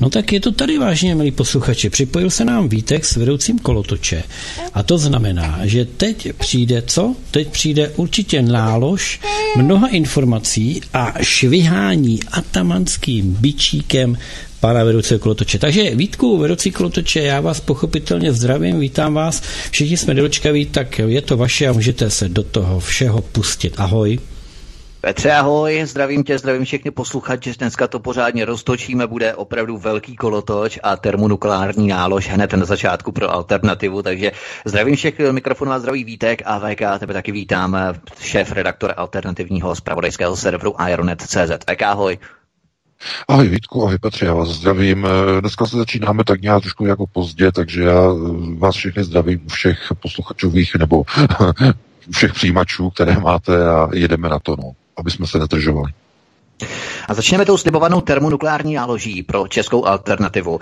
No 0.00 0.10
tak 0.10 0.32
je 0.32 0.40
to 0.40 0.52
tady 0.52 0.78
vážně, 0.78 1.14
milí 1.14 1.30
posluchači. 1.30 1.90
Připojil 1.90 2.30
se 2.30 2.44
nám 2.44 2.68
Vítek 2.68 3.04
s 3.04 3.16
vedoucím 3.16 3.58
kolotoče. 3.58 4.22
A 4.74 4.82
to 4.82 4.98
znamená, 4.98 5.60
že 5.64 5.84
teď 5.84 6.32
přijde 6.32 6.82
co? 6.86 7.14
Teď 7.30 7.48
přijde 7.48 7.88
určitě 7.88 8.42
nálož 8.42 9.20
mnoha 9.56 9.88
informací 9.88 10.80
a 10.94 11.14
švihání 11.22 12.20
atamanským 12.32 13.36
bičíkem 13.40 14.18
pana 14.60 14.84
vedoucího 14.84 15.18
kolotoče. 15.18 15.58
Takže 15.58 15.94
Vítku, 15.94 16.38
vedoucí 16.38 16.70
kolotoče, 16.70 17.20
já 17.20 17.40
vás 17.40 17.60
pochopitelně 17.60 18.32
zdravím, 18.32 18.80
vítám 18.80 19.14
vás. 19.14 19.42
Všichni 19.70 19.96
jsme 19.96 20.14
dočkaví, 20.14 20.66
tak 20.66 20.98
je 20.98 21.22
to 21.22 21.36
vaše 21.36 21.68
a 21.68 21.72
můžete 21.72 22.10
se 22.10 22.28
do 22.28 22.42
toho 22.42 22.80
všeho 22.80 23.22
pustit. 23.22 23.74
Ahoj. 23.76 24.18
Petře, 25.06 25.32
ahoj, 25.32 25.82
zdravím 25.84 26.24
tě, 26.24 26.38
zdravím 26.38 26.64
všechny 26.64 26.90
posluchače, 26.90 27.52
dneska 27.58 27.88
to 27.88 28.00
pořádně 28.00 28.44
roztočíme, 28.44 29.06
bude 29.06 29.34
opravdu 29.34 29.78
velký 29.78 30.16
kolotoč 30.16 30.78
a 30.82 30.96
termonukleární 30.96 31.88
nálož 31.88 32.28
hned 32.28 32.52
na 32.52 32.64
začátku 32.64 33.12
pro 33.12 33.30
alternativu, 33.30 34.02
takže 34.02 34.32
zdravím 34.64 34.96
všech, 34.96 35.18
mikrofonu 35.18 35.72
a 35.72 35.78
zdraví 35.78 36.04
Vítek 36.04 36.42
a 36.44 36.58
VK, 36.58 36.98
tebe 36.98 37.14
taky 37.14 37.32
vítám, 37.32 37.76
šéf 38.20 38.52
redaktor 38.52 38.94
alternativního 38.96 39.74
zpravodajského 39.74 40.36
serveru 40.36 40.74
Ironet.cz. 40.88 41.50
VK, 41.70 41.82
ahoj. 41.82 42.18
Ahoj 43.28 43.48
Vítku, 43.48 43.82
ahoj 43.82 43.98
Petře, 43.98 44.26
já 44.26 44.34
vás 44.34 44.48
zdravím. 44.48 45.06
Dneska 45.40 45.66
se 45.66 45.76
začínáme 45.76 46.24
tak 46.24 46.42
nějak 46.42 46.62
trošku 46.62 46.86
jako 46.86 47.06
pozdě, 47.06 47.52
takže 47.52 47.82
já 47.82 48.00
vás 48.58 48.74
všechny 48.74 49.04
zdravím 49.04 49.48
všech 49.48 49.92
posluchačových 50.02 50.74
nebo 50.74 51.02
všech 52.10 52.32
přijímačů, 52.32 52.90
které 52.90 53.18
máte 53.18 53.68
a 53.70 53.88
jedeme 53.92 54.28
na 54.28 54.38
to. 54.38 54.56
No 54.56 54.72
aby 54.96 55.10
jsme 55.10 55.26
se 55.26 55.38
netržovali. 55.38 55.92
A 57.08 57.14
začneme 57.14 57.44
tou 57.46 57.56
slibovanou 57.56 58.00
termonukleární 58.00 58.74
náloží 58.74 59.22
pro 59.22 59.48
českou 59.48 59.84
alternativu. 59.84 60.60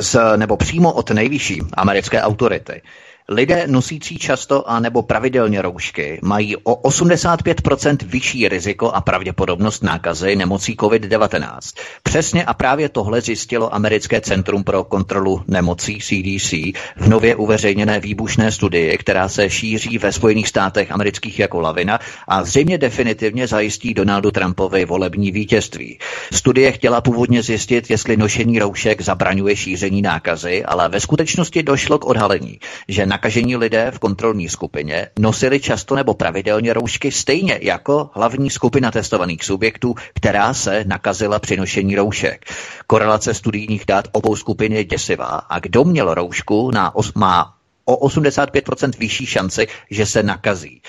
Z, 0.00 0.36
nebo 0.36 0.56
přímo 0.56 0.92
od 0.92 1.10
nejvyšší 1.10 1.60
americké 1.72 2.22
autority. 2.22 2.82
Lidé 3.28 3.64
nosící 3.66 4.18
často 4.18 4.70
a 4.70 4.80
nebo 4.80 5.02
pravidelně 5.02 5.62
roušky 5.62 6.18
mají 6.22 6.56
o 6.56 6.88
85% 6.90 7.96
vyšší 8.06 8.48
riziko 8.48 8.90
a 8.90 9.00
pravděpodobnost 9.00 9.82
nákazy 9.82 10.36
nemocí 10.36 10.76
COVID-19. 10.76 11.58
Přesně 12.02 12.44
a 12.44 12.54
právě 12.54 12.88
tohle 12.88 13.20
zjistilo 13.20 13.74
Americké 13.74 14.20
centrum 14.20 14.64
pro 14.64 14.84
kontrolu 14.84 15.42
nemocí 15.48 15.98
CDC 15.98 16.52
v 16.96 17.08
nově 17.08 17.36
uveřejněné 17.36 18.00
výbušné 18.00 18.52
studii, 18.52 18.98
která 18.98 19.28
se 19.28 19.50
šíří 19.50 19.98
ve 19.98 20.12
Spojených 20.12 20.48
státech 20.48 20.92
amerických 20.92 21.38
jako 21.38 21.60
lavina 21.60 21.98
a 22.28 22.44
zřejmě 22.44 22.78
definitivně 22.78 23.46
zajistí 23.46 23.94
Donaldu 23.94 24.30
Trumpovi 24.30 24.84
volební 24.84 25.30
vítězství. 25.32 25.98
Studie 26.32 26.72
chtěla 26.72 27.00
původně 27.00 27.42
zjistit, 27.42 27.90
jestli 27.90 28.16
nošení 28.16 28.58
roušek 28.58 29.02
zabraňuje 29.02 29.56
šíření 29.56 30.02
nákazy, 30.02 30.64
ale 30.64 30.88
ve 30.88 31.00
skutečnosti 31.00 31.62
došlo 31.62 31.98
k 31.98 32.06
odhalení, 32.06 32.58
že 32.88 33.13
nakažení 33.14 33.56
lidé 33.56 33.90
v 33.94 33.98
kontrolní 33.98 34.48
skupině 34.48 35.08
nosili 35.18 35.60
často 35.60 35.94
nebo 35.94 36.14
pravidelně 36.14 36.72
roušky 36.72 37.12
stejně 37.12 37.58
jako 37.62 38.10
hlavní 38.14 38.50
skupina 38.50 38.90
testovaných 38.90 39.44
subjektů, 39.44 39.94
která 40.14 40.54
se 40.54 40.84
nakazila 40.86 41.38
při 41.38 41.56
nošení 41.56 41.96
roušek. 41.96 42.44
Korelace 42.86 43.34
studijních 43.34 43.86
dat 43.86 44.08
obou 44.12 44.36
skupin 44.36 44.72
je 44.72 44.84
děsivá 44.84 45.26
a 45.26 45.58
kdo 45.58 45.84
měl 45.84 46.14
roušku 46.14 46.70
na 46.70 46.94
os- 46.94 47.12
má 47.14 47.54
o 47.84 47.96
85% 47.96 48.98
vyšší 48.98 49.26
šanci, 49.26 49.66
že 49.90 50.06
se 50.06 50.22
nakazí. 50.22 50.82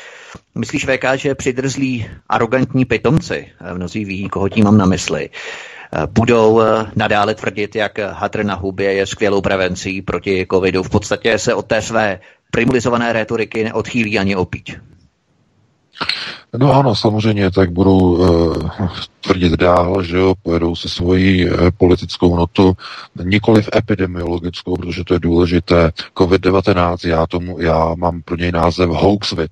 Myslíš, 0.56 0.86
VK, 0.86 1.06
že 1.16 1.36
přidrzlí 1.36 2.10
arrogantní 2.30 2.86
pitomci, 2.86 3.48
mnozí 3.74 4.06
ví, 4.06 4.30
koho 4.30 4.50
tím 4.50 4.64
mám 4.64 4.78
na 4.78 4.86
mysli, 4.86 5.30
budou 6.08 6.62
eh, 6.62 6.86
nadále 6.96 7.36
tvrdit, 7.36 7.76
jak 7.76 8.00
hadr 8.00 8.44
na 8.46 8.56
hubě 8.56 8.94
je 8.94 9.06
skvělou 9.06 9.42
prevencí 9.42 10.02
proti 10.02 10.48
covidu. 10.52 10.84
V 10.84 10.90
podstatě 10.90 11.40
se 11.40 11.54
od 11.54 11.66
té 11.66 11.82
své 11.82 12.20
primulizované 12.52 13.14
retoriky 13.14 13.64
neodchýlí 13.64 14.20
ani 14.20 14.36
opíť. 14.36 14.78
No 16.58 16.74
ano, 16.74 16.96
samozřejmě, 16.96 17.52
tak 17.52 17.72
budou 17.72 18.00
uh, 18.00 18.70
tvrdit 19.22 19.54
dál, 19.54 20.04
že 20.04 20.18
jo, 20.18 20.34
pojedou 20.44 20.76
se 20.76 20.90
svojí 20.90 21.50
uh, 21.50 21.58
politickou 21.78 22.36
notu, 22.36 22.78
nikoli 23.24 23.62
v 23.62 23.70
epidemiologickou, 23.76 24.76
protože 24.76 25.04
to 25.04 25.14
je 25.14 25.20
důležité. 25.20 25.92
COVID-19, 26.18 27.10
já 27.10 27.28
tomu, 27.28 27.60
já 27.60 27.96
mám 27.96 28.22
pro 28.22 28.36
něj 28.36 28.52
název 28.52 28.90
Hoaxvit. 28.90 29.52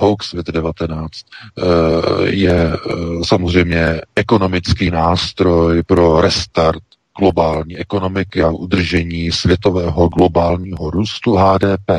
Hoaxvit-19 0.00 1.08
uh, 1.08 2.24
je 2.24 2.72
uh, 2.72 3.22
samozřejmě 3.22 4.00
ekonomický 4.16 4.90
nástroj 4.90 5.82
pro 5.82 6.20
restart 6.20 6.82
globální 7.18 7.78
ekonomiky 7.78 8.42
a 8.42 8.50
udržení 8.50 9.32
světového 9.32 10.08
globálního 10.08 10.90
růstu 10.90 11.36
HDP. 11.36 11.90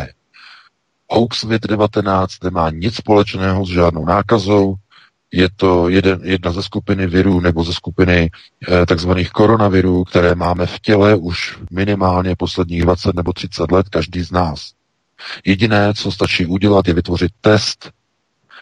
Hoaxvit-19 1.12 2.28
nemá 2.44 2.70
nic 2.70 2.96
společného 2.96 3.66
s 3.66 3.70
žádnou 3.70 4.06
nákazou, 4.06 4.76
je 5.32 5.50
to 5.56 5.90
jeden, 5.90 6.20
jedna 6.24 6.52
ze 6.52 6.64
skupiny 6.64 7.08
virů 7.08 7.40
nebo 7.40 7.64
ze 7.64 7.74
skupiny 7.74 8.30
eh, 8.68 8.86
takzvaných 8.86 9.30
koronavirů, 9.30 10.04
které 10.04 10.36
máme 10.36 10.66
v 10.66 10.80
těle 10.80 11.16
už 11.16 11.58
minimálně 11.72 12.36
posledních 12.36 12.82
20 12.82 13.16
nebo 13.16 13.34
30 13.34 13.72
let, 13.72 13.90
každý 13.90 14.22
z 14.22 14.32
nás. 14.32 14.72
Jediné, 15.46 15.94
co 15.94 16.12
stačí 16.12 16.46
udělat, 16.46 16.88
je 16.88 16.94
vytvořit 16.94 17.32
test, 17.42 17.92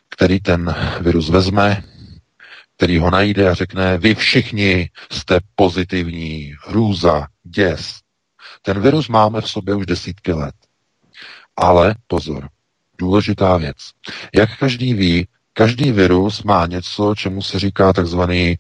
který 0.09 0.39
ten 0.39 0.75
virus 1.01 1.29
vezme, 1.29 1.83
který 2.77 2.97
ho 2.99 3.11
najde 3.11 3.49
a 3.49 3.53
řekne, 3.53 3.97
vy 3.97 4.15
všichni 4.15 4.89
jste 5.11 5.39
pozitivní, 5.55 6.53
hrůza, 6.67 7.27
děs. 7.43 7.99
Ten 8.61 8.81
virus 8.81 9.07
máme 9.07 9.41
v 9.41 9.49
sobě 9.49 9.75
už 9.75 9.85
desítky 9.85 10.33
let. 10.33 10.55
Ale 11.57 11.95
pozor, 12.07 12.49
důležitá 12.97 13.57
věc. 13.57 13.77
Jak 14.35 14.57
každý 14.57 14.93
ví, 14.93 15.27
každý 15.57 15.91
virus 15.91 16.43
má 16.43 16.65
něco, 16.65 17.15
čemu 17.15 17.41
se 17.41 17.59
říká 17.59 17.93
takzvaný 17.93 18.57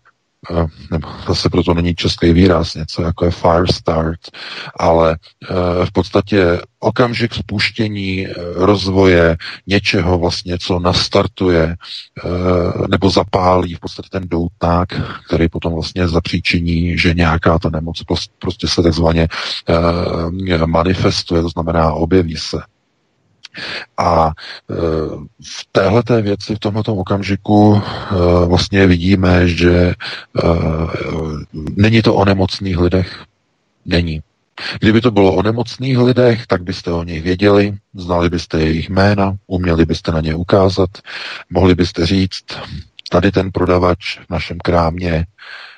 eh, 0.51 0.65
nebo 0.91 1.07
zase 1.27 1.49
proto 1.49 1.73
není 1.73 1.95
český 1.95 2.33
výraz, 2.33 2.75
něco 2.75 3.01
jako 3.01 3.25
je 3.25 3.31
fire 3.31 3.67
start, 3.71 4.19
ale 4.79 5.17
eh, 5.43 5.85
v 5.85 5.91
podstatě 5.91 6.61
okamžik 6.79 7.33
spuštění 7.33 8.27
eh, 8.27 8.33
rozvoje 8.55 9.37
něčeho 9.67 10.19
vlastně, 10.19 10.57
co 10.57 10.79
nastartuje 10.79 11.75
nebo 12.89 13.09
zapálí 13.09 13.75
v 13.75 13.79
podstatě 13.79 14.09
ten 14.11 14.23
doutnák, 14.27 14.89
který 15.27 15.49
potom 15.49 15.73
vlastně 15.73 16.07
zapříčiní, 16.07 16.97
že 16.97 17.13
nějaká 17.13 17.59
ta 17.59 17.69
nemoc 17.69 18.03
prostě 18.39 18.67
se 18.67 18.83
takzvaně 18.83 19.27
manifestuje, 20.65 21.41
to 21.41 21.49
znamená 21.49 21.93
objeví 21.93 22.35
se. 22.37 22.57
A 23.97 24.27
e, 24.27 24.73
v 25.43 25.67
téhleté 25.71 26.21
věci, 26.21 26.55
v 26.55 26.59
tomto 26.59 26.95
okamžiku 26.95 27.81
e, 27.81 28.45
vlastně 28.45 28.87
vidíme, 28.87 29.47
že 29.47 29.73
e, 29.73 29.93
není 31.53 32.01
to 32.01 32.15
o 32.15 32.25
nemocných 32.25 32.77
lidech. 32.77 33.23
Není. 33.85 34.21
Kdyby 34.79 35.01
to 35.01 35.11
bylo 35.11 35.35
o 35.35 35.43
nemocných 35.43 35.97
lidech, 35.97 36.47
tak 36.47 36.63
byste 36.63 36.91
o 36.91 37.03
nich 37.03 37.23
věděli, 37.23 37.77
znali 37.93 38.29
byste 38.29 38.59
jejich 38.59 38.89
jména, 38.89 39.35
uměli 39.47 39.85
byste 39.85 40.11
na 40.11 40.21
ně 40.21 40.35
ukázat, 40.35 40.89
mohli 41.49 41.75
byste 41.75 42.05
říct, 42.05 42.45
tady 43.09 43.31
ten 43.31 43.51
prodavač 43.51 44.19
v 44.19 44.29
našem 44.29 44.57
krámě, 44.57 45.25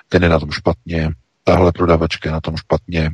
ten 0.09 0.23
je 0.23 0.29
na 0.29 0.39
tom 0.39 0.51
špatně, 0.51 1.11
tahle 1.43 1.71
prodavačka 1.71 2.29
je 2.29 2.33
na 2.33 2.41
tom 2.41 2.57
špatně, 2.57 3.11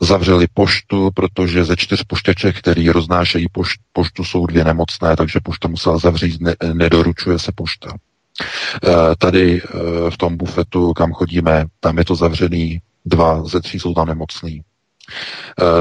Zavřeli 0.00 0.46
poštu, 0.54 1.10
protože 1.14 1.64
ze 1.64 1.76
čtyř 1.76 2.02
poštěček, 2.04 2.58
který 2.58 2.90
roznášejí 2.90 3.46
pošt, 3.52 3.80
poštu, 3.92 4.24
jsou 4.24 4.46
dvě 4.46 4.64
nemocné, 4.64 5.16
takže 5.16 5.40
pošta 5.42 5.68
musela 5.68 5.98
zavřít, 5.98 6.40
ne, 6.40 6.54
nedoručuje 6.72 7.38
se 7.38 7.52
pošta. 7.54 7.90
E, 8.84 9.16
tady 9.18 9.62
e, 9.62 9.68
v 10.10 10.16
tom 10.16 10.36
bufetu, 10.36 10.92
kam 10.92 11.12
chodíme, 11.12 11.66
tam 11.80 11.98
je 11.98 12.04
to 12.04 12.14
zavřený, 12.14 12.80
dva 13.04 13.44
ze 13.44 13.60
tří 13.60 13.80
jsou 13.80 13.94
tam 13.94 14.08
nemocný. 14.08 14.60
E, 14.60 14.62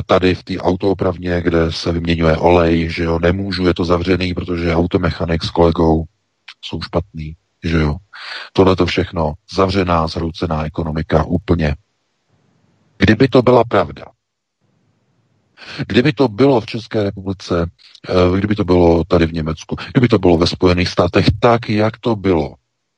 tady 0.06 0.36
v 0.36 0.44
té 0.44 0.58
autoopravně, 0.58 1.42
kde 1.42 1.72
se 1.72 1.92
vyměňuje 1.92 2.38
olej, 2.38 2.90
že 2.90 3.04
jo, 3.04 3.20
nemůžu, 3.20 3.68
je 3.68 3.74
to 3.74 3.86
zavřený, 3.86 4.34
protože 4.34 4.76
automechanik 4.76 5.44
s 5.44 5.50
kolegou 5.50 6.04
jsou 6.62 6.82
špatný, 6.82 7.36
že 7.64 7.78
jo. 7.78 7.96
Tohle 8.54 8.76
to 8.76 8.86
všechno 8.86 9.34
zavřená, 9.56 10.08
zhroucená 10.08 10.66
ekonomika 10.66 11.24
úplně 11.24 11.76
Kdyby 12.98 13.28
to 13.28 13.42
byla 13.42 13.64
pravda, 13.64 14.06
Kdyby 15.88 16.14
to 16.14 16.28
bylo 16.28 16.62
v 16.62 16.66
České 16.66 17.04
republice, 17.04 17.72
eh, 18.10 18.38
kdyby 18.38 18.56
to 18.56 18.64
bylo 18.64 19.04
tady 19.04 19.26
v 19.26 19.34
Německu, 19.34 19.76
kdyby 19.92 20.08
to 20.08 20.20
bylo 20.20 20.38
ve 20.38 20.48
Spojených 20.48 20.90
státech 20.90 21.26
tak, 21.40 21.70
jak 21.70 21.98
to 21.98 22.16
bylo 22.16 22.56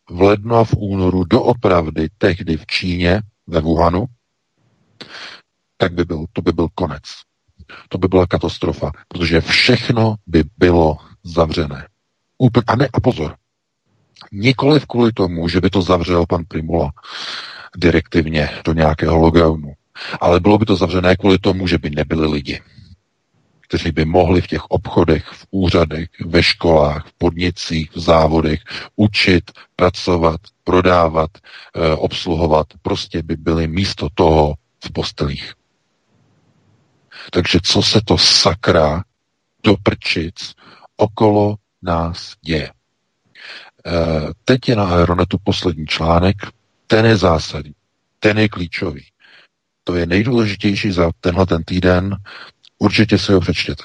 v 0.09 0.21
lednu 0.21 0.55
a 0.55 0.63
v 0.63 0.73
únoru 0.77 1.23
doopravdy 1.23 2.07
tehdy 2.17 2.57
v 2.57 2.65
Číně, 2.65 3.21
ve 3.47 3.61
Wuhanu, 3.61 4.05
tak 5.77 5.93
by 5.93 6.05
byl, 6.05 6.25
to 6.33 6.41
by 6.41 6.51
byl 6.51 6.67
konec. 6.75 7.03
To 7.89 7.97
by 7.97 8.07
byla 8.07 8.27
katastrofa, 8.27 8.91
protože 9.07 9.41
všechno 9.41 10.15
by 10.27 10.43
bylo 10.57 10.97
zavřené. 11.23 11.87
Úplně, 12.37 12.63
a 12.67 12.75
ne, 12.75 12.89
a 12.93 12.99
pozor, 12.99 13.35
nikoliv 14.31 14.85
kvůli 14.85 15.11
tomu, 15.11 15.47
že 15.49 15.61
by 15.61 15.69
to 15.69 15.81
zavřel 15.81 16.25
pan 16.25 16.43
Primula 16.47 16.91
direktivně 17.77 18.49
do 18.65 18.73
nějakého 18.73 19.17
lockdownu, 19.17 19.73
ale 20.19 20.39
bylo 20.39 20.57
by 20.57 20.65
to 20.65 20.75
zavřené 20.75 21.15
kvůli 21.15 21.37
tomu, 21.37 21.67
že 21.67 21.77
by 21.77 21.89
nebyli 21.89 22.27
lidi, 22.27 22.61
kteří 23.61 23.91
by 23.91 24.05
mohli 24.05 24.41
v 24.41 24.47
těch 24.47 24.65
obchodech, 24.65 25.25
v 25.25 25.45
úřadech, 25.51 26.09
ve 26.25 26.43
školách, 26.43 27.07
v 27.07 27.13
podnicích, 27.17 27.91
v 27.95 27.99
závodech 27.99 28.59
učit, 28.95 29.51
pracovat, 29.75 30.41
prodávat, 30.63 31.29
e, 31.75 31.95
obsluhovat. 31.95 32.67
Prostě 32.81 33.23
by 33.23 33.35
byli 33.35 33.67
místo 33.67 34.07
toho 34.13 34.53
v 34.83 34.91
postelích. 34.93 35.53
Takže 37.31 37.59
co 37.63 37.81
se 37.81 38.01
to 38.05 38.17
sakra 38.17 39.03
do 39.63 39.75
prčic 39.83 40.53
okolo 40.97 41.55
nás 41.81 42.33
děje? 42.41 42.67
E, 42.67 42.71
teď 44.45 44.69
je 44.69 44.75
na 44.75 44.85
Aeronetu 44.85 45.37
poslední 45.43 45.85
článek, 45.85 46.35
ten 46.87 47.05
je 47.05 47.17
zásadní, 47.17 47.73
ten 48.19 48.37
je 48.37 48.49
klíčový. 48.49 49.05
To 49.87 49.95
je 49.95 50.05
nejdůležitější 50.05 50.91
za 50.91 51.11
tenhle 51.21 51.45
ten 51.45 51.63
týden. 51.63 52.15
Určitě 52.79 53.17
si 53.17 53.31
ho 53.33 53.39
přečtěte. 53.39 53.83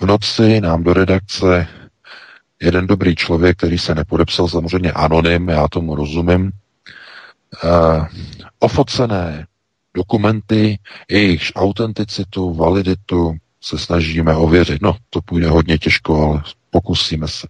V 0.00 0.06
noci 0.06 0.60
nám 0.60 0.82
do 0.82 0.92
redakce 0.92 1.68
jeden 2.62 2.86
dobrý 2.86 3.16
člověk, 3.16 3.56
který 3.56 3.78
se 3.78 3.94
nepodepsal, 3.94 4.48
samozřejmě 4.48 4.92
anonym, 4.92 5.48
já 5.48 5.68
tomu 5.68 5.94
rozumím, 5.94 6.50
uh, 7.64 8.06
ofocené 8.58 9.46
dokumenty, 9.96 10.78
jejichž 11.10 11.52
autenticitu, 11.56 12.54
validitu 12.54 13.36
se 13.60 13.78
snažíme 13.78 14.36
ověřit. 14.36 14.82
No, 14.82 14.96
to 15.10 15.20
půjde 15.22 15.48
hodně 15.48 15.78
těžko, 15.78 16.30
ale 16.30 16.42
pokusíme 16.70 17.28
se. 17.28 17.46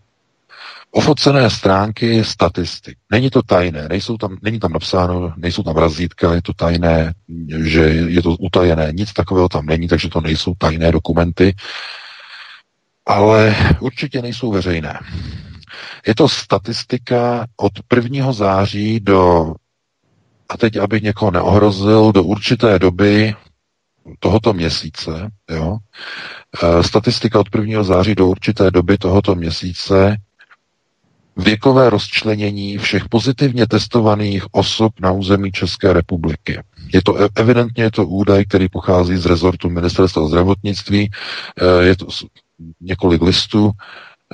Ofocené 0.97 1.51
stránky 1.51 2.25
statistik. 2.25 2.99
Není 3.11 3.31
to 3.31 3.43
tajné, 3.43 3.89
nejsou 3.89 4.17
tam, 4.17 4.37
není 4.43 4.61
tam 4.61 4.73
napsáno, 4.73 5.35
nejsou 5.37 5.63
tam 5.63 5.77
razítka, 5.77 6.35
je 6.35 6.43
to 6.43 6.53
tajné, 6.53 7.15
že 7.65 7.81
je 7.85 8.23
to 8.23 8.31
utajené, 8.31 8.93
nic 8.93 9.13
takového 9.13 9.49
tam 9.49 9.67
není, 9.67 9.89
takže 9.89 10.09
to 10.09 10.21
nejsou 10.21 10.55
tajné 10.59 10.93
dokumenty, 10.93 11.55
ale 13.07 13.57
určitě 13.81 14.23
nejsou 14.23 14.51
veřejné. 14.53 15.01
Je 16.07 16.15
to 16.15 16.29
statistika 16.29 17.47
od 17.57 17.73
1. 17.95 18.33
září 18.33 19.01
do, 19.01 19.55
a 20.49 20.57
teď 20.57 20.77
abych 20.77 21.03
někoho 21.03 21.31
neohrozil, 21.31 22.13
do 22.13 22.23
určité 22.23 22.79
doby 22.79 23.35
tohoto 24.19 24.53
měsíce, 24.53 25.31
jo, 25.51 25.77
e, 26.63 26.83
statistika 26.83 27.41
od 27.41 27.49
1. 27.55 27.83
září 27.83 28.15
do 28.15 28.27
určité 28.27 28.71
doby 28.71 28.99
tohoto 28.99 29.35
měsíce 29.35 30.17
věkové 31.37 31.91
rozčlenění 31.91 32.79
všech 32.79 33.09
pozitivně 33.09 33.67
testovaných 33.67 34.45
osob 34.53 34.93
na 35.01 35.13
území 35.13 35.53
České 35.53 35.93
republiky. 35.93 36.59
Je 36.95 37.03
to 37.03 37.29
evidentně 37.35 37.85
je 37.85 37.91
to 37.91 38.07
údaj, 38.07 38.45
který 38.45 38.69
pochází 38.69 39.17
z 39.17 39.27
rezortu 39.27 39.71
ministerstva 39.71 40.29
zdravotnictví, 40.29 41.11
eh, 41.11 41.85
je 41.85 41.97
to 41.97 42.07
několik 42.81 43.23
listů, 43.23 43.71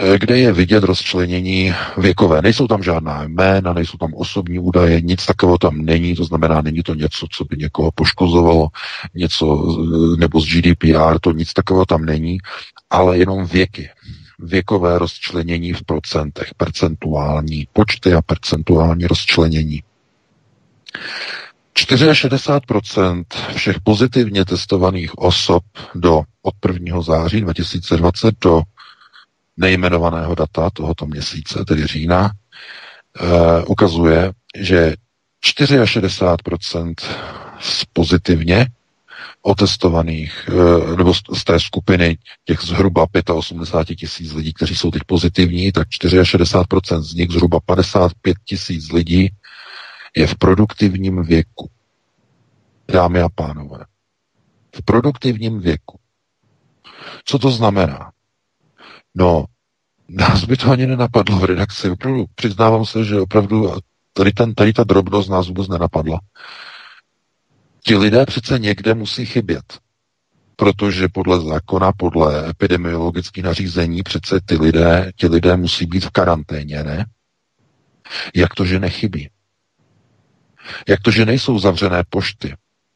eh, 0.00 0.19
kde 0.19 0.38
je 0.38 0.52
vidět 0.52 0.85
rozčlenění 0.85 1.73
věkové. 1.99 2.43
Nejsou 2.43 2.67
tam 2.67 2.82
žádná 2.82 3.23
jména, 3.23 3.73
nejsou 3.73 3.99
tam 3.99 4.14
osobní 4.14 4.58
údaje, 4.58 5.00
nic 5.00 5.26
takového 5.26 5.58
tam 5.58 5.79
není, 5.79 6.14
to 6.14 6.25
znamená, 6.25 6.61
není 6.61 6.82
to 6.82 6.94
něco, 6.94 7.26
co 7.32 7.44
by 7.44 7.56
někoho 7.56 7.91
poškozovalo, 7.94 8.69
něco 9.14 9.76
nebo 10.19 10.41
z 10.41 10.47
GDPR, 10.47 11.19
to 11.20 11.32
nic 11.32 11.52
takového 11.52 11.87
tam 11.87 12.05
není, 12.05 12.38
ale 12.91 13.19
jenom 13.19 13.47
věky 13.47 13.91
věkové 14.42 14.98
rozčlenění 14.98 15.72
v 15.72 15.82
procentech, 15.82 16.54
percentuální 16.56 17.69
počty 17.72 18.14
a 18.14 18.22
percentuální 18.22 19.06
rozčlenění. 19.06 19.82
64% 21.76 23.25
všech 23.54 23.76
pozitivně 23.84 24.44
testovaných 24.44 25.19
osob 25.19 25.64
do 25.94 26.22
od 26.42 26.54
1. 26.72 27.02
září 27.02 27.40
2020 27.40 28.34
do 28.40 28.62
nejmenovaného 29.56 30.34
data 30.34 30.70
tohoto 30.70 31.06
měsíce, 31.06 31.64
tedy 31.64 31.87
října, 31.87 32.31
uh, 33.20 33.28
ukazuje, 33.66 34.32
že 34.56 34.94
64% 35.44 36.94
z 37.60 37.84
pozitivně 37.92 38.66
otestovaných, 39.42 40.48
eh, 40.48 40.96
nebo 40.96 41.14
z 41.14 41.44
té 41.44 41.60
skupiny 41.60 42.19
těch 42.44 42.60
zhruba 42.60 43.06
85 43.34 43.96
tisíc 43.96 44.32
lidí, 44.32 44.52
kteří 44.52 44.76
jsou 44.76 44.90
teď 44.90 45.02
pozitivní, 45.06 45.72
tak 45.72 45.88
64% 45.88 47.02
z 47.02 47.14
nich, 47.14 47.31
zhruba 47.31 47.60
55 47.60 48.37
tisíc 48.44 48.92
lidí, 48.92 49.28
je 50.16 50.26
v 50.26 50.34
produktivním 50.34 51.22
věku. 51.22 51.70
Dámy 52.88 53.20
a 53.20 53.28
pánové. 53.28 53.84
V 54.76 54.82
produktivním 54.84 55.60
věku. 55.60 55.98
Co 57.25 57.38
to 57.38 57.50
znamená? 57.50 58.12
No, 59.14 59.44
nás 60.08 60.44
by 60.44 60.56
to 60.56 60.70
ani 60.70 60.87
nenapadlo 60.87 61.38
v 61.38 61.44
redakci. 61.44 61.90
Opravdu, 61.90 62.25
přiznávám 62.34 62.84
se, 62.87 63.04
že 63.04 63.20
opravdu 63.20 63.72
tady, 64.12 64.32
ten, 64.32 64.54
tady 64.54 64.72
ta 64.72 64.84
drobnost 64.84 65.31
nás 65.31 65.48
vůbec 65.48 65.69
nenapadla. 65.69 66.20
Ti 67.85 67.97
lidé 67.97 68.27
přece 68.27 68.59
někde 68.59 68.94
musí 68.94 69.27
chybět. 69.27 69.79
Protože 70.56 71.09
podle 71.09 71.41
zákona, 71.41 71.93
podle 71.93 72.50
epidemiologických 72.50 73.44
nařízení 73.44 74.03
přece 74.03 74.41
ty 74.44 74.55
lidé, 74.55 75.12
ti 75.17 75.27
lidé 75.27 75.56
musí 75.56 75.87
být 75.87 76.05
v 76.05 76.11
karanténě, 76.11 76.85
ne? 76.85 77.06
Jak 78.35 78.55
to, 78.55 78.65
že 78.65 78.81
nechybí? 78.81 79.31
Jak 80.88 81.00
to, 81.00 81.11
že 81.11 81.27
nejsou 81.27 81.59
zavřené 81.59 82.03
pošty? 82.09 82.55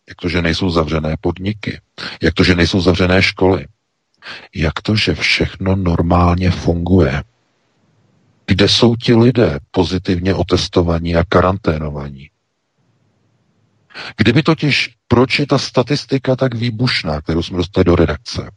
Jak 0.09 0.17
to, 0.23 0.29
že 0.29 0.43
nejsou 0.43 0.71
zavřené 0.71 1.17
podniky? 1.21 1.81
Jak 2.23 2.35
to, 2.35 2.45
že 2.45 2.55
nejsou 2.55 2.81
zavřené 2.81 3.23
školy? 3.23 3.67
Jak 4.55 4.81
to, 4.83 4.97
že 4.97 5.15
všechno 5.15 5.77
normálně 5.77 6.51
funguje? 6.51 7.23
Kde 8.47 8.69
jsou 8.69 8.97
ti 8.97 9.15
lidé 9.15 9.59
pozitivně 9.71 10.35
otestovaní 10.35 11.17
a 11.17 11.25
karanténovaní? 11.29 12.31
Kdyby 14.17 14.43
totiž, 14.43 14.95
proč 15.09 15.39
je 15.39 15.47
ta 15.47 15.59
statistika 15.59 16.37
tak 16.37 16.55
výbušná, 16.55 17.21
kterou 17.21 17.43
jsme 17.43 17.57
dostali 17.57 17.85
do 17.85 17.97
redakce 17.97 18.51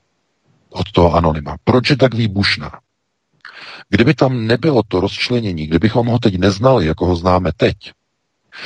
od 0.69 0.91
toho 0.91 1.13
anonyma, 1.13 1.55
proč 1.63 1.89
je 1.89 1.97
tak 1.97 2.13
výbušná? 2.13 2.71
Kdyby 3.89 4.13
tam 4.13 4.47
nebylo 4.47 4.81
to 4.87 4.99
rozčlenění, 4.99 5.67
kdybychom 5.67 6.07
ho 6.07 6.19
teď 6.19 6.37
neznali, 6.37 6.85
jako 6.85 7.05
ho 7.05 7.15
známe 7.15 7.51
teď, 7.57 7.75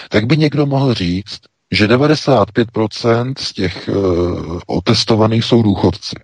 tak 0.10 0.26
by 0.26 0.38
někdo 0.38 0.66
mohl 0.66 0.94
říct, 0.94 1.40
že 1.72 1.88
95% 1.88 3.34
z 3.38 3.54
těch 3.54 3.90
uh, 3.94 4.60
otestovaných 4.68 5.46
jsou 5.46 5.64
důchodci. 5.64 6.16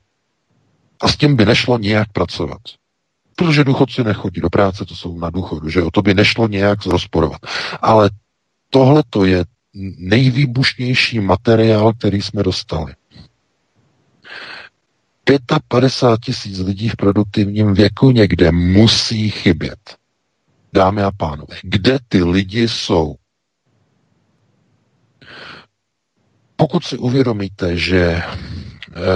A 1.01 1.08
s 1.08 1.18
tím 1.18 1.36
by 1.36 1.46
nešlo 1.46 1.77
nějak 1.77 2.12
pracovat. 2.12 2.62
Protože 3.36 3.63
důchodci 3.63 4.04
nechodí 4.04 4.42
do 4.42 4.50
práce, 4.50 4.86
to 4.86 4.96
jsou 4.96 5.20
na 5.20 5.30
důchodu, 5.30 5.70
že 5.70 5.84
o 5.84 5.92
to 5.92 6.01
by 6.01 6.13
nešlo 6.13 6.48
nějak 6.48 6.86
rozporovat. 6.86 7.42
Ale 7.82 8.10
tohle 8.70 9.04
to 9.10 9.25
je 9.25 9.46
nejvýbušnější 9.98 11.20
materiál, 11.20 11.94
který 11.94 12.22
jsme 12.22 12.44
dostali. 12.44 12.94
55 15.68 16.20
tisíc 16.26 16.60
lidí 16.60 16.90
v 16.90 16.96
produktivním 16.96 17.74
věku 17.74 18.12
někde 18.12 18.52
musí 18.52 19.30
chybět. 19.30 19.96
Dámy 20.74 21.04
a 21.04 21.12
pánové, 21.12 21.56
kde 21.64 22.00
ty 22.08 22.24
lidi 22.24 22.68
jsou? 22.68 23.16
Pokud 26.56 26.84
si 26.84 26.98
uvědomíte, 26.98 27.78
že 27.78 28.02
eh, 28.02 28.24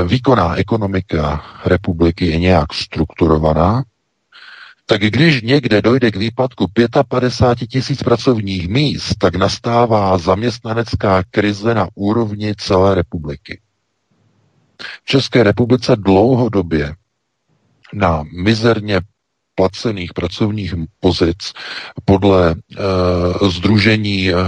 výkonná 0.08 0.56
ekonomika 0.56 1.44
republiky 1.66 2.26
je 2.26 2.40
nějak 2.40 2.74
strukturovaná, 2.74 3.84
tak 4.86 5.02
když 5.02 5.42
někde 5.42 5.82
dojde 5.82 6.12
k 6.12 6.16
výpadku 6.16 6.68
55 7.08 7.68
tisíc 7.68 8.04
pracovních 8.04 8.68
míst, 8.70 9.16
tak 9.18 9.36
nastává 9.36 10.18
zaměstnanecká 10.18 11.24
krize 11.32 11.74
na 11.74 11.88
úrovni 11.96 12.56
celé 12.56 12.96
republiky. 12.96 13.62
V 15.04 15.06
České 15.06 15.44
republice 15.44 15.96
dlouhodobě 15.96 16.96
na 17.94 18.24
mizerně 18.44 19.02
placených 19.62 20.14
pracovních 20.14 20.74
pozic 21.00 21.54
podle 22.06 22.56
uh, 22.56 23.50
združení 23.50 24.34
uh, 24.34 24.40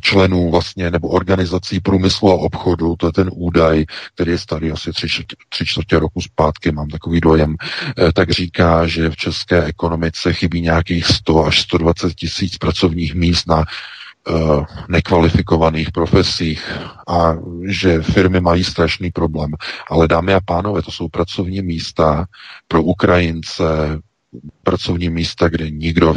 členů 0.00 0.50
vlastně 0.50 0.90
nebo 0.90 1.08
organizací 1.08 1.80
průmyslu 1.80 2.30
a 2.30 2.34
obchodu, 2.34 2.96
to 2.96 3.06
je 3.06 3.12
ten 3.12 3.30
údaj, 3.34 3.84
který 4.14 4.30
je 4.30 4.38
starý 4.38 4.70
asi 4.70 4.92
tři, 4.92 5.06
tři 5.48 5.66
čtvrtě 5.66 5.98
roku 5.98 6.20
zpátky, 6.20 6.72
mám 6.72 6.88
takový 6.88 7.20
dojem, 7.20 7.50
uh, 7.50 8.10
tak 8.14 8.30
říká, 8.30 8.86
že 8.86 9.10
v 9.10 9.16
české 9.16 9.64
ekonomice 9.64 10.32
chybí 10.32 10.60
nějakých 10.60 11.06
100 11.06 11.44
až 11.46 11.60
120 11.60 12.14
tisíc 12.14 12.58
pracovních 12.58 13.14
míst 13.14 13.48
na 13.48 13.64
Eh, 14.28 14.64
nekvalifikovaných 14.88 15.92
profesích 15.92 16.60
a 17.08 17.34
že 17.68 18.02
firmy 18.02 18.40
mají 18.40 18.64
strašný 18.64 19.10
problém. 19.10 19.50
Ale 19.90 20.08
dámy 20.08 20.34
a 20.34 20.40
pánové, 20.44 20.82
to 20.82 20.90
jsou 20.90 21.08
pracovní 21.08 21.62
místa 21.62 22.26
pro 22.68 22.82
Ukrajince, 22.82 23.64
pracovní 24.62 25.08
místa, 25.10 25.48
kde 25.48 25.70
nikdo, 25.70 26.14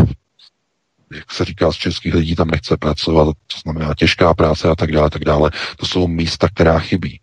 jak 1.15 1.31
se 1.31 1.45
říká 1.45 1.71
z 1.71 1.75
českých 1.75 2.13
lidí, 2.13 2.35
tam 2.35 2.47
nechce 2.47 2.77
pracovat, 2.77 3.33
to 3.47 3.59
znamená 3.59 3.93
těžká 3.93 4.33
práce 4.33 4.69
a 4.69 4.75
tak 4.75 4.91
dále, 4.91 5.09
tak 5.09 5.25
dále. 5.25 5.51
To 5.77 5.85
jsou 5.85 6.07
místa, 6.07 6.47
která 6.47 6.79
chybí. 6.79 7.19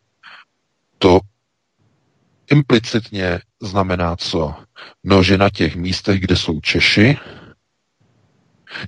To 0.98 1.20
implicitně 2.50 3.40
znamená 3.62 4.16
co? 4.16 4.54
No, 5.04 5.22
že 5.22 5.38
na 5.38 5.50
těch 5.50 5.76
místech, 5.76 6.20
kde 6.20 6.36
jsou 6.36 6.60
Češi, 6.60 7.16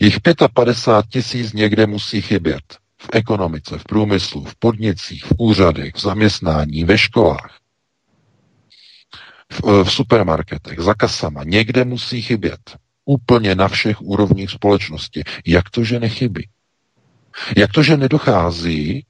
Jich 0.00 0.20
55 0.54 1.10
tisíc 1.10 1.52
někde 1.52 1.86
musí 1.86 2.22
chybět. 2.22 2.62
V 2.98 3.08
ekonomice, 3.12 3.78
v 3.78 3.84
průmyslu, 3.84 4.44
v 4.44 4.54
podnicích, 4.54 5.24
v 5.24 5.32
úřadech, 5.38 5.94
v 5.94 6.00
zaměstnání, 6.00 6.84
ve 6.84 6.98
školách, 6.98 7.58
v, 9.52 9.84
v 9.84 9.92
supermarketech, 9.92 10.80
za 10.80 10.94
kasama. 10.94 11.44
Někde 11.44 11.84
musí 11.84 12.22
chybět. 12.22 12.60
Úplně 13.04 13.54
na 13.54 13.68
všech 13.68 14.02
úrovních 14.02 14.50
společnosti. 14.50 15.22
Jak 15.46 15.70
to, 15.70 15.84
že 15.84 16.00
nechybí? 16.00 16.48
Jak 17.56 17.72
to, 17.72 17.82
že 17.82 17.96
nedochází 17.96 19.06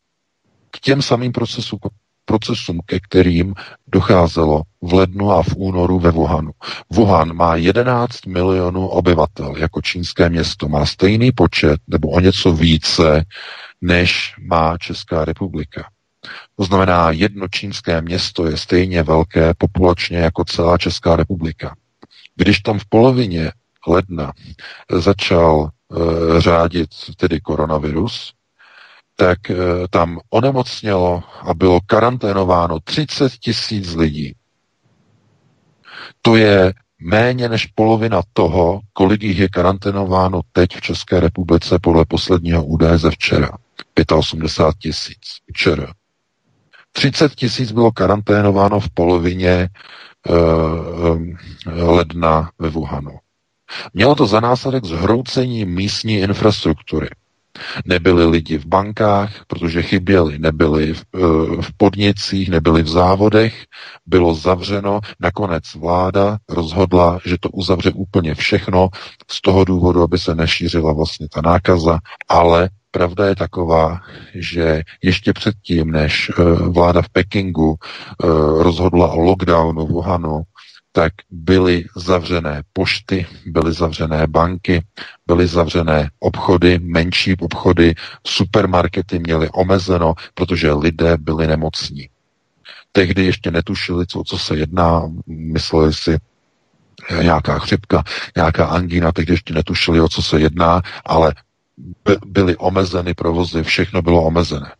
k 0.70 0.80
těm 0.80 1.02
samým 1.02 1.32
procesům, 1.32 1.78
procesům, 2.24 2.80
ke 2.86 3.00
kterým 3.00 3.54
docházelo 3.86 4.62
v 4.82 4.92
lednu 4.92 5.30
a 5.30 5.42
v 5.42 5.54
únoru 5.56 5.98
ve 5.98 6.10
Wuhanu. 6.10 6.50
Wuhan 6.90 7.32
má 7.36 7.56
11 7.56 8.26
milionů 8.26 8.86
obyvatel 8.86 9.56
jako 9.56 9.82
čínské 9.82 10.28
město. 10.28 10.68
Má 10.68 10.86
stejný 10.86 11.32
počet 11.32 11.80
nebo 11.88 12.08
o 12.08 12.20
něco 12.20 12.52
více, 12.52 13.24
než 13.80 14.34
má 14.40 14.78
Česká 14.78 15.24
republika. 15.24 15.90
To 16.56 16.64
znamená, 16.64 17.10
jedno 17.10 17.48
čínské 17.48 18.02
město 18.02 18.46
je 18.46 18.56
stejně 18.56 19.02
velké 19.02 19.54
populačně 19.58 20.18
jako 20.18 20.44
celá 20.44 20.78
Česká 20.78 21.16
republika. 21.16 21.76
Když 22.36 22.60
tam 22.60 22.78
v 22.78 22.84
polovině 22.84 23.52
ledna 23.88 24.32
začal 24.90 25.68
e, 25.68 26.40
řádit 26.40 26.90
tedy 27.16 27.40
koronavirus, 27.40 28.32
tak 29.16 29.50
eh, 29.50 29.56
tam 29.90 30.20
onemocnělo 30.30 31.22
a 31.40 31.54
bylo 31.54 31.80
karanténováno 31.86 32.80
30 32.80 33.32
tisíc 33.32 33.94
lidí. 33.94 34.34
To 36.22 36.36
je 36.36 36.72
méně 36.98 37.48
než 37.48 37.66
polovina 37.66 38.22
toho, 38.32 38.80
kolik 38.92 39.22
jich 39.22 39.38
je 39.38 39.48
karanténováno 39.48 40.40
teď 40.52 40.76
v 40.76 40.80
České 40.80 41.20
republice 41.20 41.78
podle 41.82 42.04
posledního 42.04 42.64
údaje 42.64 42.98
ze 42.98 43.10
včera. 43.10 43.50
85 44.12 44.78
tisíc. 44.78 45.20
Včera. 45.52 45.92
30 46.92 47.34
tisíc 47.34 47.72
bylo 47.72 47.92
karanténováno 47.92 48.80
v 48.80 48.90
polovině 48.90 49.68
uh, 50.28 51.26
ledna 51.66 52.50
ve 52.58 52.68
Wuhanu. 52.68 53.18
Mělo 53.94 54.14
to 54.14 54.26
za 54.26 54.40
následek 54.40 54.84
zhroucení 54.84 55.64
místní 55.64 56.14
infrastruktury. 56.14 57.08
Nebyli 57.86 58.26
lidi 58.26 58.58
v 58.58 58.66
bankách, 58.66 59.44
protože 59.46 59.82
chyběli, 59.82 60.38
nebyli 60.38 60.94
v, 60.94 61.04
eh, 61.14 61.18
v 61.62 61.76
podnicích, 61.76 62.50
nebyli 62.50 62.82
v 62.82 62.88
závodech, 62.88 63.64
bylo 64.06 64.34
zavřeno. 64.34 65.00
Nakonec 65.20 65.64
vláda 65.74 66.38
rozhodla, 66.48 67.18
že 67.24 67.36
to 67.40 67.48
uzavře 67.48 67.90
úplně 67.94 68.34
všechno 68.34 68.88
z 69.30 69.40
toho 69.40 69.64
důvodu, 69.64 70.02
aby 70.02 70.18
se 70.18 70.34
nešířila 70.34 70.92
vlastně 70.92 71.28
ta 71.28 71.40
nákaza, 71.40 71.98
ale 72.28 72.70
pravda 72.90 73.26
je 73.26 73.36
taková, 73.36 74.00
že 74.34 74.82
ještě 75.02 75.32
předtím, 75.32 75.90
než 75.90 76.30
eh, 76.30 76.42
vláda 76.68 77.02
v 77.02 77.08
Pekingu 77.08 77.74
eh, 77.76 78.26
rozhodla 78.62 79.12
o 79.12 79.20
lockdownu 79.20 79.86
v 79.86 79.90
Wuhanu, 79.90 80.42
tak 80.92 81.12
byly 81.30 81.84
zavřené 81.96 82.62
pošty, 82.72 83.26
byly 83.46 83.72
zavřené 83.72 84.26
banky, 84.26 84.84
byly 85.26 85.46
zavřené 85.46 86.10
obchody, 86.18 86.78
menší 86.78 87.36
obchody, 87.36 87.94
supermarkety 88.26 89.18
měly 89.18 89.48
omezeno, 89.50 90.14
protože 90.34 90.72
lidé 90.72 91.16
byli 91.16 91.46
nemocní. 91.46 92.08
Tehdy 92.92 93.24
ještě 93.24 93.50
netušili, 93.50 94.06
co, 94.06 94.22
co 94.26 94.38
se 94.38 94.56
jedná, 94.56 95.10
mysleli 95.26 95.94
si, 95.94 96.18
nějaká 97.22 97.58
chřipka, 97.58 98.02
nějaká 98.36 98.66
angina, 98.66 99.12
tehdy 99.12 99.32
ještě 99.32 99.54
netušili, 99.54 100.00
o 100.00 100.08
co 100.08 100.22
se 100.22 100.40
jedná, 100.40 100.82
ale 101.04 101.34
by, 102.04 102.16
byly 102.26 102.56
omezeny 102.56 103.14
provozy, 103.14 103.62
všechno 103.62 104.02
bylo 104.02 104.24
omezené 104.24 104.72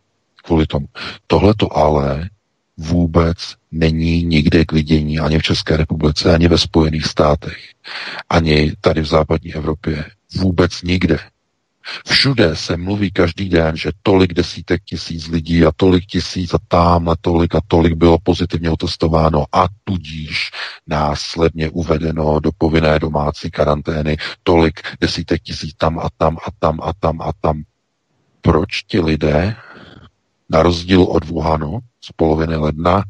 kvůli 0.45 0.67
tomu. 0.67 0.87
Tohle 1.27 1.55
to 1.55 1.77
ale 1.77 2.29
vůbec 2.77 3.55
není 3.73 4.25
nikde 4.25 4.65
k 4.65 4.73
vidění 4.73 5.19
ani 5.19 5.39
v 5.39 5.43
České 5.43 5.77
republice, 5.77 6.35
ani 6.35 6.49
ve 6.49 6.59
Spojených 6.59 7.07
státech, 7.07 7.59
ani 8.29 8.73
tady 8.81 9.01
v 9.01 9.07
západní 9.07 9.55
Evropě. 9.55 10.05
Vůbec 10.37 10.83
nikde. 10.83 11.19
Všude 12.07 12.57
se 12.57 12.77
mluví 12.77 13.11
každý 13.11 13.49
den, 13.49 13.77
že 13.77 13.91
tolik 14.03 14.35
desítek 14.35 14.83
tisíc 14.85 15.29
lidí 15.29 15.65
a 15.65 15.73
tolik 15.77 16.07
tisíc 16.07 16.55
a 16.55 16.59
tam 16.69 17.09
a 17.09 17.15
tolik 17.21 17.55
a 17.55 17.61
tolik 17.69 17.95
bylo 17.95 18.19
pozitivně 18.23 18.71
otestováno 18.71 19.45
a 19.53 19.67
tudíž 19.85 20.51
následně 20.87 21.71
uvedeno 21.71 22.41
do 22.41 22.51
povinné 22.59 22.99
domácí 22.99 23.51
karantény 23.51 24.17
tolik 24.43 24.81
desítek 25.01 25.43
tisíc 25.43 25.75
tam 25.77 25.99
a 25.99 26.09
tam 26.17 26.37
a 26.47 26.51
tam 26.59 26.81
a 26.83 26.93
tam 27.01 27.21
a 27.21 27.31
tam. 27.41 27.63
Proč 28.41 28.83
ti 28.83 29.01
lidé, 29.01 29.57
na 30.51 30.63
rozdíl 30.63 31.03
od 31.03 31.25
Wuhanu, 31.25 31.79
z 32.05 32.13
poloviny 32.13 32.57
ledna 32.57 33.05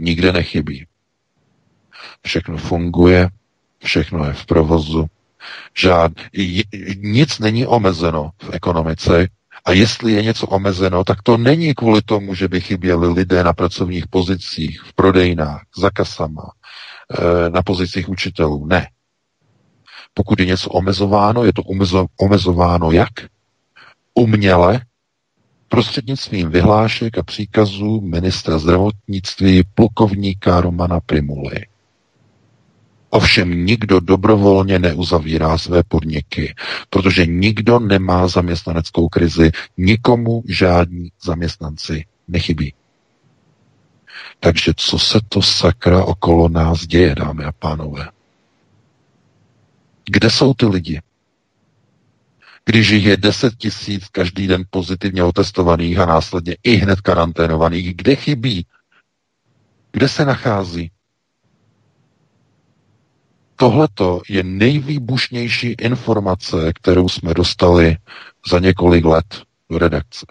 nikde 0.00 0.32
nechybí. 0.32 0.86
Všechno 2.26 2.56
funguje, 2.56 3.28
všechno 3.84 4.24
je 4.24 4.32
v 4.32 4.46
provozu, 4.46 5.06
žád, 5.78 6.12
nic 6.96 7.38
není 7.38 7.66
omezeno 7.66 8.30
v 8.42 8.50
ekonomice 8.52 9.28
a 9.64 9.72
jestli 9.72 10.12
je 10.12 10.22
něco 10.22 10.46
omezeno, 10.46 11.04
tak 11.04 11.22
to 11.22 11.36
není 11.36 11.74
kvůli 11.74 12.02
tomu, 12.02 12.34
že 12.34 12.48
by 12.48 12.60
chyběli 12.60 13.08
lidé 13.08 13.44
na 13.44 13.52
pracovních 13.52 14.06
pozicích, 14.06 14.82
v 14.82 14.92
prodejnách, 14.94 15.62
za 15.76 15.90
kasama, 15.90 16.50
eh, 17.10 17.50
na 17.50 17.62
pozicích 17.62 18.08
učitelů. 18.08 18.66
Ne. 18.66 18.88
Pokud 20.14 20.40
je 20.40 20.46
něco 20.46 20.70
omezováno, 20.70 21.44
je 21.44 21.52
to 21.52 21.62
omezováno 22.20 22.92
jak? 22.92 23.12
Uměle, 24.14 24.80
prostřednictvím 25.70 26.50
vyhlášek 26.50 27.18
a 27.18 27.22
příkazů 27.22 28.00
ministra 28.00 28.58
zdravotnictví 28.58 29.62
plukovníka 29.74 30.60
Romana 30.60 31.00
Primuly. 31.00 31.66
Ovšem 33.10 33.66
nikdo 33.66 34.00
dobrovolně 34.00 34.78
neuzavírá 34.78 35.58
své 35.58 35.82
podniky, 35.82 36.54
protože 36.90 37.26
nikdo 37.26 37.78
nemá 37.78 38.28
zaměstnaneckou 38.28 39.08
krizi, 39.08 39.50
nikomu 39.76 40.42
žádní 40.48 41.12
zaměstnanci 41.24 42.04
nechybí. 42.28 42.74
Takže 44.40 44.72
co 44.76 44.98
se 44.98 45.18
to 45.28 45.42
sakra 45.42 46.04
okolo 46.04 46.48
nás 46.48 46.86
děje, 46.86 47.14
dámy 47.14 47.44
a 47.44 47.52
pánové? 47.52 48.08
Kde 50.04 50.30
jsou 50.30 50.54
ty 50.54 50.66
lidi? 50.66 51.00
Když 52.64 52.88
jich 52.88 53.04
je 53.04 53.16
10 53.16 53.56
tisíc 53.56 54.08
každý 54.08 54.46
den 54.46 54.64
pozitivně 54.70 55.24
otestovaných 55.24 55.98
a 55.98 56.06
následně 56.06 56.56
i 56.62 56.74
hned 56.74 57.00
karanténovaných, 57.00 57.94
kde 57.96 58.16
chybí? 58.16 58.66
Kde 59.92 60.08
se 60.08 60.24
nachází? 60.24 60.90
Tohleto 63.56 64.20
je 64.28 64.42
nejvýbušnější 64.42 65.66
informace, 65.80 66.72
kterou 66.74 67.08
jsme 67.08 67.34
dostali 67.34 67.96
za 68.50 68.58
několik 68.58 69.04
let 69.04 69.42
do 69.70 69.78
redakce. 69.78 70.26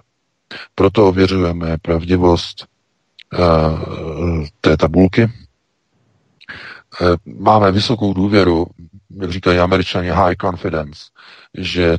Proto 0.76 1.08
ověřujeme 1.08 1.78
pravdivost 1.78 2.68
uh, 3.34 4.46
té 4.62 4.78
tabulky. 4.78 5.24
Uh, 5.24 5.32
máme 7.40 7.72
vysokou 7.72 8.14
důvěru, 8.14 8.68
jak 9.22 9.32
říkají 9.32 9.60
američani, 9.60 10.10
high 10.10 10.36
confidence, 10.42 11.04
že 11.58 11.98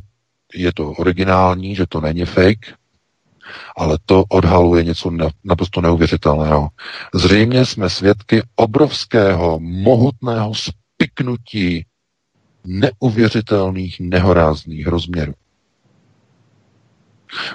je 0.55 0.73
to 0.73 0.91
originální, 0.91 1.75
že 1.75 1.85
to 1.87 2.01
není 2.01 2.25
fake, 2.25 2.75
ale 3.77 3.97
to 4.05 4.23
odhaluje 4.29 4.83
něco 4.83 5.11
naprosto 5.43 5.81
neuvěřitelného. 5.81 6.69
Zřejmě 7.13 7.65
jsme 7.65 7.89
svědky 7.89 8.41
obrovského, 8.55 9.59
mohutného 9.59 10.53
spiknutí 10.55 11.85
neuvěřitelných, 12.65 13.99
nehorázných 13.99 14.87
rozměrů. 14.87 15.33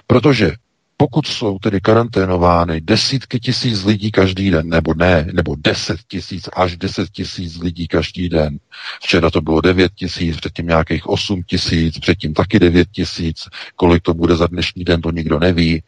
Protože 0.06 0.52
pokud 0.96 1.26
jsou 1.26 1.58
tedy 1.58 1.80
karanténovány 1.80 2.80
desítky 2.80 3.40
tisíc 3.40 3.84
lidí 3.84 4.10
každý 4.10 4.50
den, 4.50 4.68
nebo 4.68 4.94
ne, 4.94 5.26
nebo 5.32 5.56
deset 5.58 5.96
tisíc, 6.08 6.48
až 6.56 6.76
deset 6.76 7.10
tisíc 7.10 7.56
lidí 7.58 7.88
každý 7.88 8.28
den. 8.28 8.58
Včera 9.02 9.30
to 9.30 9.40
bylo 9.40 9.60
devět 9.60 9.92
tisíc, 9.94 10.36
předtím 10.36 10.66
nějakých 10.66 11.06
osm 11.06 11.42
tisíc, 11.42 11.98
předtím 11.98 12.34
taky 12.34 12.58
devět 12.58 12.88
tisíc. 12.92 13.48
Kolik 13.76 14.02
to 14.02 14.14
bude 14.14 14.36
za 14.36 14.46
dnešní 14.46 14.84
den, 14.84 15.00
to 15.00 15.10
nikdo 15.10 15.38
neví. 15.38 15.74
E, 15.76 15.82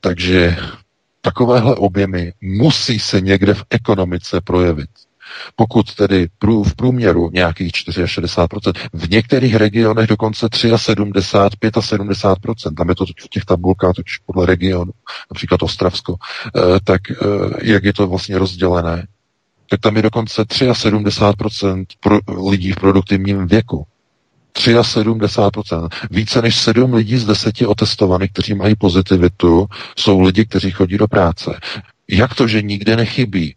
takže 0.00 0.56
takovéhle 1.20 1.74
objemy 1.74 2.32
musí 2.40 2.98
se 2.98 3.20
někde 3.20 3.54
v 3.54 3.64
ekonomice 3.70 4.40
projevit. 4.40 4.90
Pokud 5.56 5.94
tedy 5.94 6.28
v 6.64 6.74
průměru 6.76 7.30
nějakých 7.32 7.72
64%, 7.72 8.72
v 8.92 9.10
některých 9.10 9.54
regionech 9.54 10.06
dokonce 10.06 10.48
73, 10.76 11.68
75%, 11.68 12.74
tam 12.76 12.88
je 12.88 12.94
to 12.94 13.06
v 13.06 13.28
těch 13.30 13.44
tabulkách 13.44 13.94
totiž 13.94 14.18
podle 14.18 14.46
regionu, 14.46 14.92
například 15.30 15.62
Ostravsko, 15.62 16.16
eh, 16.56 16.60
tak 16.84 17.00
eh, 17.10 17.16
jak 17.62 17.84
je 17.84 17.92
to 17.92 18.06
vlastně 18.06 18.38
rozdělené, 18.38 19.06
tak 19.70 19.80
tam 19.80 19.96
je 19.96 20.02
dokonce 20.02 20.42
73% 20.42 21.84
lidí 22.50 22.72
v 22.72 22.76
produktivním 22.76 23.46
věku. 23.46 23.86
73%. 24.54 25.88
Více 26.10 26.42
než 26.42 26.58
7 26.58 26.94
lidí 26.94 27.16
z 27.16 27.24
10 27.24 27.66
otestovaných, 27.66 28.32
kteří 28.32 28.54
mají 28.54 28.74
pozitivitu, 28.74 29.66
jsou 29.98 30.20
lidi, 30.20 30.44
kteří 30.44 30.70
chodí 30.70 30.98
do 30.98 31.08
práce. 31.08 31.60
Jak 32.08 32.34
to, 32.34 32.48
že 32.48 32.62
nikde 32.62 32.96
nechybí? 32.96 33.54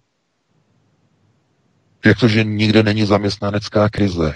Jak 2.05 2.19
to, 2.19 2.27
že 2.27 2.43
nikde 2.43 2.83
není 2.83 3.05
zaměstnanecká 3.05 3.89
krize? 3.89 4.35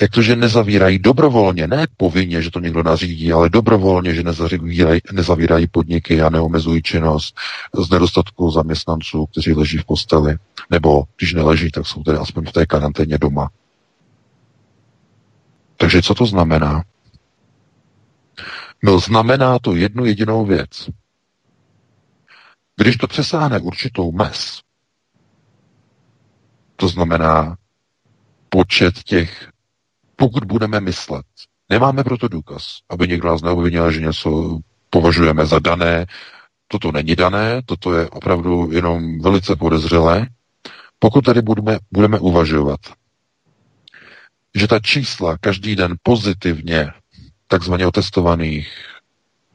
Jak 0.00 0.10
to, 0.10 0.22
že 0.22 0.36
nezavírají 0.36 0.98
dobrovolně, 0.98 1.66
ne 1.66 1.86
povinně, 1.96 2.42
že 2.42 2.50
to 2.50 2.60
někdo 2.60 2.82
nařídí, 2.82 3.32
ale 3.32 3.50
dobrovolně, 3.50 4.14
že 4.14 4.22
nezavírají, 4.22 5.00
nezavírají 5.12 5.66
podniky 5.66 6.22
a 6.22 6.30
neomezují 6.30 6.82
činnost 6.82 7.36
z 7.84 7.90
nedostatku 7.90 8.50
zaměstnanců, 8.50 9.26
kteří 9.26 9.52
leží 9.52 9.78
v 9.78 9.84
posteli. 9.84 10.36
Nebo 10.70 11.04
když 11.16 11.34
neleží, 11.34 11.70
tak 11.70 11.86
jsou 11.86 12.02
tedy 12.02 12.18
aspoň 12.18 12.46
v 12.46 12.52
té 12.52 12.66
karanténě 12.66 13.18
doma. 13.18 13.50
Takže 15.76 16.02
co 16.02 16.14
to 16.14 16.26
znamená? 16.26 16.82
No 18.82 18.98
znamená 18.98 19.58
to 19.58 19.74
jednu 19.74 20.04
jedinou 20.04 20.46
věc. 20.46 20.90
Když 22.76 22.96
to 22.96 23.06
přesáhne 23.06 23.58
určitou 23.58 24.12
mez, 24.12 24.60
to 26.80 26.88
znamená 26.88 27.56
počet 28.48 29.02
těch, 29.02 29.48
pokud 30.16 30.44
budeme 30.44 30.80
myslet, 30.80 31.26
nemáme 31.68 32.04
proto 32.04 32.28
důkaz, 32.28 32.62
aby 32.88 33.08
někdo 33.08 33.28
nás 33.28 33.42
neobvinil, 33.42 33.92
že 33.92 34.00
něco 34.00 34.58
považujeme 34.90 35.46
za 35.46 35.58
dané, 35.58 36.06
toto 36.68 36.92
není 36.92 37.16
dané, 37.16 37.62
toto 37.66 37.94
je 37.94 38.10
opravdu 38.10 38.72
jenom 38.72 39.20
velice 39.20 39.56
podezřelé. 39.56 40.26
Pokud 40.98 41.24
tady 41.24 41.42
budeme, 41.42 41.78
budeme 41.92 42.18
uvažovat, 42.18 42.80
že 44.54 44.68
ta 44.68 44.80
čísla 44.80 45.38
každý 45.38 45.76
den 45.76 45.94
pozitivně 46.02 46.88
takzvaně 47.48 47.86
otestovaných 47.86 48.68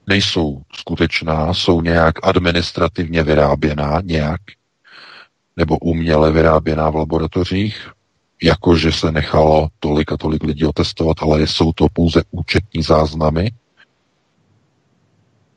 nejsou 0.08 0.62
skutečná, 0.74 1.54
jsou 1.54 1.82
nějak 1.82 2.28
administrativně 2.28 3.24
vyráběná, 3.24 4.02
nějak, 4.04 4.42
nebo 5.58 5.78
uměle 5.78 6.32
vyráběná 6.32 6.90
v 6.90 6.96
laboratořích, 6.96 7.92
jakože 8.44 8.92
se 8.92 9.12
nechalo 9.12 9.68
tolik 9.80 10.12
a 10.12 10.18
tolik 10.18 10.44
lidí 10.44 10.66
otestovat, 10.66 11.18
ale 11.22 11.42
jsou 11.48 11.74
to 11.74 11.88
pouze 11.94 12.24
účetní 12.32 12.84
záznamy, 12.84 13.52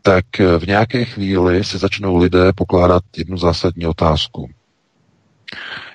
tak 0.02 0.24
v 0.58 0.66
nějaké 0.66 1.04
chvíli 1.04 1.64
si 1.64 1.78
začnou 1.78 2.16
lidé 2.16 2.52
pokládat 2.52 3.02
jednu 3.16 3.38
zásadní 3.38 3.86
otázku. 3.86 4.50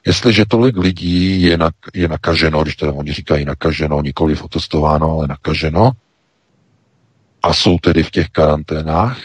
Jestliže 0.05 0.45
tolik 0.45 0.77
lidí 0.77 1.41
je, 1.41 1.57
na, 1.57 1.69
je 1.93 2.07
nakaženo, 2.07 2.63
když 2.63 2.75
teda 2.75 2.93
oni 2.93 3.13
říkají 3.13 3.45
nakaženo, 3.45 4.01
nikoli 4.01 4.37
otestováno, 4.37 5.11
ale 5.11 5.27
nakaženo, 5.27 5.91
a 7.43 7.53
jsou 7.53 7.77
tedy 7.77 8.03
v 8.03 8.11
těch 8.11 8.29
karanténách, 8.29 9.17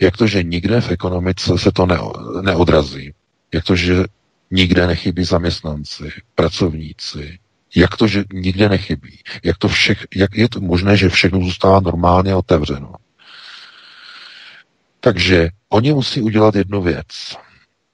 jak 0.00 0.16
to, 0.16 0.26
že 0.26 0.42
nikde 0.42 0.80
v 0.80 0.90
ekonomice 0.90 1.58
se 1.58 1.72
to 1.72 1.86
ne, 1.86 1.98
neodrazí? 2.42 3.12
Jak 3.52 3.64
to, 3.64 3.76
že 3.76 4.04
nikde 4.50 4.86
nechybí 4.86 5.24
zaměstnanci, 5.24 6.10
pracovníci? 6.34 7.38
Jak 7.74 7.96
to, 7.96 8.06
že 8.06 8.24
nikde 8.32 8.68
nechybí? 8.68 9.18
Jak, 9.42 9.58
to 9.58 9.68
všech, 9.68 10.06
jak 10.16 10.34
je 10.34 10.48
to 10.48 10.60
možné, 10.60 10.96
že 10.96 11.08
všechno 11.08 11.40
zůstává 11.40 11.80
normálně 11.80 12.34
otevřeno? 12.34 12.94
Takže 15.00 15.48
oni 15.68 15.92
musí 15.92 16.20
udělat 16.22 16.54
jednu 16.54 16.82
věc. 16.82 17.36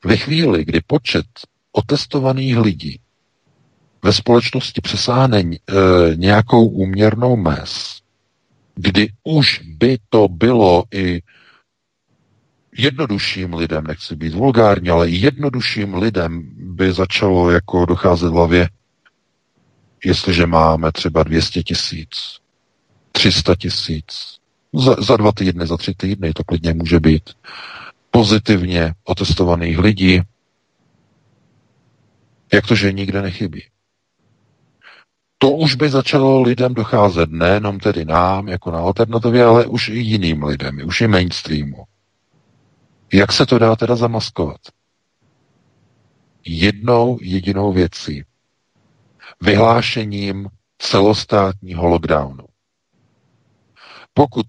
Ve 0.05 0.17
chvíli, 0.17 0.65
kdy 0.65 0.81
počet 0.87 1.27
otestovaných 1.73 2.59
lidí 2.59 3.01
ve 4.03 4.13
společnosti 4.13 4.81
přesáhne 4.81 5.41
e, 5.41 5.57
nějakou 6.15 6.69
úměrnou 6.69 7.37
mez, 7.37 8.01
kdy 8.75 9.09
už 9.25 9.63
by 9.65 9.99
to 10.09 10.29
bylo 10.29 10.85
i 10.95 11.23
jednodušším 12.79 13.55
lidem, 13.55 13.85
nechci 13.85 14.17
být 14.17 14.35
vulgární, 14.35 14.91
ale 14.91 15.09
jednodušším 15.09 15.95
lidem 15.95 16.43
by 16.57 16.93
začalo 16.93 17.51
jako 17.51 17.85
docházet 17.85 18.29
v 18.29 18.33
hlavě, 18.33 18.69
jestliže 20.05 20.47
máme 20.47 20.93
třeba 20.93 21.23
200 21.23 21.63
tisíc, 21.63 22.39
300 23.13 23.55
tisíc, 23.55 24.39
za, 24.75 24.95
za 24.95 25.17
dva 25.17 25.33
týdny, 25.33 25.67
za 25.67 25.77
tři 25.77 25.95
týdny 25.95 26.33
to 26.33 26.45
klidně 26.45 26.73
může 26.73 27.01
být, 27.01 27.31
pozitivně 28.11 28.95
otestovaných 29.05 29.79
lidí, 29.79 30.21
jak 32.53 32.67
to, 32.67 32.75
že 32.75 32.93
nikde 32.93 33.23
nechybí. 33.23 33.65
To 35.39 35.51
už 35.51 35.75
by 35.75 35.91
začalo 35.91 36.43
lidem 36.43 36.75
docházet, 36.75 37.31
nejenom 37.31 37.81
tedy 37.81 38.05
nám, 38.05 38.49
jako 38.49 38.71
na 38.71 38.79
alternativě, 38.79 39.45
ale 39.45 39.67
už 39.67 39.89
i 39.89 39.99
jiným 39.99 40.43
lidem, 40.43 40.81
už 40.87 41.01
i 41.01 41.09
mainstreamu. 41.09 41.85
Jak 43.13 43.33
se 43.33 43.47
to 43.47 43.59
dá 43.59 43.77
teda 43.77 43.97
zamaskovat? 43.97 44.61
Jednou 46.47 47.19
jedinou 47.23 47.73
věcí. 47.73 48.25
Vyhlášením 49.41 50.49
celostátního 50.79 51.87
lockdownu. 51.87 52.45
Pokud 54.15 54.47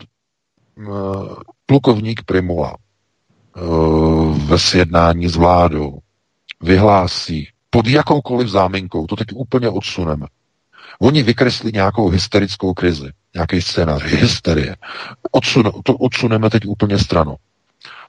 plukovník 1.66 2.24
Primula 2.24 2.76
uh, 3.56 4.38
ve 4.48 4.60
sjednání 4.60 5.28
s 5.28 5.36
vládou 5.36 6.00
vyhlásí 6.62 7.48
pod 7.70 7.88
jakoukoliv 7.88 8.48
záminkou, 8.48 9.08
to 9.08 9.16
teď 9.16 9.28
úplně 9.34 9.70
odsuneme. 9.70 10.28
Oni 11.02 11.24
vykreslí 11.24 11.72
nějakou 11.74 12.10
hysterickou 12.10 12.74
krizi, 12.74 13.12
nějaký 13.34 13.62
scénář, 13.62 14.04
hysterie. 14.04 14.76
Odsun, 15.32 15.72
to 15.84 15.94
odsuneme 15.94 16.50
teď 16.50 16.66
úplně 16.66 16.98
stranou 16.98 17.36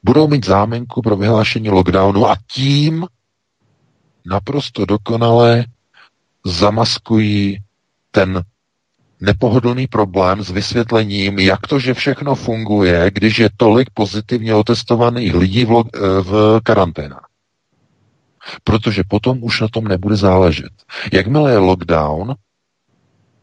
budou 0.02 0.28
mít 0.28 0.46
zámenku 0.46 1.02
pro 1.02 1.16
vyhlášení 1.16 1.70
lockdownu 1.70 2.26
a 2.26 2.36
tím 2.52 3.06
naprosto 4.26 4.84
dokonale 4.84 5.64
zamaskují 6.44 7.58
ten 8.10 8.42
nepohodlný 9.20 9.86
problém 9.86 10.42
s 10.42 10.50
vysvětlením, 10.50 11.38
jak 11.38 11.66
to, 11.66 11.78
že 11.78 11.94
všechno 11.94 12.34
funguje, 12.34 13.10
když 13.10 13.38
je 13.38 13.50
tolik 13.56 13.90
pozitivně 13.94 14.54
otestovaných 14.54 15.34
lidí 15.34 15.64
v, 15.64 15.84
v 16.22 16.60
karanténách. 16.62 17.26
Protože 18.64 19.02
potom 19.08 19.44
už 19.44 19.60
na 19.60 19.68
tom 19.68 19.84
nebude 19.84 20.16
záležet. 20.16 20.72
Jakmile 21.12 21.50
je 21.50 21.58
lockdown, 21.58 22.34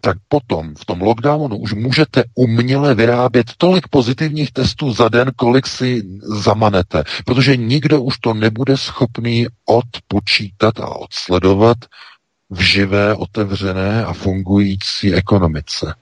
tak 0.02 0.18
potom 0.28 0.76
v 0.76 0.86
tom 0.86 1.02
lockdownu 1.02 1.58
už 1.58 1.74
můžete 1.74 2.24
uměle 2.36 2.96
vyrábět 2.96 3.52
tolik 3.58 3.88
pozitivních 3.88 4.52
testů 4.52 4.94
za 4.94 5.10
den, 5.10 5.32
kolik 5.36 5.68
si 5.68 6.04
zamanete, 6.22 7.04
protože 7.26 7.58
nikdo 7.58 8.02
už 8.02 8.18
to 8.18 8.34
nebude 8.34 8.78
schopný 8.78 9.48
odpočítat 9.66 10.80
a 10.80 10.88
odsledovat 10.96 11.78
v 12.50 12.62
živé, 12.62 13.16
otevřené 13.16 14.06
a 14.06 14.14
fungující 14.14 15.14
ekonomice. 15.14 15.96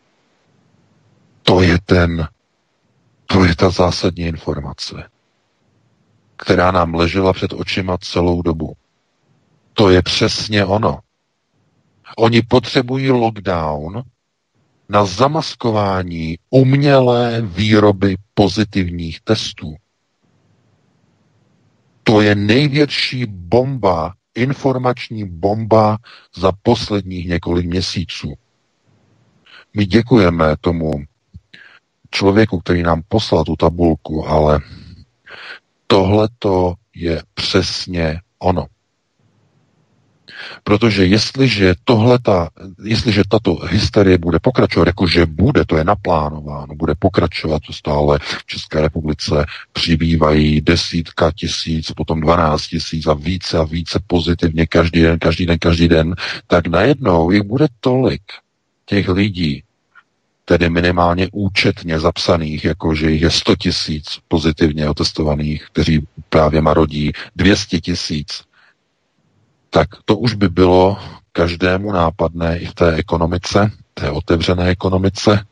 To 1.43 1.61
je 1.61 1.77
ten, 1.85 2.27
to 3.25 3.45
je 3.45 3.55
ta 3.55 3.69
zásadní 3.69 4.23
informace, 4.23 5.09
která 6.35 6.71
nám 6.71 6.93
ležela 6.93 7.33
před 7.33 7.53
očima 7.53 7.97
celou 7.97 8.41
dobu. 8.41 8.73
To 9.73 9.89
je 9.89 10.01
přesně 10.01 10.65
ono. 10.65 10.99
Oni 12.17 12.41
potřebují 12.41 13.11
lockdown 13.11 14.03
na 14.89 15.05
zamaskování 15.05 16.37
umělé 16.49 17.41
výroby 17.41 18.15
pozitivních 18.33 19.21
testů. 19.21 19.75
To 22.03 22.21
je 22.21 22.35
největší 22.35 23.25
bomba 23.25 24.13
informační 24.35 25.29
bomba 25.29 25.97
za 26.35 26.51
posledních 26.63 27.27
několik 27.27 27.65
měsíců. 27.65 28.33
My 29.73 29.85
děkujeme 29.85 30.57
tomu 30.61 30.91
člověku, 32.11 32.59
který 32.59 32.83
nám 32.83 33.01
poslal 33.07 33.43
tu 33.43 33.55
tabulku, 33.55 34.27
ale 34.27 34.59
tohle 35.87 36.29
to 36.39 36.73
je 36.95 37.23
přesně 37.33 38.21
ono. 38.39 38.65
Protože 40.63 41.05
jestliže 41.05 41.75
tohleta, 41.83 42.49
jestliže 42.83 43.23
tato 43.29 43.55
hysterie 43.55 44.17
bude 44.17 44.39
pokračovat, 44.39 44.87
jakože 44.87 45.25
bude, 45.25 45.65
to 45.65 45.77
je 45.77 45.83
naplánováno, 45.83 46.75
bude 46.75 46.93
pokračovat, 46.99 47.61
to 47.67 47.73
stále 47.73 48.19
v 48.19 48.45
České 48.45 48.81
republice 48.81 49.45
přibývají 49.73 50.61
desítka 50.61 51.31
tisíc, 51.31 51.91
potom 51.91 52.21
12 52.21 52.67
tisíc 52.67 53.07
a 53.07 53.13
více 53.13 53.57
a 53.57 53.63
více 53.63 53.99
pozitivně 54.07 54.67
každý 54.67 55.01
den, 55.01 55.19
každý 55.19 55.45
den, 55.45 55.57
každý 55.59 55.87
den, 55.87 56.15
tak 56.47 56.67
najednou 56.67 57.31
jich 57.31 57.43
bude 57.43 57.67
tolik 57.79 58.23
těch 58.85 59.09
lidí, 59.09 59.63
tedy 60.45 60.69
minimálně 60.69 61.27
účetně 61.31 61.99
zapsaných, 61.99 62.65
jakože 62.65 63.11
jich 63.11 63.21
je 63.21 63.31
100 63.31 63.55
tisíc 63.55 64.05
pozitivně 64.27 64.89
otestovaných, 64.89 65.65
kteří 65.71 66.07
právě 66.29 66.61
marodí 66.61 67.11
200 67.35 67.81
tisíc, 67.81 68.43
tak 69.75 69.87
to 70.05 70.17
už 70.17 70.33
by 70.33 70.49
bylo 70.49 70.97
každému 71.31 71.91
nápadné 71.91 72.59
i 72.59 72.65
v 72.65 72.73
té 72.73 72.95
ekonomice, 72.95 73.71
té 73.93 74.11
otevřené 74.11 74.69
ekonomice, 74.69 75.45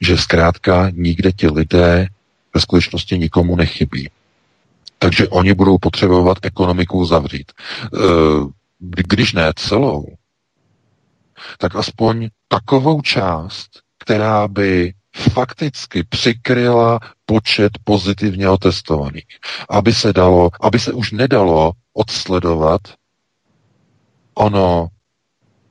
že 0.00 0.16
zkrátka 0.16 0.90
nikde 0.90 1.32
ti 1.32 1.48
lidé 1.48 2.06
ve 2.54 2.60
skutečnosti 2.60 3.18
nikomu 3.18 3.56
nechybí. 3.56 4.10
Takže 4.98 5.28
oni 5.28 5.54
budou 5.54 5.78
potřebovat 5.78 6.38
ekonomiku 6.42 7.04
zavřít. 7.04 7.52
E, 7.52 7.98
když 8.78 9.32
ne 9.32 9.52
celou, 9.56 10.06
tak 11.58 11.76
aspoň 11.76 12.28
takovou 12.48 13.02
část, 13.02 13.68
která 13.98 14.48
by 14.48 14.92
fakticky 15.16 16.04
přikryla 16.04 17.00
počet 17.24 17.72
pozitivně 17.84 18.48
otestovaných. 18.48 19.26
Aby 19.70 19.94
se 19.94 20.12
dalo, 20.12 20.50
aby 20.60 20.78
se 20.78 20.92
už 20.92 21.12
nedalo 21.12 21.72
odsledovat 21.92 22.80
ono 24.36 24.88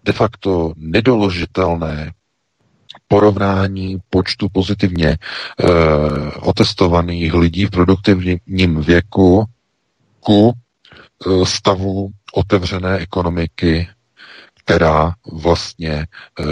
de 0.03 0.13
facto 0.13 0.73
nedoložitelné 0.77 2.11
porovnání 3.07 3.97
počtu 4.09 4.47
pozitivně 4.51 5.07
e, 5.07 5.17
otestovaných 6.39 7.33
lidí 7.33 7.65
v 7.65 7.69
produktivním 7.69 8.81
věku 8.81 9.45
ku 10.19 10.53
e, 10.53 11.45
stavu 11.45 12.09
otevřené 12.33 12.97
ekonomiky, 12.97 13.87
která 14.63 15.13
vlastně 15.31 15.91
e, 15.93 16.07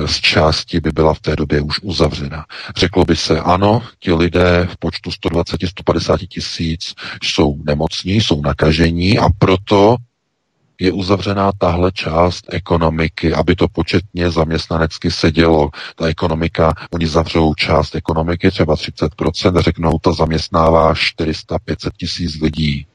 z 0.08 0.15
části 0.15 0.80
by 0.80 0.91
byla 0.91 1.13
v 1.13 1.19
té 1.19 1.36
době 1.36 1.62
už 1.62 1.80
uzavřena. 1.82 2.45
Řeklo 2.78 3.06
by 3.06 3.15
se, 3.15 3.39
ano, 3.39 3.82
ti 3.99 4.13
lidé 4.13 4.67
v 4.71 4.78
počtu 4.78 5.10
120-150 5.10 6.28
tisíc 6.28 6.93
jsou 7.23 7.58
nemocní, 7.65 8.13
jsou 8.13 8.41
nakažení 8.41 9.19
a 9.19 9.30
proto 9.38 9.95
je 10.84 10.91
uzavřená 10.91 11.52
tahle 11.58 11.91
část 11.91 12.46
ekonomiky, 12.54 13.34
aby 13.34 13.56
to 13.56 13.67
početně 13.67 14.30
zaměstnanecky 14.30 15.12
sedělo. 15.12 15.69
Ta 15.96 16.06
ekonomika, 16.08 16.74
oni 16.91 17.08
zavřou 17.08 17.54
část 17.54 17.96
ekonomiky, 17.96 18.52
třeba 18.52 18.76
30% 18.76 19.58
a 19.58 19.62
řeknou, 19.62 20.00
ta 20.02 20.12
zaměstnává 20.13 20.93
400-500 20.93 21.89
tisíc 21.98 22.41
lidí. 22.41 22.86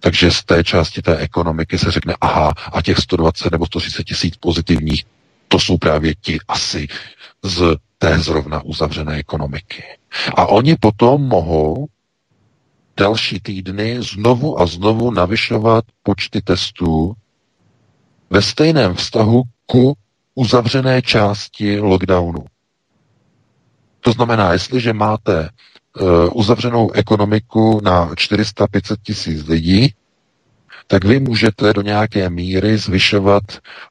Takže 0.00 0.30
z 0.30 0.44
té 0.44 0.64
části 0.64 1.02
té 1.02 1.16
ekonomiky 1.16 1.78
se 1.78 1.90
řekne, 1.90 2.14
aha, 2.20 2.52
a 2.72 2.82
těch 2.82 2.98
120 2.98 3.52
nebo 3.52 3.66
130 3.66 4.04
tisíc 4.04 4.36
pozitivních, 4.36 5.04
to 5.48 5.58
jsou 5.58 5.78
právě 5.78 6.14
ti 6.14 6.38
asi 6.48 6.88
z 7.42 7.76
té 7.98 8.18
zrovna 8.18 8.62
uzavřené 8.64 9.14
ekonomiky. 9.14 9.82
A 10.36 10.46
oni 10.46 10.76
potom 10.80 11.22
mohou 11.22 11.86
další 12.96 13.40
týdny 13.40 14.02
znovu 14.02 14.60
a 14.60 14.66
znovu 14.66 15.10
navyšovat 15.10 15.84
počty 16.02 16.42
testů 16.42 17.14
ve 18.30 18.42
stejném 18.42 18.94
vztahu 18.94 19.42
ku 19.66 19.96
uzavřené 20.34 21.02
části 21.02 21.80
lockdownu. 21.80 22.44
To 24.00 24.12
znamená, 24.12 24.52
jestliže 24.52 24.92
máte 24.92 25.48
uh, 26.00 26.08
uzavřenou 26.32 26.90
ekonomiku 26.90 27.80
na 27.84 28.10
400-500 28.10 28.96
tisíc 29.02 29.46
lidí, 29.46 29.94
tak 30.86 31.04
vy 31.04 31.20
můžete 31.20 31.72
do 31.72 31.82
nějaké 31.82 32.30
míry 32.30 32.78
zvyšovat 32.78 33.42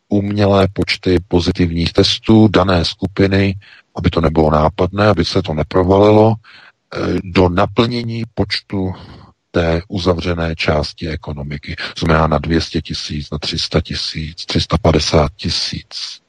umělé 0.10 0.68
počty 0.74 1.20
pozitivních 1.28 1.94
testů 1.94 2.48
dané 2.48 2.86
skupiny, 2.86 3.56
aby 3.96 4.10
to 4.10 4.22
nebylo 4.22 4.52
nápadné, 4.52 5.08
aby 5.08 5.26
se 5.26 5.41
to 5.41 5.54
neprovalilo, 5.54 6.34
do 7.24 7.50
naplnění 7.50 8.24
počtu 8.34 8.94
té 9.52 9.82
uzavřené 9.88 10.56
části 10.56 11.08
ekonomiky. 11.10 11.76
Znamená 12.00 12.28
na 12.28 12.38
200 12.38 12.82
tisíc, 12.82 13.32
na 13.32 13.38
300 13.38 13.82
tisíc, 13.82 14.46
350 14.46 15.32
tisíc. 15.36 16.22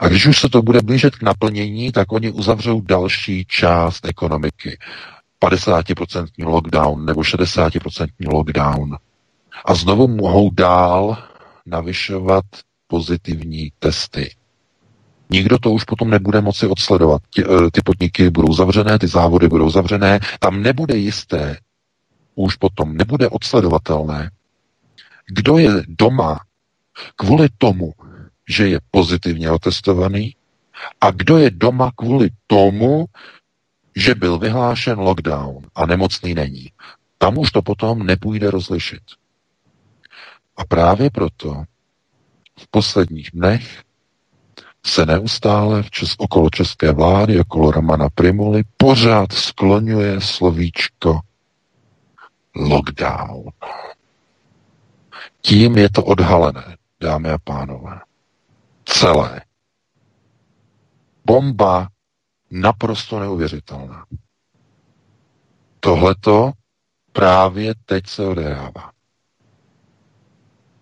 A 0.00 0.08
když 0.08 0.26
už 0.26 0.40
se 0.40 0.48
to 0.48 0.62
bude 0.62 0.80
blížit 0.82 1.16
k 1.16 1.22
naplnění, 1.22 1.92
tak 1.92 2.12
oni 2.12 2.30
uzavřou 2.30 2.80
další 2.80 3.44
část 3.44 4.04
ekonomiky. 4.04 4.78
50% 5.42 6.26
lockdown 6.38 7.06
nebo 7.06 7.20
60% 7.20 8.06
lockdown. 8.26 8.96
A 9.64 9.74
znovu 9.74 10.08
mohou 10.08 10.50
dál 10.50 11.16
navyšovat 11.66 12.44
pozitivní 12.86 13.72
testy. 13.78 14.30
Nikdo 15.30 15.58
to 15.58 15.70
už 15.70 15.84
potom 15.84 16.10
nebude 16.10 16.40
moci 16.40 16.66
odsledovat. 16.66 17.22
Ty, 17.34 17.44
eh, 17.44 17.70
ty 17.72 17.80
podniky 17.84 18.30
budou 18.30 18.52
zavřené, 18.54 18.98
ty 18.98 19.06
závody 19.06 19.48
budou 19.48 19.70
zavřené, 19.70 20.20
tam 20.40 20.62
nebude 20.62 20.96
jisté, 20.96 21.58
už 22.34 22.56
potom 22.56 22.96
nebude 22.96 23.28
odsledovatelné, 23.28 24.30
kdo 25.26 25.58
je 25.58 25.70
doma 25.88 26.40
kvůli 27.16 27.48
tomu, 27.58 27.92
že 28.48 28.68
je 28.68 28.80
pozitivně 28.90 29.50
otestovaný 29.50 30.36
a 31.00 31.10
kdo 31.10 31.38
je 31.38 31.50
doma 31.50 31.90
kvůli 31.96 32.30
tomu, 32.46 33.06
že 33.96 34.14
byl 34.14 34.38
vyhlášen 34.38 34.98
lockdown 34.98 35.66
a 35.74 35.86
nemocný 35.86 36.34
není. 36.34 36.72
Tam 37.18 37.38
už 37.38 37.50
to 37.50 37.62
potom 37.62 38.06
nepůjde 38.06 38.50
rozlišit. 38.50 39.02
A 40.56 40.64
právě 40.64 41.10
proto 41.10 41.64
v 42.58 42.68
posledních 42.70 43.30
dnech 43.34 43.82
se 44.86 45.06
neustále 45.06 45.82
v 45.82 45.90
čes, 45.90 46.14
okolo 46.18 46.50
české 46.50 46.92
vlády, 46.92 47.40
okolo 47.40 47.70
Romana 47.70 48.08
Primuly 48.14 48.62
pořád 48.76 49.32
skloňuje 49.32 50.20
slovíčko 50.20 51.20
lockdown. 52.54 53.44
Tím 55.40 55.76
je 55.78 55.90
to 55.90 56.04
odhalené, 56.04 56.76
dámy 57.00 57.30
a 57.30 57.38
pánové. 57.38 58.00
Celé. 58.84 59.42
Bomba 61.24 61.88
naprosto 62.50 63.20
neuvěřitelná. 63.20 64.06
Tohleto 65.80 66.52
právě 67.12 67.74
teď 67.84 68.06
se 68.06 68.26
odehrává. 68.26 68.90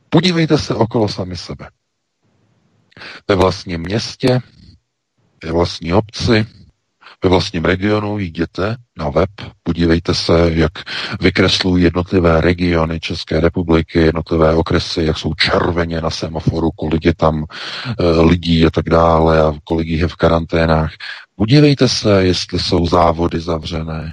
Podívejte 0.09 0.59
se 0.59 0.75
okolo 0.75 1.09
sami 1.09 1.37
sebe 1.37 1.69
ve 3.29 3.35
vlastním 3.35 3.81
městě, 3.81 4.41
ve 5.45 5.53
vlastní 5.53 5.95
obci, 5.95 6.47
ve 7.25 7.31
vlastním 7.31 7.65
regionu, 7.65 8.19
jděte 8.19 8.77
na 8.99 9.09
web, 9.09 9.31
podívejte 9.63 10.15
se, 10.15 10.51
jak 10.53 10.73
vykreslují 11.21 11.85
jednotlivé 11.85 12.41
regiony 12.41 13.01
České 13.01 13.41
republiky, 13.41 13.99
jednotlivé 13.99 14.55
okresy, 14.55 15.05
jak 15.05 15.19
jsou 15.19 15.35
červeně 15.35 16.01
na 16.01 16.11
semaforu, 16.11 16.71
kolik 16.71 17.05
je 17.05 17.15
tam 17.15 17.45
e, 17.45 18.21
lidí 18.21 18.67
a 18.67 18.71
tak 18.71 18.85
dále 18.85 19.43
a 19.43 19.53
kolik 19.65 19.89
je 19.89 20.09
v 20.09 20.17
karanténách. 20.17 20.93
Podívejte 21.37 21.89
se, 21.89 22.25
jestli 22.25 22.59
jsou 22.59 22.87
závody 22.87 23.41
zavřené, 23.41 24.13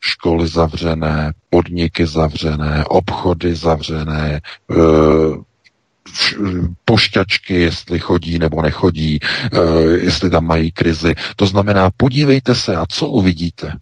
školy 0.00 0.48
zavřené, 0.48 1.32
podniky 1.50 2.06
zavřené, 2.06 2.84
obchody 2.84 3.54
zavřené, 3.54 4.34
e, 4.34 4.40
pošťačky, 6.84 7.54
jestli 7.54 7.98
chodí 7.98 8.38
nebo 8.38 8.62
nechodí, 8.62 9.18
eh, 9.22 9.58
jestli 10.04 10.30
tam 10.30 10.46
mají 10.46 10.72
krizi. 10.72 11.14
To 11.36 11.46
znamená, 11.46 11.90
podívejte 11.96 12.54
se 12.54 12.76
a 12.76 12.86
co 12.88 13.08
uvidíte? 13.08 13.72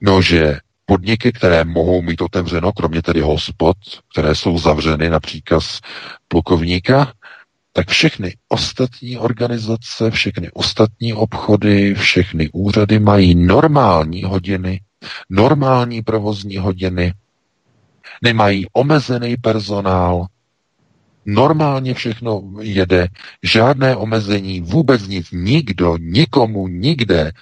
No, 0.00 0.22
že 0.22 0.58
podniky, 0.86 1.32
které 1.32 1.64
mohou 1.64 2.02
mít 2.02 2.20
otevřeno, 2.22 2.72
kromě 2.72 3.02
tedy 3.02 3.20
hospod, 3.20 3.76
které 4.12 4.34
jsou 4.34 4.58
zavřeny 4.58 5.10
na 5.10 5.20
příkaz 5.20 5.80
plukovníka, 6.28 7.12
tak 7.72 7.88
všechny 7.88 8.36
ostatní 8.48 9.18
organizace, 9.18 10.10
všechny 10.10 10.50
ostatní 10.52 11.14
obchody, 11.14 11.94
všechny 11.94 12.50
úřady 12.52 12.98
mají 12.98 13.34
normální 13.34 14.22
hodiny, 14.22 14.80
normální 15.30 16.02
provozní 16.02 16.56
hodiny, 16.56 17.12
nemají 18.22 18.66
omezený 18.72 19.36
personál, 19.36 20.26
normálně 21.26 21.94
všechno 21.94 22.42
jede, 22.60 23.08
žádné 23.42 23.96
omezení, 23.96 24.60
vůbec 24.60 25.08
nic, 25.08 25.26
nikdo, 25.32 25.96
nikomu, 26.00 26.68
nikde 26.68 27.32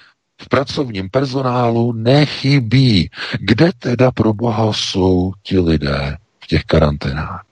v 0.42 0.48
pracovním 0.48 1.10
personálu 1.10 1.92
nechybí. 1.92 3.10
Kde 3.40 3.70
teda 3.78 4.10
pro 4.10 4.34
boha 4.34 4.72
jsou 4.72 5.32
ti 5.42 5.58
lidé 5.58 6.16
v 6.44 6.46
těch 6.46 6.64
karanténách? 6.64 7.44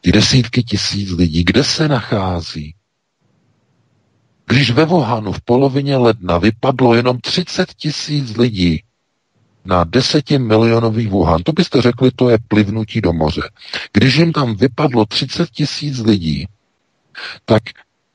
Ty 0.00 0.12
desítky 0.12 0.62
tisíc 0.62 1.10
lidí, 1.10 1.44
kde 1.44 1.64
se 1.64 1.88
nachází? 1.88 2.74
Když 4.46 4.70
ve 4.70 4.84
Wuhanu 4.84 5.32
v 5.32 5.40
polovině 5.40 5.96
ledna 5.96 6.38
vypadlo 6.38 6.94
jenom 6.94 7.18
30 7.18 7.74
tisíc 7.74 8.36
lidí 8.36 8.82
na 9.64 9.84
desetimilionový 9.84 11.06
Wuhan, 11.06 11.42
to 11.42 11.52
byste 11.52 11.82
řekli, 11.82 12.10
to 12.16 12.30
je 12.30 12.38
plivnutí 12.48 13.00
do 13.00 13.12
moře. 13.12 13.42
Když 13.92 14.16
jim 14.16 14.32
tam 14.32 14.54
vypadlo 14.54 15.06
30 15.06 15.50
tisíc 15.50 15.98
lidí, 15.98 16.46
tak 17.44 17.62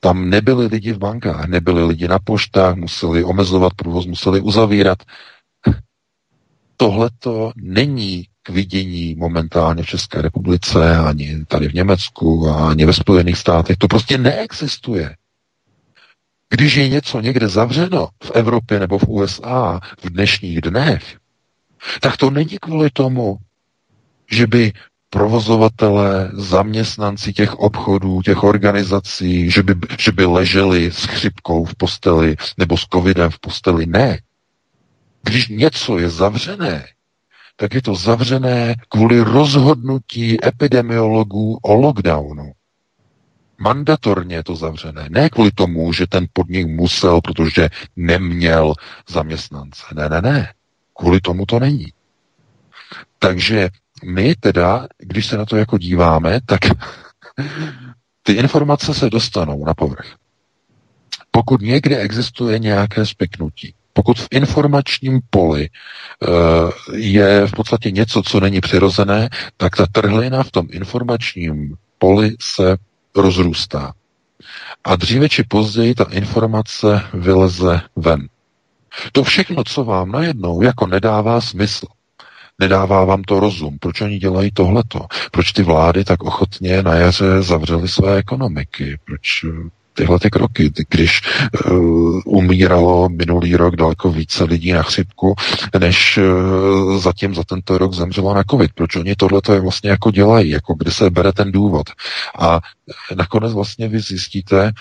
tam 0.00 0.30
nebyli 0.30 0.66
lidi 0.66 0.92
v 0.92 0.98
bankách, 0.98 1.48
nebyli 1.48 1.84
lidi 1.84 2.08
na 2.08 2.18
poštách, 2.18 2.76
museli 2.76 3.24
omezovat 3.24 3.74
provoz, 3.74 4.06
museli 4.06 4.40
uzavírat. 4.40 4.98
Tohle 6.76 7.10
to 7.18 7.52
není 7.56 8.24
k 8.42 8.48
vidění 8.50 9.14
momentálně 9.14 9.82
v 9.82 9.86
České 9.86 10.22
republice, 10.22 10.96
ani 10.96 11.44
tady 11.44 11.68
v 11.68 11.74
Německu, 11.74 12.50
ani 12.50 12.84
ve 12.84 12.92
Spojených 12.92 13.38
státech. 13.38 13.76
To 13.76 13.88
prostě 13.88 14.18
neexistuje. 14.18 15.16
Když 16.50 16.74
je 16.74 16.88
něco 16.88 17.20
někde 17.20 17.48
zavřeno 17.48 18.08
v 18.24 18.30
Evropě 18.30 18.80
nebo 18.80 18.98
v 18.98 19.08
USA 19.08 19.80
v 20.04 20.10
dnešních 20.10 20.60
dnech, 20.60 21.16
tak 22.00 22.16
to 22.16 22.30
není 22.30 22.58
kvůli 22.60 22.90
tomu, 22.90 23.36
že 24.30 24.46
by 24.46 24.72
provozovatelé, 25.10 26.30
zaměstnanci 26.34 27.32
těch 27.32 27.54
obchodů, 27.54 28.22
těch 28.22 28.44
organizací, 28.44 29.50
že 29.50 29.62
by, 29.62 29.74
že 29.98 30.12
by 30.12 30.24
leželi 30.24 30.92
s 30.92 31.04
chřipkou 31.04 31.64
v 31.64 31.74
posteli 31.74 32.36
nebo 32.58 32.76
s 32.76 32.86
covidem 32.92 33.30
v 33.30 33.38
posteli. 33.38 33.86
Ne. 33.86 34.18
Když 35.22 35.48
něco 35.48 35.98
je 35.98 36.08
zavřené, 36.10 36.84
tak 37.56 37.74
je 37.74 37.82
to 37.82 37.94
zavřené 37.94 38.74
kvůli 38.88 39.20
rozhodnutí 39.20 40.46
epidemiologů 40.46 41.58
o 41.62 41.74
lockdownu. 41.74 42.52
Mandatorně 43.58 44.36
je 44.36 44.44
to 44.44 44.56
zavřené. 44.56 45.06
Ne 45.10 45.30
kvůli 45.30 45.50
tomu, 45.50 45.92
že 45.92 46.06
ten 46.06 46.26
podnik 46.32 46.66
musel, 46.66 47.20
protože 47.20 47.68
neměl 47.96 48.74
zaměstnance. 49.08 49.82
Ne, 49.94 50.08
ne, 50.08 50.20
ne. 50.22 50.52
Kvůli 50.98 51.20
tomu 51.20 51.46
to 51.46 51.60
není. 51.60 51.86
Takže 53.18 53.68
my 54.04 54.34
teda, 54.34 54.86
když 54.98 55.26
se 55.26 55.36
na 55.36 55.44
to 55.44 55.56
jako 55.56 55.78
díváme, 55.78 56.40
tak 56.46 56.60
ty 58.22 58.32
informace 58.32 58.94
se 58.94 59.10
dostanou 59.10 59.64
na 59.64 59.74
povrch. 59.74 60.14
Pokud 61.30 61.60
někde 61.60 61.98
existuje 61.98 62.58
nějaké 62.58 63.06
speknutí, 63.06 63.74
pokud 63.92 64.20
v 64.20 64.28
informačním 64.30 65.20
poli 65.30 65.68
uh, 65.68 66.70
je 66.94 67.46
v 67.46 67.52
podstatě 67.52 67.90
něco, 67.90 68.22
co 68.22 68.40
není 68.40 68.60
přirozené, 68.60 69.28
tak 69.56 69.76
ta 69.76 69.86
trhlina 69.92 70.42
v 70.42 70.50
tom 70.50 70.66
informačním 70.70 71.74
poli 71.98 72.34
se 72.40 72.76
rozrůstá. 73.14 73.92
A 74.84 74.96
dříve 74.96 75.28
či 75.28 75.42
později 75.42 75.94
ta 75.94 76.04
informace 76.10 77.02
vyleze 77.14 77.80
ven. 77.96 78.28
To 79.12 79.24
všechno, 79.24 79.64
co 79.64 79.84
vám 79.84 80.12
najednou 80.12 80.62
jako 80.62 80.86
nedává 80.86 81.40
smysl, 81.40 81.86
nedává 82.58 83.04
vám 83.04 83.22
to 83.22 83.40
rozum, 83.40 83.78
proč 83.80 84.00
oni 84.00 84.18
dělají 84.18 84.50
tohleto, 84.50 85.06
proč 85.30 85.52
ty 85.52 85.62
vlády 85.62 86.04
tak 86.04 86.22
ochotně 86.22 86.82
na 86.82 86.94
jaře 86.94 87.42
zavřely 87.42 87.88
své 87.88 88.16
ekonomiky, 88.16 88.98
proč 89.04 89.44
eh, 89.44 89.68
tyhle 89.96 90.18
ty 90.18 90.30
kroky, 90.30 90.70
když 90.88 91.20
uh, 91.70 92.20
umíralo 92.24 93.08
minulý 93.08 93.56
rok 93.56 93.76
daleko 93.76 94.10
více 94.10 94.44
lidí 94.44 94.72
na 94.72 94.82
chřipku, 94.82 95.34
než 95.78 96.18
uh, 96.18 96.98
zatím 96.98 97.34
za 97.34 97.44
tento 97.44 97.78
rok 97.78 97.94
zemřelo 97.94 98.34
na 98.34 98.42
covid. 98.50 98.70
Proč 98.74 98.96
oni 98.96 99.14
tohle 99.16 99.40
je 99.52 99.60
vlastně 99.60 99.90
jako 99.90 100.10
dělají, 100.10 100.50
jako 100.50 100.74
kde 100.74 100.90
se 100.90 101.10
bere 101.10 101.32
ten 101.32 101.52
důvod. 101.52 101.86
A 102.38 102.60
nakonec 103.16 103.52
vlastně 103.52 103.88
vy 103.88 104.00
zjistíte, 104.00 104.72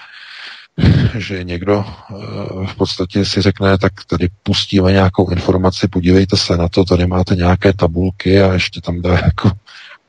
že 1.18 1.44
někdo 1.44 1.86
uh, 2.12 2.68
v 2.68 2.76
podstatě 2.76 3.26
si 3.26 3.42
řekne, 3.42 3.78
tak 3.78 3.94
tady 4.08 4.30
pustíme 4.44 4.92
nějakou 4.92 5.30
informaci, 5.30 5.88
podívejte 5.88 6.38
se 6.38 6.58
na 6.58 6.70
to, 6.70 6.86
tady 6.86 7.08
máte 7.08 7.36
nějaké 7.36 7.74
tabulky 7.74 8.42
a 8.42 8.54
ještě 8.54 8.82
tam 8.82 9.02
dá 9.02 9.14
jako 9.14 9.52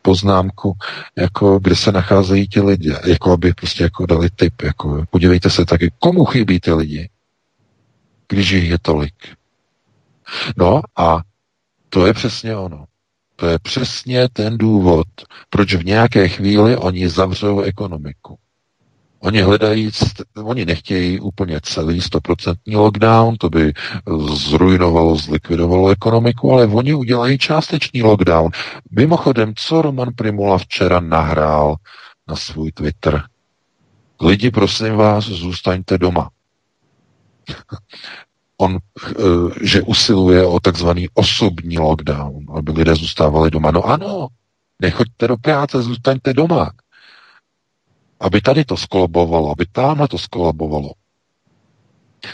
poznámku, 0.02 0.76
jako 1.16 1.59
kde 1.59 1.76
se 1.76 1.92
nacházejí 1.92 2.48
ti 2.48 2.61
lidi, 2.61 2.94
jako 3.07 3.33
aby 3.33 3.55
prostě 3.55 3.83
jako 3.83 4.07
dali 4.07 4.29
tip, 4.37 4.62
jako 4.62 5.05
podívejte 5.11 5.50
se 5.50 5.64
taky, 5.64 5.92
komu 5.98 6.24
chybí 6.24 6.61
ty 6.61 6.72
lidi, 6.72 7.11
když 8.29 8.50
jich 8.50 8.70
je 8.70 8.79
tolik. 8.79 9.14
No 10.57 10.83
a 10.96 11.20
to 11.88 12.07
je 12.07 12.12
přesně 12.12 12.57
ono. 12.57 12.85
To 13.37 13.46
je 13.46 13.59
přesně 13.59 14.29
ten 14.29 14.59
důvod, 14.59 15.07
proč 15.50 15.74
v 15.74 15.85
nějaké 15.85 16.29
chvíli 16.29 16.76
oni 16.76 17.09
zavřou 17.09 17.61
ekonomiku. 17.61 18.38
Oni 19.26 19.42
hledají, 19.42 19.90
oni 20.44 20.64
nechtějí 20.64 21.20
úplně 21.20 21.60
celý 21.62 22.00
stoprocentní 22.00 22.76
lockdown, 22.76 23.36
to 23.36 23.50
by 23.50 23.72
zrujnovalo, 24.34 25.16
zlikvidovalo 25.16 25.88
ekonomiku, 25.88 26.52
ale 26.52 26.66
oni 26.66 26.94
udělají 26.94 27.38
částečný 27.38 28.02
lockdown. 28.02 28.50
Mimochodem, 28.90 29.52
co 29.56 29.82
Roman 29.82 30.08
Primula 30.16 30.58
včera 30.58 31.00
nahrál 31.00 31.76
na 32.28 32.36
svůj 32.36 32.72
Twitter? 32.72 33.22
Lidi, 34.20 34.50
prosím 34.50 34.94
vás, 34.94 35.24
zůstaňte 35.24 35.98
doma. 35.98 36.30
On, 38.56 38.78
eh, 39.10 39.12
že 39.62 39.82
usiluje 39.82 40.46
o 40.46 40.60
takzvaný 40.60 41.08
osobní 41.14 41.78
lockdown, 41.78 42.46
aby 42.56 42.72
lidé 42.72 42.94
zůstávali 42.94 43.50
doma. 43.50 43.70
No 43.70 43.84
ano, 43.84 44.28
nechoďte 44.82 45.28
do 45.28 45.36
práce, 45.36 45.82
zůstaňte 45.82 46.34
doma 46.34 46.70
aby 48.20 48.40
tady 48.40 48.64
to 48.64 48.76
skolabovalo, 48.76 49.50
aby 49.50 49.66
tamhle 49.72 50.09
to 50.09 50.18
skolabovalo. 50.18 50.92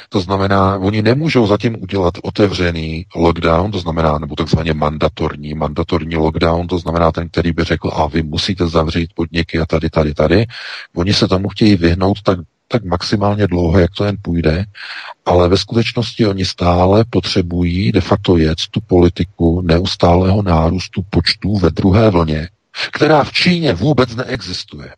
To 0.09 0.21
znamená, 0.21 0.79
oni 0.79 1.03
nemůžou 1.03 1.47
zatím 1.47 1.83
udělat 1.83 2.15
otevřený 2.23 3.07
lockdown, 3.15 3.71
to 3.71 3.79
znamená, 3.79 4.19
nebo 4.19 4.37
takzvaně 4.37 4.75
mandatorní, 4.75 5.55
mandatorní 5.55 6.17
lockdown, 6.17 6.67
to 6.67 6.79
znamená 6.79 7.13
ten, 7.13 7.29
který 7.29 7.53
by 7.53 7.65
řekl, 7.65 7.91
a 7.95 8.07
vy 8.07 8.23
musíte 8.23 8.69
zavřít 8.69 9.11
podniky 9.15 9.59
a 9.59 9.67
tady, 9.67 9.91
tady, 9.91 10.15
tady. 10.15 10.47
Oni 10.97 11.15
se 11.15 11.29
tomu 11.29 11.49
chtějí 11.49 11.77
vyhnout 11.77 12.23
tak, 12.23 12.39
tak 12.69 12.85
maximálně 12.85 13.47
dlouho, 13.47 13.79
jak 13.79 13.91
to 13.97 14.05
jen 14.05 14.17
půjde, 14.23 14.65
ale 15.27 15.49
ve 15.49 15.57
skutečnosti 15.57 16.27
oni 16.27 16.45
stále 16.45 17.05
potřebují 17.11 17.93
de 17.93 18.01
facto 18.01 18.37
jet 18.37 18.59
tu 18.71 18.81
politiku 18.81 19.61
neustálého 19.61 20.43
nárůstu 20.43 21.03
počtů 21.11 21.59
ve 21.59 21.71
druhé 21.71 22.11
vlně, 22.11 22.49
která 22.93 23.25
v 23.25 23.33
Číně 23.33 23.75
vůbec 23.75 24.17
neexistuje. 24.17 24.95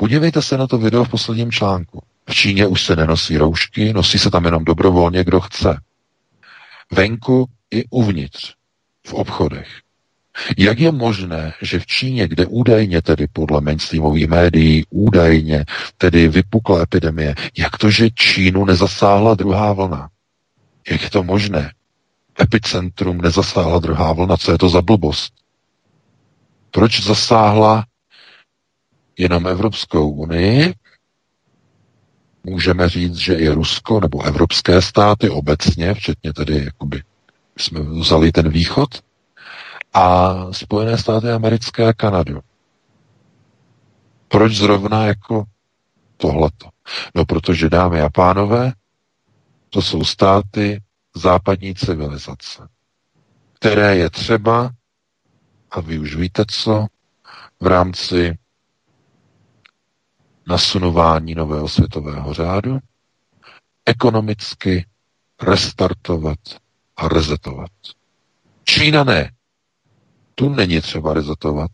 Podívejte 0.00 0.42
se 0.42 0.58
na 0.58 0.66
to 0.66 0.78
video 0.78 1.04
v 1.04 1.08
posledním 1.08 1.52
článku. 1.52 2.02
V 2.30 2.34
Číně 2.34 2.66
už 2.66 2.84
se 2.84 2.96
nenosí 2.96 3.36
roušky, 3.36 3.92
nosí 3.92 4.18
se 4.18 4.30
tam 4.30 4.44
jenom 4.44 4.64
dobrovolně, 4.64 5.24
kdo 5.24 5.40
chce. 5.40 5.80
Venku 6.92 7.48
i 7.70 7.84
uvnitř, 7.90 8.54
v 9.06 9.14
obchodech. 9.14 9.68
Jak 10.58 10.78
je 10.78 10.92
možné, 10.92 11.52
že 11.62 11.78
v 11.78 11.86
Číně, 11.86 12.28
kde 12.28 12.46
údajně 12.46 13.02
tedy 13.02 13.26
podle 13.32 13.60
mainstreamových 13.60 14.26
médií, 14.26 14.84
údajně 14.90 15.64
tedy 15.96 16.28
vypukla 16.28 16.82
epidemie, 16.82 17.34
jak 17.56 17.78
to, 17.78 17.90
že 17.90 18.10
Čínu 18.10 18.64
nezasáhla 18.64 19.34
druhá 19.34 19.72
vlna? 19.72 20.08
Jak 20.90 21.02
je 21.02 21.10
to 21.10 21.22
možné? 21.22 21.72
Epicentrum 22.40 23.20
nezasáhla 23.20 23.78
druhá 23.78 24.12
vlna, 24.12 24.36
co 24.36 24.52
je 24.52 24.58
to 24.58 24.68
za 24.68 24.82
blbost? 24.82 25.32
Proč 26.70 27.02
zasáhla 27.02 27.84
jenom 29.18 29.46
Evropskou 29.46 30.10
unii, 30.10 30.74
můžeme 32.44 32.88
říct, 32.88 33.16
že 33.16 33.34
i 33.34 33.48
Rusko 33.48 34.00
nebo 34.00 34.22
evropské 34.22 34.82
státy 34.82 35.30
obecně, 35.30 35.94
včetně 35.94 36.32
tedy, 36.32 36.64
jakoby 36.64 37.02
jsme 37.58 37.80
vzali 37.80 38.32
ten 38.32 38.48
východ, 38.48 38.88
a 39.94 40.34
Spojené 40.52 40.98
státy 40.98 41.30
americké 41.30 41.88
a 41.88 41.92
Kanadu. 41.92 42.40
Proč 44.28 44.52
zrovna 44.56 45.06
jako 45.06 45.44
tohleto? 46.16 46.68
No, 47.14 47.24
protože 47.24 47.70
dámy 47.70 48.00
a 48.00 48.08
pánové, 48.10 48.72
to 49.70 49.82
jsou 49.82 50.04
státy 50.04 50.82
západní 51.14 51.74
civilizace, 51.74 52.68
které 53.54 53.96
je 53.96 54.10
třeba, 54.10 54.70
a 55.70 55.80
vy 55.80 55.98
už 55.98 56.14
víte 56.16 56.44
co, 56.48 56.86
v 57.60 57.66
rámci 57.66 58.38
nasunování 60.48 61.34
nového 61.34 61.68
světového 61.68 62.34
řádu, 62.34 62.78
ekonomicky 63.86 64.86
restartovat 65.42 66.38
a 66.96 67.08
rezetovat. 67.08 67.70
Čína 68.64 69.04
ne. 69.04 69.32
tu 70.34 70.48
není 70.48 70.80
třeba 70.80 71.14
rezetovat. 71.14 71.70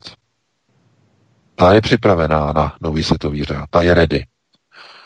Ta 1.55 1.73
je 1.75 1.81
připravená 1.81 2.53
na 2.53 2.77
nový 2.81 3.03
světový 3.03 3.45
řád, 3.45 3.67
ta 3.71 3.83
je 3.83 3.95
ready. 3.95 4.27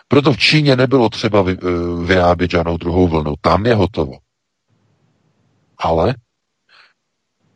Proto 0.09 0.33
v 0.33 0.39
Číně 0.39 0.77
nebylo 0.77 1.09
třeba 1.09 1.45
eh, 1.51 1.55
vyrábět 2.05 2.51
žádnou 2.51 2.77
druhou 2.77 3.09
vlnu. 3.09 3.35
Tam 3.41 3.67
je 3.67 3.75
hotovo. 3.75 4.19
Ale 5.79 6.15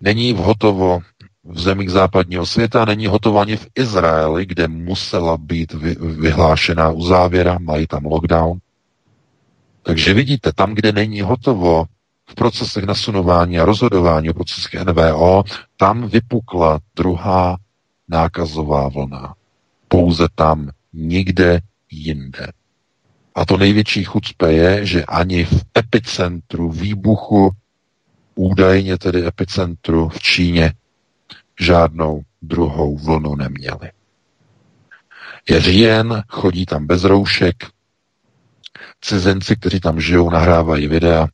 není 0.00 0.32
hotovo 0.32 1.00
v 1.44 1.60
zemích 1.60 1.90
západního 1.90 2.46
světa, 2.46 2.84
není 2.84 3.06
hotovo 3.06 3.38
ani 3.40 3.56
v 3.56 3.66
Izraeli, 3.74 4.46
kde 4.46 4.68
musela 4.68 5.36
být 5.36 5.72
vy, 5.72 5.96
vyhlášená 6.00 6.90
uzávěra, 6.90 7.58
mají 7.60 7.86
tam 7.86 8.04
lockdown. 8.04 8.58
Takže 9.82 10.14
vidíte, 10.14 10.52
tam, 10.52 10.74
kde 10.74 10.92
není 10.92 11.20
hotovo 11.20 11.84
v 12.26 12.34
procesech 12.34 12.84
nasunování 12.84 13.58
a 13.58 13.64
rozhodování 13.64 14.30
o 14.30 14.34
procesech 14.34 14.84
NVO, 14.84 15.44
tam 15.76 16.08
vypukla 16.08 16.80
druhá 16.96 17.56
nákazová 18.08 18.88
vlna. 18.88 19.34
Pouze 19.88 20.26
tam, 20.34 20.70
nikde 20.92 21.60
jinde. 21.90 22.46
A 23.34 23.44
to 23.44 23.56
největší 23.56 24.04
chucpe 24.04 24.52
je, 24.52 24.86
že 24.86 25.04
ani 25.04 25.44
v 25.44 25.64
epicentru 25.78 26.70
výbuchu, 26.70 27.50
údajně 28.34 28.98
tedy 28.98 29.26
epicentru 29.26 30.08
v 30.08 30.18
Číně, 30.20 30.72
žádnou 31.60 32.22
druhou 32.42 32.98
vlnu 32.98 33.34
neměli. 33.34 33.90
Je 35.50 35.60
říjen, 35.60 36.22
chodí 36.28 36.66
tam 36.66 36.86
bez 36.86 37.04
roušek, 37.04 37.56
cizinci, 39.00 39.56
kteří 39.56 39.80
tam 39.80 40.00
žijou, 40.00 40.30
nahrávají 40.30 40.86
videa, 40.86 41.26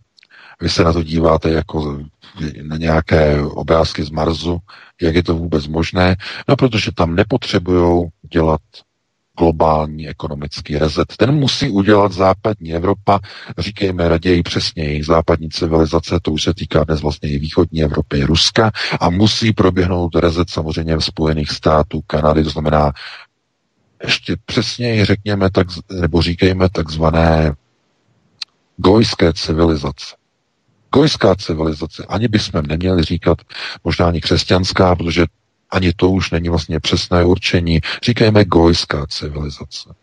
vy 0.60 0.68
se 0.68 0.84
na 0.84 0.92
to 0.92 1.02
díváte 1.02 1.50
jako 1.50 2.00
na 2.62 2.76
nějaké 2.76 3.42
obrázky 3.42 4.04
z 4.04 4.10
Marsu, 4.10 4.58
jak 5.02 5.14
je 5.14 5.22
to 5.22 5.34
vůbec 5.34 5.66
možné, 5.66 6.16
no 6.48 6.56
protože 6.56 6.92
tam 6.92 7.14
nepotřebují 7.14 8.08
dělat 8.32 8.60
globální 9.38 10.08
ekonomický 10.08 10.78
rezet. 10.78 11.16
Ten 11.16 11.34
musí 11.34 11.70
udělat 11.70 12.12
západní 12.12 12.74
Evropa, 12.74 13.18
říkejme 13.58 14.08
raději 14.08 14.42
přesněji, 14.42 15.04
západní 15.04 15.48
civilizace, 15.48 16.18
to 16.22 16.32
už 16.32 16.42
se 16.42 16.54
týká 16.54 16.84
dnes 16.84 17.00
vlastně 17.02 17.30
i 17.30 17.38
východní 17.38 17.82
Evropy, 17.82 18.22
Ruska, 18.24 18.70
a 19.00 19.10
musí 19.10 19.52
proběhnout 19.52 20.14
rezet 20.14 20.50
samozřejmě 20.50 20.96
v 20.96 21.04
Spojených 21.04 21.50
států, 21.50 22.00
Kanady, 22.06 22.44
to 22.44 22.50
znamená 22.50 22.92
ještě 24.04 24.36
přesněji 24.46 25.04
řekněme, 25.04 25.50
tak, 25.50 25.66
nebo 26.00 26.22
říkejme 26.22 26.68
takzvané 26.68 27.52
gojské 28.76 29.32
civilizace. 29.32 30.16
Gojská 30.92 31.34
civilizace, 31.34 32.04
ani 32.08 32.28
bychom 32.28 32.62
neměli 32.66 33.02
říkat 33.02 33.38
možná 33.84 34.06
ani 34.08 34.20
křesťanská, 34.20 34.96
protože 34.96 35.24
ani 35.70 35.92
to 35.92 36.10
už 36.10 36.30
není 36.30 36.48
vlastně 36.48 36.80
přesné 36.80 37.24
určení. 37.24 37.80
Říkejme 38.04 38.44
gojská 38.44 39.06
civilizace. 39.06 39.94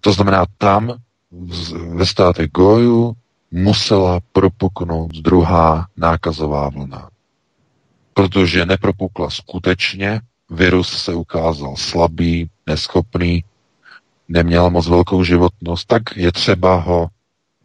To 0.00 0.12
znamená, 0.12 0.46
tam 0.58 0.94
ve 1.94 2.06
státech 2.06 2.50
Goju 2.50 3.16
musela 3.50 4.20
propuknout 4.32 5.10
druhá 5.10 5.86
nákazová 5.96 6.68
vlna. 6.68 7.10
Protože 8.14 8.66
nepropukla 8.66 9.30
skutečně, 9.30 10.20
virus 10.50 11.02
se 11.02 11.14
ukázal 11.14 11.76
slabý, 11.76 12.50
neschopný, 12.66 13.44
neměl 14.28 14.70
moc 14.70 14.88
velkou 14.88 15.24
životnost, 15.24 15.86
tak 15.86 16.02
je 16.16 16.32
třeba 16.32 16.74
ho 16.74 17.08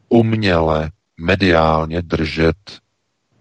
uměle, 0.10 0.92
mediálně 1.18 2.02
držet 2.02 2.58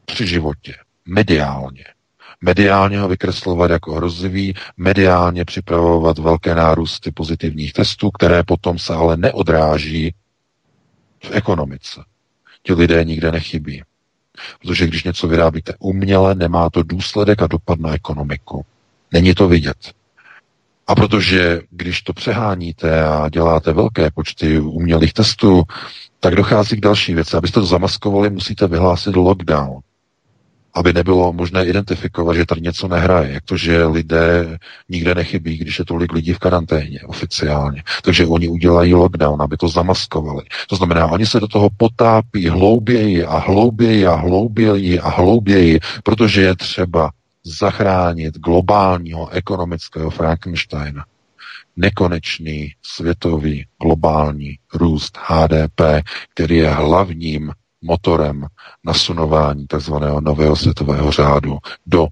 při 0.05 0.27
životě. 0.27 0.75
Mediálně 1.07 1.94
mediálně 2.41 3.01
ho 3.01 3.09
vykreslovat 3.09 3.71
jako 3.71 3.95
hrozivý, 3.95 4.55
mediálně 4.77 5.45
připravovat 5.45 6.19
velké 6.19 6.55
nárůsty 6.55 7.11
pozitivních 7.11 7.73
testů, 7.73 8.11
které 8.11 8.43
potom 8.43 8.79
se 8.79 8.95
ale 8.95 9.17
neodráží 9.17 10.15
v 11.25 11.31
ekonomice. 11.31 12.01
Ti 12.63 12.73
lidé 12.73 13.05
nikde 13.05 13.33
nechybí. 13.33 13.83
Protože 14.61 14.87
když 14.87 15.05
něco 15.05 15.29
vyrábíte 15.29 15.75
uměle, 15.79 16.35
nemá 16.35 16.71
to 16.71 16.83
důsledek 16.83 17.43
a 17.43 17.47
dopad 17.47 17.81
na 17.81 17.95
ekonomiku. 17.95 18.65
Není 19.13 19.35
to 19.35 19.49
vidět. 19.49 19.93
A 20.87 20.95
protože 20.95 21.61
když 21.71 22.03
to 22.03 22.13
přeháníte 22.13 23.05
a 23.05 23.29
děláte 23.29 23.73
velké 23.73 24.11
počty 24.11 24.61
umělých 24.61 25.13
testů, 25.13 25.63
tak 26.21 26.35
dochází 26.35 26.77
k 26.77 26.81
další 26.81 27.15
věci. 27.15 27.37
Abyste 27.37 27.61
to 27.61 27.67
zamaskovali, 27.67 28.31
musíte 28.31 28.67
vyhlásit 28.67 29.17
lockdown 29.17 29.81
aby 30.75 30.93
nebylo 30.93 31.33
možné 31.33 31.67
identifikovat, 31.67 32.35
že 32.35 32.47
tady 32.47 32.61
něco 32.61 32.89
nehraje, 32.89 33.33
jak 33.33 33.45
to, 33.45 33.57
že 33.57 33.87
lidé 33.87 34.59
nikde 34.89 35.15
nechybí, 35.15 35.57
když 35.57 35.79
je 35.79 35.85
tolik 35.85 36.13
lidí 36.13 36.33
v 36.33 36.39
karanténě 36.39 37.01
oficiálně. 37.07 37.83
Takže 38.03 38.27
oni 38.27 38.49
udělají 38.49 38.95
lockdown, 38.95 39.43
aby 39.43 39.57
to 39.57 39.69
zamaskovali. 39.69 40.43
To 40.69 40.77
znamená, 40.77 41.07
oni 41.07 41.27
se 41.27 41.41
do 41.41 41.49
toho 41.49 41.71
potápí 41.77 42.49
hlouběji 42.49 43.25
a 43.25 43.39
hlouběji 43.39 44.07
a 44.07 44.15
hlouběji 44.15 45.01
a 45.01 45.09
hlouběji, 45.09 45.81
protože 46.03 46.43
je 46.43 46.57
třeba 46.57 47.11
zachránit 47.45 48.39
globálního 48.39 49.29
ekonomického 49.29 50.11
Frankensteina. 50.11 51.05
Nekonečný 51.77 52.73
světový 52.83 53.67
globální 53.83 54.59
růst 54.75 55.19
HDP, 55.27 55.81
který 56.35 56.57
je 56.57 56.71
hlavním 56.71 57.53
motorem 57.85 58.47
nasunování 58.85 59.67
takzvaného 59.67 60.21
nového 60.21 60.57
světového 60.57 61.13
řádu 61.13 61.59
do 61.87 62.07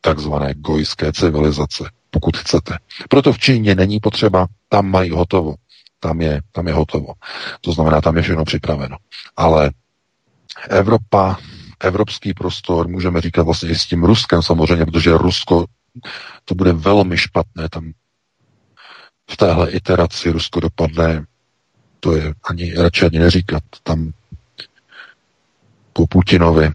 takzvané 0.00 0.54
gojské 0.54 1.12
civilizace, 1.12 1.84
pokud 2.10 2.36
chcete. 2.36 2.78
Proto 3.08 3.32
v 3.32 3.38
Číně 3.38 3.74
není 3.74 4.00
potřeba, 4.00 4.46
tam 4.68 4.90
mají 4.90 5.10
hotovo. 5.10 5.54
Tam 6.00 6.20
je, 6.20 6.40
tam 6.52 6.66
je 6.66 6.74
hotovo. 6.74 7.12
To 7.60 7.72
znamená, 7.72 8.00
tam 8.00 8.16
je 8.16 8.22
všechno 8.22 8.44
připraveno. 8.44 8.96
Ale 9.36 9.70
Evropa, 10.68 11.36
evropský 11.80 12.34
prostor, 12.34 12.88
můžeme 12.88 13.20
říkat 13.20 13.42
vlastně 13.42 13.68
i 13.70 13.74
s 13.74 13.86
tím 13.86 14.04
Ruskem 14.04 14.42
samozřejmě, 14.42 14.86
protože 14.86 15.18
Rusko, 15.18 15.64
to 16.44 16.54
bude 16.54 16.72
velmi 16.72 17.18
špatné 17.18 17.68
tam 17.68 17.92
v 19.30 19.36
téhle 19.36 19.70
iteraci 19.70 20.30
Rusko 20.30 20.60
dopadne, 20.60 21.24
to 22.00 22.16
je 22.16 22.34
ani 22.50 22.74
radši 22.74 23.04
ani 23.06 23.18
neříkat, 23.18 23.62
tam 23.82 24.12
po 25.96 26.06
Putinovi, 26.06 26.70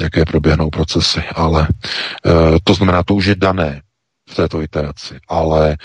jaké 0.00 0.24
proběhnou 0.24 0.70
procesy, 0.70 1.20
ale 1.34 1.68
e, 1.68 2.30
to 2.64 2.74
znamená, 2.74 3.02
to 3.02 3.14
už 3.14 3.26
je 3.26 3.34
dané 3.34 3.82
v 4.30 4.34
této 4.34 4.62
iteraci, 4.62 5.20
ale 5.28 5.72
e, 5.72 5.76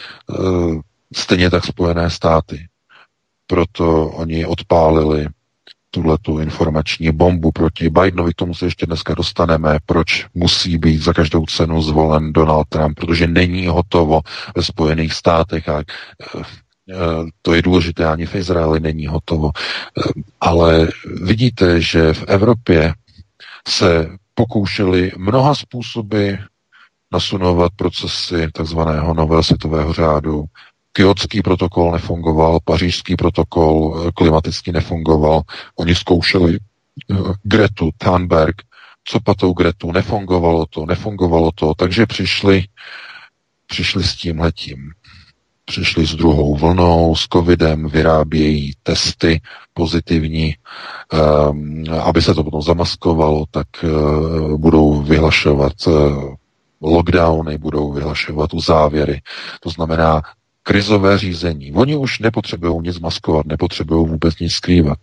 stejně 1.15 1.49
tak 1.49 1.65
Spojené 1.65 2.09
státy. 2.09 2.67
Proto 3.47 4.07
oni 4.07 4.45
odpálili 4.45 5.27
tuhle 5.91 6.17
tu 6.17 6.39
informační 6.39 7.11
bombu 7.11 7.51
proti 7.51 7.89
Bidenovi, 7.89 8.31
k 8.31 8.35
tomu 8.35 8.53
se 8.53 8.65
ještě 8.65 8.85
dneska 8.85 9.13
dostaneme, 9.13 9.77
proč 9.85 10.25
musí 10.33 10.77
být 10.77 10.97
za 10.97 11.13
každou 11.13 11.45
cenu 11.45 11.81
zvolen 11.81 12.33
Donald 12.33 12.67
Trump, 12.69 12.99
protože 12.99 13.27
není 13.27 13.67
hotovo 13.67 14.21
ve 14.55 14.63
Spojených 14.63 15.13
státech 15.13 15.69
a 15.69 15.83
Eh, 16.35 16.43
to 17.41 17.53
je 17.53 17.61
důležité, 17.61 18.05
ani 18.05 18.25
v 18.25 18.35
Izraeli 18.35 18.79
není 18.79 19.07
hotovo. 19.07 19.51
Eh, 19.55 20.01
ale 20.41 20.87
vidíte, 21.21 21.81
že 21.81 22.13
v 22.13 22.23
Evropě 22.27 22.93
se 23.67 24.09
pokoušeli 24.33 25.11
mnoha 25.17 25.55
způsoby 25.55 26.31
nasunovat 27.11 27.71
procesy 27.75 28.47
takzvaného 28.53 29.13
nového 29.13 29.43
světového 29.43 29.93
řádu. 29.93 30.45
Kyotský 30.91 31.41
protokol 31.41 31.91
nefungoval, 31.91 32.59
pařížský 32.65 33.15
protokol 33.15 34.03
eh, 34.07 34.11
klimaticky 34.11 34.71
nefungoval. 34.71 35.41
Oni 35.75 35.95
zkoušeli 35.95 36.59
Gretu 37.43 37.89
Thunberg, 37.97 38.55
co 39.05 39.19
patou 39.19 39.53
Gretu, 39.53 39.91
nefungovalo 39.91 40.65
to, 40.65 40.85
nefungovalo 40.85 41.51
to, 41.55 41.73
takže 41.77 42.05
přišli, 42.05 42.65
přišli 43.67 44.03
s 44.03 44.15
tím 44.15 44.39
letím 44.39 44.93
přišli 45.65 46.07
s 46.07 46.15
druhou 46.15 46.55
vlnou, 46.55 47.15
s 47.15 47.27
covidem, 47.27 47.89
vyrábějí 47.89 48.73
testy 48.83 49.41
pozitivní, 49.73 50.55
um, 51.49 51.83
aby 52.01 52.21
se 52.21 52.33
to 52.33 52.43
potom 52.43 52.61
zamaskovalo, 52.61 53.45
tak 53.51 53.67
uh, 53.83 54.57
budou 54.57 55.01
vyhlašovat 55.01 55.73
uh, 55.87 56.33
lockdowny, 56.81 57.57
budou 57.57 57.91
vyhlašovat 57.91 58.53
uzávěry. 58.53 59.21
To 59.59 59.69
znamená 59.69 60.21
krizové 60.63 61.17
řízení. 61.17 61.73
Oni 61.73 61.95
už 61.95 62.19
nepotřebují 62.19 62.81
nic 62.83 62.99
maskovat, 62.99 63.45
nepotřebují 63.45 64.07
vůbec 64.07 64.39
nic 64.39 64.53
skrývat. 64.53 64.97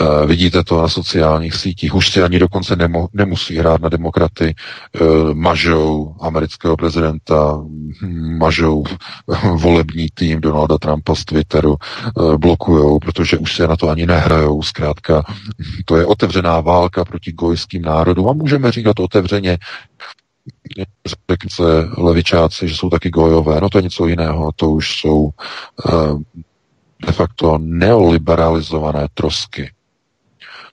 Uh, 0.00 0.26
vidíte 0.26 0.64
to 0.64 0.82
na 0.82 0.88
sociálních 0.88 1.54
sítích. 1.54 1.94
Už 1.94 2.10
si 2.10 2.22
ani 2.22 2.38
dokonce 2.38 2.76
nemo, 2.76 3.08
nemusí 3.12 3.56
hrát 3.56 3.80
na 3.80 3.88
demokraty. 3.88 4.54
Uh, 5.00 5.34
mažou 5.34 6.14
amerického 6.20 6.76
prezidenta, 6.76 7.54
hm, 8.02 8.38
mažou 8.38 8.84
volební 9.56 10.08
tým 10.14 10.40
Donalda 10.40 10.78
Trumpa 10.78 11.14
z 11.14 11.24
Twitteru, 11.24 11.76
uh, 12.14 12.36
blokujou, 12.36 12.98
protože 12.98 13.38
už 13.38 13.54
se 13.56 13.68
na 13.68 13.76
to 13.76 13.88
ani 13.88 14.06
nehrajou. 14.06 14.62
Zkrátka, 14.62 15.24
to 15.84 15.96
je 15.96 16.06
otevřená 16.06 16.60
válka 16.60 17.04
proti 17.04 17.32
gojským 17.32 17.82
národům 17.82 18.28
a 18.28 18.32
můžeme 18.32 18.72
říkat 18.72 19.00
otevřeně, 19.00 19.58
řekněte 21.06 22.00
levičáci, 22.02 22.68
že 22.68 22.76
jsou 22.76 22.90
taky 22.90 23.10
gojové, 23.10 23.60
no 23.60 23.70
to 23.70 23.78
je 23.78 23.82
něco 23.82 24.06
jiného, 24.06 24.52
to 24.56 24.70
už 24.70 25.00
jsou 25.00 25.30
de 27.06 27.12
facto 27.12 27.58
neoliberalizované 27.58 29.08
trosky. 29.14 29.70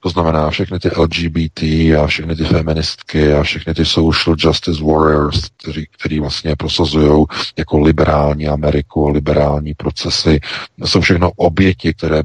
To 0.04 0.10
znamená 0.10 0.50
všechny 0.50 0.80
ty 0.80 0.90
LGBT 0.98 1.62
a 2.04 2.08
všechny 2.08 2.36
ty 2.36 2.44
feministky 2.44 3.34
a 3.34 3.44
všechny 3.44 3.74
ty 3.74 3.86
social 3.86 4.36
justice 4.40 4.84
warriors, 4.84 5.50
kteří, 5.58 5.88
kteří 5.92 6.20
vlastně 6.20 6.56
prosazují 6.56 7.26
jako 7.58 7.80
liberální 7.80 8.48
Ameriku, 8.48 9.10
liberální 9.10 9.74
procesy, 9.74 10.40
jsou 10.86 11.02
všechno 11.02 11.32
oběti, 11.32 11.94
které 11.94 12.24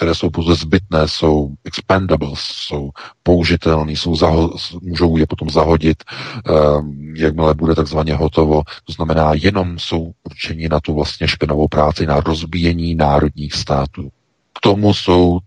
které 0.00 0.14
jsou 0.14 0.30
pouze 0.30 0.54
zbytné, 0.54 1.08
jsou 1.08 1.54
expendables, 1.64 2.40
jsou 2.40 2.90
použitelné, 3.22 3.92
jsou 3.92 4.14
zaho- 4.14 4.78
můžou 4.82 5.16
je 5.16 5.26
potom 5.26 5.50
zahodit, 5.50 6.04
um, 6.48 7.14
jakmile 7.16 7.54
bude 7.54 7.74
takzvaně 7.74 8.14
hotovo. 8.14 8.62
To 8.84 8.92
znamená, 8.92 9.32
jenom 9.34 9.78
jsou 9.78 10.12
určeni 10.24 10.68
na 10.68 10.80
tu 10.80 10.94
vlastně 10.94 11.28
špinavou 11.28 11.68
práci, 11.68 12.06
na 12.06 12.20
rozbíjení 12.20 12.94
národních 12.94 13.54
států. 13.54 14.08
K 14.54 14.60
tomu 14.60 14.94
jsou 14.94 15.38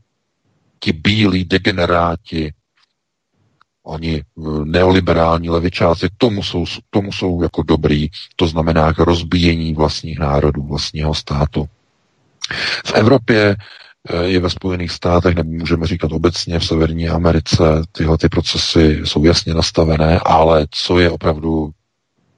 ti 0.79 0.93
bílí 0.93 1.45
degeneráti, 1.45 2.53
oni 3.83 4.15
eh, 4.21 4.41
neoliberální 4.65 5.49
levičáci, 5.49 6.09
k 6.09 6.17
tomu 6.17 6.43
jsou, 6.43 6.65
k 6.65 6.69
tomu 6.89 7.11
jsou 7.11 7.41
jako 7.41 7.63
dobrý, 7.63 8.09
to 8.35 8.47
znamená 8.47 8.93
k 8.93 8.99
rozbíjení 8.99 9.73
vlastních 9.73 10.19
národů, 10.19 10.63
vlastního 10.63 11.13
státu. 11.15 11.65
V 12.85 12.93
Evropě 12.93 13.41
eh, 13.49 13.55
je 14.23 14.39
ve 14.39 14.49
Spojených 14.49 14.91
státech, 14.91 15.35
nebo 15.35 15.49
můžeme 15.49 15.87
říkat 15.87 16.11
obecně 16.11 16.59
v 16.59 16.65
Severní 16.65 17.09
Americe, 17.09 17.63
tyhle 17.91 18.17
ty 18.17 18.29
procesy 18.29 19.01
jsou 19.03 19.23
jasně 19.23 19.53
nastavené, 19.53 20.19
ale 20.19 20.67
co 20.71 20.99
je 20.99 21.09
opravdu 21.09 21.71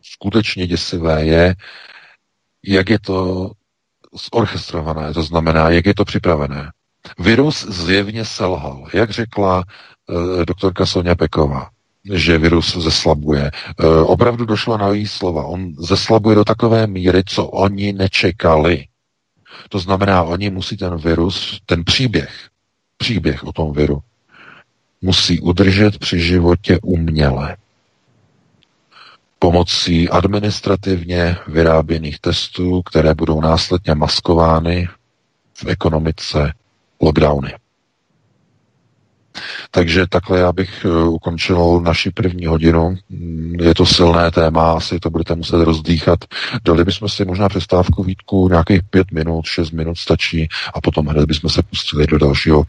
skutečně 0.01 0.68
děsivé 0.68 1.26
je, 1.26 1.55
jak 2.66 2.89
je 2.89 2.99
to 2.99 3.51
zorchestrované, 4.34 5.13
to 5.13 5.24
znamená, 5.24 5.70
jak 5.70 5.86
je 5.86 5.95
to 5.95 6.05
připravené. 6.05 6.72
Virus 7.20 7.66
zjevně 7.70 8.26
selhal. 8.26 8.88
Jak 8.93 9.09
řekla 9.09 9.63
e, 10.41 10.45
doktorka 10.45 10.86
Sonja 10.86 11.16
Peková, 11.16 11.70
že 12.13 12.38
virus 12.38 12.78
zeslabuje. 12.78 13.51
E, 13.51 13.51
opravdu 13.88 14.45
došlo 14.45 14.78
na 14.78 14.89
její 14.89 15.07
slova. 15.07 15.45
On 15.45 15.74
zeslabuje 15.78 16.36
do 16.36 16.45
takové 16.45 16.88
míry, 16.88 17.24
co 17.26 17.45
oni 17.45 17.93
nečekali. 17.93 18.86
To 19.70 19.80
znamená, 19.80 20.24
oni 20.24 20.49
musí 20.49 20.78
ten 20.78 20.97
virus, 20.97 21.61
ten 21.66 21.84
příběh, 21.84 22.49
příběh 22.97 23.43
o 23.43 23.51
tom 23.51 23.74
viru, 23.74 23.99
musí 25.01 25.39
udržet 25.39 25.97
při 25.99 26.20
životě 26.20 26.80
uměle. 26.84 27.57
Pomocí 29.39 30.09
administrativně 30.09 31.38
vyráběných 31.47 32.20
testů, 32.20 32.82
které 32.82 33.13
budou 33.13 33.41
následně 33.41 33.95
maskovány 33.95 34.88
v 35.53 35.66
ekonomice 35.68 36.53
lockdowny. 37.01 37.53
Takže 39.72 40.07
takhle 40.07 40.39
já 40.39 40.51
bych 40.51 40.86
eh, 40.86 41.03
ukončil 41.03 41.82
naši 41.84 42.11
první 42.11 42.45
hodinu. 42.45 42.95
Mm, 43.09 43.55
je 43.61 43.76
to 43.76 43.86
silné 43.86 44.32
téma, 44.32 44.72
asi 44.72 44.99
to 44.99 45.09
budete 45.09 45.36
muset 45.36 45.63
rozdýchat. 45.63 46.20
Dali 46.66 46.84
bychom 46.84 47.09
si 47.09 47.26
možná 47.26 47.49
přestávku 47.49 48.03
výtku, 48.03 48.49
nějakých 48.49 48.82
pět 48.89 49.11
minut, 49.11 49.45
šest 49.45 49.72
minut 49.72 49.95
stačí 49.95 50.47
a 50.74 50.82
potom 50.82 51.07
hned 51.07 51.26
bychom 51.26 51.49
se 51.49 51.63
pustili 51.63 52.07
do 52.07 52.18
dalšího 52.18 52.59
uh, 52.59 52.66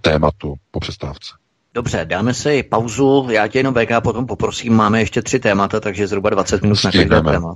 tématu 0.00 0.54
po 0.70 0.80
přestávce. 0.80 1.30
Dobře, 1.74 2.04
dáme 2.04 2.34
si 2.34 2.62
pauzu, 2.62 3.28
já 3.30 3.48
tě 3.48 3.58
jenom 3.58 3.74
VK 3.74 4.02
potom 4.02 4.26
poprosím, 4.26 4.72
máme 4.74 5.00
ještě 5.00 5.22
tři 5.22 5.38
témata, 5.38 5.80
takže 5.80 6.06
zhruba 6.06 6.30
20 6.30 6.62
minut 6.62 6.84
na 6.84 6.92
každé 6.92 7.20
téma. 7.20 7.54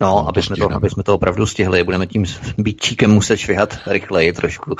No, 0.00 0.08
no 0.08 0.28
aby, 0.28 0.42
jsme 0.42 0.56
to, 0.56 0.74
aby 0.74 0.90
jsme 0.90 1.02
to 1.02 1.14
opravdu 1.14 1.46
stihli. 1.46 1.84
Budeme 1.84 2.06
tím 2.06 2.24
bíčíkem 2.58 3.10
muset 3.10 3.36
švihat 3.36 3.78
rychleji 3.86 4.32
trošku. 4.32 4.74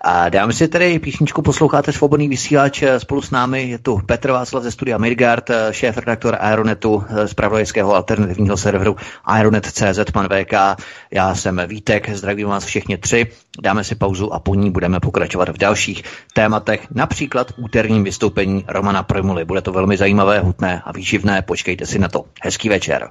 A 0.00 0.28
dáme 0.28 0.52
si 0.52 0.68
tedy 0.68 0.98
písničku, 0.98 1.42
posloucháte 1.42 1.92
svobodný 1.92 2.28
vysílač. 2.28 2.82
Spolu 2.98 3.22
s 3.22 3.30
námi 3.30 3.62
je 3.62 3.78
tu 3.78 4.00
Petr 4.06 4.30
Václav 4.30 4.62
ze 4.62 4.70
studia 4.70 4.98
Midgard, 4.98 5.50
šéf 5.70 5.98
redaktor 5.98 6.36
Aeronetu 6.40 7.04
z 7.26 7.34
pravodajského 7.34 7.94
alternativního 7.94 8.56
serveru 8.56 8.96
Aeronet.cz, 9.24 10.10
pan 10.12 10.28
VK. 10.28 10.82
Já 11.10 11.34
jsem 11.34 11.62
Vítek, 11.66 12.10
zdravím 12.10 12.48
vás 12.48 12.64
všichni 12.64 12.98
tři. 12.98 13.26
Dáme 13.62 13.84
si 13.84 13.94
pauzu 13.94 14.34
a 14.34 14.40
po 14.40 14.54
ní 14.54 14.70
budeme 14.70 15.00
pokračovat 15.00 15.48
v 15.48 15.58
dalších 15.58 16.02
tématech, 16.34 16.86
například 16.90 17.52
úterním 17.56 18.04
vystoupení 18.04 18.64
Romana 18.68 19.02
Primuly. 19.02 19.44
Bude 19.44 19.60
to 19.60 19.72
velmi 19.72 19.96
zajímavé, 19.96 20.40
hutné 20.40 20.82
a 20.84 20.92
výživné. 20.92 21.42
Počkejte 21.42 21.86
si 21.86 21.98
na 21.98 22.08
to. 22.08 22.24
Hezký 22.42 22.68
večer. 22.68 23.10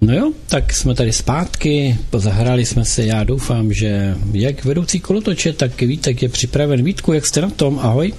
No 0.00 0.14
jo, 0.14 0.32
tak 0.50 0.72
jsme 0.72 0.94
tady 0.94 1.12
zpátky, 1.12 1.98
pozahráli 2.10 2.66
jsme 2.66 2.84
se, 2.84 3.04
já 3.04 3.24
doufám, 3.24 3.72
že 3.72 4.16
jak 4.32 4.64
vedoucí 4.64 5.00
kolotoče, 5.00 5.52
tak 5.52 5.80
Vítek 5.80 6.22
je 6.22 6.28
připraven. 6.28 6.84
Vítku, 6.84 7.12
jak 7.12 7.26
jste 7.26 7.40
na 7.40 7.50
tom? 7.50 7.78
Ahoj. 7.78 8.14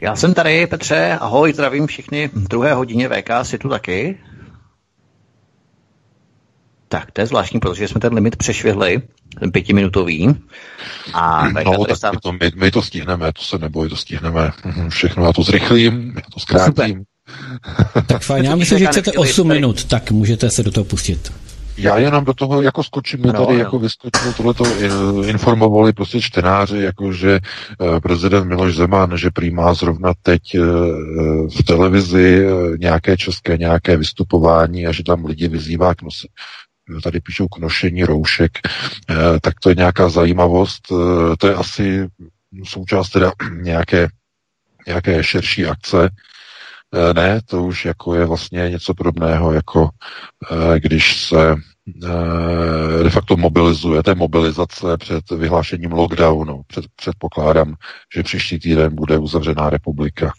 Já 0.00 0.16
jsem 0.16 0.34
tady, 0.34 0.66
Petře, 0.66 1.18
ahoj, 1.20 1.52
zdravím 1.52 1.86
všichni 1.86 2.28
v 2.28 2.48
druhé 2.48 2.74
hodině 2.74 3.08
VK, 3.08 3.30
si 3.42 3.58
tu 3.58 3.68
taky. 3.68 4.18
Tak, 6.88 7.10
to 7.10 7.20
je 7.20 7.26
zvláštní, 7.26 7.60
protože 7.60 7.88
jsme 7.88 8.00
ten 8.00 8.14
limit 8.14 8.36
přešvihli, 8.36 9.02
ten 9.40 9.52
pětiminutový. 9.52 10.34
A 11.14 11.48
no, 11.48 11.84
tak 11.84 11.96
stále... 11.96 12.16
to, 12.22 12.32
my, 12.32 12.50
my 12.54 12.70
to 12.70 12.82
stihneme, 12.82 13.32
to 13.32 13.42
se 13.42 13.58
neboj, 13.58 13.88
to 13.88 13.96
stihneme. 13.96 14.50
Všechno 14.88 15.24
já 15.24 15.32
to 15.32 15.42
zrychlím, 15.42 16.12
já 16.16 16.22
to 16.34 16.40
zkrátím. 16.40 16.94
Super. 16.94 17.11
Tak 18.06 18.22
fajn, 18.22 18.44
já 18.44 18.56
myslím, 18.56 18.78
že 18.78 18.86
chcete 18.86 19.12
8 19.12 19.48
minut, 19.48 19.84
tak 19.84 20.10
můžete 20.10 20.50
se 20.50 20.62
do 20.62 20.70
toho 20.70 20.84
pustit. 20.84 21.32
Já 21.76 21.98
jenom 21.98 22.24
do 22.24 22.34
toho 22.34 22.62
jako 22.62 22.82
skočím, 22.82 23.20
my 23.20 23.32
tady 23.32 23.54
no. 23.54 23.58
jako 23.58 23.78
vyskočil 23.78 24.32
tohleto, 24.32 24.64
eh, 24.66 25.28
informovali 25.28 25.92
prostě 25.92 26.20
čtenáři, 26.20 26.78
jako 26.78 27.12
že 27.12 27.32
eh, 27.40 28.00
prezident 28.00 28.48
Miloš 28.48 28.74
Zeman, 28.74 29.16
že 29.16 29.30
prý 29.30 29.50
má 29.50 29.74
zrovna 29.74 30.12
teď 30.22 30.54
eh, 30.54 30.58
v 31.58 31.64
televizi 31.66 32.46
nějaké 32.78 33.16
české, 33.16 33.58
nějaké 33.58 33.96
vystupování 33.96 34.86
a 34.86 34.92
že 34.92 35.04
tam 35.04 35.24
lidi 35.24 35.48
vyzývá 35.48 35.94
k 35.94 36.02
nosi, 36.02 36.28
tady 37.02 37.20
píšou 37.20 37.48
k 37.48 37.58
nošení 37.58 38.04
roušek, 38.04 38.52
tak 39.40 39.60
to 39.60 39.68
je 39.68 39.74
nějaká 39.74 40.08
zajímavost, 40.08 40.80
to 41.38 41.46
je 41.46 41.54
asi 41.54 42.08
součást 42.64 43.10
teda 43.10 43.32
nějaké, 43.62 44.08
nějaké 44.86 45.24
širší 45.24 45.66
akce, 45.66 46.08
ne, 47.12 47.40
to 47.46 47.64
už 47.64 47.84
jako 47.84 48.14
je 48.14 48.24
vlastně 48.24 48.70
něco 48.70 48.94
podobného, 48.94 49.52
jako 49.52 49.90
eh, 50.52 50.80
když 50.80 51.26
se 51.26 51.54
eh, 52.04 53.02
de 53.02 53.10
facto 53.10 53.36
mobilizuje, 53.36 54.02
to 54.02 54.10
je 54.10 54.14
mobilizace 54.14 54.96
před 54.98 55.30
vyhlášením 55.30 55.92
lockdownu. 55.92 56.62
Před, 56.66 56.84
předpokládám, 56.96 57.74
že 58.14 58.22
příští 58.22 58.58
týden 58.58 58.94
bude 58.94 59.18
uzavřená 59.18 59.70
republika. 59.70 60.32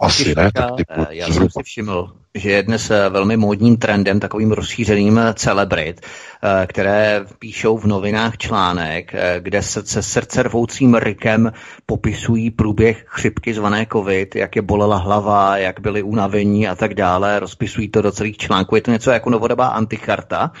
Asi 0.00 0.34
ne, 0.36 0.52
tak 0.52 0.76
typu 0.76 1.06
Já 1.10 1.26
jsem 1.26 1.50
si 1.50 1.62
všiml, 1.62 2.12
že 2.34 2.50
je 2.50 2.62
dnes 2.62 2.88
velmi 2.88 3.36
módním 3.36 3.76
trendem, 3.76 4.20
takovým 4.20 4.52
rozšířeným 4.52 5.20
celebrit, 5.34 6.00
Eh, 6.42 6.66
které 6.66 7.24
píšou 7.38 7.78
v 7.78 7.84
novinách 7.84 8.36
článek, 8.36 9.14
eh, 9.14 9.40
kde 9.40 9.62
se, 9.62 9.86
se 9.86 10.02
srdcervoucím 10.02 10.94
rykem 10.94 11.52
popisují 11.86 12.50
průběh 12.50 13.04
chřipky 13.06 13.54
zvané 13.54 13.86
COVID, 13.92 14.36
jak 14.36 14.56
je 14.56 14.62
bolela 14.62 14.96
hlava, 14.96 15.56
jak 15.56 15.80
byli 15.80 16.02
unavení 16.02 16.68
a 16.68 16.74
tak 16.74 16.94
dále. 16.94 17.40
Rozpisují 17.40 17.88
to 17.88 18.02
do 18.02 18.12
celých 18.12 18.36
článků. 18.36 18.76
Je 18.76 18.82
to 18.82 18.90
něco 18.90 19.10
jako 19.10 19.30
novodobá 19.30 19.66
anticharta. 19.66 20.52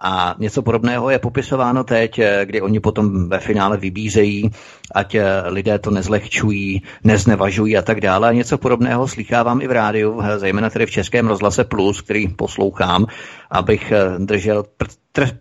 A 0.00 0.34
něco 0.38 0.62
podobného 0.62 1.10
je 1.10 1.18
popisováno 1.18 1.84
teď, 1.84 2.18
eh, 2.18 2.40
kdy 2.46 2.60
oni 2.60 2.80
potom 2.80 3.28
ve 3.28 3.38
finále 3.38 3.76
vybízejí, 3.76 4.50
ať 4.94 5.14
eh, 5.14 5.24
lidé 5.46 5.78
to 5.78 5.90
nezlehčují, 5.90 6.82
neznevažují 7.04 7.76
a 7.76 7.82
tak 7.82 8.00
dále. 8.00 8.28
A 8.28 8.32
něco 8.32 8.58
podobného 8.58 9.08
slychávám 9.08 9.60
i 9.60 9.68
v 9.68 9.72
rádiu, 9.72 10.20
eh, 10.22 10.38
zejména 10.38 10.70
tedy 10.70 10.86
v 10.86 10.90
Českém 10.90 11.28
rozhlase 11.28 11.64
Plus, 11.64 12.00
který 12.00 12.28
poslouchám, 12.28 13.06
abych 13.50 13.92
držel 14.18 14.64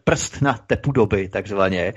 prst 0.03 0.41
na 0.41 0.60
tepu 0.68 0.91
doby, 0.91 1.30
takzvaně 1.30 1.93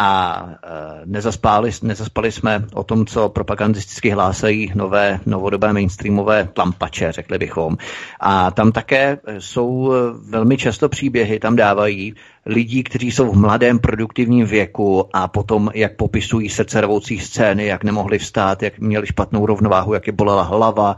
a 0.00 0.42
e, 0.48 0.68
nezaspali, 1.04 1.70
nezaspali 1.82 2.32
jsme 2.32 2.64
o 2.74 2.84
tom, 2.84 3.06
co 3.06 3.28
propagandisticky 3.28 4.10
hlásají 4.10 4.72
nové 4.74 5.20
novodobé 5.26 5.72
mainstreamové 5.72 6.48
lampače, 6.58 7.12
řekli 7.12 7.38
bychom. 7.38 7.76
A 8.20 8.50
tam 8.50 8.72
také 8.72 9.18
jsou 9.38 9.92
velmi 10.28 10.56
často 10.56 10.88
příběhy, 10.88 11.38
tam 11.38 11.56
dávají 11.56 12.14
lidí, 12.46 12.82
kteří 12.82 13.10
jsou 13.10 13.32
v 13.32 13.36
mladém 13.36 13.78
produktivním 13.78 14.46
věku 14.46 15.08
a 15.12 15.28
potom, 15.28 15.70
jak 15.74 15.96
popisují 15.96 16.48
srdcervoucí 16.48 17.18
scény, 17.18 17.66
jak 17.66 17.84
nemohli 17.84 18.18
vstát, 18.18 18.62
jak 18.62 18.78
měli 18.78 19.06
špatnou 19.06 19.46
rovnováhu, 19.46 19.94
jak 19.94 20.06
je 20.06 20.12
bolela 20.12 20.42
hlava, 20.42 20.96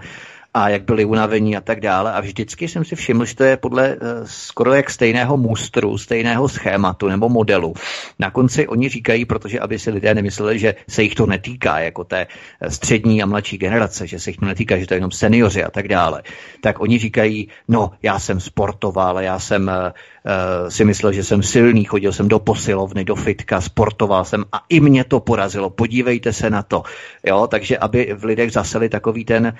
a 0.54 0.68
jak 0.68 0.82
byli 0.82 1.04
unavení 1.04 1.56
a 1.56 1.60
tak 1.60 1.80
dále. 1.80 2.12
A 2.12 2.20
vždycky 2.20 2.68
jsem 2.68 2.84
si 2.84 2.96
všiml, 2.96 3.24
že 3.24 3.34
to 3.34 3.44
je 3.44 3.56
podle 3.56 3.88
uh, 3.88 3.96
skoro 4.24 4.74
jak 4.74 4.90
stejného 4.90 5.36
mustru, 5.36 5.98
stejného 5.98 6.48
schématu 6.48 7.08
nebo 7.08 7.28
modelu. 7.28 7.74
Na 8.18 8.30
konci 8.30 8.68
oni 8.68 8.88
říkají, 8.88 9.24
protože 9.24 9.60
aby 9.60 9.78
si 9.78 9.90
lidé 9.90 10.14
nemysleli, 10.14 10.58
že 10.58 10.74
se 10.88 11.02
jich 11.02 11.14
to 11.14 11.26
netýká, 11.26 11.78
jako 11.78 12.04
té 12.04 12.26
eh, 12.60 12.70
střední 12.70 13.22
a 13.22 13.26
mladší 13.26 13.58
generace, 13.58 14.06
že 14.06 14.18
se 14.18 14.30
jich 14.30 14.36
to 14.36 14.46
netýká, 14.46 14.78
že 14.78 14.86
to 14.86 14.94
je 14.94 14.96
jenom 14.96 15.10
seniori 15.10 15.64
a 15.64 15.70
tak 15.70 15.88
dále, 15.88 16.22
tak 16.60 16.80
oni 16.80 16.98
říkají, 16.98 17.48
no, 17.68 17.90
já 18.02 18.18
jsem 18.18 18.40
sportoval, 18.40 19.20
já 19.20 19.38
jsem 19.38 19.70
uh, 19.70 20.68
si 20.68 20.84
myslel, 20.84 21.12
že 21.12 21.24
jsem 21.24 21.42
silný, 21.42 21.84
chodil 21.84 22.12
jsem 22.12 22.28
do 22.28 22.38
posilovny, 22.38 23.04
do 23.04 23.16
fitka, 23.16 23.60
sportoval 23.60 24.24
jsem 24.24 24.44
a 24.52 24.62
i 24.68 24.80
mě 24.80 25.04
to 25.04 25.20
porazilo. 25.20 25.70
Podívejte 25.70 26.32
se 26.32 26.50
na 26.50 26.62
to. 26.62 26.82
Jo, 27.26 27.46
takže 27.46 27.78
aby 27.78 28.14
v 28.18 28.24
lidech 28.24 28.52
zaseli 28.52 28.88
takový 28.88 29.24
ten, 29.24 29.52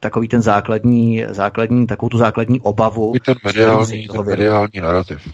takový 0.00 0.28
ten 0.28 0.42
základní, 0.42 1.24
základní, 1.28 1.86
takovou 1.86 2.08
tu 2.08 2.18
základní 2.18 2.60
obavu. 2.60 3.12
Ten 3.24 3.34
mediální, 3.44 4.08
ten 4.08 4.24
mediální 4.24 4.80
narrativ. 4.80 5.28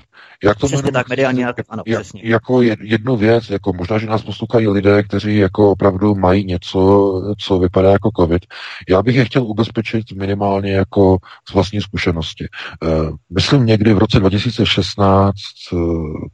Jak 0.44 0.58
to 0.58 0.66
přesně 0.66 0.92
tak, 0.92 1.08
mediální 1.08 1.40
narrativ, 1.40 1.64
ano, 1.68 1.82
přesně. 1.84 2.20
Jako 2.24 2.62
jednu 2.62 3.16
věc, 3.16 3.50
jako 3.50 3.72
možná, 3.72 3.98
že 3.98 4.06
nás 4.06 4.22
poslouchají 4.22 4.68
lidé, 4.68 5.02
kteří 5.02 5.36
jako 5.36 5.70
opravdu 5.70 6.14
mají 6.14 6.44
něco, 6.44 7.12
co 7.38 7.58
vypadá 7.58 7.90
jako 7.90 8.10
covid. 8.20 8.42
Já 8.88 9.02
bych 9.02 9.16
je 9.16 9.24
chtěl 9.24 9.42
ubezpečit 9.42 10.12
minimálně 10.12 10.72
jako 10.72 11.18
z 11.48 11.54
vlastní 11.54 11.80
zkušenosti. 11.80 12.48
Uh, 12.82 13.16
myslím 13.34 13.66
někdy 13.66 13.94
v 13.94 13.98
roce 13.98 14.20
2016, 14.20 15.32
uh, 15.72 15.80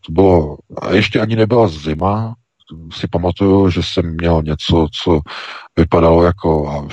to 0.06 0.12
bylo, 0.12 0.56
a 0.82 0.92
ještě 0.92 1.20
ani 1.20 1.36
nebyla 1.36 1.68
zima, 1.68 2.34
si 2.92 3.08
pamatuju, 3.08 3.70
že 3.70 3.82
jsem 3.82 4.16
měl 4.20 4.42
něco, 4.42 4.86
co 5.02 5.20
vypadalo 5.78 6.22
jako 6.22 6.84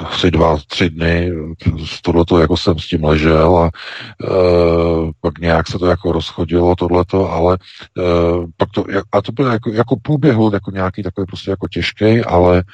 asi 0.00 0.30
dva, 0.30 0.58
tři 0.66 0.90
dny, 0.90 1.32
tohleto 2.02 2.38
jako 2.38 2.56
jsem 2.56 2.78
s 2.78 2.88
tím 2.88 3.04
ležel 3.04 3.56
a 3.56 3.66
e, 3.66 3.70
pak 5.20 5.38
nějak 5.38 5.68
se 5.68 5.78
to 5.78 5.86
jako 5.86 6.12
rozchodilo 6.12 6.76
tohleto, 6.76 7.32
ale 7.32 7.58
e, 7.98 8.02
pak 8.56 8.70
to, 8.70 8.84
a 9.12 9.22
to 9.22 9.32
bylo 9.32 9.48
jako, 9.48 9.70
jako 9.70 9.96
průběhu 10.02 10.50
jako 10.52 10.70
nějaký 10.70 11.02
takový 11.02 11.26
prostě 11.26 11.50
jako 11.50 11.68
těžký, 11.68 12.20
ale 12.20 12.64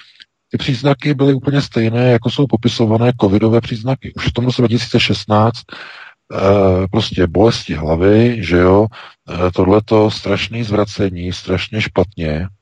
ty 0.51 0.59
příznaky 0.59 1.15
byly 1.15 1.35
úplně 1.35 1.63
stejné, 1.63 2.11
jako 2.11 2.31
jsou 2.31 2.47
popisované 2.47 3.13
covidové 3.21 3.61
příznaky. 3.61 4.13
Už 4.17 4.29
v 4.29 4.33
tom 4.33 4.45
roce 4.45 4.63
2016 4.63 5.59
e, 5.59 6.89
prostě 6.91 7.27
bolesti 7.27 7.75
hlavy, 7.75 8.37
že 8.41 8.59
jo, 8.59 8.87
e, 9.47 9.51
tohleto 9.51 10.11
strašné 10.11 10.65
zvracení, 10.65 11.33
strašně 11.33 11.81
špatně, 11.81 12.49
Uh, 12.49 12.62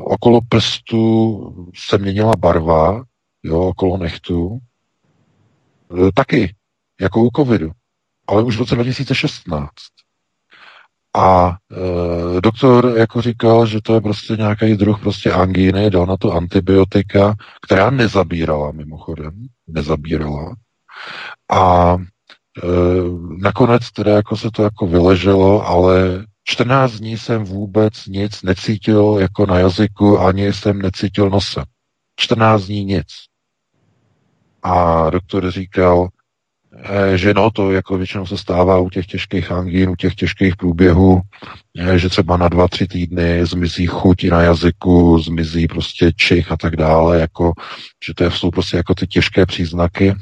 okolo 0.00 0.40
prstu 0.48 1.70
se 1.74 1.98
měnila 1.98 2.32
barva, 2.38 3.02
jo, 3.42 3.60
okolo 3.60 3.96
nechtu. 3.96 4.58
Uh, 5.88 6.10
taky, 6.14 6.54
jako 7.00 7.22
u 7.22 7.30
covidu, 7.36 7.70
ale 8.26 8.42
už 8.42 8.56
v 8.56 8.58
roce 8.58 8.74
2016. 8.74 9.70
A 11.16 11.56
e, 12.36 12.40
doktor 12.40 12.94
jako 12.96 13.22
říkal, 13.22 13.66
že 13.66 13.80
to 13.82 13.94
je 13.94 14.00
prostě 14.00 14.36
nějaký 14.36 14.74
druh 14.74 15.00
prostě 15.00 15.32
angíny, 15.32 15.90
dal 15.90 16.06
na 16.06 16.16
to 16.16 16.32
antibiotika, 16.32 17.34
která 17.62 17.90
nezabírala 17.90 18.72
mimochodem, 18.72 19.46
nezabírala. 19.66 20.54
A 21.52 21.96
e, 21.96 22.66
nakonec 23.42 23.92
teda 23.92 24.12
jako 24.16 24.36
se 24.36 24.50
to 24.50 24.62
jako 24.62 24.86
vyleželo, 24.86 25.66
ale 25.66 26.24
14 26.48 26.92
dní 26.92 27.18
jsem 27.18 27.44
vůbec 27.44 28.06
nic 28.06 28.42
necítil 28.42 29.16
jako 29.20 29.46
na 29.46 29.58
jazyku, 29.58 30.18
ani 30.20 30.52
jsem 30.52 30.82
necítil 30.82 31.30
nosem. 31.30 31.64
14 32.16 32.62
dní 32.62 32.84
nic. 32.84 33.06
A 34.62 35.10
doktor 35.10 35.50
říkal, 35.50 36.08
eh, 36.84 37.18
že 37.18 37.34
no, 37.34 37.50
to 37.50 37.72
jako 37.72 37.98
většinou 37.98 38.26
se 38.26 38.38
stává 38.38 38.78
u 38.78 38.90
těch 38.90 39.06
těžkých 39.06 39.50
angín, 39.52 39.90
u 39.90 39.96
těch 39.96 40.14
těžkých 40.14 40.56
průběhů, 40.56 41.20
eh, 41.78 41.98
že 41.98 42.08
třeba 42.08 42.36
na 42.36 42.48
dva, 42.48 42.68
tři 42.68 42.86
týdny 42.86 43.46
zmizí 43.46 43.86
chuť 43.86 44.24
na 44.24 44.42
jazyku, 44.42 45.18
zmizí 45.18 45.66
prostě 45.66 46.12
čich 46.12 46.52
a 46.52 46.56
tak 46.56 46.76
dále, 46.76 47.20
jako, 47.20 47.52
že 48.06 48.14
to 48.14 48.30
jsou 48.30 48.50
prostě 48.50 48.76
jako 48.76 48.94
ty 48.94 49.06
těžké 49.06 49.46
příznaky. 49.46 50.14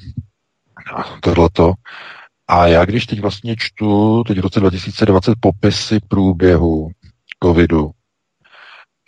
Tohleto. 1.20 1.72
A 2.48 2.66
já 2.66 2.84
když 2.84 3.06
teď 3.06 3.20
vlastně 3.20 3.56
čtu, 3.58 4.24
teď 4.24 4.38
v 4.38 4.40
roce 4.40 4.60
2020 4.60 5.34
popisy 5.40 5.98
průběhu 6.08 6.90
covidu, 7.42 7.90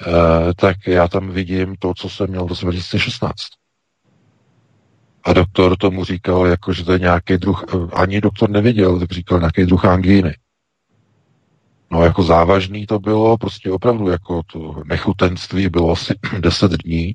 eh, 0.07 0.55
tak 0.55 0.77
já 0.87 1.09
tam 1.09 1.31
vidím 1.31 1.77
to, 1.79 1.95
co 1.95 2.09
jsem 2.09 2.29
měl 2.29 2.45
v 2.45 2.49
roce 2.49 2.65
2016. 2.65 3.37
A 5.25 5.33
doktor 5.33 5.77
tomu 5.77 6.05
říkal, 6.05 6.47
jako, 6.47 6.73
že 6.73 6.85
to 6.85 6.93
je 6.93 6.99
nějaký 6.99 7.37
druh, 7.37 7.65
eh, 7.69 7.95
ani 7.95 8.21
doktor 8.21 8.51
nevěděl, 8.51 8.99
tak 9.01 9.13
říkal 9.13 9.39
nějaký 9.39 9.65
druh 9.65 9.85
angíny. 9.85 10.35
No 11.91 12.03
jako 12.03 12.23
závažný 12.23 12.87
to 12.87 12.99
bylo, 12.99 13.39
prostě 13.39 13.71
opravdu 13.71 14.09
jako 14.09 14.43
to 14.53 14.83
nechutenství 14.85 15.69
bylo 15.69 15.93
asi 15.93 16.15
10 16.41 16.73
dní. 16.73 17.15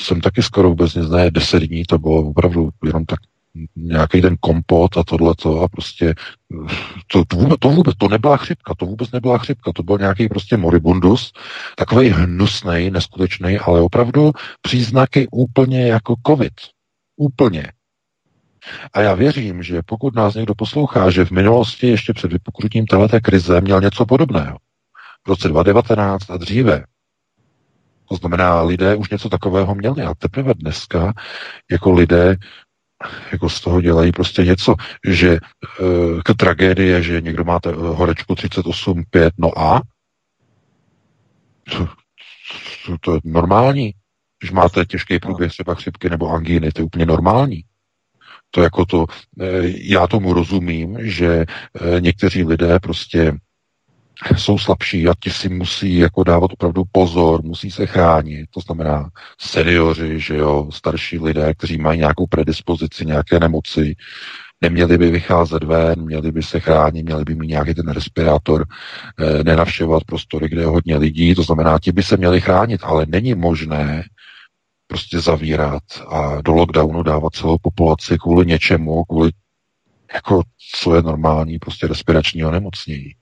Jsem 0.00 0.20
taky 0.20 0.42
skoro 0.42 0.68
vůbec 0.68 0.94
neznaje 0.94 1.30
10 1.30 1.62
dní, 1.62 1.84
to 1.84 1.98
bylo 1.98 2.22
opravdu 2.22 2.70
jenom 2.84 3.04
tak 3.04 3.18
nějaký 3.76 4.20
ten 4.20 4.36
kompot 4.40 4.96
a 4.96 5.04
tohleto 5.04 5.60
a 5.60 5.68
prostě 5.68 6.14
to, 7.06 7.24
to, 7.24 7.36
vůbec, 7.36 7.58
to 7.60 7.68
vůbec, 7.68 7.96
to 7.96 8.08
nebyla 8.08 8.36
chřipka, 8.36 8.74
to 8.74 8.86
vůbec 8.86 9.10
nebyla 9.12 9.38
chřipka, 9.38 9.72
to 9.72 9.82
byl 9.82 9.98
nějaký 9.98 10.28
prostě 10.28 10.56
moribundus, 10.56 11.32
takový 11.76 12.08
hnusný, 12.08 12.90
neskutečný, 12.90 13.58
ale 13.58 13.80
opravdu 13.80 14.32
příznaky 14.62 15.28
úplně 15.32 15.86
jako 15.86 16.14
covid. 16.26 16.52
Úplně. 17.16 17.72
A 18.92 19.00
já 19.00 19.14
věřím, 19.14 19.62
že 19.62 19.82
pokud 19.86 20.14
nás 20.14 20.34
někdo 20.34 20.54
poslouchá, 20.54 21.10
že 21.10 21.24
v 21.24 21.30
minulosti 21.30 21.86
ještě 21.86 22.12
před 22.12 22.32
vypuknutím 22.32 22.86
této 22.86 23.20
krize 23.20 23.60
měl 23.60 23.80
něco 23.80 24.06
podobného. 24.06 24.58
V 25.26 25.28
roce 25.28 25.48
2019 25.48 26.30
a 26.30 26.36
dříve. 26.36 26.84
To 28.08 28.16
znamená, 28.16 28.62
lidé 28.62 28.96
už 28.96 29.10
něco 29.10 29.28
takového 29.28 29.74
měli 29.74 30.02
a 30.02 30.14
teprve 30.14 30.54
dneska 30.54 31.12
jako 31.70 31.92
lidé 31.92 32.36
jako 33.32 33.48
z 33.48 33.60
toho 33.60 33.80
dělají 33.80 34.12
prostě 34.12 34.44
něco, 34.44 34.74
že 35.08 35.30
e, 35.32 35.38
k 36.24 36.34
tragédie, 36.36 37.02
že 37.02 37.20
někdo 37.20 37.44
máte 37.44 37.70
eh, 37.70 37.74
horečku 37.76 38.34
38,5, 38.34 39.30
no 39.38 39.58
a? 39.58 39.82
To, 41.72 41.88
to, 42.86 42.98
to 43.00 43.14
je 43.14 43.20
normální. 43.24 43.94
Když 44.38 44.50
máte 44.50 44.84
těžký 44.84 45.18
průběh 45.18 45.52
třeba 45.52 45.74
chřipky 45.74 46.10
nebo 46.10 46.30
angíny, 46.30 46.72
to 46.72 46.80
je 46.80 46.84
úplně 46.84 47.06
normální. 47.06 47.64
To 48.50 48.62
jako 48.62 48.84
to, 48.86 49.06
e, 49.40 49.62
já 49.64 50.06
tomu 50.06 50.32
rozumím, 50.32 50.98
že 51.00 51.44
někteří 52.00 52.44
lidé 52.44 52.78
prostě 52.80 53.32
jsou 54.36 54.58
slabší 54.58 55.08
a 55.08 55.12
ti 55.20 55.30
si 55.30 55.48
musí 55.48 55.96
jako 55.96 56.24
dávat 56.24 56.52
opravdu 56.52 56.82
pozor, 56.92 57.42
musí 57.42 57.70
se 57.70 57.86
chránit, 57.86 58.46
to 58.50 58.60
znamená 58.60 59.10
seniori, 59.40 60.20
že 60.20 60.36
jo, 60.36 60.68
starší 60.72 61.18
lidé, 61.18 61.54
kteří 61.54 61.78
mají 61.78 61.98
nějakou 61.98 62.26
predispozici, 62.26 63.06
nějaké 63.06 63.40
nemoci, 63.40 63.96
neměli 64.60 64.98
by 64.98 65.10
vycházet 65.10 65.64
ven, 65.64 66.02
měli 66.04 66.32
by 66.32 66.42
se 66.42 66.60
chránit, 66.60 67.02
měli 67.02 67.24
by 67.24 67.34
mít 67.34 67.48
nějaký 67.48 67.74
ten 67.74 67.88
respirátor, 67.88 68.64
eh, 69.18 69.44
nenavštěvovat 69.44 70.04
prostory, 70.04 70.48
kde 70.48 70.60
je 70.60 70.66
hodně 70.66 70.96
lidí, 70.96 71.34
to 71.34 71.42
znamená, 71.42 71.78
ti 71.78 71.92
by 71.92 72.02
se 72.02 72.16
měli 72.16 72.40
chránit, 72.40 72.80
ale 72.84 73.06
není 73.08 73.34
možné 73.34 74.04
prostě 74.86 75.20
zavírat 75.20 75.82
a 76.08 76.40
do 76.42 76.52
lockdownu 76.52 77.02
dávat 77.02 77.34
celou 77.34 77.56
populaci 77.62 78.18
kvůli 78.18 78.46
něčemu, 78.46 79.04
kvůli 79.04 79.30
jako, 80.14 80.42
co 80.80 80.94
je 80.94 81.02
normální, 81.02 81.58
prostě 81.58 81.86
respirační 81.86 82.44
onemocnění. 82.44 83.14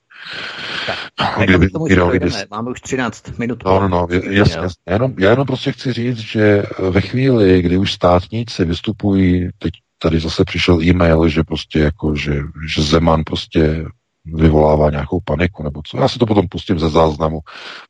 Tak, 1.17 1.39
Kdyby, 1.43 1.69
tomu 1.69 1.85
kdyby, 1.85 2.29
Máme 2.51 2.71
už 2.71 2.81
13 2.81 3.39
minut. 3.39 3.63
No, 3.65 3.79
no, 3.79 3.87
no, 3.87 4.07
jasně, 4.11 4.37
jasně. 4.37 4.77
Já, 4.87 4.93
jenom, 4.93 5.13
já 5.19 5.29
jenom 5.29 5.47
prostě 5.47 5.71
chci 5.71 5.93
říct, 5.93 6.17
že 6.17 6.63
ve 6.89 7.01
chvíli, 7.01 7.61
kdy 7.61 7.77
už 7.77 7.93
státníci 7.93 8.65
vystupují, 8.65 9.49
teď 9.59 9.73
tady 9.99 10.19
zase 10.19 10.45
přišel 10.45 10.81
e-mail, 10.81 11.29
že 11.29 11.43
prostě 11.43 11.79
jako, 11.79 12.15
že, 12.15 12.41
že 12.75 12.81
Zeman 12.81 13.23
prostě 13.23 13.85
vyvolává 14.25 14.89
nějakou 14.89 15.19
paniku 15.25 15.63
nebo 15.63 15.81
co. 15.85 15.97
Já 15.97 16.07
si 16.07 16.19
to 16.19 16.25
potom 16.25 16.47
pustím 16.47 16.79
ze 16.79 16.89
záznamu, 16.89 17.39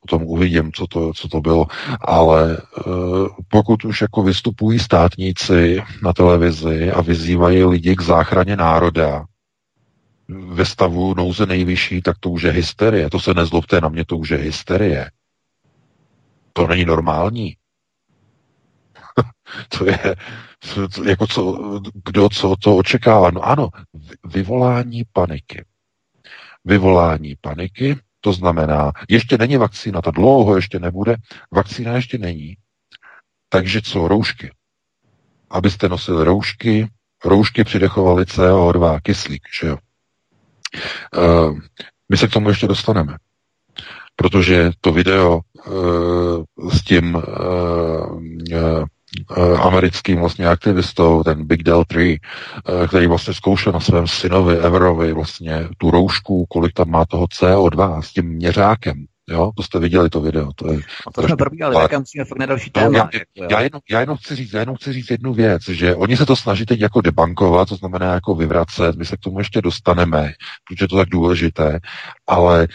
potom 0.00 0.22
uvidím, 0.22 0.72
co 0.72 0.86
to, 0.86 1.12
co 1.12 1.28
to 1.28 1.40
bylo, 1.40 1.66
ale 2.00 2.56
e, 2.56 2.58
pokud 3.48 3.84
už 3.84 4.00
jako 4.00 4.22
vystupují 4.22 4.78
státníci 4.78 5.82
na 6.02 6.12
televizi 6.12 6.90
a 6.90 7.00
vyzývají 7.00 7.64
lidi 7.64 7.96
k 7.96 8.02
záchraně 8.02 8.56
národa 8.56 9.24
ve 10.28 10.64
stavu 10.64 11.14
nouze 11.14 11.46
nejvyšší, 11.46 12.02
tak 12.02 12.18
to 12.18 12.30
už 12.30 12.42
je 12.42 12.52
hysterie. 12.52 13.10
To 13.10 13.20
se 13.20 13.34
nezlobte 13.34 13.80
na 13.80 13.88
mě, 13.88 14.04
to 14.04 14.16
už 14.16 14.30
je 14.30 14.38
hysterie. 14.38 15.10
To 16.52 16.66
není 16.66 16.84
normální. 16.84 17.56
to 19.78 19.86
je, 19.86 20.16
jako 21.06 21.26
co, 21.26 21.80
kdo 22.04 22.28
co 22.28 22.54
to 22.56 22.76
očekává. 22.76 23.30
No 23.30 23.40
ano, 23.40 23.68
vyvolání 24.24 25.02
paniky 25.12 25.64
vyvolání 26.66 27.36
paniky, 27.40 27.96
to 28.20 28.32
znamená, 28.32 28.92
ještě 29.08 29.38
není 29.38 29.56
vakcína, 29.56 30.02
ta 30.02 30.10
dlouho 30.10 30.56
ještě 30.56 30.78
nebude, 30.78 31.16
vakcína 31.52 31.92
ještě 31.92 32.18
není, 32.18 32.56
takže 33.48 33.82
co, 33.82 34.08
roušky. 34.08 34.50
Abyste 35.50 35.88
nosili 35.88 36.24
roušky, 36.24 36.88
roušky 37.24 37.64
přidechovali 37.64 38.24
CO2, 38.24 39.00
kyslík, 39.02 39.42
že 39.60 39.66
jo. 39.66 39.78
Uh, 41.16 41.58
my 42.08 42.16
se 42.16 42.28
k 42.28 42.32
tomu 42.32 42.48
ještě 42.48 42.66
dostaneme, 42.66 43.16
protože 44.16 44.70
to 44.80 44.92
video 44.92 45.40
uh, 45.66 46.70
s 46.70 46.82
tím 46.82 47.22
Eh, 49.36 49.58
americkým 49.58 50.18
vlastně 50.18 50.46
aktivistou, 50.46 51.22
ten 51.22 51.46
Big 51.46 51.62
Del 51.62 51.84
3, 51.84 52.20
eh, 52.20 52.88
který 52.88 53.06
vlastně 53.06 53.34
zkoušel 53.34 53.72
na 53.72 53.80
svém 53.80 54.06
synovi 54.06 54.58
Everovi 54.58 55.12
vlastně 55.12 55.68
tu 55.78 55.90
roušku, 55.90 56.46
kolik 56.46 56.72
tam 56.72 56.90
má 56.90 57.04
toho 57.04 57.26
CO2 57.26 58.02
s 58.02 58.12
tím 58.12 58.26
měřákem. 58.26 59.06
Jo, 59.30 59.52
to 59.56 59.62
jste 59.62 59.78
viděli 59.78 60.10
to 60.10 60.20
video. 60.20 60.52
To, 60.52 60.72
je 60.72 60.80
to 61.14 61.22
jsme 61.22 61.36
tak 61.36 61.98
musíme 61.98 62.24
fakt 62.24 62.38
na 62.38 62.46
další 62.46 62.70
no, 62.76 62.82
téma. 62.82 62.98
Já, 63.36 63.46
já, 63.50 63.60
jenom, 63.60 63.80
já, 63.90 64.00
jenom 64.00 64.16
chci 64.16 64.36
říct, 64.36 64.52
já 64.52 64.60
jenom 64.60 64.76
chci 64.76 64.92
říct 64.92 65.10
jednu 65.10 65.34
věc, 65.34 65.62
že 65.68 65.94
oni 65.94 66.16
se 66.16 66.26
to 66.26 66.36
snaží 66.36 66.66
teď 66.66 66.80
jako 66.80 67.00
debankovat, 67.00 67.68
to 67.68 67.76
znamená 67.76 68.14
jako 68.14 68.34
vyvracet, 68.34 68.96
my 68.96 69.04
se 69.04 69.16
k 69.16 69.20
tomu 69.20 69.38
ještě 69.38 69.62
dostaneme, 69.62 70.32
protože 70.68 70.84
je 70.84 70.88
to 70.88 70.96
tak 70.96 71.08
důležité, 71.08 71.80
ale 72.26 72.64
e, 72.64 72.66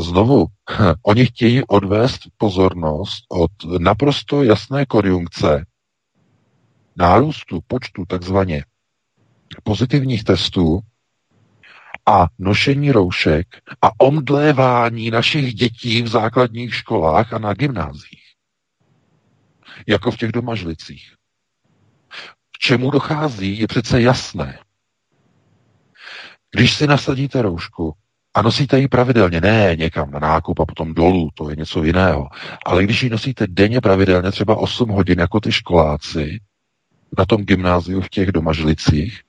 znovu, 0.00 0.46
oni 1.06 1.26
chtějí 1.26 1.64
odvést 1.64 2.20
pozornost 2.38 3.24
od 3.28 3.50
naprosto 3.78 4.42
jasné 4.42 4.86
konjunkce 4.86 5.64
nárůstu 6.96 7.60
počtu 7.66 8.04
takzvaně 8.06 8.64
pozitivních 9.62 10.24
testů 10.24 10.80
a 12.10 12.28
nošení 12.38 12.92
roušek 12.92 13.46
a 13.82 14.00
omdlévání 14.00 15.10
našich 15.10 15.54
dětí 15.54 16.02
v 16.02 16.08
základních 16.08 16.74
školách 16.74 17.32
a 17.32 17.38
na 17.38 17.54
gymnázích. 17.54 18.22
Jako 19.86 20.10
v 20.10 20.16
těch 20.16 20.32
domažlicích. 20.32 21.14
K 22.52 22.58
čemu 22.58 22.90
dochází, 22.90 23.58
je 23.58 23.66
přece 23.66 24.02
jasné. 24.02 24.58
Když 26.56 26.74
si 26.74 26.86
nasadíte 26.86 27.42
roušku 27.42 27.94
a 28.34 28.42
nosíte 28.42 28.78
ji 28.78 28.88
pravidelně, 28.88 29.40
ne 29.40 29.76
někam 29.76 30.10
na 30.10 30.18
nákup 30.18 30.60
a 30.60 30.66
potom 30.66 30.94
dolů, 30.94 31.30
to 31.34 31.50
je 31.50 31.56
něco 31.56 31.84
jiného, 31.84 32.28
ale 32.66 32.84
když 32.84 33.02
ji 33.02 33.10
nosíte 33.10 33.46
denně 33.46 33.80
pravidelně, 33.80 34.30
třeba 34.30 34.56
8 34.56 34.88
hodin 34.88 35.20
jako 35.20 35.40
ty 35.40 35.52
školáci, 35.52 36.40
na 37.18 37.24
tom 37.24 37.44
gymnáziu 37.44 38.00
v 38.00 38.08
těch 38.08 38.32
domažlicích, 38.32 39.20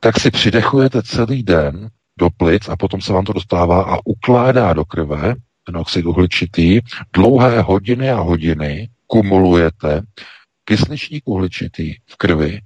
tak 0.00 0.20
si 0.20 0.30
přidechujete 0.30 1.02
celý 1.02 1.42
den 1.42 1.90
do 2.18 2.30
plic 2.30 2.68
a 2.68 2.76
potom 2.76 3.00
se 3.00 3.12
vám 3.12 3.24
to 3.24 3.32
dostává 3.32 3.82
a 3.82 3.98
ukládá 4.04 4.72
do 4.72 4.84
krve 4.84 5.34
ten 5.66 5.76
oxid 5.76 6.06
uhličitý. 6.06 6.80
Dlouhé 7.12 7.60
hodiny 7.60 8.10
a 8.10 8.20
hodiny 8.20 8.88
kumulujete 9.06 10.02
kysličník 10.64 11.22
uhličitý 11.26 11.94
v 12.06 12.16
krvi, 12.16 12.60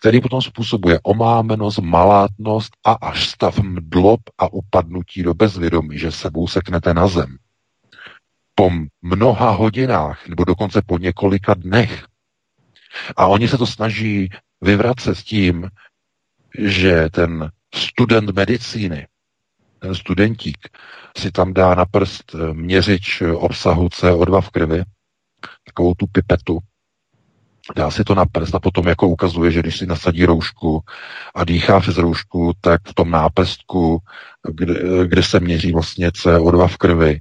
který 0.00 0.20
potom 0.20 0.42
způsobuje 0.42 1.00
omámenost, 1.02 1.78
malátnost 1.78 2.72
a 2.84 2.92
až 2.92 3.28
stav 3.28 3.58
mdlob 3.58 4.20
a 4.38 4.52
upadnutí 4.52 5.22
do 5.22 5.34
bezvědomí, 5.34 5.98
že 5.98 6.12
sebou 6.12 6.46
seknete 6.46 6.94
na 6.94 7.08
zem. 7.08 7.36
Po 8.54 8.70
mnoha 9.02 9.50
hodinách, 9.50 10.28
nebo 10.28 10.44
dokonce 10.44 10.82
po 10.86 10.98
několika 10.98 11.54
dnech, 11.54 12.06
a 13.16 13.26
oni 13.26 13.48
se 13.48 13.58
to 13.58 13.66
snaží 13.66 14.28
vyvracet 14.60 15.18
s 15.18 15.24
tím, 15.24 15.68
že 16.58 17.08
ten 17.10 17.50
student 17.74 18.30
medicíny, 18.30 19.06
ten 19.78 19.94
studentík, 19.94 20.58
si 21.18 21.30
tam 21.30 21.54
dá 21.54 21.74
na 21.74 21.84
prst 21.84 22.34
eh, 22.34 22.54
měřič 22.54 23.22
obsahu 23.34 23.86
CO2 23.86 24.40
v 24.40 24.50
krvi, 24.50 24.82
takovou 25.64 25.94
tu 25.94 26.06
pipetu, 26.06 26.58
dá 27.76 27.90
si 27.90 28.04
to 28.04 28.14
na 28.14 28.26
prst 28.26 28.54
a 28.54 28.60
potom 28.60 28.88
jako 28.88 29.08
ukazuje, 29.08 29.50
že 29.50 29.60
když 29.60 29.78
si 29.78 29.86
nasadí 29.86 30.24
roušku 30.24 30.80
a 31.34 31.44
dýchá 31.44 31.80
přes 31.80 31.96
roušku, 31.96 32.52
tak 32.60 32.80
v 32.88 32.94
tom 32.94 33.10
nápestku, 33.10 33.98
kde, 34.52 34.74
kde 35.06 35.22
se 35.22 35.40
měří 35.40 35.72
vlastně 35.72 36.08
CO2 36.08 36.68
v 36.68 36.76
krvi, 36.76 37.20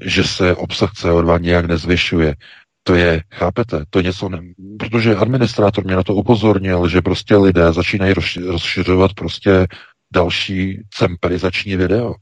že 0.00 0.24
se 0.24 0.54
obsah 0.54 0.92
CO2 0.92 1.40
nějak 1.40 1.66
nezvyšuje. 1.66 2.34
To 2.82 2.94
je, 2.94 3.22
chápete, 3.34 3.84
to 3.90 3.98
je 3.98 4.02
něco, 4.02 4.28
ne, 4.28 4.40
protože 4.78 5.16
administrátor 5.16 5.84
mě 5.84 5.96
na 5.96 6.02
to 6.02 6.14
upozornil, 6.14 6.88
že 6.88 7.02
prostě 7.02 7.36
lidé 7.36 7.72
začínají 7.72 8.14
rozšiřovat 8.46 9.14
prostě 9.14 9.66
další 10.12 10.82
cemperizační 10.90 11.76
video. 11.76 12.14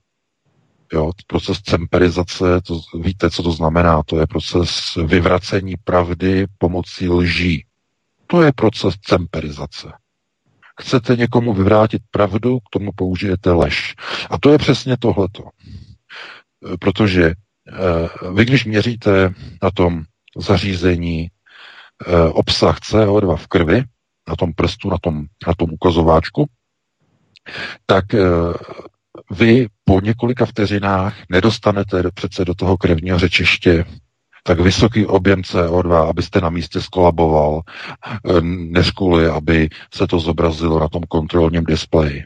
Jo, 0.93 1.13
proces 1.27 1.59
cemperizace, 1.61 2.61
to, 2.61 2.81
víte, 3.01 3.31
co 3.31 3.43
to 3.43 3.53
znamená? 3.53 4.03
To 4.03 4.21
je 4.21 4.27
proces 4.27 4.99
vyvracení 5.07 5.75
pravdy 5.85 6.47
pomocí 6.59 7.09
lží. 7.09 7.65
To 8.27 8.43
je 8.43 8.53
proces 8.53 8.95
cemperizace. 8.95 9.93
Chcete 10.81 11.17
někomu 11.17 11.55
vyvrátit 11.55 12.03
pravdu, 12.11 12.59
k 12.59 12.71
tomu 12.71 12.91
použijete 12.97 13.53
lež. 13.53 13.95
A 14.31 14.39
to 14.39 14.53
je 14.53 14.59
přesně 14.59 14.97
tohleto. 14.97 15.43
Protože 16.81 17.25
eh, 17.25 18.31
vy, 18.35 18.45
když 18.45 18.65
měříte 18.65 19.35
na 19.63 19.71
tom 19.71 20.03
zařízení 20.37 21.21
e, 21.21 21.31
obsah 22.29 22.79
CO2 22.79 23.37
v 23.37 23.47
krvi, 23.47 23.85
na 24.29 24.37
tom 24.37 24.53
prstu, 24.53 24.91
na 24.91 24.99
tom, 24.99 25.25
na 25.47 25.55
tom 25.55 25.73
ukazováčku, 25.73 26.47
tak 27.87 28.15
e, 28.15 28.19
vy 29.31 29.67
po 29.85 30.01
několika 30.01 30.47
vteřinách 30.47 31.15
nedostanete 31.31 32.03
přece 32.15 32.45
do 32.45 32.55
toho 32.55 32.77
krevního 32.77 33.19
řečiště 33.19 33.85
tak 34.43 34.61
vysoký 34.61 35.07
objem 35.07 35.41
CO2, 35.41 36.09
abyste 36.09 36.41
na 36.41 36.51
místě 36.51 36.81
skolaboval, 36.81 37.61
e, 37.61 38.41
než 38.45 38.91
kvůli, 38.91 39.27
aby 39.27 39.69
se 39.95 40.07
to 40.07 40.19
zobrazilo 40.21 40.81
na 40.81 40.89
tom 40.89 41.03
kontrolním 41.09 41.65
displeji. 41.65 42.25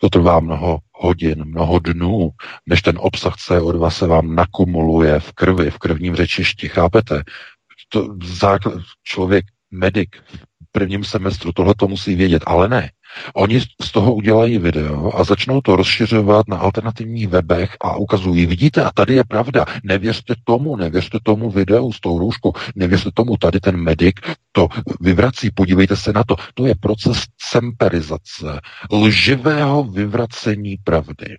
To 0.00 0.08
trvá 0.08 0.40
mnoho 0.40 0.78
hodin, 0.92 1.44
mnoho 1.44 1.78
dnů, 1.78 2.30
než 2.66 2.82
ten 2.82 2.98
obsah 3.00 3.34
CO2 3.36 3.90
se 3.90 4.06
vám 4.06 4.34
nakumuluje 4.34 5.20
v 5.20 5.32
krvi, 5.32 5.70
v 5.70 5.78
krvním 5.78 6.16
řečišti. 6.16 6.68
Chápete? 6.68 7.22
To 7.88 8.16
základ, 8.24 8.74
člověk, 9.02 9.44
medic 9.70 10.10
v 10.68 10.72
prvním 10.72 11.04
semestru 11.04 11.52
tohle 11.52 11.74
to 11.74 11.88
musí 11.88 12.14
vědět, 12.14 12.42
ale 12.46 12.68
ne. 12.68 12.90
Oni 13.34 13.60
z 13.60 13.92
toho 13.92 14.14
udělají 14.14 14.58
video 14.58 15.16
a 15.16 15.24
začnou 15.24 15.60
to 15.60 15.76
rozšiřovat 15.76 16.48
na 16.48 16.56
alternativních 16.56 17.28
webech 17.28 17.76
a 17.80 17.96
ukazují, 17.96 18.46
vidíte, 18.46 18.84
a 18.84 18.90
tady 18.94 19.14
je 19.14 19.24
pravda, 19.24 19.64
nevěřte 19.84 20.34
tomu, 20.44 20.76
nevěřte 20.76 21.18
tomu 21.22 21.50
videu 21.50 21.92
s 21.92 22.00
tou 22.00 22.18
růžkou, 22.18 22.52
nevěřte 22.74 23.10
tomu, 23.14 23.36
tady 23.36 23.60
ten 23.60 23.76
medic 23.76 24.16
to 24.52 24.68
vyvrací, 25.00 25.50
podívejte 25.50 25.96
se 25.96 26.12
na 26.12 26.24
to. 26.24 26.36
To 26.54 26.66
je 26.66 26.74
proces 26.80 27.22
semperizace, 27.42 28.60
lživého 28.92 29.84
vyvracení 29.84 30.76
pravdy. 30.84 31.38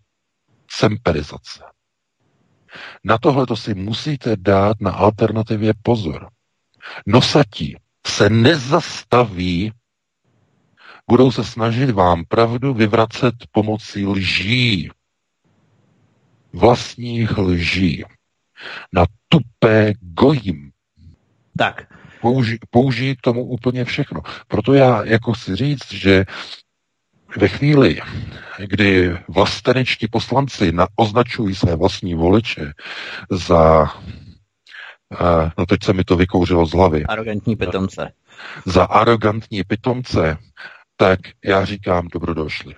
Semperizace. 0.71 1.63
Na 3.03 3.17
tohle 3.17 3.45
to 3.45 3.55
si 3.55 3.73
musíte 3.73 4.35
dát 4.37 4.81
na 4.81 4.91
alternativě 4.91 5.73
pozor. 5.83 6.27
Nosatí 7.07 7.75
se 8.07 8.29
nezastaví 8.29 9.71
budou 11.09 11.31
se 11.31 11.43
snažit 11.43 11.89
vám 11.89 12.25
pravdu 12.25 12.73
vyvracet 12.73 13.33
pomocí 13.51 14.05
lží. 14.05 14.89
Vlastních 16.53 17.37
lží. 17.37 18.03
Na 18.93 19.05
tupé 19.29 19.93
gojím. 20.01 20.71
Tak. 21.57 21.93
Použi, 22.21 22.59
použijí 22.69 23.15
k 23.15 23.21
tomu 23.21 23.43
úplně 23.45 23.85
všechno. 23.85 24.21
Proto 24.47 24.73
já 24.73 25.05
jako 25.05 25.33
chci 25.33 25.55
říct, 25.55 25.91
že 25.91 26.25
ve 27.37 27.47
chvíli, 27.47 28.01
kdy 28.67 29.17
vlastenečtí 29.27 30.07
poslanci 30.07 30.71
na, 30.71 30.87
označují 30.95 31.55
své 31.55 31.75
vlastní 31.75 32.15
voliče 32.15 32.73
za 33.31 33.91
Uh, 35.21 35.49
no 35.57 35.65
teď 35.65 35.83
se 35.83 35.93
mi 35.93 36.03
to 36.03 36.15
vykouřilo 36.15 36.65
z 36.65 36.73
hlavy. 36.73 37.03
Arrogantní 37.03 37.55
pitomce. 37.55 38.11
Za 38.65 38.83
arrogantní 38.83 39.63
pitomce, 39.63 40.37
tak 40.97 41.19
já 41.45 41.65
říkám 41.65 42.07
dobrodošli. 42.07 42.75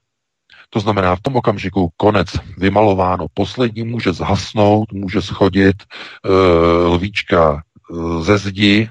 To 0.69 0.79
znamená, 0.79 1.15
v 1.15 1.21
tom 1.21 1.35
okamžiku 1.35 1.89
konec 1.97 2.27
vymalováno, 2.57 3.27
poslední 3.33 3.83
může 3.83 4.13
zhasnout, 4.13 4.91
může 4.91 5.21
schodit 5.21 5.75
uh, 5.83 6.93
lvíčka 6.93 7.63
uh, 7.89 8.23
ze 8.23 8.37
zdi, 8.37 8.89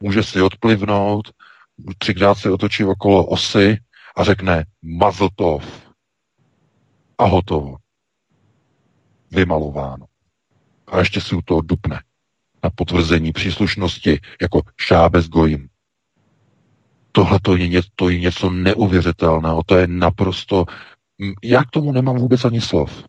může 0.00 0.22
si 0.22 0.42
odplivnout, 0.42 1.30
třikrát 1.98 2.34
se 2.34 2.50
otočí 2.50 2.84
okolo 2.84 3.26
osy 3.26 3.78
a 4.16 4.24
řekne 4.24 4.64
mazltov. 4.82 5.90
A 7.18 7.24
hotovo. 7.24 7.76
Vymalováno. 9.30 10.06
A 10.86 10.98
ještě 10.98 11.20
si 11.20 11.34
u 11.34 11.42
toho 11.42 11.60
dupne 11.60 12.02
na 12.62 12.70
potvrzení 12.70 13.32
příslušnosti 13.32 14.20
jako 14.40 14.60
šábez 14.80 15.28
gojím. 15.28 15.69
Tohle 17.12 17.38
to 17.42 17.56
je, 17.56 17.68
něco, 17.68 17.88
to 17.96 18.08
je 18.08 18.18
něco 18.18 18.50
neuvěřitelného, 18.50 19.62
to 19.66 19.76
je 19.76 19.86
naprosto... 19.86 20.64
Já 21.44 21.64
k 21.64 21.70
tomu 21.70 21.92
nemám 21.92 22.16
vůbec 22.16 22.44
ani 22.44 22.60
slov. 22.60 23.04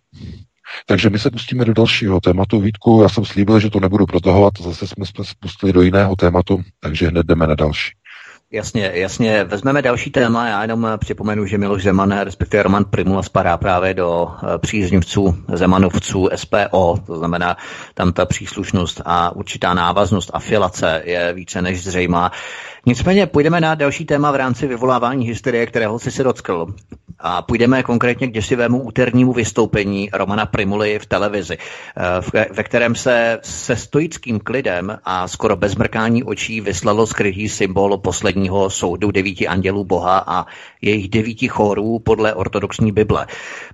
Takže 0.85 1.09
my 1.09 1.19
se 1.19 1.31
pustíme 1.31 1.65
do 1.65 1.73
dalšího 1.73 2.21
tématu. 2.21 2.59
Vítku, 2.59 3.01
já 3.03 3.09
jsem 3.09 3.25
slíbil, 3.25 3.59
že 3.59 3.69
to 3.69 3.79
nebudu 3.79 4.05
protahovat, 4.05 4.53
zase 4.59 4.87
jsme 4.87 5.05
se 5.05 5.11
spustili 5.23 5.73
do 5.73 5.81
jiného 5.81 6.15
tématu, 6.15 6.63
takže 6.79 7.07
hned 7.07 7.25
jdeme 7.25 7.47
na 7.47 7.55
další. 7.55 7.91
Jasně, 8.53 8.91
jasně. 8.93 9.43
Vezmeme 9.43 9.81
další 9.81 10.11
téma. 10.11 10.47
Já 10.47 10.61
jenom 10.61 10.87
připomenu, 10.97 11.45
že 11.45 11.57
Miloš 11.57 11.83
Zeman, 11.83 12.11
respektive 12.11 12.63
Roman 12.63 12.85
Primula, 12.85 13.23
spadá 13.23 13.57
právě 13.57 13.93
do 13.93 14.27
eh, 14.31 14.57
příznivců 14.57 15.43
Zemanovců 15.53 16.29
SPO, 16.35 16.97
to 17.05 17.17
znamená, 17.17 17.57
tam 17.93 18.13
ta 18.13 18.25
příslušnost 18.25 19.01
a 19.05 19.35
určitá 19.35 19.73
návaznost, 19.73 20.31
afilace 20.33 21.01
je 21.05 21.33
více 21.33 21.61
než 21.61 21.83
zřejmá. 21.83 22.31
Nicméně 22.85 23.27
půjdeme 23.27 23.61
na 23.61 23.75
další 23.75 24.05
téma 24.05 24.31
v 24.31 24.35
rámci 24.35 24.67
vyvolávání 24.67 25.25
hysterie, 25.25 25.65
kterého 25.65 25.99
si 25.99 26.11
se 26.11 26.23
dotkl. 26.23 26.67
A 27.21 27.41
půjdeme 27.41 27.83
konkrétně 27.83 28.27
k 28.27 28.33
děsivému 28.33 28.81
úternímu 28.81 29.33
vystoupení 29.33 30.09
Romana 30.13 30.45
Primuly 30.45 30.99
v 30.99 31.05
televizi, 31.05 31.57
eh, 31.57 32.45
ve 32.53 32.63
kterém 32.63 32.95
se 32.95 33.39
se 33.43 33.75
stoickým 33.75 34.39
klidem 34.39 34.97
a 35.03 35.27
skoro 35.27 35.55
bez 35.55 35.75
mrkání 35.75 36.23
očí 36.23 36.61
vyslalo 36.61 37.07
skrytý 37.07 37.49
symbol 37.49 37.97
posledního 37.97 38.69
soudu 38.69 39.11
devíti 39.11 39.47
andělů 39.47 39.85
Boha 39.85 40.23
a 40.27 40.45
jejich 40.81 41.09
devíti 41.09 41.47
chórů 41.47 41.99
podle 41.99 42.33
ortodoxní 42.33 42.91
Bible. 42.91 43.27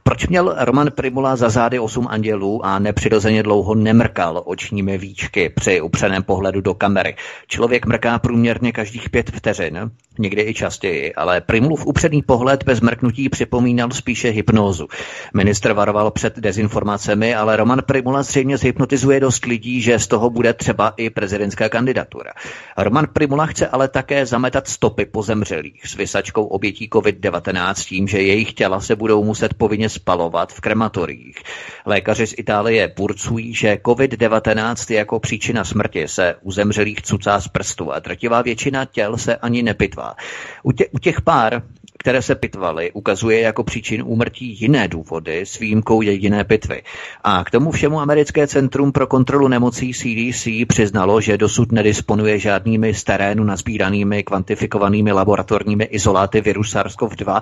Proč 0.03 0.27
měl 0.27 0.55
Roman 0.59 0.91
Primula 0.91 1.35
za 1.35 1.49
zády 1.49 1.79
osm 1.79 2.07
andělů 2.07 2.65
a 2.65 2.79
nepřirozeně 2.79 3.43
dlouho 3.43 3.75
nemrkal 3.75 4.41
očními 4.45 4.97
víčky 4.97 5.49
při 5.49 5.81
upřeném 5.81 6.23
pohledu 6.23 6.61
do 6.61 6.73
kamery? 6.73 7.15
Člověk 7.47 7.85
mrká 7.85 8.19
průměrně 8.19 8.71
každých 8.71 9.09
pět 9.09 9.31
vteřin, 9.31 9.91
někdy 10.19 10.41
i 10.41 10.53
častěji, 10.53 11.15
ale 11.15 11.41
Primulův 11.41 11.85
upředný 11.85 12.21
pohled 12.21 12.63
bez 12.63 12.81
mrknutí 12.81 13.29
připomínal 13.37 13.91
spíše 13.91 14.29
hypnózu. 14.29 14.87
Ministr 15.33 15.73
varoval 15.73 16.11
před 16.11 16.39
dezinformacemi, 16.39 17.35
ale 17.35 17.57
Roman 17.57 17.81
Primula 17.85 18.23
zřejmě 18.23 18.57
zhypnotizuje 18.57 19.19
dost 19.19 19.45
lidí, 19.45 19.81
že 19.81 19.99
z 19.99 20.07
toho 20.07 20.29
bude 20.29 20.53
třeba 20.53 20.93
i 20.97 21.09
prezidentská 21.09 21.69
kandidatura. 21.69 22.33
Roman 22.77 23.07
Primula 23.13 23.45
chce 23.45 23.67
ale 23.67 23.87
také 23.87 24.25
zametat 24.25 24.67
stopy 24.67 25.05
po 25.05 25.23
zemřelých 25.23 25.87
s 25.87 25.95
vysačkou 25.95 26.45
obětí 26.45 26.89
COVID-19 26.89 27.73
tím, 27.73 28.07
že 28.07 28.21
jejich 28.21 28.53
těla 28.53 28.79
se 28.79 28.95
budou 28.95 29.23
muset 29.23 29.53
povinně 29.53 29.89
spalovat 29.89 30.53
v 30.53 30.61
krematoriích. 30.61 31.37
Lékaři 31.85 32.27
z 32.27 32.33
Itálie 32.37 32.93
burcují, 32.97 33.53
že 33.53 33.77
COVID-19 33.85 34.93
jako 34.93 35.19
příčina 35.19 35.63
smrti 35.63 36.07
se 36.07 36.35
u 36.41 36.51
zemřelých 36.51 37.01
cucá 37.01 37.41
z 37.41 37.47
prstu 37.47 37.93
a 37.93 37.99
drtivá 37.99 38.41
většina 38.41 38.85
těl 38.85 39.17
se 39.17 39.35
ani 39.35 39.63
nepitvá. 39.63 40.15
U, 40.63 40.71
tě, 40.71 40.85
u 40.91 40.99
těch 40.99 41.21
pár, 41.21 41.61
které 41.97 42.21
se 42.21 42.35
pitvaly, 42.35 42.91
ukazuje 42.91 43.39
jako 43.39 43.63
příčin 43.63 44.03
úmrtí 44.05 44.61
jiné 44.61 44.87
důvody 44.87 45.41
s 45.41 45.59
výjimkou 45.59 46.01
jediné 46.01 46.43
pitvy. 46.43 46.81
A 47.23 47.43
k 47.43 47.51
tomu 47.51 47.71
všemu 47.71 47.99
americké 47.99 48.47
centrum 48.47 48.91
pro 48.91 49.07
kontrolu 49.07 49.47
nemocí 49.47 49.93
CDC 49.93 50.47
přiznalo, 50.67 51.21
že 51.21 51.37
dosud 51.37 51.71
nedisponuje 51.71 52.39
žádnými 52.39 52.93
z 52.93 53.03
terénu 53.03 53.43
nazbíranými 53.43 54.23
kvantifikovanými 54.23 55.11
laboratorními 55.11 55.83
izoláty 55.83 56.41
viru 56.41 56.61
SARS-CoV-2. 56.61 57.41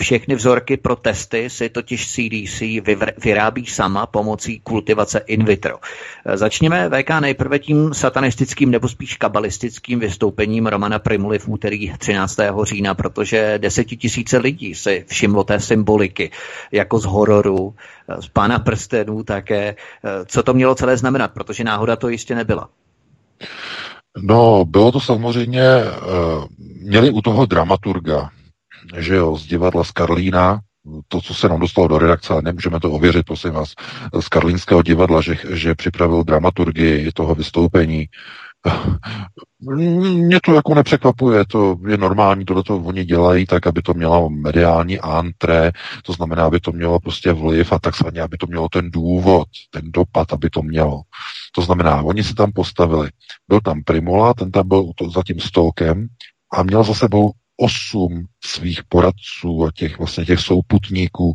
Všechny 0.00 0.34
vzorky 0.34 0.76
pro 0.76 0.96
testy 0.96 1.50
si 1.50 1.68
totiž 1.68 2.12
CDC 2.12 2.62
vyrábí 3.24 3.66
sama 3.66 4.06
pomocí 4.06 4.60
kultivace 4.60 5.18
in 5.26 5.44
vitro. 5.44 5.78
Začněme 6.34 6.90
VK 6.90 7.10
nejprve 7.20 7.58
tím 7.58 7.94
satanistickým 7.94 8.70
nebo 8.70 8.88
spíš 8.88 9.16
kabalistickým 9.16 10.00
vystoupením 10.00 10.66
Romana 10.66 10.98
Primuly 10.98 11.38
v 11.38 11.48
úterý 11.48 11.92
13. 11.98 12.36
října, 12.62 12.94
protože 12.94 13.58
desetitisíce 13.96 14.38
lidí 14.38 14.74
si 14.74 15.04
všimlo 15.08 15.44
té 15.44 15.60
symboliky, 15.60 16.30
jako 16.72 16.98
z 16.98 17.04
hororu, 17.04 17.74
z 18.20 18.28
pána 18.28 18.58
prstenů 18.58 19.24
také. 19.24 19.76
Co 20.26 20.42
to 20.42 20.54
mělo 20.54 20.74
celé 20.74 20.96
znamenat, 20.96 21.32
protože 21.32 21.64
náhoda 21.64 21.96
to 21.96 22.08
jistě 22.08 22.34
nebyla. 22.34 22.68
No, 24.22 24.64
bylo 24.64 24.92
to 24.92 25.00
samozřejmě, 25.00 25.62
měli 26.82 27.10
u 27.10 27.20
toho 27.20 27.46
dramaturga, 27.46 28.30
že 28.96 29.14
jo, 29.14 29.36
z 29.36 29.46
divadla 29.46 29.84
z 29.84 29.90
Karlína, 29.90 30.60
to, 31.08 31.20
co 31.20 31.34
se 31.34 31.48
nám 31.48 31.60
dostalo 31.60 31.88
do 31.88 31.98
redakce, 31.98 32.32
ale 32.32 32.42
nemůžeme 32.42 32.80
to 32.80 32.90
ověřit, 32.90 33.26
prosím 33.26 33.50
vás, 33.50 33.74
z 34.20 34.28
Karlínského 34.28 34.82
divadla, 34.82 35.20
že, 35.20 35.36
že 35.50 35.74
připravil 35.74 36.24
dramaturgii 36.24 37.12
toho 37.12 37.34
vystoupení. 37.34 38.06
Mě 39.74 40.40
to 40.44 40.54
jako 40.54 40.74
nepřekvapuje, 40.74 41.44
to 41.46 41.76
je 41.88 41.96
normální, 41.96 42.44
tohle 42.44 42.62
to 42.62 42.76
oni 42.76 43.04
dělají 43.04 43.46
tak, 43.46 43.66
aby 43.66 43.82
to 43.82 43.94
mělo 43.94 44.30
mediální 44.30 45.00
antré, 45.00 45.72
to 46.02 46.12
znamená, 46.12 46.44
aby 46.44 46.60
to 46.60 46.72
mělo 46.72 47.00
prostě 47.00 47.32
vliv 47.32 47.72
a 47.72 47.78
takzvaně, 47.78 48.22
aby 48.22 48.36
to 48.36 48.46
mělo 48.46 48.68
ten 48.68 48.90
důvod, 48.90 49.48
ten 49.70 49.92
dopad, 49.92 50.32
aby 50.32 50.50
to 50.50 50.62
mělo. 50.62 51.02
To 51.54 51.62
znamená, 51.62 52.02
oni 52.02 52.24
se 52.24 52.34
tam 52.34 52.52
postavili. 52.52 53.08
Byl 53.48 53.60
tam 53.60 53.82
Primula, 53.84 54.34
ten 54.34 54.50
tam 54.50 54.68
byl 54.68 54.92
za 55.14 55.22
tím 55.22 55.40
stolkem 55.40 56.06
a 56.52 56.62
měl 56.62 56.84
za 56.84 56.94
sebou 56.94 57.32
osm 57.56 58.26
svých 58.44 58.80
poradců 58.88 59.64
a 59.64 59.70
těch 59.74 59.98
vlastně 59.98 60.24
těch 60.24 60.40
souputníků 60.40 61.34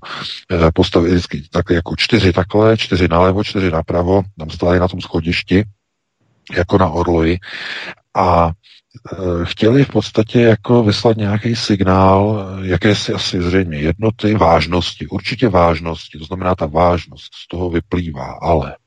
eh, 0.52 0.72
postavili 0.72 1.12
vždycky 1.12 1.44
takhle 1.52 1.76
jako 1.76 1.96
čtyři 1.98 2.34
takhle, 2.34 2.78
čtyři 2.78 3.08
nalevo, 3.08 3.44
čtyři 3.44 3.72
napravo, 3.72 4.22
tam 4.40 4.50
stáli 4.50 4.80
na 4.80 4.88
tom 4.88 5.02
schodišti, 5.02 5.64
jako 6.56 6.78
na 6.78 6.90
orloji 6.90 7.40
a 8.16 8.52
eh, 8.52 9.16
chtěli 9.44 9.86
v 9.86 9.90
podstatě 9.90 10.42
jako 10.42 10.84
vyslat 10.84 11.18
nějaký 11.18 11.56
signál, 11.56 12.46
jakési 12.62 13.14
asi 13.14 13.42
zřejmě 13.42 13.78
jednoty, 13.78 14.34
vážnosti, 14.34 15.08
určitě 15.08 15.50
vážnosti, 15.50 16.20
to 16.20 16.26
znamená 16.26 16.56
ta 16.56 16.66
vážnost 16.66 17.30
z 17.36 17.48
toho 17.48 17.70
vyplývá, 17.70 18.38
ale 18.42 18.78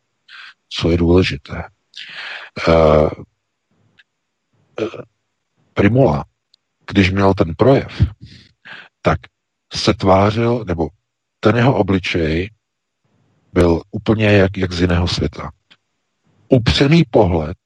co 0.68 0.90
je 0.90 0.96
důležité, 0.96 1.64
uh, 2.68 3.08
Primula 5.74 6.24
když 6.90 7.10
měl 7.10 7.34
ten 7.34 7.54
projev, 7.56 8.02
tak 9.02 9.18
se 9.74 9.94
tvářil, 9.94 10.64
nebo 10.66 10.88
ten 11.40 11.56
jeho 11.56 11.76
obličej 11.76 12.50
byl 13.52 13.82
úplně 13.90 14.26
jak, 14.26 14.56
jak 14.56 14.72
z 14.72 14.80
jiného 14.80 15.08
světa. 15.08 15.50
Upřený 16.48 17.02
pohled 17.10 17.56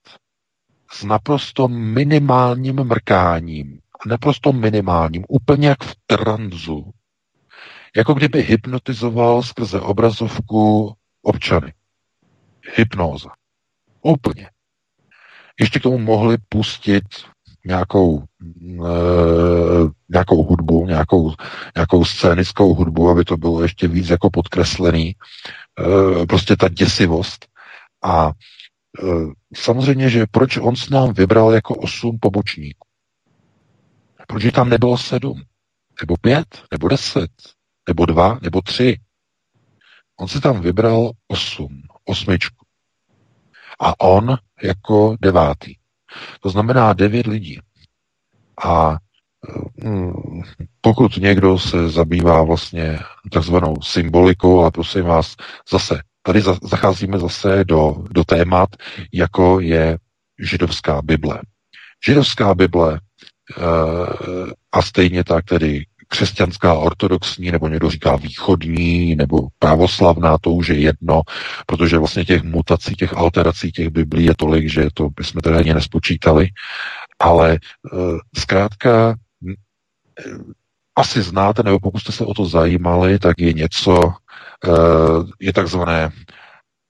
s 0.93 1.05
naprosto 1.05 1.69
minimálním 1.69 2.77
mrkáním, 2.85 3.79
naprosto 4.07 4.53
minimálním, 4.53 5.25
úplně 5.29 5.69
jak 5.69 5.85
v 5.85 5.97
tranzu, 6.07 6.93
jako 7.97 8.15
kdyby 8.15 8.43
hypnotizoval 8.43 9.43
skrze 9.43 9.81
obrazovku 9.81 10.93
občany. 11.23 11.73
Hypnóza. 12.75 13.31
Úplně. 14.03 14.51
Ještě 15.61 15.79
k 15.79 15.83
tomu 15.83 15.99
mohli 15.99 16.37
pustit 16.49 17.05
nějakou, 17.67 18.23
e, 18.23 18.89
nějakou 20.09 20.43
hudbu, 20.45 20.87
nějakou, 20.87 21.33
nějakou 21.77 22.05
scénickou 22.05 22.75
hudbu, 22.75 23.11
aby 23.11 23.25
to 23.25 23.37
bylo 23.37 23.63
ještě 23.63 23.89
víc 23.89 24.09
jako 24.09 24.31
podkreslený. 24.31 25.09
E, 25.13 26.27
prostě 26.27 26.57
ta 26.57 26.69
děsivost. 26.69 27.47
A 28.05 28.33
samozřejmě, 29.57 30.11
že 30.11 30.27
proč 30.31 30.57
on 30.57 30.77
s 30.77 30.91
nám 30.91 31.13
vybral 31.13 31.53
jako 31.53 31.75
osm 31.75 32.19
pobočníků? 32.21 32.89
Proč 34.27 34.53
tam 34.55 34.69
nebylo 34.69 34.99
sedm? 34.99 35.43
Nebo 36.01 36.17
pět? 36.17 36.63
Nebo 36.73 36.89
deset? 36.89 37.31
Nebo 37.89 38.07
dva? 38.07 38.39
Nebo 38.43 38.63
tři? 38.63 39.01
On 40.21 40.29
si 40.29 40.41
tam 40.41 40.61
vybral 40.61 41.11
osm, 41.29 41.83
osmičku. 42.05 42.67
A 43.81 44.01
on 44.01 44.39
jako 44.63 45.17
devátý. 45.21 45.75
To 46.41 46.51
znamená 46.51 46.93
devět 46.93 47.27
lidí. 47.27 47.61
A 48.65 48.97
mm, 49.85 50.13
pokud 50.81 51.17
někdo 51.17 51.59
se 51.59 51.89
zabývá 51.89 52.43
vlastně 52.43 52.99
takzvanou 53.33 53.83
symbolikou, 53.83 54.61
ale 54.61 54.71
prosím 54.71 55.05
vás, 55.05 55.37
zase 55.71 56.03
tady 56.29 56.43
zacházíme 56.63 57.19
zase 57.19 57.65
do, 57.65 58.05
do 58.11 58.25
témat, 58.25 58.69
jako 59.13 59.61
je 59.61 59.99
židovská 60.39 61.03
Bible. 61.03 61.41
Židovská 62.07 62.55
Bible 62.55 63.01
a 64.73 64.83
stejně 64.83 65.25
tak 65.25 65.45
tedy 65.45 65.85
křesťanská 66.09 66.75
ortodoxní, 66.75 67.51
nebo 67.51 67.69
někdo 67.69 67.91
říká 67.91 68.17
východní, 68.17 69.17
nebo 69.17 69.39
pravoslavná, 69.59 70.39
to 70.39 70.51
už 70.51 70.69
je 70.69 70.79
jedno, 70.81 71.23
protože 71.67 71.99
vlastně 71.99 72.25
těch 72.25 72.43
mutací, 72.43 72.95
těch 72.95 73.17
alterací 73.17 73.73
těch 73.73 73.89
biblí 73.89 74.25
je 74.25 74.35
tolik, 74.37 74.69
že 74.69 74.89
to 74.95 75.09
bychom 75.11 75.41
teda 75.41 75.59
ani 75.59 75.75
nespočítali. 75.75 76.49
Ale 77.19 77.53
e, 77.53 77.59
zkrátka 78.37 79.11
e, 79.11 79.53
asi 80.99 81.23
znáte, 81.23 81.63
nebo 81.63 81.81
pokud 81.81 81.99
jste 81.99 82.13
se 82.13 82.25
o 82.25 82.35
to 82.35 82.45
zajímali, 82.47 83.19
tak 83.19 83.39
je 83.39 83.53
něco, 83.53 84.01
e, 84.05 84.71
je 85.41 85.53
takzvané 85.53 86.11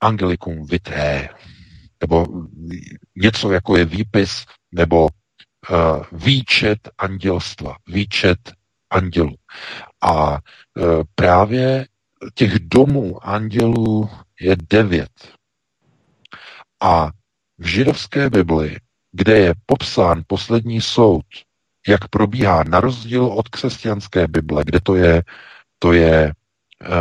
angelikum 0.01 0.67
vitae, 0.67 1.29
nebo 2.01 2.27
něco 3.17 3.53
jako 3.53 3.77
je 3.77 3.85
výpis, 3.85 4.45
nebo 4.73 5.09
uh, 5.71 6.03
výčet 6.13 6.89
andělstva, 6.99 7.77
výčet 7.87 8.39
andělů. 8.91 9.35
A 10.03 10.35
e, 10.35 10.39
právě 11.15 11.87
těch 12.35 12.59
domů 12.59 13.27
andělů 13.29 14.11
je 14.41 14.57
devět. 14.71 15.33
A 16.83 17.11
v 17.59 17.67
židovské 17.67 18.31
Bibli, 18.31 18.77
kde 19.13 19.39
je 19.39 19.55
popsán 19.67 20.23
poslední 20.27 20.81
soud, 20.81 21.25
jak 21.89 22.09
probíhá 22.09 22.65
na 22.65 22.81
rozdíl 22.81 23.25
od 23.25 23.49
křesťanské 23.49 24.29
Bible, 24.29 24.65
kde 24.65 24.81
to 24.81 24.95
je, 24.95 25.23
to 25.79 25.93
je, 25.93 26.33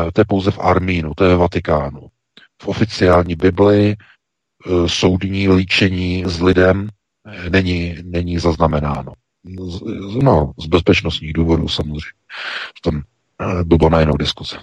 e, 0.08 0.12
to 0.12 0.22
je 0.22 0.26
pouze 0.26 0.52
v 0.52 0.60
Armínu, 0.60 1.12
to 1.16 1.26
je 1.26 1.36
v 1.36 1.40
Vatikánu. 1.40 2.08
V 2.62 2.68
oficiální 2.68 3.36
Bibli 3.36 3.92
e, 3.92 3.96
soudní 4.90 5.50
líčení 5.50 6.24
s 6.28 6.42
lidem 6.42 6.90
není, 7.50 7.96
není 8.04 8.40
zaznamenáno 8.40 9.14
no, 10.24 10.54
z 10.60 10.66
bezpečnostních 10.66 11.34
důvodů 11.34 11.68
samozřejmě. 11.68 12.12
Tam 12.84 13.04
eh, 13.42 13.64
by 13.64 13.76
bylo 13.76 13.90
na 13.90 14.00
jinou 14.00 14.18
diskuse. 14.18 14.58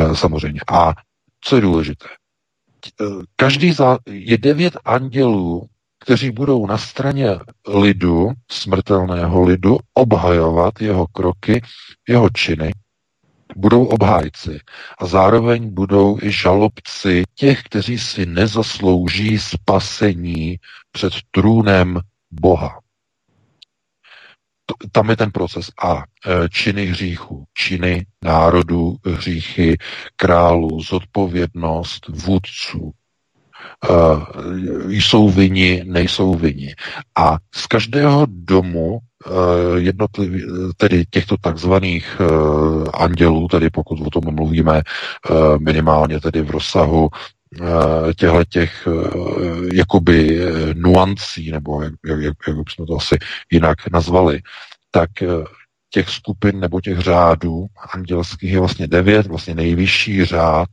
Eh, 0.00 0.16
samozřejmě. 0.16 0.60
A 0.72 0.92
co 1.40 1.56
je 1.56 1.62
důležité? 1.62 2.08
Eh, 3.00 3.04
každý 3.36 3.72
za, 3.72 3.98
je 4.06 4.38
devět 4.38 4.76
andělů, 4.84 5.66
kteří 6.00 6.30
budou 6.30 6.66
na 6.66 6.78
straně 6.78 7.28
lidu, 7.68 8.32
smrtelného 8.50 9.42
lidu, 9.42 9.78
obhajovat 9.94 10.80
jeho 10.80 11.06
kroky, 11.06 11.62
jeho 12.08 12.28
činy, 12.30 12.72
budou 13.56 13.84
obhájci. 13.84 14.60
A 14.98 15.06
zároveň 15.06 15.74
budou 15.74 16.18
i 16.22 16.32
žalobci 16.32 17.22
těch, 17.34 17.62
kteří 17.62 17.98
si 17.98 18.26
nezaslouží 18.26 19.38
spasení 19.38 20.56
před 20.92 21.12
trůnem 21.30 22.00
Boha. 22.30 22.80
Tam 24.92 25.10
je 25.10 25.16
ten 25.16 25.30
proces. 25.30 25.70
A 25.84 25.96
e, 25.96 26.48
činy 26.48 26.86
hříchů, 26.86 27.44
činy 27.54 28.06
národů, 28.24 28.96
hříchy 29.06 29.78
králů, 30.16 30.82
zodpovědnost 30.82 32.08
vůdců, 32.08 32.92
jsou 34.88 35.30
vini, 35.30 35.82
nejsou 35.86 36.34
vini. 36.34 36.74
A 37.18 37.38
z 37.54 37.66
každého 37.66 38.26
domu 38.28 38.98
uh, 38.98 39.76
jednotlivý, 39.76 40.42
tedy 40.76 41.04
těchto 41.10 41.36
takzvaných 41.40 42.20
uh, 42.20 42.88
andělů, 42.94 43.48
tedy 43.48 43.70
pokud 43.70 44.00
o 44.06 44.10
tom 44.10 44.34
mluvíme 44.34 44.82
minimálně 45.58 46.20
tedy 46.20 46.42
v 46.42 46.50
rozsahu 46.50 47.08
těchto 48.16 48.44
těch 48.48 48.88
jakoby 49.74 50.40
nuancí, 50.74 51.50
nebo 51.50 51.82
jak, 51.82 51.92
jak, 52.06 52.20
jak 52.20 52.56
bychom 52.56 52.86
to 52.86 52.96
asi 52.96 53.18
jinak 53.50 53.90
nazvali, 53.92 54.40
tak 54.90 55.22
eh, 55.22 55.26
těch 55.90 56.08
skupin 56.08 56.60
nebo 56.60 56.80
těch 56.80 56.98
řádů 56.98 57.66
andělských 57.94 58.52
je 58.52 58.58
vlastně 58.60 58.86
devět, 58.86 59.26
vlastně 59.26 59.54
nejvyšší 59.54 60.24
řád, 60.24 60.68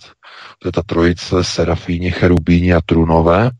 to 0.59 0.68
je 0.68 0.72
ta 0.72 0.82
trojice 0.84 1.43
serafíni, 1.43 2.11
cherubíni 2.11 2.74
a 2.74 2.82
trunové. 2.86 3.51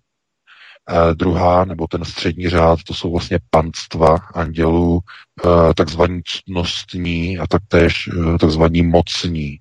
E, 0.90 1.16
druhá, 1.16 1.66
nebo 1.66 1.88
ten 1.88 2.06
střední 2.06 2.50
řád, 2.50 2.80
to 2.88 2.94
jsou 2.94 3.12
vlastně 3.12 3.40
panstva 3.50 4.18
andělů, 4.34 5.00
e, 5.00 5.74
takzvaní 5.74 6.22
ctnostní 6.26 7.38
a 7.40 7.48
taktéž 7.48 8.08
e, 8.08 8.38
takzvaní 8.38 8.82
mocní. 8.82 9.58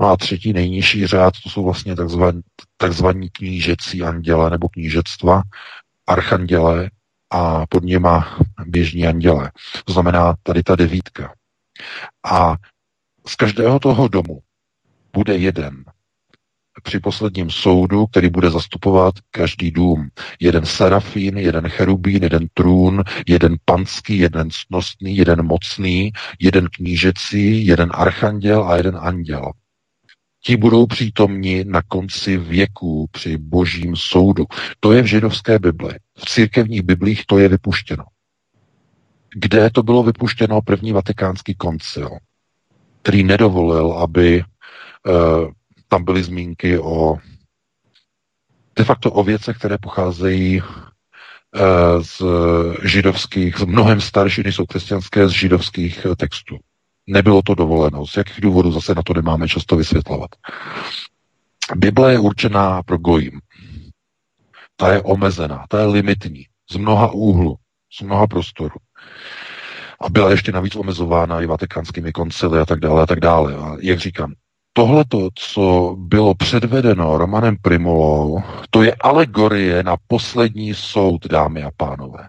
No 0.00 0.08
a 0.08 0.16
třetí 0.16 0.52
nejnižší 0.52 1.06
řád, 1.06 1.34
to 1.42 1.50
jsou 1.50 1.64
vlastně 1.64 1.96
takzvaní, 1.96 2.40
takzvaní 2.76 3.30
knížecí 3.30 4.02
anděle 4.02 4.50
nebo 4.50 4.68
knížectva, 4.68 5.42
archanděle, 6.06 6.90
a 7.36 7.66
pod 7.66 7.84
něma 7.84 8.38
běžní 8.66 9.06
anděle. 9.06 9.52
To 9.84 9.92
znamená 9.92 10.34
tady 10.42 10.62
ta 10.62 10.76
devítka. 10.76 11.34
A 12.32 12.56
z 13.26 13.34
každého 13.34 13.78
toho 13.78 14.08
domu 14.08 14.40
bude 15.12 15.36
jeden 15.36 15.84
při 16.82 17.00
posledním 17.00 17.50
soudu, 17.50 18.06
který 18.06 18.28
bude 18.28 18.50
zastupovat 18.50 19.14
každý 19.30 19.70
dům. 19.70 20.08
Jeden 20.40 20.66
serafín, 20.66 21.38
jeden 21.38 21.68
cherubín, 21.68 22.22
jeden 22.22 22.46
trůn, 22.54 23.02
jeden 23.28 23.56
panský, 23.64 24.18
jeden 24.18 24.48
cnostný, 24.50 25.16
jeden 25.16 25.46
mocný, 25.46 26.12
jeden 26.40 26.68
knížecí, 26.68 27.66
jeden 27.66 27.90
archanděl 27.94 28.64
a 28.64 28.76
jeden 28.76 28.96
anděl. 28.96 29.52
Ti 30.44 30.56
budou 30.56 30.86
přítomni 30.86 31.64
na 31.64 31.82
konci 31.82 32.36
věků 32.36 33.06
při 33.10 33.36
božím 33.36 33.96
soudu. 33.96 34.44
To 34.80 34.92
je 34.92 35.02
v 35.02 35.06
židovské 35.06 35.58
Bibli. 35.58 35.94
V 36.16 36.24
církevních 36.24 36.82
biblích 36.82 37.26
to 37.26 37.38
je 37.38 37.48
vypuštěno. 37.48 38.04
Kde 39.34 39.70
to 39.70 39.82
bylo 39.82 40.02
vypuštěno? 40.02 40.62
První 40.62 40.92
vatikánský 40.92 41.54
koncil, 41.54 42.10
který 43.02 43.24
nedovolil, 43.24 43.92
aby 43.92 44.44
uh, 45.06 45.50
tam 45.88 46.04
byly 46.04 46.22
zmínky 46.22 46.78
o 46.78 47.16
de 48.76 48.84
facto 48.84 49.12
o 49.12 49.22
věcech, 49.22 49.58
které 49.58 49.78
pocházejí 49.78 50.62
uh, 50.62 52.02
z 52.02 52.22
židovských, 52.84 53.58
z 53.58 53.64
mnohem 53.64 54.00
starší, 54.00 54.42
než 54.42 54.54
jsou 54.54 54.66
křesťanské, 54.66 55.28
z 55.28 55.30
židovských 55.30 56.06
textů. 56.16 56.58
Nebylo 57.06 57.42
to 57.42 57.54
dovoleno. 57.54 58.06
Z 58.06 58.16
jakých 58.16 58.40
důvodů 58.40 58.72
zase 58.72 58.94
na 58.94 59.02
to 59.02 59.14
nemáme 59.14 59.48
často 59.48 59.76
vysvětlovat. 59.76 60.30
Bible 61.74 62.12
je 62.12 62.18
určená 62.18 62.82
pro 62.82 62.98
gojím. 62.98 63.40
Ta 64.76 64.92
je 64.92 65.02
omezená, 65.02 65.64
ta 65.68 65.80
je 65.80 65.86
limitní, 65.86 66.46
z 66.70 66.76
mnoha 66.76 67.10
úhlu, 67.12 67.56
z 67.98 68.02
mnoha 68.02 68.26
prostoru. 68.26 68.76
A 70.00 70.08
byla 70.08 70.30
ještě 70.30 70.52
navíc 70.52 70.76
omezována 70.76 71.40
i 71.40 71.46
vatikánskými 71.46 72.12
koncily 72.12 72.60
a 72.60 72.64
tak 72.64 72.80
dále 72.80 73.02
a 73.02 73.06
tak 73.06 73.20
dále. 73.20 73.54
A 73.54 73.76
jak 73.80 73.98
říkám, 73.98 74.32
tohle, 74.72 75.04
co 75.34 75.94
bylo 75.98 76.34
předvedeno 76.34 77.18
Romanem 77.18 77.56
Primulou, 77.62 78.42
to 78.70 78.82
je 78.82 78.94
alegorie 78.94 79.82
na 79.82 79.96
poslední 80.06 80.74
soud, 80.74 81.26
dámy 81.26 81.62
a 81.62 81.70
pánové. 81.76 82.28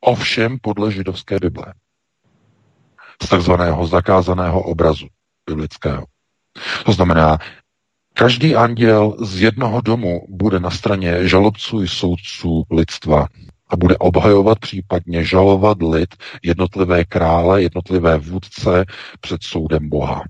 Ovšem 0.00 0.58
podle 0.62 0.92
židovské 0.92 1.38
Bible 1.40 1.74
z 3.22 3.28
takzvaného 3.28 3.86
zakázaného 3.86 4.62
obrazu 4.62 5.06
biblického. 5.48 6.04
To 6.84 6.92
znamená, 6.92 7.38
každý 8.18 8.56
anděl 8.56 9.16
z 9.20 9.40
jednoho 9.40 9.80
domu 9.80 10.26
bude 10.28 10.60
na 10.60 10.70
straně 10.70 11.28
žalobců 11.28 11.82
i 11.82 11.88
soudců 11.88 12.64
lidstva 12.70 13.26
a 13.68 13.76
bude 13.76 13.96
obhajovat, 13.96 14.58
případně 14.58 15.24
žalovat 15.24 15.78
lid, 15.82 16.14
jednotlivé 16.42 17.04
krále, 17.04 17.62
jednotlivé 17.62 18.18
vůdce 18.18 18.84
před 19.20 19.42
soudem 19.42 19.88
Boha. 19.88 20.22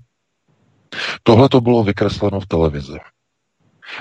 Tohle 1.23 1.49
to 1.49 1.61
bylo 1.61 1.83
vykresleno 1.83 2.39
v 2.39 2.47
televizi. 2.47 2.97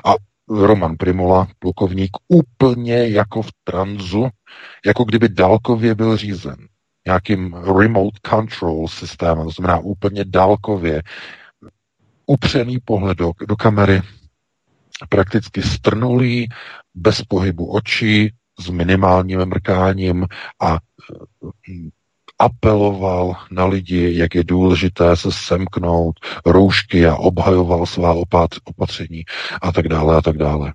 A 0.04 0.14
Roman 0.48 0.96
Primula, 0.96 1.48
plukovník, 1.58 2.10
úplně 2.28 3.08
jako 3.08 3.42
v 3.42 3.50
tranzu, 3.64 4.28
jako 4.86 5.04
kdyby 5.04 5.28
dálkově 5.28 5.94
byl 5.94 6.16
řízen 6.16 6.56
nějakým 7.06 7.54
remote 7.54 8.18
control 8.30 8.88
systémem, 8.88 9.44
to 9.44 9.50
znamená 9.50 9.78
úplně 9.78 10.24
dálkově, 10.24 11.02
upřený 12.26 12.78
pohled 12.84 13.18
do, 13.18 13.32
do 13.48 13.56
kamery, 13.56 14.02
prakticky 15.08 15.62
strnulý, 15.62 16.48
bez 16.94 17.22
pohybu 17.22 17.72
očí, 17.72 18.32
s 18.60 18.70
minimálním 18.70 19.46
mrkáním 19.46 20.26
a 20.60 20.78
mm, 21.68 21.90
apeloval 22.38 23.36
na 23.50 23.66
lidi, 23.66 24.18
jak 24.18 24.34
je 24.34 24.44
důležité 24.44 25.16
se 25.16 25.32
semknout 25.32 26.16
roušky 26.46 27.06
a 27.06 27.16
obhajoval 27.16 27.86
svá 27.86 28.14
opatření 28.64 29.24
a 29.62 29.72
tak 29.72 29.88
dále 29.88 30.16
a 30.16 30.22
tak 30.22 30.36
dále. 30.36 30.72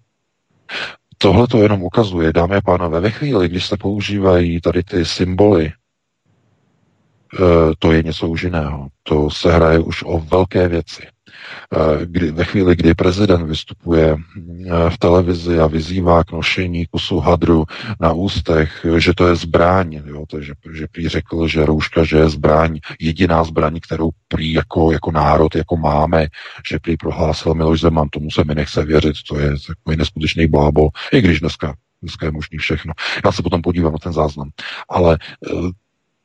Tohle 1.18 1.48
to 1.48 1.64
jenom 1.64 1.84
ukazuje, 1.84 2.34
dámy 2.34 2.56
a 2.56 2.62
pánové, 2.62 3.00
ve 3.00 3.10
chvíli, 3.10 3.50
když 3.50 3.68
se 3.68 3.78
používají 3.78 4.62
tady 4.62 4.84
ty 4.84 5.06
symboly 5.06 5.72
to 7.80 7.92
je 7.92 8.04
něco 8.04 8.28
už 8.28 8.44
jiného. 8.44 8.88
To 9.04 9.30
se 9.30 9.52
hraje 9.52 9.80
už 9.80 10.04
o 10.06 10.20
velké 10.20 10.68
věci. 10.68 11.02
Eh, 11.76 12.06
kdy, 12.06 12.32
ve 12.32 12.44
chvíli, 12.44 12.76
kdy 12.76 12.94
prezident 12.94 13.46
vystupuje 13.48 14.16
eh, 14.16 14.90
v 14.90 14.98
televizi 14.98 15.60
a 15.60 15.68
vyzývá 15.68 16.24
k 16.24 16.32
nošení 16.32 16.86
kusu 16.86 17.20
hadru 17.20 17.66
na 18.00 18.14
ústech, 18.14 18.86
že 18.98 19.14
to 19.14 19.28
je 19.28 19.36
zbraň, 19.36 20.02
jo, 20.06 20.26
to, 20.28 20.42
že, 20.42 20.54
že 20.74 20.88
prý 20.88 21.10
řekl, 21.10 21.48
že 21.48 21.66
rouška, 21.66 22.04
že 22.04 22.18
je 22.18 22.30
zbraň, 22.30 22.80
jediná 23.00 23.44
zbraň, 23.44 23.80
kterou 23.80 24.10
prý 24.28 24.54
jako, 24.54 24.92
jako 24.92 25.12
národ, 25.12 25.56
jako 25.56 25.78
máme, 25.78 26.28
že 26.70 26.80
prý 26.80 26.98
prohlásil 26.98 27.54
Miloš 27.54 27.82
Zeman, 27.82 28.10
tomu 28.10 28.32
se 28.32 28.44
mi 28.44 28.56
nechce 28.56 28.86
věřit, 28.86 29.16
to 29.30 29.40
je 29.40 29.52
takový 29.68 29.98
neskutečný 29.98 30.48
blábol, 30.48 30.90
i 31.12 31.22
když 31.22 31.40
dneska, 31.40 31.74
dneska 32.02 32.26
je 32.26 32.32
možný 32.32 32.58
všechno. 32.58 32.94
Já 33.26 33.32
se 33.32 33.44
potom 33.44 33.62
podívám 33.62 33.92
na 33.92 33.98
ten 33.98 34.14
záznam. 34.14 34.50
Ale 34.90 35.18
eh, 35.22 35.52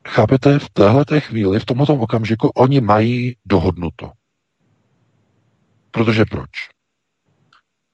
chápete, 0.07 0.59
v 0.59 0.69
téhle 0.69 1.05
chvíli, 1.19 1.59
v 1.59 1.65
tomto 1.65 1.93
okamžiku, 1.93 2.47
oni 2.55 2.81
mají 2.81 3.35
dohodnuto. 3.45 4.11
Protože 5.91 6.25
proč? 6.25 6.49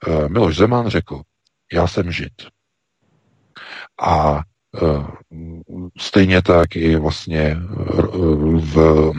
Eh, 0.07 0.29
Miloš 0.29 0.55
Zeman 0.55 0.87
řekl, 0.87 1.21
já 1.73 1.87
jsem 1.87 2.11
žid. 2.11 2.33
A 4.01 4.41
eh, 4.75 5.05
stejně 5.97 6.41
tak 6.41 6.75
i 6.75 6.95
vlastně 6.95 7.41
eh, 7.41 7.57
v, 8.57 9.11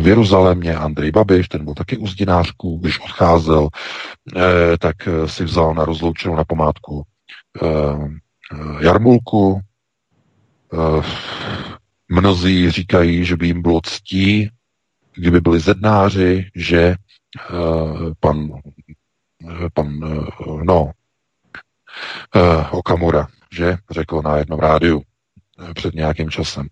v 0.00 0.06
Jeruzalémě 0.06 0.76
Andrej 0.76 1.10
Babiš, 1.10 1.48
ten 1.48 1.64
byl 1.64 1.74
taky 1.74 1.96
u 1.96 2.06
zdinářků, 2.06 2.78
když 2.78 3.00
odcházel, 3.00 3.68
tak 4.78 4.96
si 5.26 5.44
vzal 5.44 5.74
na 5.74 5.84
rozloučenou 5.84 6.36
na 6.36 6.44
památku 6.44 7.02
jarmulku. 8.80 9.60
Mnozí 12.08 12.70
říkají, 12.70 13.24
že 13.24 13.36
by 13.36 13.46
jim 13.46 13.62
bylo 13.62 13.80
ctí, 13.80 14.50
kdyby 15.14 15.40
byli 15.40 15.60
zednáři, 15.60 16.50
že 16.54 16.94
Eh, 17.36 18.14
pan, 18.20 18.50
eh, 19.50 19.68
pan 19.74 20.00
eh, 20.04 20.64
no, 20.64 20.92
Okamura, 22.70 23.26
že 23.52 23.76
řekl 23.90 24.22
na 24.22 24.36
jednom 24.36 24.60
rádiu 24.60 25.02
před 25.74 25.94
nějakým 25.94 26.30
časem. 26.30 26.66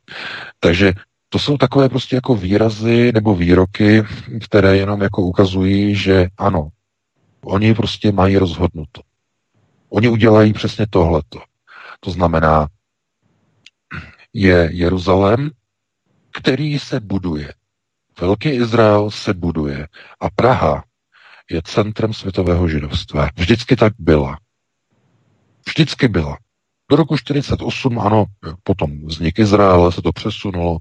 Takže 0.60 0.92
to 1.28 1.38
jsou 1.38 1.58
takové 1.58 1.88
prostě 1.88 2.16
jako 2.16 2.34
výrazy 2.34 3.12
nebo 3.12 3.34
výroky, 3.34 4.02
které 4.44 4.76
jenom 4.76 5.02
jako 5.02 5.22
ukazují, 5.22 5.94
že 5.94 6.28
ano, 6.38 6.68
oni 7.44 7.74
prostě 7.74 8.12
mají 8.12 8.36
rozhodnuto. 8.36 9.00
Oni 9.88 10.08
udělají 10.08 10.52
přesně 10.52 10.86
tohleto. 10.90 11.40
To 12.00 12.10
znamená, 12.10 12.68
je 14.36 14.70
Jeruzalém, 14.72 15.50
který 16.32 16.78
se 16.78 17.00
buduje. 17.00 17.54
Velký 18.20 18.48
Izrael 18.48 19.10
se 19.10 19.34
buduje 19.34 19.88
a 20.20 20.30
Praha 20.30 20.84
je 21.50 21.62
centrem 21.64 22.12
světového 22.12 22.68
židovstva. 22.68 23.28
Vždycky 23.36 23.76
tak 23.76 23.92
byla. 23.98 24.38
Vždycky 25.68 26.08
byla. 26.08 26.38
Do 26.90 26.96
roku 26.96 27.16
48, 27.16 27.98
ano, 27.98 28.24
potom 28.62 29.06
vznik 29.06 29.38
Izraele 29.38 29.92
se 29.92 30.02
to 30.02 30.12
přesunulo 30.12 30.78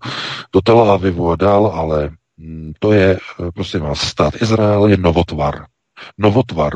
do 0.53 0.61
Tel 0.61 0.91
Avivu 0.91 1.31
a 1.31 1.35
dál, 1.35 1.67
ale 1.67 2.09
mm, 2.37 2.73
to 2.79 2.91
je, 2.91 3.19
prosím 3.53 3.79
vás, 3.79 3.99
stát 3.99 4.41
Izrael 4.41 4.87
je 4.87 4.97
novotvar. 4.97 5.65
Novotvar, 6.17 6.73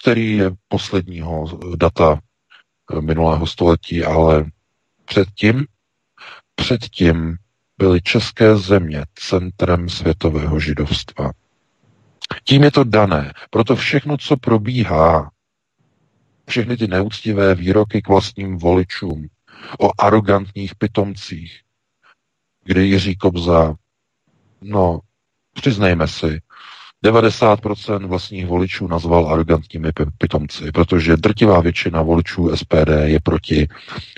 který 0.00 0.36
je 0.36 0.50
posledního 0.68 1.58
data 1.76 2.20
eh, 2.92 3.00
minulého 3.00 3.46
století, 3.46 4.04
ale 4.04 4.44
předtím, 5.04 5.66
předtím 6.56 7.36
byly 7.78 8.02
české 8.02 8.56
země 8.56 9.04
centrem 9.14 9.88
světového 9.88 10.60
židovstva. 10.60 11.30
Tím 12.44 12.62
je 12.62 12.70
to 12.70 12.84
dané. 12.84 13.32
Proto 13.50 13.76
všechno, 13.76 14.16
co 14.16 14.36
probíhá, 14.36 15.30
všechny 16.48 16.76
ty 16.76 16.86
neúctivé 16.86 17.54
výroky 17.54 18.02
k 18.02 18.08
vlastním 18.08 18.58
voličům, 18.58 19.28
o 19.80 19.90
arrogantních 19.98 20.74
pitomcích, 20.74 21.60
kde 22.64 22.84
Jiří 22.84 23.16
Kobza, 23.16 23.74
no, 24.60 25.00
přiznejme 25.52 26.08
si, 26.08 26.40
90% 27.12 28.06
vlastních 28.06 28.46
voličů 28.46 28.86
nazval 28.88 29.32
arrogantními 29.32 29.88
pitomci, 30.18 30.72
protože 30.72 31.16
drtivá 31.16 31.60
většina 31.60 32.02
voličů 32.02 32.56
SPD 32.56 32.88
je 33.04 33.20
proti 33.20 33.68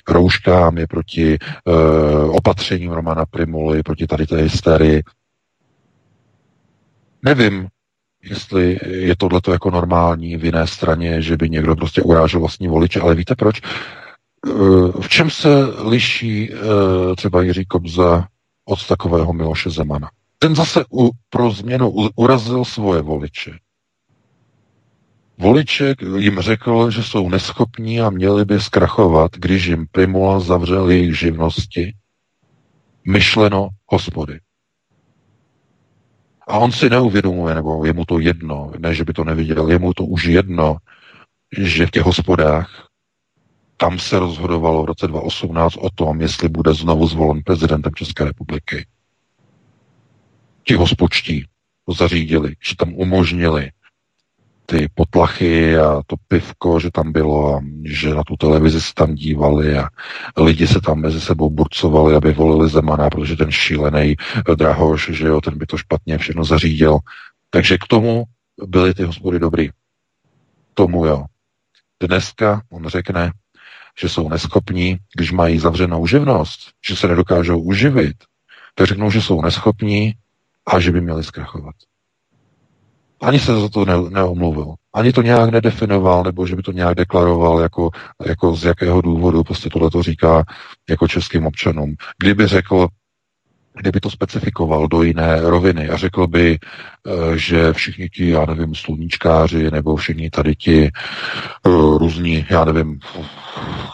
rouškám, 0.08 0.78
je 0.78 0.86
proti 0.86 1.38
uh, 1.64 2.36
opatřením 2.36 2.90
Romana 2.90 3.26
Primuly, 3.26 3.82
proti 3.82 4.06
tady 4.06 4.26
té 4.26 4.36
hysterii. 4.36 5.02
Nevím, 7.22 7.68
jestli 8.24 8.78
je 8.86 9.16
tohleto 9.16 9.52
jako 9.52 9.70
normální 9.70 10.36
v 10.36 10.44
jiné 10.44 10.66
straně, 10.66 11.22
že 11.22 11.36
by 11.36 11.50
někdo 11.50 11.76
prostě 11.76 12.02
urážel 12.02 12.40
vlastní 12.40 12.68
voliče, 12.68 13.00
ale 13.00 13.14
víte 13.14 13.34
proč? 13.34 13.60
Uh, 14.46 15.00
v 15.00 15.08
čem 15.08 15.30
se 15.30 15.48
liší 15.84 16.50
uh, 16.50 16.58
třeba 17.16 17.42
Jiří 17.42 17.64
Kobza 17.64 18.26
od 18.64 18.86
takového 18.86 19.32
Miloše 19.32 19.70
Zemana? 19.70 20.10
Ten 20.38 20.54
zase 20.54 20.84
u, 20.92 21.10
pro 21.30 21.50
změnu 21.50 21.90
urazil 22.16 22.64
svoje 22.64 23.02
voliče. 23.02 23.58
Voliček 25.38 26.02
jim 26.02 26.40
řekl, 26.40 26.90
že 26.90 27.02
jsou 27.02 27.28
neschopní 27.28 28.00
a 28.00 28.10
měli 28.10 28.44
by 28.44 28.60
zkrachovat, 28.60 29.30
když 29.36 29.66
jim 29.66 29.86
Primula 29.92 30.40
zavřel 30.40 30.90
jejich 30.90 31.18
živnosti, 31.18 31.94
myšleno 33.06 33.68
hospody. 33.86 34.40
A 36.48 36.58
on 36.58 36.72
si 36.72 36.90
neuvědomuje, 36.90 37.54
nebo 37.54 37.84
je 37.84 37.92
mu 37.92 38.04
to 38.04 38.18
jedno, 38.18 38.72
ne, 38.78 38.94
že 38.94 39.04
by 39.04 39.12
to 39.12 39.24
neviděl, 39.24 39.70
je 39.70 39.78
mu 39.78 39.94
to 39.94 40.04
už 40.04 40.24
jedno, 40.24 40.76
že 41.58 41.86
v 41.86 41.90
těch 41.90 42.02
hospodách 42.02 42.88
tam 43.76 43.98
se 43.98 44.18
rozhodovalo 44.18 44.82
v 44.82 44.86
roce 44.86 45.06
2018 45.06 45.76
o 45.76 45.90
tom, 45.90 46.20
jestli 46.20 46.48
bude 46.48 46.74
znovu 46.74 47.06
zvolen 47.06 47.42
prezidentem 47.42 47.94
České 47.94 48.24
republiky 48.24 48.86
ti 50.68 50.74
hospočtí 50.74 51.44
to 51.86 51.92
zařídili, 51.92 52.54
že 52.68 52.76
tam 52.76 52.94
umožnili 52.94 53.70
ty 54.66 54.88
potlachy 54.94 55.78
a 55.78 56.02
to 56.06 56.16
pivko, 56.28 56.80
že 56.80 56.90
tam 56.90 57.12
bylo 57.12 57.56
a 57.56 57.60
že 57.84 58.14
na 58.14 58.22
tu 58.24 58.36
televizi 58.36 58.80
se 58.80 58.94
tam 58.94 59.14
dívali 59.14 59.78
a 59.78 59.88
lidi 60.36 60.66
se 60.66 60.80
tam 60.80 61.00
mezi 61.00 61.20
sebou 61.20 61.50
burcovali, 61.50 62.14
aby 62.14 62.32
volili 62.32 62.68
Zemana, 62.68 63.10
protože 63.10 63.36
ten 63.36 63.50
šílený 63.50 64.16
Drahoš, 64.56 65.10
že 65.12 65.26
jo, 65.26 65.40
ten 65.40 65.58
by 65.58 65.66
to 65.66 65.76
špatně 65.76 66.18
všechno 66.18 66.44
zařídil. 66.44 66.98
Takže 67.50 67.78
k 67.78 67.86
tomu 67.88 68.24
byly 68.66 68.94
ty 68.94 69.02
hospody 69.02 69.38
dobrý. 69.38 69.70
Tomu 70.74 71.06
jo. 71.06 71.24
Dneska 72.02 72.62
on 72.70 72.88
řekne, 72.88 73.32
že 74.00 74.08
jsou 74.08 74.28
neschopní, 74.28 74.96
když 75.16 75.32
mají 75.32 75.58
zavřenou 75.58 76.06
živnost, 76.06 76.60
že 76.86 76.96
se 76.96 77.08
nedokážou 77.08 77.60
uživit, 77.60 78.16
tak 78.74 78.86
řeknou, 78.86 79.10
že 79.10 79.22
jsou 79.22 79.42
neschopní, 79.42 80.14
a 80.68 80.80
že 80.80 80.92
by 80.92 81.00
měli 81.00 81.24
zkrachovat. 81.24 81.74
Ani 83.20 83.38
se 83.38 83.60
za 83.60 83.68
to 83.68 83.84
ne, 83.84 83.94
neomluvil. 84.10 84.74
Ani 84.94 85.12
to 85.12 85.22
nějak 85.22 85.50
nedefinoval, 85.50 86.24
nebo 86.24 86.46
že 86.46 86.56
by 86.56 86.62
to 86.62 86.72
nějak 86.72 86.94
deklaroval, 86.94 87.60
jako, 87.60 87.90
jako 88.26 88.56
z 88.56 88.64
jakého 88.64 89.00
důvodu 89.00 89.44
prostě 89.44 89.70
tohle 89.70 89.90
to 89.90 90.02
říká 90.02 90.44
jako 90.90 91.08
českým 91.08 91.46
občanům. 91.46 91.94
Kdyby 92.18 92.46
řekl, 92.46 92.86
kdyby 93.78 94.00
to 94.00 94.10
specifikoval 94.10 94.88
do 94.88 95.02
jiné 95.02 95.40
roviny 95.40 95.88
a 95.88 95.96
řekl 95.96 96.26
by, 96.26 96.58
eh, 96.58 97.38
že 97.38 97.72
všichni 97.72 98.08
ti, 98.08 98.30
já 98.30 98.46
nevím, 98.46 98.74
sluníčkáři 98.74 99.70
nebo 99.70 99.96
všichni 99.96 100.30
tady 100.30 100.54
ti 100.54 100.84
eh, 100.86 101.70
různí, 101.98 102.46
já 102.50 102.64
nevím, 102.64 103.00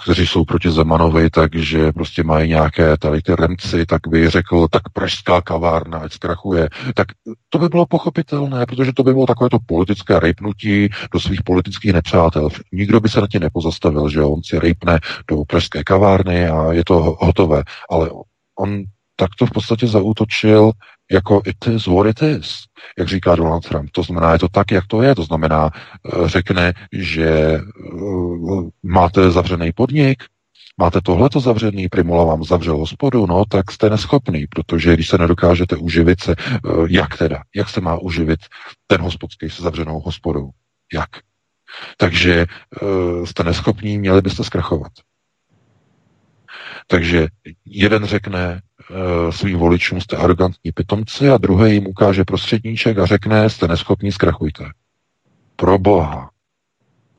kteří 0.05 0.26
jsou 0.26 0.45
proti 0.45 0.70
Zemanovi, 0.70 1.30
takže 1.30 1.93
prostě 1.93 2.22
mají 2.22 2.49
nějaké 2.49 2.97
tady 2.97 3.22
ty 3.22 3.35
remci, 3.35 3.87
tak 3.87 4.01
by 4.09 4.30
řekl, 4.30 4.68
tak 4.70 4.82
pražská 4.93 5.41
kavárna, 5.41 5.99
ať 5.99 6.12
zkrachuje. 6.12 6.68
Tak 6.95 7.07
to 7.49 7.59
by 7.59 7.68
bylo 7.68 7.87
pochopitelné, 7.87 8.66
protože 8.66 8.93
to 8.93 9.03
by 9.03 9.12
bylo 9.12 9.26
takové 9.26 9.51
to 9.51 9.59
politické 9.66 10.20
rejpnutí 10.20 10.89
do 11.12 11.20
svých 11.20 11.43
politických 11.43 11.93
nepřátel. 11.93 12.49
Nikdo 12.72 13.01
by 13.01 13.09
se 13.09 13.20
na 13.20 13.26
tě 13.26 13.41
nepozastavil, 13.41 14.09
že 14.09 14.22
on 14.22 14.43
si 14.43 14.59
rejpne 14.59 14.99
do 15.28 15.45
pražské 15.45 15.85
kavárny 15.85 16.49
a 16.49 16.72
je 16.72 16.85
to 16.85 17.16
hotové. 17.20 17.62
Ale 17.91 18.11
on 18.59 18.85
tak 19.17 19.31
to 19.39 19.47
v 19.47 19.51
podstatě 19.51 19.87
zaútočil 19.87 20.73
jako 21.11 21.43
it 21.45 21.67
is 21.67 21.87
what 21.87 22.07
it 22.07 22.23
is, 22.23 22.65
jak 22.99 23.09
říká 23.09 23.35
Donald 23.35 23.69
Trump. 23.69 23.91
To 23.91 24.03
znamená, 24.03 24.33
je 24.33 24.39
to 24.39 24.49
tak, 24.49 24.71
jak 24.71 24.87
to 24.87 25.03
je. 25.03 25.15
To 25.15 25.23
znamená, 25.23 25.71
eh, 25.73 26.29
řekne, 26.29 26.73
že 26.93 27.29
eh, 27.29 27.61
máte 28.83 29.31
zavřený 29.31 29.73
podnik, 29.73 30.25
máte 30.79 31.01
tohleto 31.01 31.41
zavřený, 31.41 31.89
Primula 31.89 32.25
vám 32.25 32.45
zavřel 32.45 32.77
hospodu, 32.77 33.27
no 33.27 33.45
tak 33.45 33.71
jste 33.71 33.91
neschopný, 33.91 34.47
protože 34.47 34.95
když 34.95 35.09
se 35.09 35.19
nedokážete 35.19 35.77
uživit 35.77 36.21
se, 36.21 36.35
eh, 36.39 36.59
jak 36.89 37.19
teda, 37.19 37.43
jak 37.55 37.69
se 37.69 37.81
má 37.81 37.99
uživit 37.99 38.41
ten 38.87 39.01
hospodský 39.01 39.51
se 39.51 39.62
zavřenou 39.62 40.01
hospodou, 40.01 40.51
jak? 40.93 41.11
Takže 41.97 42.47
jste 43.25 43.45
neschopní, 43.45 43.99
měli 43.99 44.23
byste 44.23 44.45
zkrachovat. 44.45 44.93
Takže 46.87 47.27
jeden 47.65 48.05
řekne, 48.05 48.61
svým 49.30 49.59
voličům, 49.59 50.01
jste 50.01 50.16
arrogantní 50.16 50.72
pitomci 50.72 51.30
a 51.30 51.39
druhý 51.39 51.72
jim 51.72 51.87
ukáže 51.87 52.24
prostředníček 52.24 52.99
a 52.99 53.07
řekne, 53.07 53.51
jste 53.51 53.68
neschopní, 53.68 54.12
zkrachujte. 54.12 54.64
Pro 55.57 55.78
boha. 55.78 56.30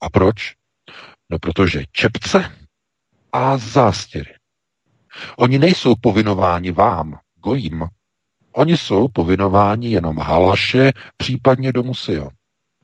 A 0.01 0.09
proč? 0.09 0.53
No 1.30 1.39
protože 1.39 1.84
čepce 1.91 2.51
a 3.34 3.57
zástěry. 3.57 4.34
Oni 5.38 5.59
nejsou 5.59 5.95
povinováni 6.01 6.72
vám, 6.72 7.20
gojím. 7.43 7.84
Oni 8.51 8.78
jsou 8.78 9.07
povinováni 9.07 9.91
jenom 9.91 10.18
halaše, 10.18 10.91
případně 11.18 11.72
domu 11.74 11.93
Sion. 11.93 12.30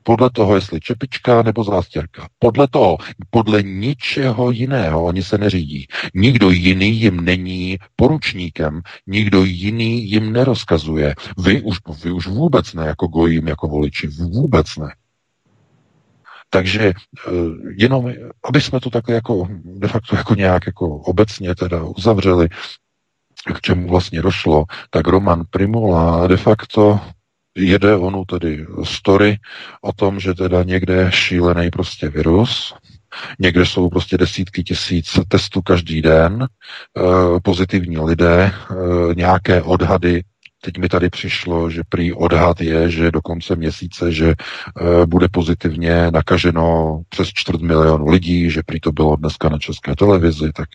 Podle 0.02 0.30
toho, 0.30 0.54
jestli 0.54 0.80
čepička 0.80 1.42
nebo 1.42 1.64
zástěrka. 1.64 2.28
Podle 2.38 2.68
toho, 2.68 2.96
podle 3.30 3.62
ničeho 3.62 4.50
jiného 4.50 5.04
oni 5.04 5.22
se 5.22 5.38
neřídí. 5.38 5.86
Nikdo 6.14 6.50
jiný 6.50 7.00
jim 7.00 7.24
není 7.24 7.78
poručníkem, 7.96 8.80
nikdo 9.06 9.44
jiný 9.44 10.10
jim 10.10 10.32
nerozkazuje. 10.32 11.14
Vy 11.38 11.62
už, 11.62 11.78
vy 12.04 12.12
už 12.12 12.26
vůbec 12.26 12.74
ne 12.74 12.86
jako 12.86 13.06
gojím, 13.06 13.48
jako 13.48 13.68
voliči, 13.68 14.06
vůbec 14.06 14.76
ne. 14.76 14.94
Takže 16.50 16.82
eh, 16.88 17.30
jenom, 17.76 18.12
aby 18.44 18.60
jsme 18.60 18.80
to 18.80 18.90
takhle 18.90 19.14
jako 19.14 19.48
de 19.64 19.88
facto 19.88 20.16
jako 20.16 20.34
nějak 20.34 20.66
jako 20.66 20.96
obecně 20.96 21.54
teda 21.54 21.82
uzavřeli, 21.82 22.48
k 23.54 23.60
čemu 23.60 23.88
vlastně 23.88 24.22
došlo, 24.22 24.64
tak 24.90 25.06
Roman 25.06 25.44
Primula 25.50 26.26
de 26.26 26.36
facto 26.36 27.00
jede 27.56 27.96
onu 27.96 28.24
tedy 28.24 28.66
story 28.84 29.38
o 29.82 29.92
tom, 29.92 30.20
že 30.20 30.34
teda 30.34 30.62
někde 30.62 30.94
je 30.94 31.12
šílený 31.12 31.70
prostě 31.70 32.08
virus, 32.08 32.74
někde 33.38 33.66
jsou 33.66 33.88
prostě 33.88 34.18
desítky 34.18 34.62
tisíc 34.62 35.18
testů 35.28 35.62
každý 35.62 36.02
den, 36.02 36.46
eh, 36.46 37.40
pozitivní 37.42 37.98
lidé, 37.98 38.52
eh, 38.52 38.74
nějaké 39.14 39.62
odhady. 39.62 40.22
Teď 40.64 40.78
mi 40.78 40.88
tady 40.88 41.10
přišlo, 41.10 41.70
že 41.70 41.82
prý 41.88 42.12
odhad 42.12 42.60
je, 42.60 42.90
že 42.90 43.10
do 43.10 43.22
konce 43.22 43.56
měsíce, 43.56 44.12
že 44.12 44.28
e, 44.30 44.34
bude 45.06 45.28
pozitivně 45.28 46.10
nakaženo 46.10 47.02
přes 47.08 47.28
čtvrt 47.28 47.60
milionu 47.60 48.06
lidí, 48.06 48.50
že 48.50 48.62
prý 48.66 48.80
to 48.80 48.92
bylo 48.92 49.16
dneska 49.16 49.48
na 49.48 49.58
české 49.58 49.96
televizi, 49.96 50.52
tak 50.52 50.68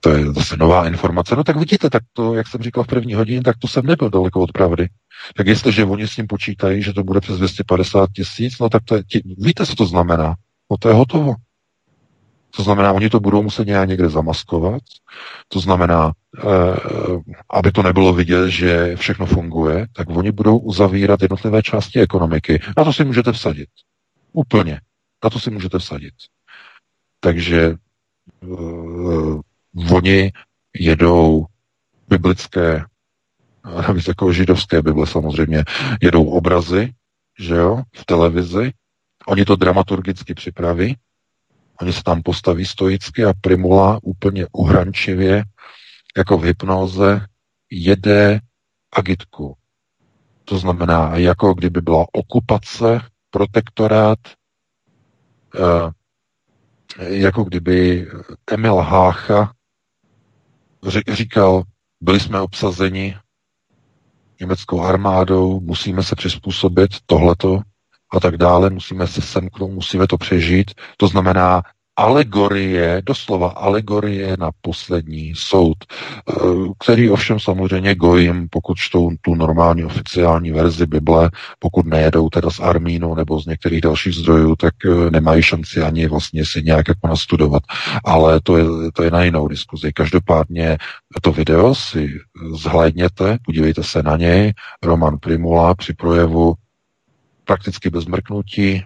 to 0.00 0.10
je 0.10 0.32
zase 0.32 0.56
nová 0.56 0.86
informace. 0.86 1.36
No 1.36 1.44
tak 1.44 1.56
vidíte, 1.56 1.90
tak 1.90 2.02
to, 2.12 2.34
jak 2.34 2.48
jsem 2.48 2.62
říkal 2.62 2.84
v 2.84 2.86
první 2.86 3.14
hodině, 3.14 3.42
tak 3.42 3.56
to 3.58 3.68
jsem 3.68 3.86
nebyl 3.86 4.10
daleko 4.10 4.40
od 4.40 4.52
pravdy. 4.52 4.88
Tak 5.36 5.46
jestliže 5.46 5.84
oni 5.84 6.08
s 6.08 6.14
tím 6.14 6.26
počítají, 6.26 6.82
že 6.82 6.92
to 6.92 7.04
bude 7.04 7.20
přes 7.20 7.38
250 7.38 8.10
tisíc, 8.16 8.58
no 8.58 8.68
tak 8.68 8.82
to 8.84 8.94
je, 8.94 9.02
víte, 9.38 9.66
co 9.66 9.74
to 9.74 9.86
znamená? 9.86 10.34
No 10.70 10.76
to 10.76 10.88
je 10.88 10.94
hotovo. 10.94 11.34
To 12.56 12.62
znamená, 12.62 12.92
oni 12.92 13.10
to 13.10 13.20
budou 13.20 13.42
muset 13.42 13.66
nějak 13.66 13.88
někde 13.88 14.08
zamaskovat. 14.08 14.82
To 15.48 15.60
znamená, 15.60 16.12
eh, 16.38 16.42
aby 17.50 17.72
to 17.72 17.82
nebylo 17.82 18.12
vidět, 18.12 18.50
že 18.50 18.96
všechno 18.96 19.26
funguje, 19.26 19.86
tak 19.92 20.08
oni 20.10 20.32
budou 20.32 20.58
uzavírat 20.58 21.22
jednotlivé 21.22 21.62
části 21.62 22.00
ekonomiky. 22.00 22.62
Na 22.76 22.84
to 22.84 22.92
si 22.92 23.04
můžete 23.04 23.32
vsadit. 23.32 23.68
Úplně. 24.32 24.80
Na 25.24 25.30
to 25.30 25.40
si 25.40 25.50
můžete 25.50 25.78
vsadit. 25.78 26.14
Takže 27.20 27.74
uh, 28.40 29.40
oni 29.92 30.32
jedou 30.78 31.46
biblické, 32.08 32.84
navíc 33.64 34.08
jako 34.08 34.32
židovské 34.32 34.82
Bible 34.82 35.06
samozřejmě, 35.06 35.64
jedou 36.02 36.24
obrazy, 36.24 36.92
že 37.38 37.54
jo, 37.54 37.82
v 37.96 38.04
televizi, 38.04 38.72
oni 39.26 39.44
to 39.44 39.56
dramaturgicky 39.56 40.34
připraví, 40.34 40.96
Oni 41.80 41.92
se 41.92 42.02
tam 42.02 42.22
postaví 42.22 42.64
stoicky 42.64 43.24
a 43.24 43.32
Primula 43.40 43.98
úplně 44.02 44.46
uhrančivě, 44.52 45.44
jako 46.16 46.38
v 46.38 46.44
hypnoze, 46.44 47.26
jede 47.70 48.40
agitku. 48.92 49.56
To 50.44 50.58
znamená, 50.58 51.16
jako 51.16 51.54
kdyby 51.54 51.80
byla 51.80 52.06
okupace, 52.12 53.00
protektorát, 53.30 54.18
eh, 55.54 55.92
jako 56.98 57.44
kdyby 57.44 58.08
Emil 58.50 58.76
Hácha 58.76 59.52
říkal, 61.12 61.62
byli 62.00 62.20
jsme 62.20 62.40
obsazeni 62.40 63.16
německou 64.40 64.80
armádou, 64.82 65.60
musíme 65.60 66.02
se 66.02 66.16
přizpůsobit 66.16 66.90
tohleto, 67.06 67.60
a 68.12 68.20
tak 68.20 68.36
dále, 68.36 68.70
musíme 68.70 69.06
se 69.06 69.22
semknout, 69.22 69.72
musíme 69.72 70.06
to 70.06 70.18
přežít. 70.18 70.70
To 70.96 71.08
znamená 71.08 71.62
alegorie, 71.96 73.02
doslova 73.04 73.48
alegorie 73.48 74.36
na 74.38 74.50
poslední 74.60 75.32
soud, 75.36 75.76
eh, 75.84 76.34
který 76.78 77.10
ovšem 77.10 77.40
samozřejmě 77.40 77.94
gojím, 77.94 78.48
pokud 78.50 78.78
čtou 78.78 79.10
tu 79.20 79.34
normální 79.34 79.84
oficiální 79.84 80.50
verzi 80.52 80.86
Bible, 80.86 81.30
pokud 81.58 81.86
nejedou 81.86 82.28
teda 82.28 82.50
z 82.50 82.60
Armínu 82.60 83.14
nebo 83.14 83.40
z 83.40 83.46
některých 83.46 83.80
dalších 83.80 84.14
zdrojů, 84.14 84.56
tak 84.56 84.74
eh, 84.84 85.10
nemají 85.10 85.42
šanci 85.42 85.82
ani 85.82 86.06
vlastně 86.06 86.44
si 86.46 86.62
nějak 86.62 86.88
jako 86.88 87.08
nastudovat. 87.08 87.62
Ale 88.04 88.40
to 88.40 88.56
je, 88.56 88.64
to 88.94 89.02
je 89.02 89.10
na 89.10 89.22
jinou 89.22 89.48
diskuzi. 89.48 89.92
Každopádně 89.92 90.78
to 91.22 91.32
video 91.32 91.74
si 91.74 92.18
zhlédněte, 92.54 93.38
podívejte 93.44 93.82
se 93.82 94.02
na 94.02 94.16
něj. 94.16 94.52
Roman 94.82 95.18
Primula 95.18 95.74
při 95.74 95.92
projevu 95.92 96.54
prakticky 97.44 97.90
bez 97.90 98.06
mrknutí 98.06 98.82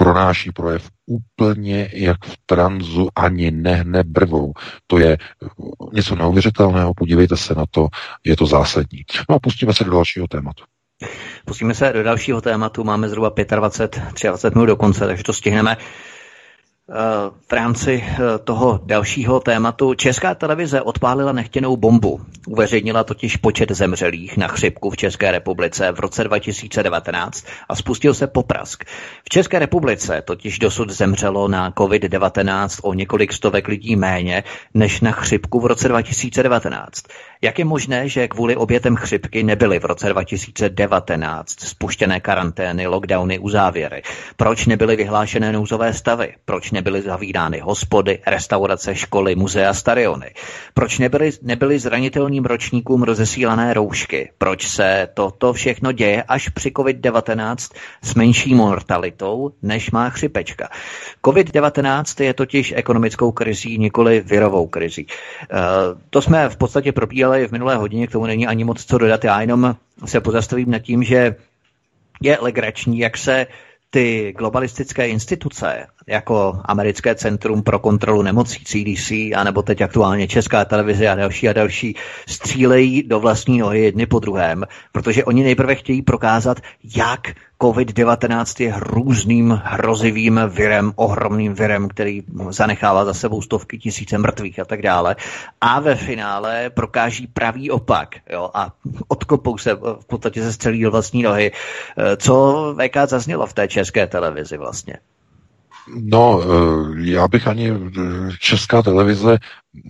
pronáší 0.00 0.52
projev 0.52 0.88
úplně 1.06 1.90
jak 1.92 2.24
v 2.24 2.36
tranzu, 2.46 3.08
ani 3.16 3.50
nehne 3.50 4.02
brvou. 4.04 4.52
To 4.86 4.98
je 4.98 5.18
něco 5.92 6.16
neuvěřitelného, 6.16 6.94
podívejte 6.94 7.36
se 7.36 7.54
na 7.54 7.64
to, 7.70 7.88
je 8.24 8.36
to 8.36 8.46
zásadní. 8.46 9.04
No 9.28 9.36
a 9.36 9.38
pustíme 9.38 9.74
se 9.74 9.84
do 9.84 9.90
dalšího 9.90 10.26
tématu. 10.28 10.64
Pustíme 11.44 11.74
se 11.74 11.92
do 11.92 12.02
dalšího 12.02 12.40
tématu, 12.40 12.84
máme 12.84 13.08
zhruba 13.08 13.32
25, 13.56 14.28
23 14.28 14.54
minut 14.54 14.66
do 14.66 14.76
konce, 14.76 15.06
takže 15.06 15.24
to 15.24 15.32
stihneme. 15.32 15.76
V 17.48 17.52
rámci 17.52 18.04
eh, 18.04 18.38
toho 18.38 18.80
dalšího 18.84 19.40
tématu 19.40 19.94
Česká 19.94 20.34
televize 20.34 20.82
odpálila 20.82 21.32
nechtěnou 21.32 21.76
bombu. 21.76 22.20
Uveřejnila 22.48 23.04
totiž 23.04 23.36
počet 23.36 23.70
zemřelých 23.70 24.36
na 24.36 24.48
chřipku 24.48 24.90
v 24.90 24.96
České 24.96 25.30
republice 25.30 25.92
v 25.92 26.00
roce 26.00 26.24
2019 26.24 27.46
a 27.68 27.76
spustil 27.76 28.14
se 28.14 28.26
poprask. 28.26 28.84
V 29.24 29.28
České 29.28 29.58
republice 29.58 30.22
totiž 30.24 30.58
dosud 30.58 30.90
zemřelo 30.90 31.48
na 31.48 31.70
COVID-19 31.70 32.80
o 32.82 32.94
několik 32.94 33.32
stovek 33.32 33.68
lidí 33.68 33.96
méně 33.96 34.44
než 34.74 35.00
na 35.00 35.12
chřipku 35.12 35.60
v 35.60 35.66
roce 35.66 35.88
2019. 35.88 37.02
Jak 37.42 37.58
je 37.58 37.64
možné, 37.64 38.08
že 38.08 38.28
kvůli 38.28 38.56
obětem 38.56 38.96
chřipky 38.96 39.42
nebyly 39.42 39.78
v 39.78 39.84
roce 39.84 40.08
2019 40.08 41.60
spuštěné 41.60 42.20
karantény, 42.20 42.86
lockdowny, 42.86 43.38
uzávěry? 43.38 44.02
Proč 44.36 44.66
nebyly 44.66 44.96
vyhlášené 44.96 45.52
nouzové 45.52 45.92
stavy? 45.92 46.34
Proč 46.44 46.70
nebyly 46.70 47.02
zavírány 47.02 47.60
hospody, 47.60 48.18
restaurace, 48.26 48.94
školy, 48.94 49.34
muzea, 49.34 49.74
stadiony? 49.74 50.34
Proč 50.74 50.98
nebyly, 50.98 51.30
nebyly 51.42 51.78
zranitelným 51.78 52.44
ročníkům 52.44 53.02
rozesílané 53.02 53.74
roušky? 53.74 54.30
Proč 54.38 54.68
se 54.68 55.08
toto 55.14 55.52
všechno 55.52 55.92
děje 55.92 56.22
až 56.22 56.48
při 56.48 56.70
COVID-19 56.70 57.56
s 58.02 58.14
menší 58.14 58.54
mortalitou, 58.54 59.50
než 59.62 59.90
má 59.90 60.10
chřipečka? 60.10 60.68
COVID-19 61.24 62.24
je 62.24 62.34
totiž 62.34 62.72
ekonomickou 62.76 63.32
krizí, 63.32 63.78
nikoli 63.78 64.20
virovou 64.20 64.66
krizí. 64.66 65.06
Uh, 65.52 65.58
to 66.10 66.22
jsme 66.22 66.48
v 66.48 66.56
podstatě 66.56 66.92
probíhali 66.92 67.29
v 67.38 67.52
minulé 67.52 67.76
hodině, 67.76 68.06
k 68.06 68.12
tomu 68.12 68.26
není 68.26 68.46
ani 68.46 68.64
moc 68.64 68.84
co 68.84 68.98
dodat. 68.98 69.24
Já 69.24 69.40
jenom 69.40 69.76
se 70.04 70.20
pozastavím 70.20 70.70
nad 70.70 70.78
tím, 70.78 71.02
že 71.02 71.36
je 72.22 72.38
legrační, 72.40 72.98
jak 72.98 73.16
se 73.16 73.46
ty 73.90 74.34
globalistické 74.38 75.08
instituce, 75.08 75.86
jako 76.06 76.60
Americké 76.64 77.14
centrum 77.14 77.62
pro 77.62 77.78
kontrolu 77.78 78.22
nemocí 78.22 78.64
CDC, 78.64 79.10
anebo 79.36 79.62
teď 79.62 79.80
aktuálně 79.80 80.28
Česká 80.28 80.64
televize 80.64 81.08
a 81.08 81.14
další 81.14 81.48
a 81.48 81.52
další, 81.52 81.96
střílejí 82.28 83.02
do 83.02 83.20
vlastní 83.20 83.58
nohy 83.58 83.80
jedny 83.80 84.06
po 84.06 84.18
druhém, 84.18 84.64
protože 84.92 85.24
oni 85.24 85.42
nejprve 85.42 85.74
chtějí 85.74 86.02
prokázat, 86.02 86.60
jak 86.96 87.20
COVID-19 87.60 88.64
je 88.64 88.72
hrůzným, 88.72 89.60
hrozivým 89.64 90.40
virem, 90.48 90.92
ohromným 90.96 91.54
virem, 91.54 91.88
který 91.88 92.22
zanechává 92.50 93.04
za 93.04 93.14
sebou 93.14 93.42
stovky 93.42 93.78
tisíce 93.78 94.18
mrtvých 94.18 94.58
a 94.58 94.64
tak 94.64 94.82
dále. 94.82 95.16
A 95.60 95.80
ve 95.80 95.94
finále 95.94 96.70
prokáží 96.70 97.26
pravý 97.26 97.70
opak 97.70 98.08
jo, 98.30 98.50
a 98.54 98.72
odkopou 99.08 99.58
se 99.58 99.74
v 99.74 100.06
podstatě 100.06 100.42
ze 100.42 100.52
střelí 100.52 100.82
do 100.82 100.90
vlastní 100.90 101.22
nohy. 101.22 101.52
Co 102.16 102.74
VK 102.78 102.96
zaznělo 103.06 103.46
v 103.46 103.52
té 103.52 103.68
české 103.68 104.06
televizi 104.06 104.56
vlastně? 104.56 104.94
No, 105.94 106.42
eh, 106.42 107.10
já 107.10 107.28
bych 107.28 107.46
ani 107.48 107.70
eh, 107.70 107.76
česká 108.40 108.82
televize, 108.82 109.38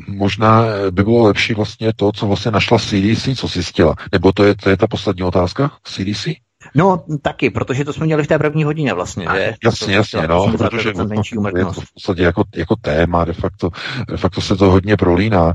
možná 0.09 0.65
by 0.91 1.05
bylo 1.05 1.23
lepší 1.23 1.55
vlastně 1.55 1.93
to, 1.97 2.13
co 2.13 2.27
vlastně 2.27 2.51
našla 2.51 2.79
CDC, 2.79 3.29
co 3.37 3.47
zjistila. 3.47 3.95
Nebo 4.13 4.33
to 4.33 4.45
je, 4.45 4.55
to 4.55 4.71
je 4.71 4.77
ta 4.77 4.87
poslední 4.87 5.23
otázka? 5.23 5.71
CDC? 5.85 6.29
No, 6.75 7.05
taky, 7.23 7.51
protože 7.51 7.85
to 7.85 7.93
jsme 7.93 8.07
měli 8.07 8.23
v 8.23 8.27
té 8.27 8.39
první 8.39 8.65
hodině 8.65 8.95
vlastně, 8.95 9.27
že? 9.35 9.55
Jasně, 9.65 9.95
jasně, 9.95 10.29
no, 10.29 10.53
protože 10.59 10.93
to, 10.93 11.09
je 11.57 11.65
to 11.65 11.73
v 11.73 11.93
podstatě 11.95 12.23
jako, 12.23 12.45
jako 12.57 12.77
téma, 12.77 13.25
de 13.25 13.33
facto, 13.33 13.71
de 14.09 14.17
facto 14.17 14.41
se 14.41 14.57
to 14.57 14.71
hodně 14.71 14.97
prolíná. 14.97 15.55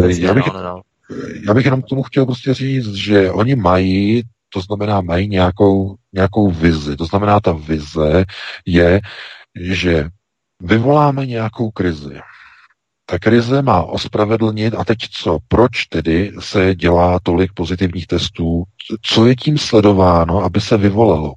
Vlastně, 0.00 0.26
já 0.26 0.34
bych, 0.34 0.46
no, 0.46 0.62
no, 0.62 0.80
já 1.46 1.54
bych 1.54 1.64
jenom 1.64 1.82
k 1.82 1.86
tomu 1.86 2.02
chtěl 2.02 2.26
prostě 2.26 2.54
říct, 2.54 2.94
že 2.94 3.30
oni 3.30 3.54
mají, 3.56 4.22
to 4.48 4.60
znamená 4.60 5.00
mají 5.00 5.28
nějakou, 5.28 5.94
nějakou 6.12 6.50
vizi. 6.50 6.96
To 6.96 7.04
znamená, 7.04 7.40
ta 7.40 7.52
vize 7.52 8.24
je, 8.66 9.00
že 9.60 10.08
vyvoláme 10.60 11.26
nějakou 11.26 11.70
krizi. 11.70 12.20
Ta 13.06 13.18
krize 13.18 13.62
má 13.62 13.82
ospravedlnit, 13.82 14.74
a 14.74 14.84
teď 14.84 14.98
co? 15.10 15.38
Proč 15.48 15.84
tedy 15.84 16.32
se 16.38 16.74
dělá 16.74 17.18
tolik 17.22 17.52
pozitivních 17.52 18.06
testů? 18.06 18.62
Co 19.02 19.26
je 19.26 19.36
tím 19.36 19.58
sledováno, 19.58 20.38
aby 20.44 20.60
se 20.60 20.76
vyvolalo? 20.76 21.34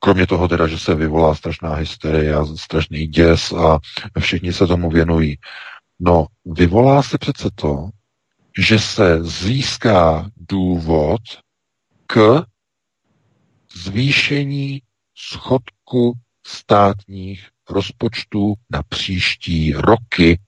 Kromě 0.00 0.26
toho 0.26 0.48
teda, 0.48 0.66
že 0.66 0.78
se 0.78 0.94
vyvolá 0.94 1.34
strašná 1.34 1.74
hysterie 1.74 2.34
a 2.34 2.44
strašný 2.44 3.06
děs 3.06 3.52
a 3.52 3.78
všichni 4.20 4.52
se 4.52 4.66
tomu 4.66 4.90
věnují. 4.90 5.36
No, 6.00 6.26
vyvolá 6.44 7.02
se 7.02 7.18
přece 7.18 7.50
to, 7.54 7.88
že 8.58 8.78
se 8.78 9.24
získá 9.24 10.30
důvod 10.36 11.20
k 12.06 12.44
zvýšení 13.74 14.82
schodku 15.14 16.12
státních 16.46 17.48
rozpočtů 17.70 18.54
na 18.70 18.82
příští 18.82 19.72
roky. 19.72 20.40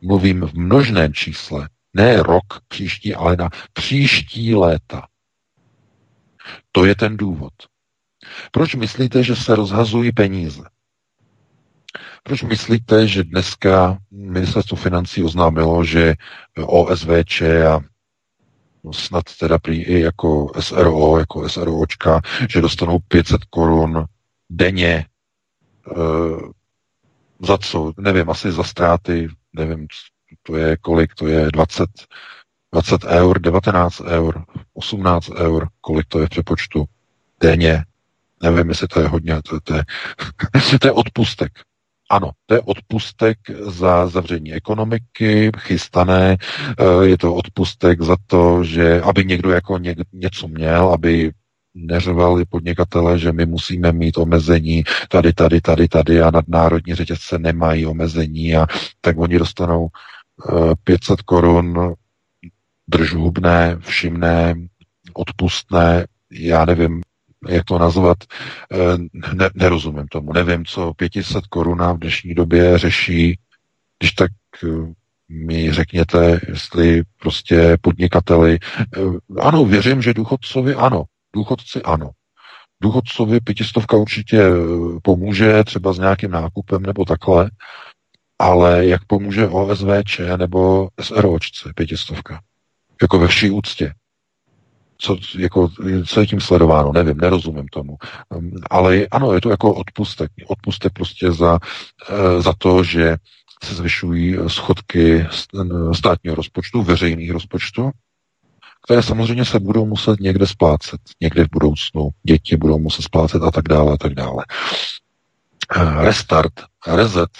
Mluvím 0.00 0.40
v 0.40 0.54
množném 0.54 1.14
čísle. 1.14 1.68
Ne 1.94 2.22
rok 2.22 2.44
příští, 2.68 3.14
ale 3.14 3.36
na 3.36 3.48
příští 3.72 4.54
léta. 4.54 5.06
To 6.72 6.84
je 6.84 6.94
ten 6.94 7.16
důvod. 7.16 7.52
Proč 8.50 8.74
myslíte, 8.74 9.22
že 9.22 9.36
se 9.36 9.56
rozhazují 9.56 10.12
peníze? 10.12 10.62
Proč 12.22 12.42
myslíte, 12.42 13.08
že 13.08 13.24
dneska 13.24 13.98
ministerstvo 14.10 14.76
financí 14.76 15.22
oznámilo, 15.22 15.84
že 15.84 16.14
OSVČ 16.66 17.42
a 17.42 17.80
snad 18.92 19.24
teda 19.40 19.58
prý 19.58 19.82
i 19.82 20.00
jako 20.00 20.52
SRO, 20.60 21.18
jako 21.18 21.48
SROčka, 21.48 22.20
že 22.50 22.60
dostanou 22.60 22.98
500 23.08 23.44
korun 23.44 24.04
denně 24.50 25.06
za 27.40 27.58
co? 27.58 27.92
Nevím, 27.98 28.30
asi 28.30 28.52
za 28.52 28.62
ztráty, 28.62 29.28
nevím, 29.52 29.86
to 30.42 30.56
je 30.56 30.76
kolik, 30.76 31.14
to 31.14 31.26
je 31.26 31.50
20, 31.52 31.88
20 32.72 33.04
eur, 33.04 33.40
19 33.40 34.00
eur, 34.00 34.44
18 34.74 35.30
eur, 35.30 35.68
kolik 35.80 36.06
to 36.08 36.20
je 36.20 36.26
v 36.26 36.30
přepočtu 36.30 36.84
denně. 37.40 37.84
Nevím, 38.42 38.68
jestli 38.68 38.88
to 38.88 39.00
je 39.00 39.08
hodně, 39.08 39.42
to, 39.42 39.60
to, 39.60 39.74
je, 39.74 39.84
to 40.80 40.88
je 40.88 40.92
odpustek. 40.92 41.52
Ano, 42.10 42.30
to 42.46 42.54
je 42.54 42.60
odpustek 42.60 43.38
za 43.60 44.06
zavření 44.06 44.52
ekonomiky, 44.52 45.50
chystané, 45.58 46.36
eh, 46.78 47.06
je 47.06 47.18
to 47.18 47.34
odpustek 47.34 48.02
za 48.02 48.16
to, 48.26 48.64
že 48.64 49.00
aby 49.00 49.24
někdo 49.24 49.50
jako 49.50 49.78
ně, 49.78 49.96
něco 50.12 50.48
měl, 50.48 50.88
aby 50.88 51.32
neřvali 51.74 52.44
podnikatele, 52.44 53.18
že 53.18 53.32
my 53.32 53.46
musíme 53.46 53.92
mít 53.92 54.18
omezení 54.18 54.84
tady, 55.08 55.32
tady, 55.32 55.60
tady, 55.60 55.88
tady 55.88 56.22
a 56.22 56.30
nadnárodní 56.30 56.94
řetězce 56.94 57.38
nemají 57.38 57.86
omezení 57.86 58.56
a 58.56 58.66
tak 59.00 59.18
oni 59.18 59.38
dostanou 59.38 59.88
500 60.84 61.20
eh, 61.20 61.22
korun 61.24 61.94
držhubné, 62.88 63.76
všimné, 63.80 64.54
odpustné, 65.12 66.06
já 66.30 66.64
nevím, 66.64 67.02
jak 67.48 67.64
to 67.64 67.78
nazvat, 67.78 68.18
eh, 68.72 68.98
ne, 69.34 69.50
nerozumím 69.54 70.06
tomu. 70.08 70.32
Nevím, 70.32 70.64
co 70.64 70.94
500 70.94 71.46
koruna 71.46 71.92
v 71.92 71.98
dnešní 71.98 72.34
době 72.34 72.78
řeší, 72.78 73.38
když 73.98 74.12
tak 74.12 74.30
eh, 74.64 74.92
mi 75.28 75.72
řekněte, 75.72 76.40
jestli 76.48 77.02
prostě 77.20 77.76
podnikateli, 77.80 78.58
ano, 79.40 79.64
věřím, 79.64 80.02
že 80.02 80.14
důchodcovi 80.14 80.74
ano, 80.74 81.04
důchodci 81.34 81.82
ano. 81.82 82.10
Důchodcovi 82.82 83.40
pětistovka 83.40 83.96
určitě 83.96 84.42
pomůže, 85.02 85.64
třeba 85.64 85.92
s 85.92 85.98
nějakým 85.98 86.30
nákupem 86.30 86.82
nebo 86.82 87.04
takhle, 87.04 87.50
ale 88.38 88.86
jak 88.86 89.04
pomůže 89.04 89.48
OSVČ 89.48 90.20
nebo 90.36 90.88
SROčce 91.00 91.72
pětistovka? 91.74 92.40
Jako 93.02 93.18
ve 93.18 93.28
vší 93.28 93.50
úctě 93.50 93.94
co, 94.98 95.16
jako, 95.38 95.70
co 96.06 96.20
je 96.20 96.26
tím 96.26 96.40
sledováno, 96.40 96.92
nevím, 96.92 97.16
nerozumím 97.16 97.68
tomu. 97.68 97.96
Um, 98.28 98.52
ale 98.70 99.06
ano, 99.10 99.32
je 99.32 99.40
to 99.40 99.50
jako 99.50 99.74
odpustek. 99.74 100.30
Odpustek 100.46 100.92
prostě 100.92 101.32
za, 101.32 101.58
eh, 102.10 102.42
za 102.42 102.52
to, 102.58 102.84
že 102.84 103.16
se 103.64 103.74
zvyšují 103.74 104.36
schodky 104.46 105.26
státního 105.92 106.36
rozpočtu, 106.36 106.82
veřejných 106.82 107.30
rozpočtů, 107.30 107.90
které 108.84 109.02
samozřejmě 109.02 109.44
se 109.44 109.60
budou 109.60 109.86
muset 109.86 110.20
někde 110.20 110.46
splácet, 110.46 111.00
někde 111.20 111.44
v 111.44 111.50
budoucnu. 111.52 112.10
Děti 112.22 112.56
budou 112.56 112.78
muset 112.78 113.02
splácet 113.02 113.42
a 113.42 113.50
tak 113.50 113.68
dále, 113.68 113.92
a 113.92 113.96
tak 113.96 114.14
dále. 114.14 114.44
Eh, 115.76 116.04
restart, 116.04 116.52
reset 116.86 117.30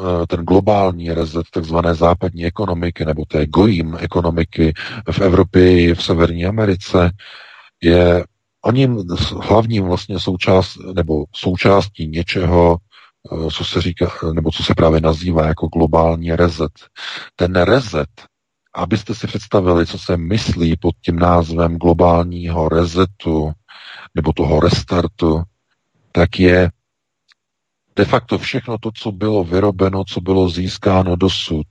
Eh, 0.00 0.26
ten 0.26 0.44
globální 0.44 1.12
rezet 1.12 1.44
takzvané 1.52 1.94
západní 1.94 2.46
ekonomiky 2.46 3.04
nebo 3.04 3.24
té 3.24 3.46
gojím 3.46 3.96
ekonomiky 4.00 4.74
v 5.10 5.20
Evropě 5.20 5.82
i 5.82 5.94
v 5.94 6.02
Severní 6.02 6.46
Americe 6.46 7.10
je 7.82 8.24
oním 8.64 9.04
hlavním 9.42 9.84
vlastně 9.84 10.20
součást, 10.20 10.76
nebo 10.94 11.24
součástí 11.34 12.08
něčeho, 12.08 12.76
eh, 13.32 13.50
co 13.50 13.64
se 13.64 13.80
říká, 13.80 14.10
nebo 14.32 14.50
co 14.50 14.62
se 14.62 14.74
právě 14.74 15.00
nazývá 15.00 15.46
jako 15.46 15.66
globální 15.68 16.32
rezet. 16.32 16.72
Ten 17.36 17.54
rezet, 17.54 18.08
abyste 18.74 19.14
si 19.14 19.26
představili, 19.26 19.86
co 19.86 19.98
se 19.98 20.16
myslí 20.16 20.76
pod 20.76 20.94
tím 21.00 21.16
názvem 21.16 21.76
globálního 21.76 22.68
rezetu 22.68 23.52
nebo 24.14 24.32
toho 24.32 24.60
restartu, 24.60 25.42
tak 26.12 26.40
je 26.40 26.70
de 27.96 28.04
facto 28.04 28.38
všechno 28.38 28.78
to, 28.78 28.90
co 28.94 29.12
bylo 29.12 29.44
vyrobeno, 29.44 30.04
co 30.04 30.20
bylo 30.20 30.48
získáno 30.48 31.16
dosud, 31.16 31.66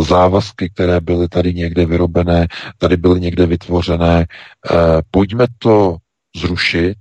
závazky, 0.00 0.70
které 0.70 1.00
byly 1.00 1.28
tady 1.28 1.54
někde 1.54 1.86
vyrobené, 1.86 2.48
tady 2.78 2.96
byly 2.96 3.20
někde 3.20 3.46
vytvořené, 3.46 4.26
eh, 4.26 4.76
pojďme 5.10 5.46
to 5.58 5.96
zrušit, 6.36 6.98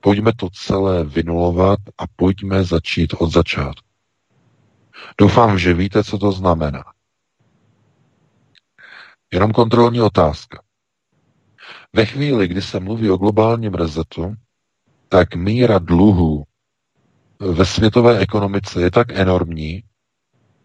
pojďme 0.00 0.32
to 0.36 0.48
celé 0.52 1.04
vynulovat 1.04 1.78
a 1.98 2.04
pojďme 2.16 2.64
začít 2.64 3.14
od 3.18 3.32
začátku. 3.32 3.88
Doufám, 5.18 5.58
že 5.58 5.74
víte, 5.74 6.04
co 6.04 6.18
to 6.18 6.32
znamená. 6.32 6.84
Jenom 9.32 9.52
kontrolní 9.52 10.00
otázka. 10.00 10.62
Ve 11.96 12.06
chvíli, 12.06 12.48
kdy 12.48 12.62
se 12.62 12.80
mluví 12.80 13.10
o 13.10 13.16
globálním 13.16 13.74
rezetu, 13.74 14.34
tak 15.08 15.34
míra 15.34 15.78
dluhů 15.78 16.44
ve 17.40 17.64
světové 17.66 18.18
ekonomice 18.18 18.82
je 18.82 18.90
tak 18.90 19.18
enormní, 19.18 19.82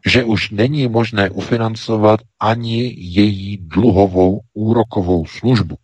že 0.05 0.23
už 0.23 0.49
není 0.49 0.87
možné 0.87 1.29
ufinancovat 1.29 2.19
ani 2.39 2.95
její 2.97 3.57
dluhovou 3.57 4.41
úrokovou 4.53 5.25
službu. 5.25 5.75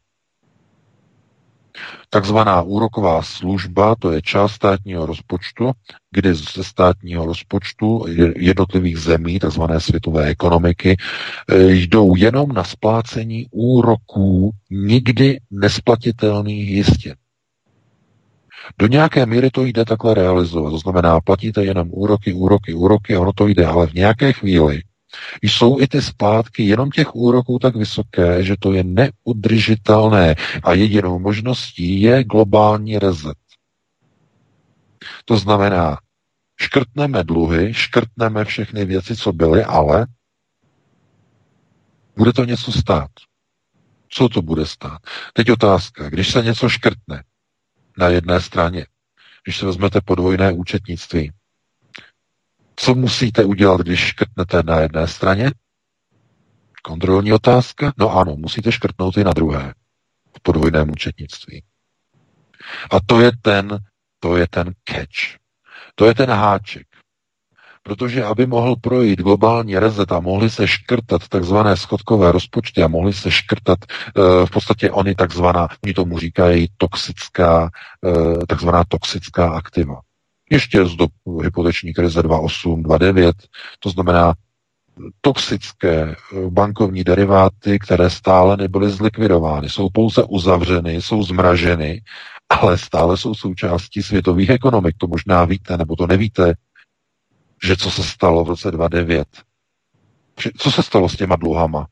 Takzvaná 2.09 2.61
úroková 2.61 3.21
služba, 3.21 3.95
to 3.99 4.11
je 4.11 4.21
část 4.21 4.51
státního 4.51 5.05
rozpočtu, 5.05 5.71
kdy 6.11 6.33
ze 6.33 6.63
státního 6.63 7.25
rozpočtu 7.25 8.05
jednotlivých 8.35 8.97
zemí, 8.97 9.39
takzvané 9.39 9.79
světové 9.79 10.25
ekonomiky, 10.25 10.97
eh, 11.49 11.71
jdou 11.71 12.15
jenom 12.15 12.49
na 12.49 12.63
splácení 12.63 13.47
úroků 13.51 14.51
nikdy 14.69 15.39
nesplatitelných 15.51 16.67
jistin. 16.69 17.15
Do 18.79 18.87
nějaké 18.87 19.25
míry 19.25 19.49
to 19.49 19.65
jde 19.65 19.85
takhle 19.85 20.13
realizovat. 20.13 20.69
To 20.69 20.77
znamená, 20.77 21.19
platíte 21.19 21.65
jenom 21.65 21.89
úroky, 21.91 22.33
úroky, 22.33 22.73
úroky 22.73 23.17
ono 23.17 23.33
to 23.33 23.47
jde, 23.47 23.65
ale 23.65 23.87
v 23.87 23.93
nějaké 23.93 24.33
chvíli 24.33 24.81
jsou 25.41 25.81
i 25.81 25.87
ty 25.87 26.01
splátky 26.01 26.63
jenom 26.63 26.91
těch 26.91 27.15
úroků 27.15 27.59
tak 27.59 27.75
vysoké, 27.75 28.43
že 28.43 28.55
to 28.59 28.73
je 28.73 28.83
neudržitelné 28.83 30.35
a 30.63 30.73
jedinou 30.73 31.19
možností 31.19 32.01
je 32.01 32.23
globální 32.23 32.99
rezet. 32.99 33.37
To 35.25 35.37
znamená, 35.37 35.97
škrtneme 36.61 37.23
dluhy, 37.23 37.73
škrtneme 37.73 38.45
všechny 38.45 38.85
věci, 38.85 39.15
co 39.15 39.33
byly, 39.33 39.63
ale 39.63 40.07
bude 42.17 42.33
to 42.33 42.45
něco 42.45 42.71
stát. 42.71 43.09
Co 44.09 44.29
to 44.29 44.41
bude 44.41 44.65
stát? 44.65 45.01
Teď 45.33 45.51
otázka, 45.51 46.09
když 46.09 46.31
se 46.31 46.43
něco 46.43 46.69
škrtne, 46.69 47.23
na 47.97 48.07
jedné 48.07 48.41
straně. 48.41 48.85
Když 49.43 49.57
se 49.57 49.65
vezmete 49.65 50.01
podvojné 50.01 50.51
účetnictví, 50.51 51.31
co 52.75 52.95
musíte 52.95 53.45
udělat, 53.45 53.81
když 53.81 53.99
škrtnete 53.99 54.63
na 54.63 54.79
jedné 54.79 55.07
straně? 55.07 55.51
Kontrolní 56.83 57.33
otázka? 57.33 57.93
No 57.97 58.17
ano, 58.17 58.35
musíte 58.35 58.71
škrtnout 58.71 59.17
i 59.17 59.23
na 59.23 59.33
druhé 59.33 59.73
v 60.37 60.41
podvojném 60.41 60.89
účetnictví. 60.91 61.63
A 62.91 62.99
to 63.05 63.21
je 63.21 63.31
ten, 63.41 63.79
to 64.19 64.37
je 64.37 64.47
ten 64.47 64.73
catch. 64.89 65.37
To 65.95 66.05
je 66.05 66.13
ten 66.15 66.29
háček. 66.29 66.87
Protože 67.83 68.23
aby 68.23 68.45
mohl 68.45 68.75
projít 68.75 69.19
globální 69.19 69.79
rezet 69.79 70.11
a 70.11 70.19
mohli 70.19 70.49
se 70.49 70.67
škrtat 70.67 71.27
takzvané 71.27 71.77
schodkové 71.77 72.31
rozpočty 72.31 72.83
a 72.83 72.87
mohli 72.87 73.13
se 73.13 73.31
škrtat 73.31 73.79
uh, 74.15 74.45
v 74.45 74.51
podstatě 74.51 74.91
oni 74.91 75.15
takzvaná, 75.15 75.67
oni 75.83 75.93
tomu 75.93 76.19
říkají 76.19 76.67
toxická, 76.77 77.69
uh, 78.01 78.43
takzvaná 78.47 78.83
toxická 78.87 79.49
aktiva. 79.49 80.01
Ještě 80.53 80.85
z 80.85 80.95
dob 80.95 81.11
hypoteční 81.43 81.93
krize 81.93 82.21
2.8, 82.21 82.81
2.9, 82.81 83.33
to 83.79 83.89
znamená 83.89 84.33
toxické 85.21 86.01
eh, 86.11 86.15
bankovní 86.49 87.03
deriváty, 87.03 87.79
které 87.79 88.09
stále 88.09 88.57
nebyly 88.57 88.89
zlikvidovány. 88.89 89.69
Jsou 89.69 89.89
pouze 89.89 90.23
uzavřeny, 90.23 91.01
jsou 91.01 91.23
zmraženy, 91.23 92.01
ale 92.49 92.77
stále 92.77 93.17
jsou 93.17 93.35
součástí 93.35 94.03
světových 94.03 94.49
ekonomik. 94.49 94.95
To 94.97 95.07
možná 95.07 95.45
víte, 95.45 95.77
nebo 95.77 95.95
to 95.95 96.07
nevíte, 96.07 96.53
že 97.63 97.75
co 97.75 97.91
se 97.91 98.03
stalo 98.03 98.43
v 98.43 98.49
roce 98.49 98.71
2009. 98.71 99.27
Co 100.57 100.71
se 100.71 100.83
stalo 100.83 101.09
s 101.09 101.15
těma 101.15 101.35
dluhama? 101.35 101.87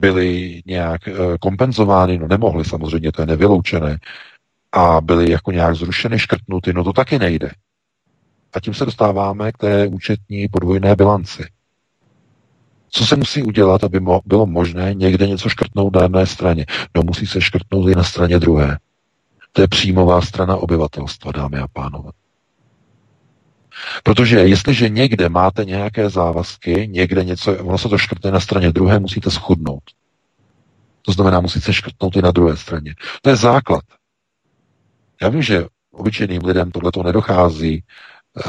Byly 0.00 0.62
nějak 0.66 1.08
eh, 1.08 1.12
kompenzovány? 1.40 2.18
No 2.18 2.28
nemohly 2.28 2.64
samozřejmě, 2.64 3.12
to 3.12 3.22
je 3.22 3.26
nevyloučené. 3.26 3.98
A 4.74 5.00
byly 5.00 5.30
jako 5.30 5.52
nějak 5.52 5.74
zrušeny, 5.76 6.18
škrtnuty? 6.18 6.72
No 6.72 6.84
to 6.84 6.92
taky 6.92 7.18
nejde. 7.18 7.50
A 8.52 8.60
tím 8.60 8.74
se 8.74 8.84
dostáváme 8.84 9.52
k 9.52 9.58
té 9.58 9.86
účetní 9.86 10.48
podvojné 10.48 10.96
bilanci. 10.96 11.44
Co 12.90 13.06
se 13.06 13.16
musí 13.16 13.42
udělat, 13.42 13.84
aby 13.84 14.00
mo- 14.00 14.20
bylo 14.24 14.46
možné 14.46 14.94
někde 14.94 15.26
něco 15.26 15.48
škrtnout 15.48 15.96
na 15.96 16.02
jedné 16.02 16.26
straně? 16.26 16.66
No 16.94 17.02
musí 17.02 17.26
se 17.26 17.40
škrtnout 17.40 17.88
i 17.88 17.94
na 17.94 18.04
straně 18.04 18.38
druhé. 18.38 18.78
To 19.52 19.60
je 19.60 19.68
příjmová 19.68 20.22
strana 20.22 20.56
obyvatelstva, 20.56 21.32
dámy 21.32 21.58
a 21.58 21.68
pánové. 21.68 22.10
Protože 24.02 24.38
jestliže 24.38 24.88
někde 24.88 25.28
máte 25.28 25.64
nějaké 25.64 26.10
závazky, 26.10 26.88
někde 26.90 27.24
něco, 27.24 27.58
ono 27.64 27.78
se 27.78 27.88
to 27.88 27.98
škrtne 27.98 28.30
na 28.30 28.40
straně 28.40 28.72
druhé, 28.72 28.98
musíte 28.98 29.30
schudnout. 29.30 29.82
To 31.02 31.12
znamená, 31.12 31.40
musíte 31.40 31.72
škrtnout 31.72 32.16
i 32.16 32.22
na 32.22 32.30
druhé 32.30 32.56
straně. 32.56 32.94
To 33.22 33.30
je 33.30 33.36
základ. 33.36 33.84
Já 35.22 35.28
vím, 35.28 35.42
že 35.42 35.66
obyčejným 35.92 36.44
lidem 36.44 36.70
tohle 36.70 36.92
to 36.92 37.02
nedochází, 37.02 37.84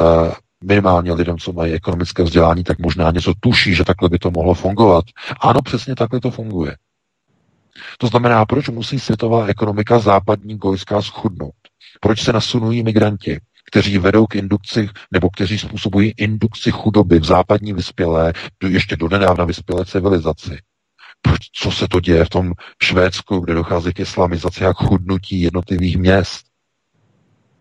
uh, 0.01 0.33
minimálně 0.63 1.13
lidem, 1.13 1.37
co 1.37 1.53
mají 1.53 1.73
ekonomické 1.73 2.23
vzdělání, 2.23 2.63
tak 2.63 2.79
možná 2.79 3.11
něco 3.11 3.33
tuší, 3.39 3.75
že 3.75 3.83
takhle 3.83 4.09
by 4.09 4.19
to 4.19 4.31
mohlo 4.31 4.53
fungovat. 4.53 5.05
Ano, 5.39 5.61
přesně 5.61 5.95
takhle 5.95 6.19
to 6.19 6.31
funguje. 6.31 6.77
To 7.97 8.07
znamená, 8.07 8.45
proč 8.45 8.69
musí 8.69 8.99
světová 8.99 9.45
ekonomika 9.45 9.99
západní 9.99 10.57
gojská 10.57 11.01
schudnout? 11.01 11.55
Proč 12.01 12.23
se 12.23 12.33
nasunují 12.33 12.83
migranti, 12.83 13.39
kteří 13.71 13.97
vedou 13.97 14.25
k 14.25 14.35
indukci, 14.35 14.89
nebo 15.11 15.29
kteří 15.29 15.57
způsobují 15.59 16.13
indukci 16.17 16.71
chudoby 16.71 17.19
v 17.19 17.25
západní 17.25 17.73
vyspělé, 17.73 18.33
ještě 18.67 18.95
do 18.95 19.09
nedávna 19.09 19.45
vyspělé 19.45 19.85
civilizaci? 19.85 20.57
Proč, 21.21 21.39
co 21.53 21.71
se 21.71 21.87
to 21.87 21.99
děje 21.99 22.25
v 22.25 22.29
tom 22.29 22.51
Švédsku, 22.83 23.39
kde 23.39 23.53
dochází 23.53 23.93
k 23.93 23.99
islamizaci 23.99 24.65
a 24.65 24.73
chudnutí 24.73 25.41
jednotlivých 25.41 25.97
měst? 25.97 26.54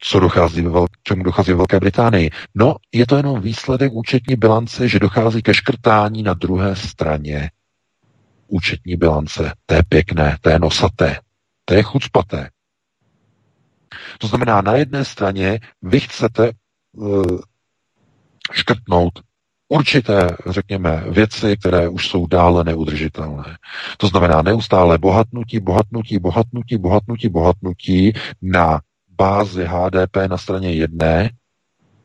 Co 0.06 0.20
dochází 0.20 0.62
ve 0.62 0.70
Vel- 0.70 0.86
čemu 1.02 1.22
dochází 1.22 1.50
ve 1.50 1.56
Velké 1.56 1.80
Británii. 1.80 2.30
No, 2.54 2.76
je 2.92 3.06
to 3.06 3.16
jenom 3.16 3.40
výsledek 3.40 3.92
účetní 3.92 4.36
bilance, 4.36 4.88
že 4.88 4.98
dochází 4.98 5.42
ke 5.42 5.54
škrtání 5.54 6.22
na 6.22 6.34
druhé 6.34 6.76
straně 6.76 7.50
účetní 8.48 8.96
bilance. 8.96 9.52
To 9.66 9.74
je 9.74 9.82
pěkné, 9.88 10.36
to 10.40 10.50
je 10.50 10.58
nosaté, 10.58 11.20
to 11.64 11.74
je 11.74 11.82
chucpaté. 11.82 12.50
To 14.18 14.26
znamená, 14.26 14.60
na 14.60 14.74
jedné 14.74 15.04
straně 15.04 15.60
vy 15.82 16.00
chcete 16.00 16.52
uh, 16.92 17.40
škrtnout 18.52 19.12
určité, 19.68 20.36
řekněme, 20.46 21.04
věci, 21.10 21.56
které 21.56 21.88
už 21.88 22.08
jsou 22.08 22.26
dále 22.26 22.64
neudržitelné. 22.64 23.56
To 23.98 24.08
znamená 24.08 24.42
neustále 24.42 24.98
bohatnutí, 24.98 25.60
bohatnutí, 25.60 26.18
bohatnutí, 26.18 26.78
bohatnutí, 26.78 27.28
bohatnutí 27.28 28.12
na 28.42 28.80
bázi 29.18 29.64
HDP 29.64 30.16
na 30.28 30.38
straně 30.38 30.72
jedné 30.72 31.30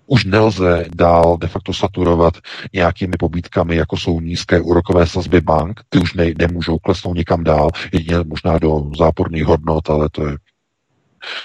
už 0.09 0.25
nelze 0.25 0.85
dál 0.95 1.37
de 1.37 1.47
facto 1.47 1.73
saturovat 1.73 2.33
nějakými 2.73 3.13
pobítkami, 3.19 3.75
jako 3.75 3.97
jsou 3.97 4.21
nízké 4.21 4.61
úrokové 4.61 5.07
sazby 5.07 5.41
bank. 5.41 5.81
Ty 5.89 5.99
už 5.99 6.13
ne, 6.13 6.25
nemůžou 6.37 6.77
klesnout 6.77 7.17
nikam 7.17 7.43
dál, 7.43 7.69
jedině 7.93 8.17
možná 8.25 8.59
do 8.59 8.91
záporných 8.97 9.45
hodnot, 9.45 9.89
ale 9.89 10.09
to 10.11 10.27
je 10.27 10.37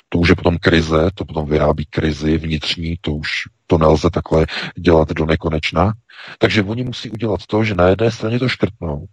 to 0.09 0.19
už 0.19 0.28
je 0.28 0.35
potom 0.35 0.59
krize, 0.59 1.11
to 1.15 1.24
potom 1.24 1.47
vyrábí 1.47 1.86
krizi 1.91 2.39
vnitřní, 2.39 2.97
to 3.01 3.12
už 3.12 3.28
to 3.66 3.78
nelze 3.78 4.11
takhle 4.11 4.47
dělat 4.78 5.09
do 5.09 5.27
nekonečna. 5.27 5.93
Takže 6.39 6.62
oni 6.62 6.85
musí 6.85 7.11
udělat 7.11 7.41
to, 7.47 7.65
že 7.65 7.74
na 7.74 7.89
jedné 7.89 8.11
straně 8.11 8.39
to 8.39 8.49
škrtnou, 8.49 9.07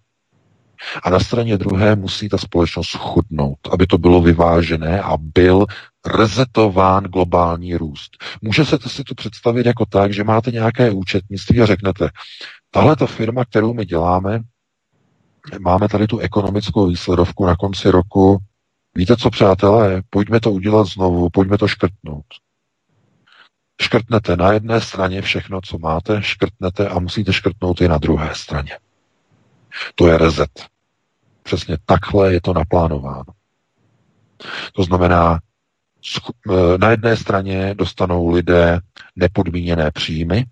a 1.03 1.09
na 1.09 1.19
straně 1.19 1.57
druhé 1.57 1.95
musí 1.95 2.29
ta 2.29 2.37
společnost 2.37 2.91
chudnout, 2.97 3.59
aby 3.71 3.87
to 3.87 3.97
bylo 3.97 4.21
vyvážené 4.21 5.01
a 5.01 5.17
byl 5.17 5.65
rezetován 6.05 7.03
globální 7.03 7.75
růst. 7.75 8.11
Můžete 8.41 8.89
si 8.89 9.03
to 9.03 9.15
představit 9.15 9.65
jako 9.65 9.85
tak, 9.85 10.13
že 10.13 10.23
máte 10.23 10.51
nějaké 10.51 10.91
účetnictví 10.91 11.61
a 11.61 11.65
řeknete, 11.65 12.09
tahle 12.71 12.95
ta 12.95 13.05
firma, 13.05 13.45
kterou 13.45 13.73
my 13.73 13.85
děláme, 13.85 14.39
máme 15.59 15.87
tady 15.87 16.07
tu 16.07 16.19
ekonomickou 16.19 16.87
výsledovku 16.87 17.45
na 17.45 17.55
konci 17.55 17.91
roku, 17.91 18.37
víte 18.95 19.17
co, 19.17 19.29
přátelé, 19.29 20.01
pojďme 20.09 20.39
to 20.39 20.51
udělat 20.51 20.87
znovu, 20.87 21.29
pojďme 21.29 21.57
to 21.57 21.67
škrtnout. 21.67 22.25
Škrtnete 23.81 24.37
na 24.37 24.53
jedné 24.53 24.81
straně 24.81 25.21
všechno, 25.21 25.59
co 25.63 25.77
máte, 25.77 26.23
škrtnete 26.23 26.89
a 26.89 26.99
musíte 26.99 27.33
škrtnout 27.33 27.81
i 27.81 27.87
na 27.87 27.97
druhé 27.97 28.35
straně. 28.35 28.77
To 29.95 30.07
je 30.07 30.17
rezet. 30.17 30.65
Přesně 31.43 31.77
takhle 31.85 32.33
je 32.33 32.41
to 32.41 32.53
naplánováno. 32.53 33.25
To 34.73 34.83
znamená, 34.83 35.39
na 36.77 36.91
jedné 36.91 37.17
straně 37.17 37.75
dostanou 37.77 38.29
lidé 38.29 38.79
nepodmíněné 39.15 39.91
příjmy, 39.91 40.45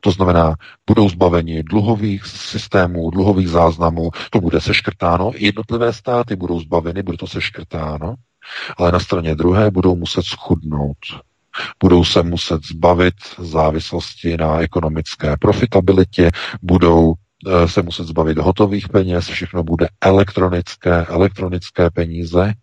to 0.00 0.10
znamená, 0.10 0.54
budou 0.86 1.08
zbaveni 1.08 1.62
dluhových 1.62 2.26
systémů, 2.26 3.10
dluhových 3.10 3.48
záznamů, 3.48 4.10
to 4.30 4.40
bude 4.40 4.60
seškrtáno, 4.60 5.32
jednotlivé 5.36 5.92
státy 5.92 6.36
budou 6.36 6.60
zbaveny, 6.60 7.02
bude 7.02 7.16
to 7.18 7.26
seškrtáno, 7.26 8.14
ale 8.76 8.92
na 8.92 9.00
straně 9.00 9.34
druhé 9.34 9.70
budou 9.70 9.96
muset 9.96 10.22
schudnout. 10.24 10.96
Budou 11.80 12.04
se 12.04 12.22
muset 12.22 12.64
zbavit 12.64 13.14
závislosti 13.38 14.36
na 14.36 14.60
ekonomické 14.60 15.36
profitabilitě, 15.36 16.30
budou 16.62 17.14
Eh, 17.46 17.68
se 17.68 17.82
muset 17.82 18.04
zbavit 18.04 18.38
hotových 18.38 18.88
peněz, 18.88 19.26
všechno 19.28 19.62
bude 19.64 19.88
elektronické, 20.00 21.06
elektronické 21.06 21.90
peníze, 21.90 22.48
eh, 22.48 22.54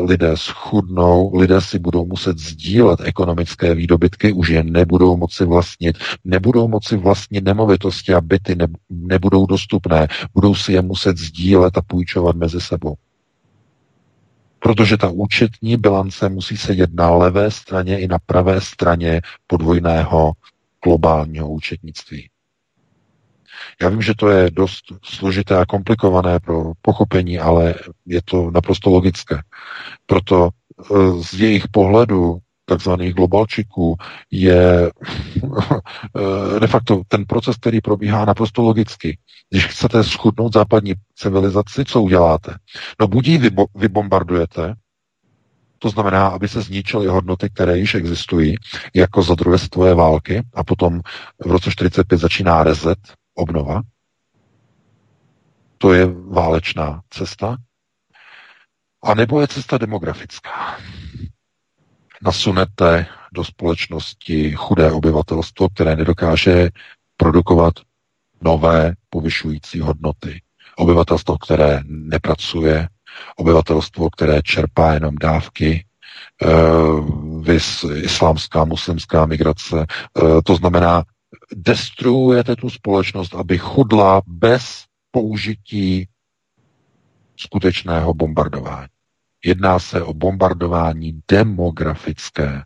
lidé 0.00 0.36
schudnou, 0.36 1.36
lidé 1.36 1.60
si 1.60 1.78
budou 1.78 2.06
muset 2.06 2.38
sdílet 2.38 3.00
ekonomické 3.00 3.74
výdobytky, 3.74 4.32
už 4.32 4.48
je 4.48 4.64
nebudou 4.64 5.16
moci 5.16 5.44
vlastnit, 5.44 5.98
nebudou 6.24 6.68
moci 6.68 6.96
vlastnit 6.96 7.44
nemovitosti 7.44 8.14
a 8.14 8.20
byty 8.20 8.54
ne, 8.54 8.66
nebudou 8.90 9.46
dostupné, 9.46 10.08
budou 10.34 10.54
si 10.54 10.72
je 10.72 10.82
muset 10.82 11.18
sdílet 11.18 11.78
a 11.78 11.82
půjčovat 11.82 12.36
mezi 12.36 12.60
sebou. 12.60 12.94
Protože 14.58 14.96
ta 14.96 15.10
účetní 15.10 15.76
bilance 15.76 16.28
musí 16.28 16.56
sedět 16.56 16.90
na 16.94 17.10
levé 17.10 17.50
straně 17.50 18.00
i 18.00 18.08
na 18.08 18.18
pravé 18.26 18.60
straně 18.60 19.20
podvojného 19.46 20.32
globálního 20.84 21.48
účetnictví. 21.48 22.28
Já 23.82 23.88
vím, 23.88 24.02
že 24.02 24.14
to 24.14 24.28
je 24.28 24.50
dost 24.50 24.84
složité 25.04 25.56
a 25.56 25.66
komplikované 25.66 26.40
pro 26.40 26.72
pochopení, 26.82 27.38
ale 27.38 27.74
je 28.06 28.20
to 28.24 28.50
naprosto 28.50 28.90
logické. 28.90 29.38
Proto 30.06 30.48
eh, 30.50 30.94
z 31.22 31.34
jejich 31.34 31.68
pohledu 31.68 32.38
takzvaných 32.64 33.14
globalčiků 33.14 33.96
je 34.30 34.90
eh, 36.56 36.60
de 36.60 36.66
facto 36.66 37.02
ten 37.08 37.24
proces, 37.24 37.56
který 37.56 37.80
probíhá 37.80 38.24
naprosto 38.24 38.62
logicky. 38.62 39.18
Když 39.50 39.66
chcete 39.66 40.04
schudnout 40.04 40.52
západní 40.52 40.94
civilizaci, 41.14 41.84
co 41.84 42.02
uděláte? 42.02 42.54
No 43.00 43.08
buď 43.08 43.26
ji 43.28 43.50
vybombardujete, 43.74 44.74
to 45.78 45.90
znamená, 45.90 46.26
aby 46.26 46.48
se 46.48 46.62
zničily 46.62 47.06
hodnoty, 47.06 47.50
které 47.50 47.78
již 47.78 47.94
existují, 47.94 48.56
jako 48.94 49.22
za 49.22 49.34
druhé 49.34 49.58
světové 49.58 49.94
války, 49.94 50.42
a 50.54 50.64
potom 50.64 51.00
v 51.46 51.50
roce 51.50 51.70
45 51.70 52.18
začíná 52.18 52.64
rezet, 52.64 52.98
obnova. 53.38 53.82
To 55.78 55.92
je 55.92 56.06
válečná 56.28 57.00
cesta. 57.10 57.56
A 59.04 59.14
nebo 59.14 59.40
je 59.40 59.48
cesta 59.48 59.78
demografická. 59.78 60.76
Nasunete 62.22 63.06
do 63.32 63.44
společnosti 63.44 64.52
chudé 64.52 64.92
obyvatelstvo, 64.92 65.68
které 65.68 65.96
nedokáže 65.96 66.70
produkovat 67.16 67.74
nové 68.42 68.94
povyšující 69.10 69.80
hodnoty. 69.80 70.42
Obyvatelstvo, 70.76 71.38
které 71.38 71.80
nepracuje, 71.86 72.88
obyvatelstvo, 73.36 74.10
které 74.10 74.42
čerpá 74.42 74.92
jenom 74.94 75.14
dávky, 75.14 75.84
vys 77.40 77.84
islámská, 77.84 78.64
muslimská 78.64 79.26
migrace. 79.26 79.86
To 80.44 80.54
znamená, 80.56 81.04
destruujete 81.54 82.56
tu 82.56 82.70
společnost, 82.70 83.34
aby 83.34 83.58
chudla 83.58 84.22
bez 84.26 84.84
použití 85.10 86.08
skutečného 87.36 88.14
bombardování. 88.14 88.88
Jedná 89.44 89.78
se 89.78 90.02
o 90.02 90.14
bombardování 90.14 91.20
demografické 91.30 92.62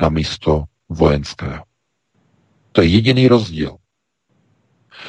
na 0.00 0.08
místo 0.08 0.64
vojenského. 0.88 1.64
To 2.72 2.82
je 2.82 2.88
jediný 2.88 3.28
rozdíl. 3.28 3.76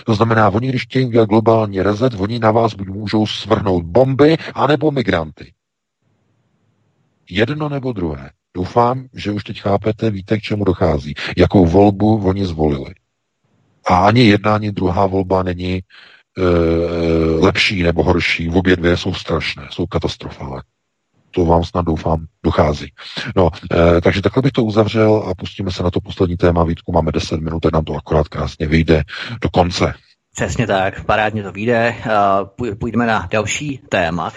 To 0.06 0.16
znamená, 0.16 0.50
oni, 0.50 0.70
když 0.70 0.84
chtějí 0.84 1.06
udělat 1.06 1.30
globální 1.30 1.82
rezet, 1.82 2.14
oni 2.14 2.40
na 2.40 2.52
vás 2.52 2.74
buď 2.74 2.88
můžou 2.88 3.28
svrhnout 3.28 3.84
bomby, 3.86 4.38
anebo 4.54 4.92
migranty. 4.92 5.54
Jedno 7.30 7.70
nebo 7.70 7.94
druhé. 7.94 8.32
Doufám, 8.56 9.06
že 9.14 9.32
už 9.32 9.44
teď 9.44 9.62
chápete, 9.62 10.10
víte, 10.10 10.38
k 10.38 10.42
čemu 10.42 10.64
dochází. 10.64 11.14
Jakou 11.38 11.66
volbu 11.66 12.28
oni 12.28 12.46
zvolili. 12.46 12.94
A 13.88 13.98
ani 13.98 14.24
jedna, 14.24 14.56
ani 14.56 14.72
druhá 14.72 15.06
volba 15.06 15.44
není 15.44 15.74
e, 15.74 15.82
lepší 17.40 17.84
nebo 17.84 18.04
horší. 18.04 18.50
V 18.50 18.58
obě 18.58 18.76
dvě 18.76 18.98
jsou 18.98 19.14
strašné, 19.14 19.68
jsou 19.72 19.86
katastrofální. 19.86 20.62
To 21.32 21.46
vám 21.46 21.64
snad 21.64 21.86
doufám 21.86 22.26
dochází. 22.44 22.92
No, 23.36 23.50
e, 23.72 24.02
takže 24.02 24.22
takhle 24.22 24.42
bych 24.42 24.52
to 24.52 24.64
uzavřel 24.64 25.16
a 25.16 25.36
pustíme 25.36 25.72
se 25.72 25.84
na 25.84 25.92
to 25.92 26.02
poslední 26.02 26.38
téma. 26.38 26.64
Vítku, 26.64 26.92
máme 26.92 27.12
10 27.12 27.42
minut, 27.42 27.60
tak 27.60 27.74
nám 27.74 27.84
to 27.84 27.94
akorát 27.96 28.28
krásně 28.28 28.68
vyjde 28.68 29.04
do 29.42 29.50
konce. 29.50 29.94
Přesně 30.36 30.68
tak, 30.68 31.06
parádně 31.06 31.44
to 31.44 31.52
vyjde. 31.52 31.96
Půjdeme 32.80 33.06
na 33.06 33.28
další 33.32 33.80
téma. 33.90 34.32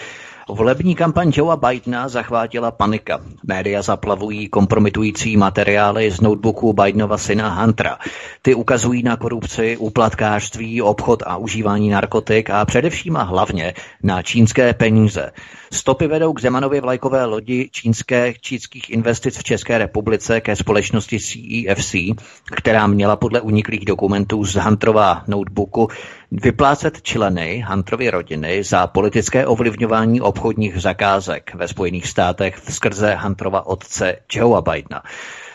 Volební 0.49 0.95
kampaň 0.95 1.31
Joea 1.35 1.55
Bidena 1.55 2.09
zachvátila 2.09 2.71
panika. 2.71 3.21
Média 3.47 3.81
zaplavují 3.81 4.47
kompromitující 4.47 5.37
materiály 5.37 6.11
z 6.11 6.21
notebooku 6.21 6.73
Bidenova 6.73 7.17
syna 7.17 7.49
Huntera. 7.49 7.97
Ty 8.41 8.55
ukazují 8.55 9.03
na 9.03 9.17
korupci, 9.17 9.77
uplatkářství, 9.77 10.81
obchod 10.81 11.23
a 11.25 11.37
užívání 11.37 11.89
narkotik 11.89 12.49
a 12.49 12.65
především 12.65 13.17
a 13.17 13.23
hlavně 13.23 13.73
na 14.03 14.21
čínské 14.21 14.73
peníze. 14.73 15.31
Stopy 15.73 16.07
vedou 16.07 16.33
k 16.33 16.41
Zemanově 16.41 16.81
vlajkové 16.81 17.25
lodi 17.25 17.69
čínské, 17.71 18.33
čínských 18.41 18.89
investic 18.89 19.37
v 19.37 19.43
České 19.43 19.77
republice 19.77 20.41
ke 20.41 20.55
společnosti 20.55 21.19
CEFC, 21.19 21.95
e 21.95 22.15
která 22.55 22.87
měla 22.87 23.15
podle 23.15 23.41
uniklých 23.41 23.85
dokumentů 23.85 24.45
z 24.45 24.55
Hunterova 24.55 25.23
notebooku 25.27 25.87
vyplácet 26.31 27.01
členy 27.01 27.65
Hunterovy 27.67 28.09
rodiny 28.09 28.63
za 28.63 28.87
politické 28.87 29.45
ovlivňování 29.45 30.21
obchodních 30.21 30.81
zakázek 30.81 31.55
ve 31.55 31.67
Spojených 31.67 32.07
státech 32.07 32.59
skrze 32.69 33.15
Hunterova 33.15 33.65
otce 33.65 34.15
Joea 34.33 34.61
Bidena. 34.61 35.03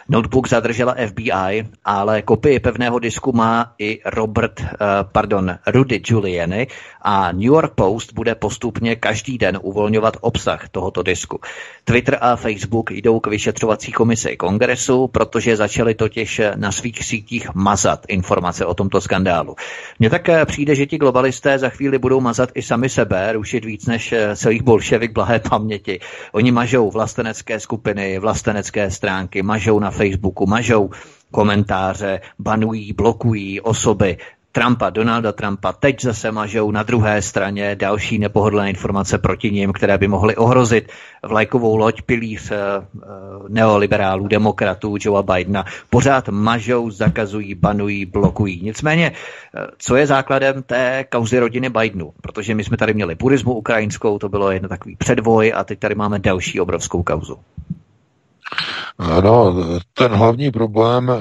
Notebook 0.09 0.49
zadržela 0.49 0.95
FBI, 1.07 1.67
ale 1.85 2.23
kopii 2.23 2.61
pevného 2.61 2.99
disku 2.99 3.33
má 3.33 3.73
i 3.79 4.01
Robert, 4.07 4.61
uh, 4.61 4.67
pardon, 5.13 5.59
Rudy 5.67 5.99
Giuliani 5.99 6.67
a 7.03 7.33
New 7.33 7.43
York 7.43 7.73
Post 7.75 8.13
bude 8.13 8.35
postupně 8.35 8.97
každý 8.97 9.39
den 9.39 9.59
uvolňovat 9.63 10.17
obsah 10.21 10.69
tohoto 10.69 11.03
disku. 11.03 11.41
Twitter 11.85 12.19
a 12.21 12.37
Facebook 12.37 12.91
jdou 12.91 13.21
k 13.21 13.27
vyšetřovací 13.27 13.93
komisi 13.93 14.37
kongresu, 14.37 15.09
protože 15.09 15.57
začali 15.57 15.95
totiž 15.95 16.41
na 16.55 16.73
svých 16.73 17.05
sítích 17.05 17.55
mazat 17.55 18.01
informace 18.09 18.67
o 18.67 18.75
tomto 18.75 19.01
skandálu. 19.01 19.57
Mně 19.99 20.11
tak 20.11 20.29
eh, 20.29 20.45
přijde, 20.47 20.75
že 20.75 20.87
ti 20.87 20.99
globalisté 20.99 21.59
za 21.59 21.69
chvíli 21.69 21.99
budou 21.99 22.21
mazat 22.21 22.51
i 22.55 22.63
sami 22.63 22.89
sebe, 22.89 23.33
rušit 23.33 23.65
víc 23.65 23.87
než 23.87 24.13
eh, 24.13 24.37
celých 24.37 24.63
bolševik 24.63 25.13
blahé 25.13 25.39
paměti. 25.39 26.01
Oni 26.33 26.53
mažou 26.53 26.91
vlastenecké 26.91 27.61
skupiny, 27.61 28.19
vlastenecké 28.19 28.91
stránky, 28.91 29.43
mažou 29.43 29.79
na 29.81 29.91
Facebooku, 29.95 30.47
mažou 30.47 30.91
komentáře, 31.31 32.21
banují, 32.39 32.93
blokují 32.93 33.61
osoby, 33.61 34.19
Trumpa, 34.55 34.91
Donalda 34.91 35.33
Trumpa, 35.33 35.73
teď 35.73 36.03
zase 36.03 36.33
mažou 36.33 36.71
na 36.71 36.83
druhé 36.83 37.23
straně 37.23 37.77
další 37.77 38.19
nepohodlné 38.19 38.71
informace 38.71 39.19
proti 39.19 39.51
ním, 39.51 39.73
které 39.73 39.99
by 39.99 40.09
mohly 40.09 40.37
ohrozit 40.37 40.93
vlajkovou 41.23 41.77
loď 41.77 42.03
pilíř 42.03 42.51
uh, 42.51 42.59
neoliberálů, 43.49 44.29
demokratů 44.29 44.97
Joea 45.01 45.23
Bidena. 45.23 45.65
Pořád 45.91 46.29
mažou, 46.29 46.91
zakazují, 46.91 47.55
banují, 47.55 48.07
blokují. 48.07 48.61
Nicméně, 48.63 49.11
uh, 49.11 49.65
co 49.79 49.97
je 49.97 50.07
základem 50.07 50.63
té 50.63 51.05
kauzy 51.11 51.39
rodiny 51.39 51.71
Bidenu? 51.71 52.13
Protože 52.21 52.55
my 52.55 52.65
jsme 52.65 52.77
tady 52.77 52.95
měli 52.95 53.15
burismu 53.15 53.55
ukrajinskou, 53.55 54.19
to 54.19 54.29
bylo 54.29 54.51
jedno 54.51 54.69
takový 54.69 54.97
předvoj 54.97 55.53
a 55.57 55.65
teď 55.65 55.79
tady 55.79 55.95
máme 55.95 56.19
další 56.19 56.61
obrovskou 56.61 57.03
kauzu. 57.03 57.39
No, 58.99 59.55
ten 59.95 60.13
hlavní 60.13 60.51
problém 60.51 61.11
eh, 61.11 61.17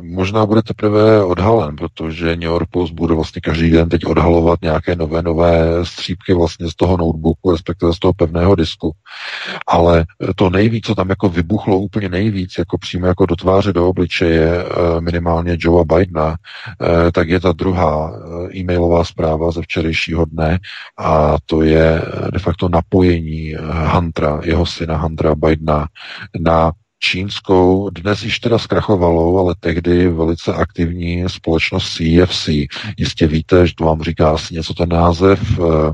možná 0.00 0.46
bude 0.46 0.62
teprve 0.62 1.24
odhalen, 1.24 1.76
protože 1.76 2.36
New 2.36 2.42
York 2.42 2.68
Post 2.70 2.92
bude 2.92 3.14
vlastně 3.14 3.40
každý 3.40 3.70
den 3.70 3.88
teď 3.88 4.06
odhalovat 4.06 4.62
nějaké 4.62 4.96
nové, 4.96 5.22
nové 5.22 5.84
střípky 5.86 6.34
vlastně 6.34 6.70
z 6.70 6.74
toho 6.74 6.96
notebooku, 6.96 7.50
respektive 7.50 7.92
z 7.94 7.98
toho 7.98 8.12
pevného 8.12 8.54
disku. 8.54 8.92
Ale 9.66 10.04
to 10.36 10.50
nejvíc, 10.50 10.86
co 10.86 10.94
tam 10.94 11.08
jako 11.08 11.28
vybuchlo 11.28 11.78
úplně 11.78 12.08
nejvíc, 12.08 12.54
jako 12.58 12.78
přímo 12.78 13.06
jako 13.06 13.26
do 13.26 13.36
tváře, 13.36 13.72
do 13.72 13.88
obličeje 13.88 14.64
eh, 14.64 15.00
minimálně 15.00 15.56
Joea 15.60 15.84
Bidena, 15.84 16.36
eh, 16.80 17.12
tak 17.12 17.28
je 17.28 17.40
ta 17.40 17.52
druhá 17.52 18.12
e-mailová 18.54 19.04
zpráva 19.04 19.50
ze 19.50 19.62
včerejšího 19.62 20.24
dne 20.24 20.58
a 20.98 21.36
to 21.46 21.62
je 21.62 22.02
de 22.32 22.38
facto 22.38 22.68
napojení 22.68 23.54
Huntera, 23.92 24.40
jeho 24.44 24.66
syna 24.66 24.96
Huntera 24.96 25.34
Bidena 25.34 25.86
na 26.40 26.72
čínskou, 26.98 27.90
dnes 27.90 28.22
již 28.22 28.38
teda 28.38 28.58
zkrachovalou, 28.58 29.38
ale 29.38 29.54
tehdy 29.60 30.08
velice 30.08 30.54
aktivní 30.54 31.24
společnost 31.28 31.96
CFC. 31.96 32.48
Jistě 32.96 33.26
víte, 33.26 33.66
že 33.66 33.74
to 33.74 33.84
vám 33.84 34.02
říká 34.02 34.30
asi 34.30 34.54
něco 34.54 34.74
ten 34.74 34.88
název. 34.88 35.40
Eh, 35.58 35.92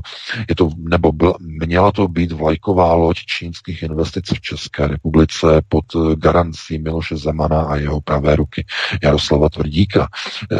je 0.49 0.55
to, 0.55 0.69
nebo 0.77 1.11
byl, 1.11 1.35
měla 1.65 1.91
to 1.91 2.07
být 2.07 2.31
vlajková 2.31 2.93
loď 2.93 3.17
čínských 3.17 3.83
investic 3.83 4.25
v 4.33 4.41
České 4.41 4.87
republice 4.87 5.61
pod 5.67 5.85
garancí 6.15 6.79
Miloše 6.79 7.17
Zemana 7.17 7.61
a 7.61 7.75
jeho 7.75 8.01
pravé 8.01 8.35
ruky 8.35 8.65
Jaroslava 9.03 9.49
Tvrdíka. 9.49 10.07
Eh, 10.51 10.57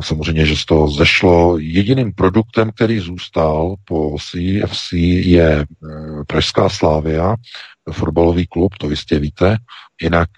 samozřejmě, 0.00 0.46
že 0.46 0.56
z 0.56 0.64
toho 0.64 0.88
zešlo 0.88 1.58
jediným 1.58 2.12
produktem, 2.12 2.70
který 2.70 2.98
zůstal 2.98 3.74
po 3.84 4.16
CFC 4.18 4.92
je 4.92 5.60
eh, 5.60 5.66
Pražská 6.26 6.68
Slávia, 6.68 7.36
fotbalový 7.90 8.46
klub, 8.46 8.74
to 8.78 8.90
jistě 8.90 9.18
víte, 9.18 9.56
jinak 10.02 10.28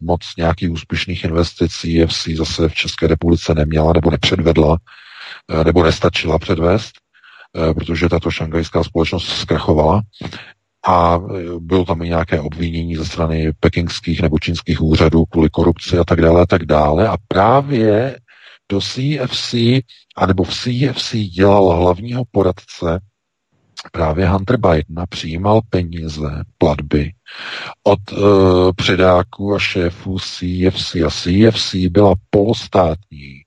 moc 0.00 0.20
nějakých 0.38 0.70
úspěšných 0.70 1.24
investicí 1.24 2.06
FC 2.06 2.28
zase 2.28 2.68
v 2.68 2.74
České 2.74 3.06
republice 3.06 3.54
neměla 3.54 3.92
nebo 3.92 4.10
nepředvedla, 4.10 4.78
eh, 5.50 5.64
nebo 5.64 5.82
nestačila 5.82 6.38
předvést, 6.38 6.92
eh, 7.56 7.74
protože 7.74 8.08
tato 8.08 8.30
šangajská 8.30 8.84
společnost 8.84 9.28
zkrachovala 9.28 10.02
a 10.86 11.18
eh, 11.18 11.42
bylo 11.58 11.84
tam 11.84 12.02
i 12.02 12.08
nějaké 12.08 12.40
obvinění 12.40 12.96
ze 12.96 13.04
strany 13.04 13.52
pekingských 13.60 14.22
nebo 14.22 14.38
čínských 14.38 14.82
úřadů 14.82 15.24
kvůli 15.24 15.50
korupci 15.50 15.98
a 15.98 16.04
tak 16.04 16.20
dále 16.20 16.42
a 16.42 16.46
tak 16.46 16.64
dále. 16.64 17.08
A 17.08 17.16
právě 17.28 18.18
do 18.68 18.80
CFC, 18.80 19.54
anebo 20.16 20.44
v 20.44 20.54
CFC 20.54 21.12
dělal 21.16 21.68
hlavního 21.68 22.22
poradce 22.30 23.00
právě 23.92 24.28
Hunter 24.28 24.56
Biden 24.56 25.04
přijímal 25.08 25.60
peníze, 25.70 26.44
platby 26.58 27.12
od 27.82 28.12
uh, 28.12 28.72
předáků 28.76 29.54
a 29.54 29.58
šéfů 29.58 30.18
CFC. 30.18 30.94
A 30.94 31.10
CFC 31.10 31.74
byla 31.74 32.14
polostátní 32.30 33.42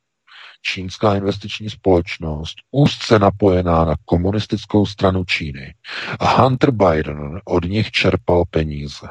čínská 0.61 1.15
investiční 1.15 1.69
společnost, 1.69 2.55
úzce 2.71 3.19
napojená 3.19 3.85
na 3.85 3.95
komunistickou 4.05 4.85
stranu 4.85 5.23
Číny. 5.23 5.73
A 6.19 6.41
Hunter 6.41 6.71
Biden 6.71 7.41
od 7.45 7.65
nich 7.65 7.91
čerpal 7.91 8.43
peníze. 8.49 9.07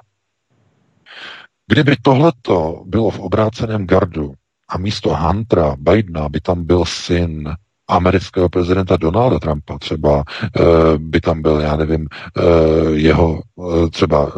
Kdyby 1.66 1.96
tohleto 2.02 2.84
bylo 2.86 3.10
v 3.10 3.18
obráceném 3.18 3.86
gardu 3.86 4.34
a 4.68 4.78
místo 4.78 5.16
Huntera 5.16 5.76
Bidena 5.78 6.28
by 6.28 6.40
tam 6.40 6.64
byl 6.64 6.84
syn 6.84 7.55
amerického 7.89 8.48
prezidenta 8.48 8.97
Donalda 8.97 9.39
Trumpa, 9.39 9.78
třeba 9.78 10.24
eh, 10.56 10.62
by 10.98 11.20
tam 11.20 11.43
byl, 11.43 11.61
já 11.61 11.77
nevím, 11.77 12.06
eh, 12.11 12.43
jeho 12.90 13.40
eh, 13.40 13.90
třeba 13.90 14.32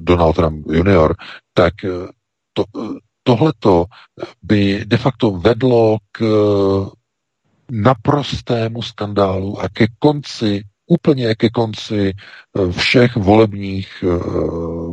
Donald 0.00 0.36
Trump 0.36 0.66
junior, 0.70 1.14
tak 1.54 1.74
to, 2.52 2.64
tohleto 3.22 3.84
by 4.42 4.84
de 4.86 4.96
facto 4.96 5.30
vedlo 5.30 5.98
k 6.12 6.22
naprostému 7.70 8.82
skandálu 8.82 9.60
a 9.60 9.68
ke 9.68 9.86
konci 9.98 10.62
úplně 10.86 11.34
ke 11.34 11.50
konci 11.50 12.12
všech 12.70 13.16
volebních 13.16 14.04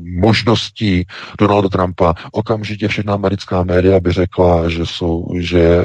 možností 0.01 1.05
Donalda 1.39 1.69
Trumpa. 1.69 2.13
Okamžitě 2.31 2.87
všechna 2.87 3.13
americká 3.13 3.63
média 3.63 3.99
by 3.99 4.11
řekla, 4.11 4.69
že 4.69 4.85
jsou, 4.85 5.27
že 5.39 5.83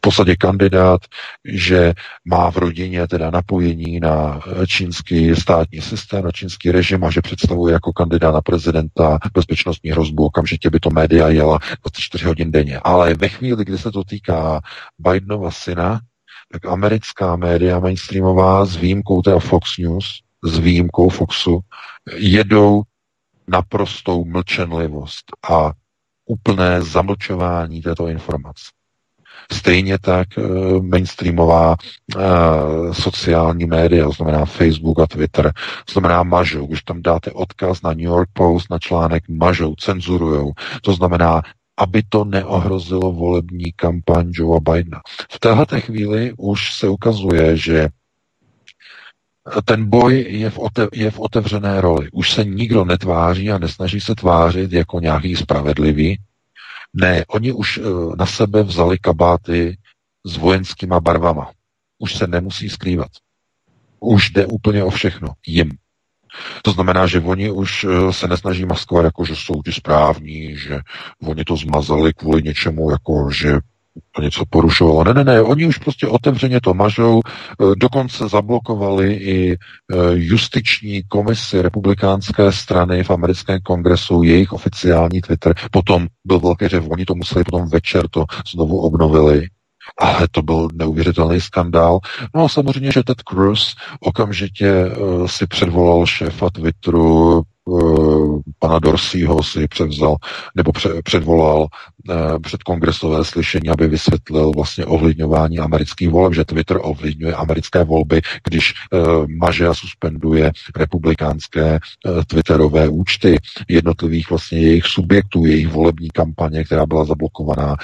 podstatě 0.00 0.36
kandidát, 0.36 1.00
že 1.44 1.94
má 2.24 2.50
v 2.50 2.56
rodině 2.56 3.08
teda 3.08 3.30
napojení 3.30 4.00
na 4.00 4.40
čínský 4.66 5.36
státní 5.36 5.80
systém, 5.80 6.24
na 6.24 6.30
čínský 6.30 6.70
režim 6.70 7.04
a 7.04 7.10
že 7.10 7.20
představuje 7.20 7.72
jako 7.72 7.92
kandidát 7.92 8.32
na 8.32 8.40
prezidenta 8.40 9.18
bezpečnostní 9.34 9.90
hrozbu, 9.90 10.26
okamžitě 10.26 10.70
by 10.70 10.80
to 10.80 10.90
média 10.90 11.28
jela 11.28 11.58
24 11.58 12.24
hodin 12.24 12.52
denně. 12.52 12.78
Ale 12.78 13.14
ve 13.14 13.28
chvíli, 13.28 13.64
kdy 13.64 13.78
se 13.78 13.90
to 13.90 14.04
týká 14.04 14.60
Bidenova 14.98 15.50
syna, 15.50 16.00
tak 16.52 16.66
americká 16.66 17.36
média 17.36 17.80
mainstreamová 17.80 18.64
s 18.64 18.76
výjimkou 18.76 19.22
teda 19.22 19.38
Fox 19.38 19.78
News, 19.78 20.20
s 20.44 20.58
výjimkou 20.58 21.08
Foxu, 21.08 21.60
jedou 22.16 22.82
naprostou 23.48 24.24
mlčenlivost 24.24 25.24
a 25.50 25.72
úplné 26.26 26.82
zamlčování 26.82 27.82
této 27.82 28.06
informace. 28.06 28.64
Stejně 29.52 29.98
tak 29.98 30.28
uh, 30.38 30.82
mainstreamová 30.82 31.76
uh, 32.16 32.22
sociální 32.92 33.66
média, 33.66 34.06
to 34.06 34.12
znamená 34.12 34.44
Facebook 34.44 35.00
a 35.00 35.06
Twitter, 35.06 35.52
to 35.84 35.92
znamená 35.92 36.22
mažou. 36.22 36.66
Když 36.66 36.82
tam 36.82 37.02
dáte 37.02 37.30
odkaz 37.30 37.82
na 37.82 37.90
New 37.90 38.00
York 38.00 38.28
Post, 38.32 38.70
na 38.70 38.78
článek 38.78 39.28
mažou, 39.28 39.74
cenzurujou. 39.74 40.52
To 40.82 40.92
znamená, 40.94 41.42
aby 41.76 42.02
to 42.08 42.24
neohrozilo 42.24 43.12
volební 43.12 43.72
kampaň 43.76 44.30
Joea 44.34 44.60
Bidena. 44.60 45.00
V 45.32 45.38
této 45.38 45.80
chvíli 45.80 46.32
už 46.38 46.74
se 46.74 46.88
ukazuje, 46.88 47.56
že 47.56 47.88
ten 49.64 49.90
boj 49.90 50.26
je 50.28 50.50
v, 50.50 50.58
otev, 50.58 50.88
je 50.92 51.10
v 51.10 51.20
otevřené 51.20 51.80
roli. 51.80 52.08
Už 52.12 52.32
se 52.32 52.44
nikdo 52.44 52.84
netváří 52.84 53.50
a 53.50 53.58
nesnaží 53.58 54.00
se 54.00 54.14
tvářit 54.14 54.72
jako 54.72 55.00
nějaký 55.00 55.36
spravedlivý. 55.36 56.18
Ne, 56.94 57.24
oni 57.28 57.52
už 57.52 57.78
eh, 57.78 57.82
na 58.16 58.26
sebe 58.26 58.62
vzali 58.62 58.98
kabáty 58.98 59.78
s 60.24 60.36
vojenskýma 60.36 61.00
barvama. 61.00 61.50
Už 61.98 62.14
se 62.14 62.26
nemusí 62.26 62.68
skrývat. 62.68 63.10
Už 64.00 64.30
jde 64.30 64.46
úplně 64.46 64.84
o 64.84 64.90
všechno. 64.90 65.28
Jim. 65.46 65.70
To 66.62 66.72
znamená, 66.72 67.06
že 67.06 67.20
oni 67.20 67.50
už 67.50 67.84
eh, 67.84 68.12
se 68.12 68.28
nesnaží 68.28 68.64
maskovat, 68.64 69.04
jako 69.04 69.24
že 69.24 69.36
jsou 69.36 69.62
ti 69.62 69.72
správní, 69.72 70.56
že 70.56 70.80
oni 71.22 71.44
to 71.44 71.56
zmazali 71.56 72.12
kvůli 72.12 72.42
něčemu, 72.42 72.90
jako 72.90 73.30
že 73.30 73.58
něco 74.20 74.44
porušovalo. 74.50 75.04
Ne, 75.04 75.14
ne, 75.14 75.24
ne, 75.24 75.42
oni 75.42 75.66
už 75.66 75.78
prostě 75.78 76.06
otevřeně 76.06 76.60
to 76.60 76.74
mažou, 76.74 77.20
eh, 77.26 77.64
dokonce 77.76 78.28
zablokovali 78.28 79.14
i 79.14 79.52
eh, 79.52 79.56
justiční 80.12 81.02
komisi 81.02 81.62
republikánské 81.62 82.52
strany 82.52 83.04
v 83.04 83.10
americkém 83.10 83.60
kongresu, 83.62 84.22
jejich 84.22 84.52
oficiální 84.52 85.20
Twitter. 85.20 85.54
Potom 85.70 86.06
byl 86.24 86.40
velký 86.40 86.68
řev, 86.68 86.84
oni 86.90 87.04
to 87.04 87.14
museli 87.14 87.44
potom 87.44 87.68
večer 87.68 88.08
to 88.08 88.24
znovu 88.52 88.80
obnovili. 88.80 89.48
Ale 89.98 90.28
to 90.30 90.42
byl 90.42 90.68
neuvěřitelný 90.74 91.40
skandál. 91.40 91.98
No 92.34 92.44
a 92.44 92.48
samozřejmě, 92.48 92.92
že 92.92 93.02
Ted 93.02 93.22
Cruz 93.28 93.74
okamžitě 94.00 94.86
uh, 94.86 95.26
si 95.26 95.46
předvolal 95.46 96.06
šéfa 96.06 96.50
Twitteru, 96.50 97.42
pana 98.58 98.78
Dorseyho 98.78 99.42
si 99.42 99.68
převzal, 99.68 100.16
nebo 100.56 100.72
pře- 100.72 101.02
předvolal 101.02 101.60
uh, 101.60 102.38
před 102.42 102.62
kongresové 102.62 103.24
slyšení, 103.24 103.68
aby 103.68 103.88
vysvětlil 103.88 104.52
vlastně 104.56 104.86
ovlivňování 104.86 105.58
amerických 105.58 106.08
voleb, 106.08 106.34
že 106.34 106.44
Twitter 106.44 106.78
ovlivňuje 106.80 107.34
americké 107.34 107.84
volby, 107.84 108.20
když 108.44 108.74
uh, 108.92 109.26
maže 109.26 109.68
a 109.68 109.74
suspenduje 109.74 110.52
republikánské 110.76 111.78
uh, 112.06 112.22
Twitterové 112.26 112.88
účty 112.88 113.36
jednotlivých 113.68 114.30
vlastně 114.30 114.58
jejich 114.58 114.86
subjektů, 114.86 115.46
jejich 115.46 115.68
volební 115.68 116.08
kampaně, 116.10 116.64
která 116.64 116.86
byla 116.86 117.04
zablokovaná, 117.04 117.76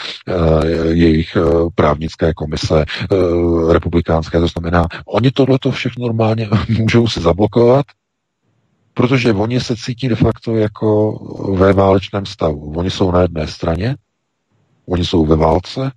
jejich 0.88 1.36
právnické 1.74 2.34
komise 2.34 2.84
republikánské, 3.72 4.40
to 4.40 4.46
znamená, 4.46 4.86
oni 5.06 5.30
tohleto 5.30 5.70
všechno 5.70 6.06
normálně 6.06 6.48
můžou 6.68 7.08
si 7.08 7.20
zablokovat, 7.20 7.86
protože 8.98 9.32
oni 9.32 9.60
se 9.60 9.76
cítí 9.76 10.08
de 10.08 10.14
facto 10.14 10.56
jako 10.56 11.12
ve 11.56 11.72
válečném 11.72 12.26
stavu. 12.26 12.72
Oni 12.76 12.90
jsou 12.90 13.10
na 13.10 13.22
jedné 13.22 13.46
straně, 13.46 13.96
oni 14.86 15.04
jsou 15.04 15.26
ve 15.26 15.36
válce 15.36 15.92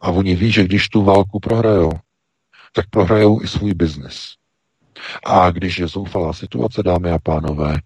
a 0.00 0.10
oni 0.10 0.34
ví, 0.34 0.52
že 0.52 0.64
když 0.64 0.88
tu 0.88 1.04
válku 1.04 1.40
prohrajou, 1.40 1.90
tak 2.72 2.90
prohrajou 2.90 3.42
i 3.42 3.48
svůj 3.48 3.74
biznis. 3.74 4.24
A 5.24 5.50
když 5.50 5.78
je 5.78 5.86
zoufalá 5.88 6.32
situace, 6.32 6.82
dámy 6.82 7.10
a 7.10 7.18
pánové, 7.18 7.76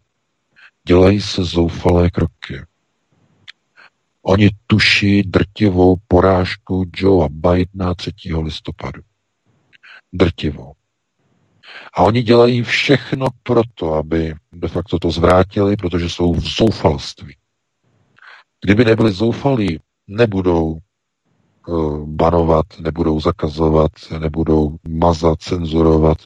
dělají 0.87 1.21
se 1.21 1.45
zoufalé 1.45 2.11
kroky. 2.11 2.63
Oni 4.23 4.51
tuší 4.67 5.23
drtivou 5.23 5.97
porážku 6.09 6.85
Joea 6.97 7.29
Bidena 7.31 7.95
3. 7.95 8.11
listopadu. 8.43 9.03
Drtivou. 10.13 10.73
A 11.95 12.03
oni 12.03 12.23
dělají 12.23 12.63
všechno 12.63 13.27
pro 13.43 13.63
to, 13.75 13.95
aby 13.95 14.35
de 14.53 14.69
facto 14.69 14.99
to 14.99 15.11
zvrátili, 15.11 15.77
protože 15.77 16.09
jsou 16.09 16.33
v 16.35 16.41
zoufalství. 16.41 17.37
Kdyby 18.65 18.85
nebyli 18.85 19.13
zoufalí, 19.13 19.81
nebudou 20.09 20.79
uh, 21.69 22.09
banovat, 22.09 22.67
nebudou 22.81 23.21
zakazovat, 23.21 23.91
nebudou 24.19 24.77
mazat, 24.89 25.41
cenzurovat, 25.43 26.19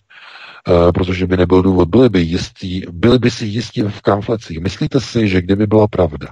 uh, 0.68 0.92
protože 0.92 1.26
by 1.26 1.36
nebyl 1.36 1.62
důvod. 1.62 1.88
Byli 1.88 2.08
by, 2.08 2.20
jistí, 2.20 2.82
byli 2.92 3.18
by 3.18 3.30
si 3.30 3.46
jistí 3.46 3.82
v 3.82 4.00
kamflecích. 4.00 4.60
Myslíte 4.60 5.00
si, 5.00 5.28
že 5.28 5.42
kdyby 5.42 5.66
byla 5.66 5.88
pravda, 5.88 6.28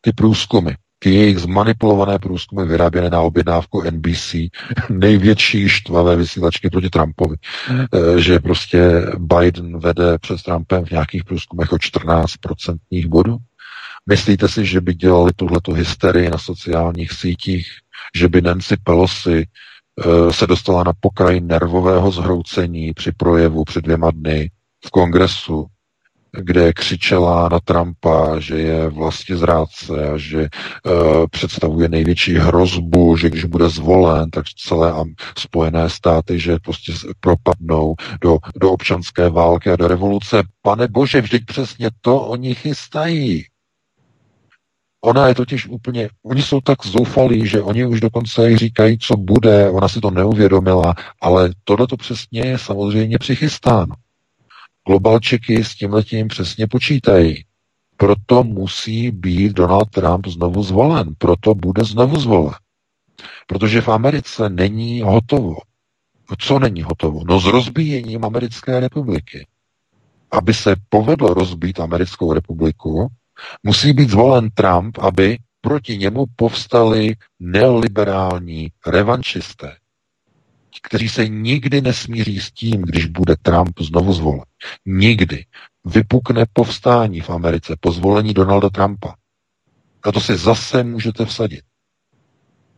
ty 0.00 0.12
průzkumy, 0.12 0.72
ty 1.02 1.14
jejich 1.14 1.38
zmanipulované 1.38 2.18
průzkumy 2.18 2.64
vyráběné 2.64 3.10
na 3.10 3.20
objednávku 3.20 3.82
NBC, 3.90 4.34
největší 4.90 5.68
štvavé 5.68 6.16
vysílačky 6.16 6.70
proti 6.70 6.90
Trumpovi, 6.90 7.36
eh, 7.70 8.20
že 8.20 8.38
prostě 8.38 9.06
Biden 9.18 9.78
vede 9.78 10.18
před 10.18 10.42
Trumpem 10.42 10.84
v 10.84 10.90
nějakých 10.90 11.24
průzkumech 11.24 11.72
o 11.72 11.76
14% 11.76 13.08
bodů. 13.08 13.36
Myslíte 14.06 14.48
si, 14.48 14.66
že 14.66 14.80
by 14.80 14.94
dělali 14.94 15.32
tuhletu 15.36 15.72
hysterii 15.72 16.30
na 16.30 16.38
sociálních 16.38 17.12
sítích, 17.12 17.68
že 18.16 18.28
by 18.28 18.40
Nancy 18.40 18.76
Pelosi 18.84 19.46
eh, 19.46 20.32
se 20.32 20.46
dostala 20.46 20.84
na 20.84 20.92
pokraj 21.00 21.40
nervového 21.40 22.10
zhroucení 22.10 22.92
při 22.94 23.12
projevu 23.12 23.64
před 23.64 23.84
dvěma 23.84 24.10
dny 24.10 24.50
v 24.86 24.90
kongresu, 24.90 25.66
kde 26.40 26.72
křičela 26.72 27.48
na 27.48 27.60
Trumpa, 27.60 28.38
že 28.40 28.58
je 28.58 28.88
vlastně 28.88 29.36
zrádce 29.36 30.10
a 30.10 30.16
že 30.16 30.48
uh, 30.86 31.26
představuje 31.30 31.88
největší 31.88 32.34
hrozbu, 32.34 33.16
že 33.16 33.30
když 33.30 33.44
bude 33.44 33.68
zvolen, 33.68 34.30
tak 34.30 34.44
celé 34.48 34.94
Spojené 35.38 35.90
státy, 35.90 36.40
že 36.40 36.58
prostě 36.64 36.92
propadnou 37.20 37.94
do, 38.20 38.38
do 38.56 38.72
občanské 38.72 39.28
války 39.28 39.70
a 39.70 39.76
do 39.76 39.88
revoluce. 39.88 40.42
Pane 40.62 40.88
bože, 40.88 41.20
vždyť 41.20 41.44
přesně 41.46 41.90
to 42.00 42.20
oni 42.20 42.54
chystají. 42.54 43.44
Ona 45.04 45.28
je 45.28 45.34
totiž 45.34 45.66
úplně, 45.66 46.08
oni 46.24 46.42
jsou 46.42 46.60
tak 46.60 46.86
zoufalí, 46.86 47.46
že 47.46 47.62
oni 47.62 47.86
už 47.86 48.00
dokonce 48.00 48.58
říkají, 48.58 48.98
co 48.98 49.16
bude, 49.16 49.70
ona 49.70 49.88
si 49.88 50.00
to 50.00 50.10
neuvědomila, 50.10 50.94
ale 51.20 51.50
tohle 51.64 51.86
to 51.86 51.96
přesně 51.96 52.40
je 52.40 52.58
samozřejmě 52.58 53.18
přichystáno. 53.18 53.94
Globalčeky 54.86 55.64
s 55.64 55.74
tímhletím 55.74 56.28
přesně 56.28 56.66
počítají. 56.66 57.44
Proto 57.96 58.44
musí 58.44 59.10
být 59.10 59.52
Donald 59.52 59.90
Trump 59.90 60.26
znovu 60.26 60.62
zvolen. 60.62 61.14
Proto 61.18 61.54
bude 61.54 61.84
znovu 61.84 62.20
zvolen. 62.20 62.54
Protože 63.46 63.80
v 63.80 63.88
Americe 63.88 64.48
není 64.48 65.00
hotovo. 65.02 65.56
Co 66.38 66.58
není 66.58 66.82
hotovo? 66.82 67.20
No 67.24 67.40
s 67.40 67.44
rozbíjením 67.44 68.24
Americké 68.24 68.80
republiky. 68.80 69.46
Aby 70.30 70.54
se 70.54 70.76
povedlo 70.88 71.34
rozbít 71.34 71.80
Americkou 71.80 72.32
republiku, 72.32 73.08
musí 73.62 73.92
být 73.92 74.10
zvolen 74.10 74.50
Trump, 74.50 74.98
aby 74.98 75.38
proti 75.60 75.98
němu 75.98 76.24
povstali 76.36 77.14
neoliberální 77.40 78.70
revanšisté 78.86 79.76
kteří 80.82 81.08
se 81.08 81.28
nikdy 81.28 81.80
nesmíří 81.80 82.40
s 82.40 82.52
tím, 82.52 82.82
když 82.82 83.06
bude 83.06 83.36
Trump 83.42 83.80
znovu 83.80 84.12
zvolen. 84.12 84.44
Nikdy. 84.86 85.46
Vypukne 85.84 86.44
povstání 86.52 87.20
v 87.20 87.30
Americe 87.30 87.76
po 87.80 87.92
zvolení 87.92 88.34
Donalda 88.34 88.70
Trumpa. 88.70 89.14
A 90.02 90.12
to 90.12 90.20
si 90.20 90.36
zase 90.36 90.84
můžete 90.84 91.24
vsadit. 91.24 91.64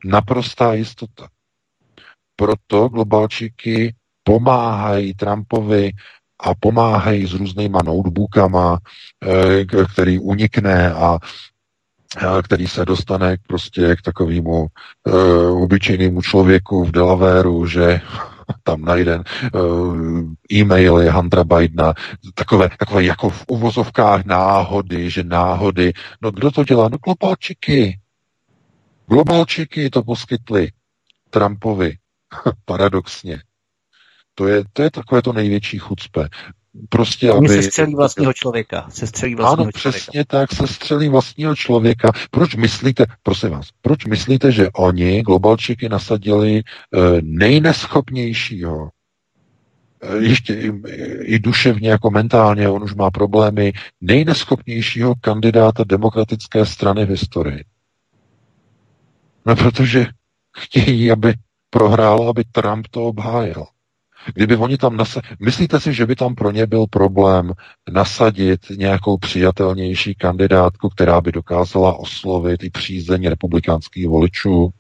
Naprostá 0.05 0.75
jistota. 0.75 1.29
Proto 2.37 2.89
globalčiky 2.89 3.95
pomáhají 4.23 5.15
Trumpovi 5.15 5.93
a 6.41 6.55
pomáhají 6.55 7.27
s 7.27 7.33
různýma 7.33 7.79
notebookama, 7.85 8.79
eh, 9.25 9.65
který 9.93 10.19
unikne 10.19 10.93
a 10.93 11.19
který 12.43 12.67
se 12.67 12.85
dostane 12.85 13.37
prostě 13.47 13.97
k 13.97 14.03
takovému 14.03 14.67
uh, 15.05 15.63
obyčejnému 15.63 16.23
člověku 16.23 16.85
v 16.85 16.93
Delawareu, 16.93 17.67
že 17.67 18.01
tam 18.63 18.83
najde 18.83 19.19
uh, 19.55 20.33
e-maily 20.53 21.11
Huntera 21.11 21.45
Bidena, 21.45 21.95
takové, 22.35 22.71
takové 22.79 23.05
jako 23.05 23.31
v 23.31 23.45
uvozovkách 23.49 24.25
náhody, 24.25 25.11
že 25.11 25.25
náhody. 25.25 25.93
No 26.23 26.31
kdo 26.31 26.51
to 26.51 26.65
dělá? 26.65 26.89
No 26.89 26.99
globalčiky. 26.99 28.01
Globalčiky 29.07 29.91
to 29.91 30.03
poskytli. 30.03 30.69
Trumpovi. 31.31 31.97
Paradoxně. 32.65 33.43
To 34.35 34.49
je, 34.49 34.65
to 34.73 34.83
je 34.83 34.91
takové 34.91 35.23
to 35.23 35.33
největší 35.33 35.79
chucpe. 35.79 36.29
Prostě, 36.89 37.33
Oni 37.33 37.49
aby... 37.49 37.63
se 37.63 37.63
střelí 37.63 37.95
vlastního 37.95 38.33
člověka. 38.33 38.87
Se 38.91 39.07
střelí 39.07 39.35
vlastního 39.35 39.63
ano, 39.63 39.73
člověka. 39.73 39.99
přesně 39.99 40.25
tak, 40.25 40.53
se 40.53 40.67
střelí 40.67 41.09
vlastního 41.09 41.57
člověka. 41.57 42.13
Proč 42.31 42.55
myslíte, 42.57 43.07
prosím 43.23 43.51
vás, 43.51 43.69
proč 43.83 44.05
myslíte, 44.05 44.53
že 44.53 44.69
oni, 44.71 45.23
globalčiky, 45.23 45.89
nasadili 45.89 46.63
uh, 46.63 47.03
nejneschopnějšího, 47.23 48.77
uh, 48.79 50.23
ještě 50.23 50.55
i, 50.55 50.73
i 51.23 51.39
duševně 51.39 51.91
jako 51.91 52.11
mentálně, 52.11 52.69
on 52.69 52.83
už 52.83 52.95
má 52.95 53.11
problémy, 53.11 53.73
nejneschopnějšího 54.01 55.15
kandidáta 55.21 55.85
demokratické 55.85 56.67
strany 56.67 57.07
v 57.07 57.09
historii? 57.09 57.65
No, 59.47 59.57
protože 59.57 60.07
chtějí, 60.57 61.11
aby 61.11 61.35
prohrál, 61.71 62.29
aby 62.29 62.45
Trump 62.53 62.87
to 62.91 63.05
obhájil. 63.05 63.65
Kdyby 64.35 64.57
oni 64.57 64.79
tam 64.79 64.97
nasa... 64.97 65.21
Myslíte 65.41 65.81
si, 65.81 65.95
že 65.95 66.07
by 66.07 66.17
tam 66.17 66.35
pro 66.35 66.51
ně 66.51 66.67
byl 66.67 66.87
problém 66.87 67.53
nasadit 67.93 68.61
nějakou 68.77 69.19
přijatelnější 69.19 70.15
kandidátku, 70.15 70.89
která 70.89 71.21
by 71.21 71.33
dokázala 71.33 71.99
oslovit 71.99 72.65
i 72.65 72.71
přízeň 72.71 73.29
republikánských 73.29 74.09
voličů? 74.09 74.71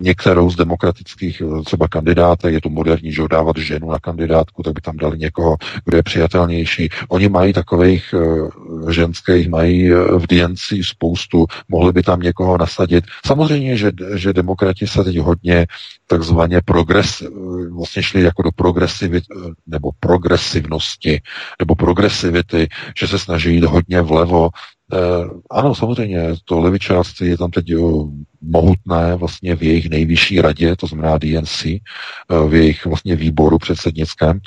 Některou 0.00 0.50
z 0.50 0.56
demokratických 0.56 1.42
eh, 1.44 1.62
třeba 1.62 1.88
kandidátek, 1.88 2.54
je 2.54 2.60
to 2.60 2.68
moderní, 2.68 3.12
že 3.12 3.22
dávat 3.30 3.56
ženu 3.56 3.90
na 3.90 3.98
kandidátku, 3.98 4.62
tak 4.62 4.74
by 4.74 4.80
tam 4.80 4.96
dali 4.96 5.18
někoho, 5.18 5.56
kdo 5.84 5.96
je 5.96 6.02
přijatelnější. 6.02 6.88
Oni 7.08 7.28
mají 7.28 7.52
takových 7.52 8.14
uh, 8.14 8.90
ženských, 8.90 9.48
mají 9.48 9.92
uh, 9.92 10.18
v 10.18 10.26
DNC 10.26 10.86
spoustu, 10.88 11.46
mohli 11.68 11.92
by 11.92 12.02
tam 12.02 12.20
někoho 12.20 12.58
nasadit. 12.58 13.04
Samozřejmě, 13.26 13.76
že, 13.76 13.92
že 14.14 14.32
demokrati 14.32 14.86
se 14.86 15.04
teď 15.04 15.18
hodně 15.18 15.66
takzvaně 16.06 16.60
progres, 16.64 17.22
vlastně 17.70 18.02
šli 18.02 18.22
jako 18.22 18.42
do 18.42 18.50
progresivity, 18.52 19.26
nebo 19.66 19.90
progresivnosti, 20.00 21.20
nebo 21.58 21.74
progresivity, 21.74 22.68
že 22.98 23.08
se 23.08 23.18
snaží 23.18 23.54
jít 23.54 23.64
hodně 23.64 24.02
vlevo, 24.02 24.50
Eh, 24.50 24.77
ano, 25.50 25.74
samozřejmě, 25.74 26.22
to 26.44 26.60
levičáctví 26.60 27.28
je 27.28 27.38
tam 27.38 27.50
teď 27.50 27.68
jo, 27.68 28.08
mohutné 28.40 29.14
vlastně 29.16 29.56
v 29.56 29.62
jejich 29.62 29.90
nejvyšší 29.90 30.40
radě, 30.40 30.76
to 30.76 30.86
znamená 30.86 31.18
DNC, 31.18 31.66
eh, 31.66 31.80
v 32.48 32.54
jejich 32.54 32.86
vlastně 32.86 33.16
výboru 33.16 33.58
předsednickém, 33.58 34.40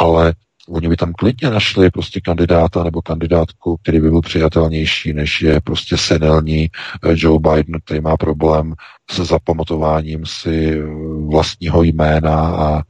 ale 0.00 0.34
oni 0.68 0.88
by 0.88 0.96
tam 0.96 1.12
klidně 1.12 1.50
našli 1.50 1.90
prostě 1.90 2.20
kandidáta 2.20 2.84
nebo 2.84 3.02
kandidátku, 3.02 3.76
který 3.82 4.00
by 4.00 4.10
byl 4.10 4.20
přijatelnější, 4.20 5.12
než 5.12 5.42
je 5.42 5.60
prostě 5.60 5.96
senelní 5.96 6.68
eh, 7.04 7.14
Joe 7.14 7.38
Biden, 7.38 7.80
který 7.84 8.00
má 8.00 8.16
problém 8.16 8.74
se 9.10 9.24
zapamatováním 9.24 10.26
si 10.26 10.82
vlastního 11.26 11.82
jména 11.82 12.36
a 12.40 12.78
e, 12.78 12.82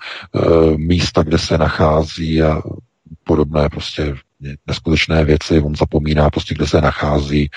místa, 0.77 1.23
kde 1.23 1.39
se 1.39 1.59
nachází 1.59 2.43
a 2.43 2.63
podobné 3.25 3.69
prostě 3.69 4.15
neskutečné 4.67 5.25
věci, 5.25 5.61
on 5.61 5.77
zapomíná 5.77 6.31
prostě, 6.31 6.55
kde 6.55 6.67
se 6.67 6.81
nachází. 6.81 7.51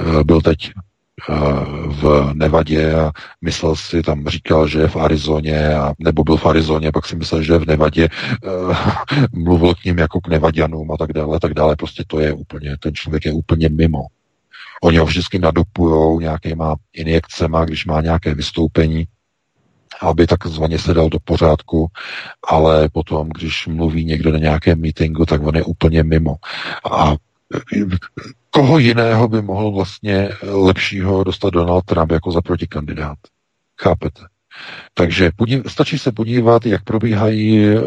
Eh, 0.00 0.24
byl 0.24 0.40
teď 0.40 0.70
eh, 0.70 1.34
v 1.86 2.30
Nevadě 2.34 2.94
a 2.94 3.12
myslel 3.40 3.76
si, 3.76 4.02
tam 4.02 4.28
říkal, 4.28 4.68
že 4.68 4.78
je 4.78 4.88
v 4.88 4.96
Arizoně, 4.96 5.74
a, 5.74 5.94
nebo 5.98 6.24
byl 6.24 6.36
v 6.36 6.46
Arizoně, 6.46 6.92
pak 6.92 7.06
si 7.06 7.16
myslel, 7.16 7.42
že 7.42 7.52
je 7.52 7.58
v 7.58 7.66
Nevadě, 7.66 8.08
uh, 8.68 8.76
mluvil 9.32 9.74
k 9.74 9.84
ním 9.84 9.98
jako 9.98 10.20
k 10.20 10.28
Nevadianům 10.28 10.92
a 10.92 10.96
tak 10.96 11.12
dále, 11.12 11.40
tak 11.40 11.54
dále. 11.54 11.76
Prostě 11.76 12.04
to 12.06 12.20
je 12.20 12.32
úplně, 12.32 12.76
ten 12.76 12.94
člověk 12.94 13.24
je 13.24 13.32
úplně 13.32 13.68
mimo. 13.68 14.06
Oni 14.82 14.98
ho 14.98 15.06
vždycky 15.06 15.38
nadopujou 15.38 16.20
nějakýma 16.20 16.76
injekcema, 16.92 17.64
když 17.64 17.86
má 17.86 18.00
nějaké 18.00 18.34
vystoupení 18.34 19.06
aby 20.00 20.26
takzvaně 20.26 20.78
se 20.78 20.94
dal 20.94 21.08
do 21.08 21.18
pořádku, 21.24 21.86
ale 22.48 22.88
potom, 22.88 23.28
když 23.28 23.66
mluví 23.66 24.04
někdo 24.04 24.32
na 24.32 24.38
nějakém 24.38 24.80
meetingu, 24.80 25.26
tak 25.26 25.42
on 25.42 25.56
je 25.56 25.64
úplně 25.64 26.02
mimo. 26.02 26.36
A 26.92 27.14
koho 28.50 28.78
jiného 28.78 29.28
by 29.28 29.42
mohl 29.42 29.70
vlastně 29.70 30.28
lepšího 30.42 31.24
dostat 31.24 31.50
Donald 31.50 31.84
Trump 31.84 32.10
jako 32.12 32.32
za 32.32 32.40
protikandidát? 32.40 33.18
Chápete? 33.80 34.20
Takže 34.94 35.30
podív, 35.36 35.62
stačí 35.68 35.98
se 35.98 36.12
podívat, 36.12 36.66
jak 36.66 36.84
probíhají 36.84 37.76
uh, 37.76 37.82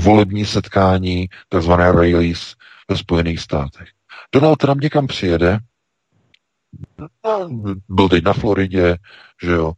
volební 0.00 0.44
setkání, 0.44 1.28
takzvané 1.48 1.92
rallies 1.92 2.54
ve 2.88 2.96
Spojených 2.96 3.40
státech. 3.40 3.88
Donald 4.32 4.56
Trump 4.56 4.82
někam 4.82 5.06
přijede, 5.06 5.58
byl 7.88 8.08
teď 8.08 8.24
na 8.24 8.32
Floridě, 8.32 8.96
že 9.42 9.50
jo, 9.50 9.72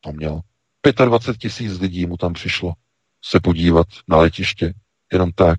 to 0.00 0.12
měl 0.12 0.40
25 1.04 1.38
tisíc 1.38 1.80
lidí 1.80 2.06
mu 2.06 2.16
tam 2.16 2.32
přišlo 2.32 2.72
se 3.24 3.40
podívat 3.40 3.86
na 4.08 4.16
letiště, 4.16 4.74
jenom 5.12 5.32
tak, 5.32 5.58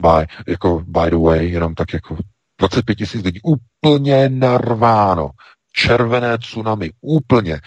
by, 0.00 0.26
jako 0.46 0.84
by 0.86 1.10
the 1.10 1.16
way, 1.16 1.48
jenom 1.50 1.74
tak 1.74 1.92
jako 1.92 2.16
25 2.58 2.94
tisíc 2.94 3.24
lidí, 3.24 3.40
úplně 3.42 4.28
narváno, 4.28 5.30
červené 5.72 6.38
tsunami, 6.38 6.90
úplně. 7.00 7.60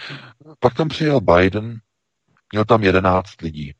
Pak 0.60 0.74
tam 0.74 0.90
přijel 0.90 1.22
Biden, 1.22 1.80
měl 2.54 2.66
tam 2.66 2.84
11 2.84 3.42
lidí, 3.42 3.74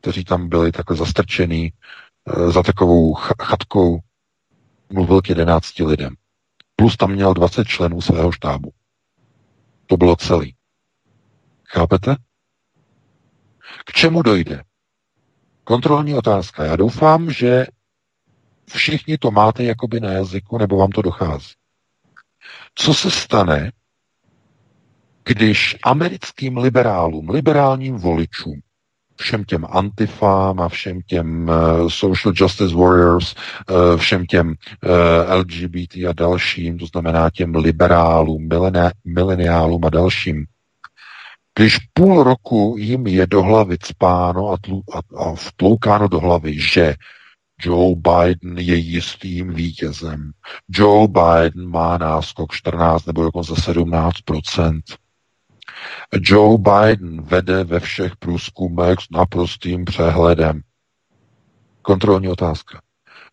kteří 0.00 0.24
tam 0.24 0.48
byli 0.48 0.72
takhle 0.72 0.96
zastrčený 0.96 1.66
e, 1.66 2.50
za 2.50 2.62
takovou 2.62 3.14
chatkou, 3.14 3.98
mluvil 4.92 5.22
k 5.22 5.28
11 5.28 5.78
lidem. 5.78 6.14
Plus 6.76 6.96
tam 6.96 7.12
měl 7.12 7.34
20 7.34 7.64
členů 7.64 8.00
svého 8.00 8.32
štábu. 8.32 8.72
To 9.86 9.96
bylo 9.96 10.16
celý. 10.16 10.54
Chápete? 11.74 12.16
K 13.86 13.92
čemu 13.92 14.22
dojde? 14.22 14.62
Kontrolní 15.64 16.14
otázka. 16.14 16.64
Já 16.64 16.76
doufám, 16.76 17.30
že 17.30 17.66
všichni 18.68 19.18
to 19.18 19.30
máte 19.30 19.64
jakoby 19.64 20.00
na 20.00 20.12
jazyku, 20.12 20.58
nebo 20.58 20.76
vám 20.76 20.90
to 20.90 21.02
dochází. 21.02 21.52
Co 22.74 22.94
se 22.94 23.10
stane, 23.10 23.72
když 25.24 25.76
americkým 25.84 26.56
liberálům, 26.56 27.30
liberálním 27.30 27.96
voličům, 27.96 28.60
všem 29.16 29.44
těm 29.44 29.66
antifám 29.70 30.60
a 30.60 30.68
všem 30.68 31.00
těm 31.02 31.48
uh, 31.48 31.88
social 31.88 32.34
justice 32.36 32.74
warriors, 32.74 33.34
uh, 33.70 33.96
všem 33.96 34.26
těm 34.26 34.48
uh, 34.48 34.54
eh, 35.30 35.34
LGBT 35.34 35.96
a 35.96 36.12
dalším, 36.12 36.78
to 36.78 36.86
znamená 36.86 37.30
těm 37.30 37.54
liberálům, 37.54 38.48
mileniálům 39.04 39.84
a 39.84 39.90
dalším, 39.90 40.46
když 41.58 41.78
půl 41.92 42.22
roku 42.22 42.74
jim 42.78 43.06
je 43.06 43.26
do 43.26 43.42
hlavy 43.42 43.78
cpáno 43.78 44.48
a, 44.48 44.56
tlu, 44.56 44.82
a, 44.94 45.24
a 45.24 45.34
vtloukáno 45.34 46.08
do 46.08 46.20
hlavy, 46.20 46.60
že 46.60 46.94
Joe 47.60 47.94
Biden 47.94 48.58
je 48.58 48.76
jistým 48.76 49.54
vítězem. 49.54 50.32
Joe 50.68 51.08
Biden 51.08 51.68
má 51.68 51.98
náskok 51.98 52.52
14 52.52 53.06
nebo 53.06 53.22
dokonce 53.22 53.52
17% 53.52 54.80
Joe 56.20 56.58
Biden 56.58 57.22
vede 57.22 57.64
ve 57.64 57.80
všech 57.80 58.16
průzkumech 58.16 59.00
s 59.00 59.10
naprostým 59.10 59.84
přehledem. 59.84 60.60
Kontrolní 61.82 62.28
otázka. 62.28 62.80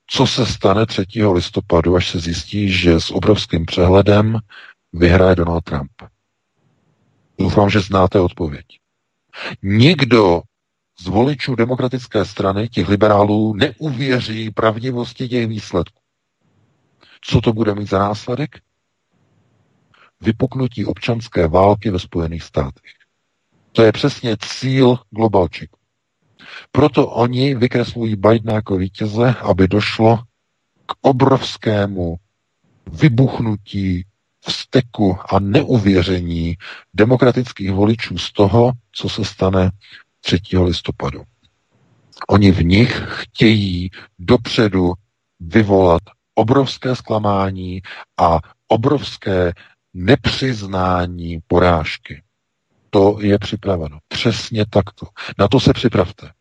Co 0.07 0.27
se 0.27 0.45
stane 0.45 0.85
3. 0.85 1.05
listopadu, 1.33 1.95
až 1.95 2.09
se 2.09 2.19
zjistí, 2.19 2.71
že 2.71 2.99
s 2.99 3.11
obrovským 3.11 3.65
přehledem 3.65 4.37
vyhraje 4.93 5.35
Donald 5.35 5.63
Trump? 5.63 5.91
Doufám, 7.41 7.69
že 7.69 7.79
znáte 7.79 8.19
odpověď. 8.19 8.65
Někdo 9.63 10.41
z 10.99 11.07
voličů 11.07 11.55
demokratické 11.55 12.25
strany, 12.25 12.69
těch 12.69 12.89
liberálů, 12.89 13.53
neuvěří 13.53 14.51
pravdivosti 14.51 15.29
těch 15.29 15.47
výsledků. 15.47 16.01
Co 17.21 17.41
to 17.41 17.53
bude 17.53 17.75
mít 17.75 17.89
za 17.89 17.99
následek? 17.99 18.59
Vypuknutí 20.21 20.85
občanské 20.85 21.47
války 21.47 21.89
ve 21.89 21.99
Spojených 21.99 22.43
státech. 22.43 22.91
To 23.71 23.83
je 23.83 23.91
přesně 23.91 24.37
cíl 24.39 24.99
globalčiků. 25.09 25.79
Proto 26.71 27.07
oni 27.07 27.55
vykreslují 27.55 28.15
Bidena 28.15 28.53
jako 28.53 28.77
vítěze, 28.77 29.35
aby 29.41 29.67
došlo 29.67 30.17
k 30.85 30.93
obrovskému 31.01 32.15
vybuchnutí 32.91 34.05
vzteku 34.41 35.17
a 35.29 35.39
neuvěření 35.39 36.57
demokratických 36.93 37.71
voličů 37.71 38.17
z 38.17 38.31
toho, 38.31 38.71
co 38.91 39.09
se 39.09 39.25
stane 39.25 39.71
3. 40.21 40.39
listopadu. 40.63 41.23
Oni 42.29 42.51
v 42.51 42.63
nich 42.63 43.03
chtějí 43.07 43.89
dopředu 44.19 44.93
vyvolat 45.39 46.01
obrovské 46.35 46.95
zklamání 46.95 47.81
a 48.19 48.39
obrovské 48.67 49.53
nepřiznání 49.93 51.39
porážky. 51.47 52.23
To 52.89 53.17
je 53.21 53.39
připraveno. 53.39 53.99
Přesně 54.07 54.65
takto. 54.69 55.05
Na 55.37 55.47
to 55.47 55.59
se 55.59 55.73
připravte. 55.73 56.31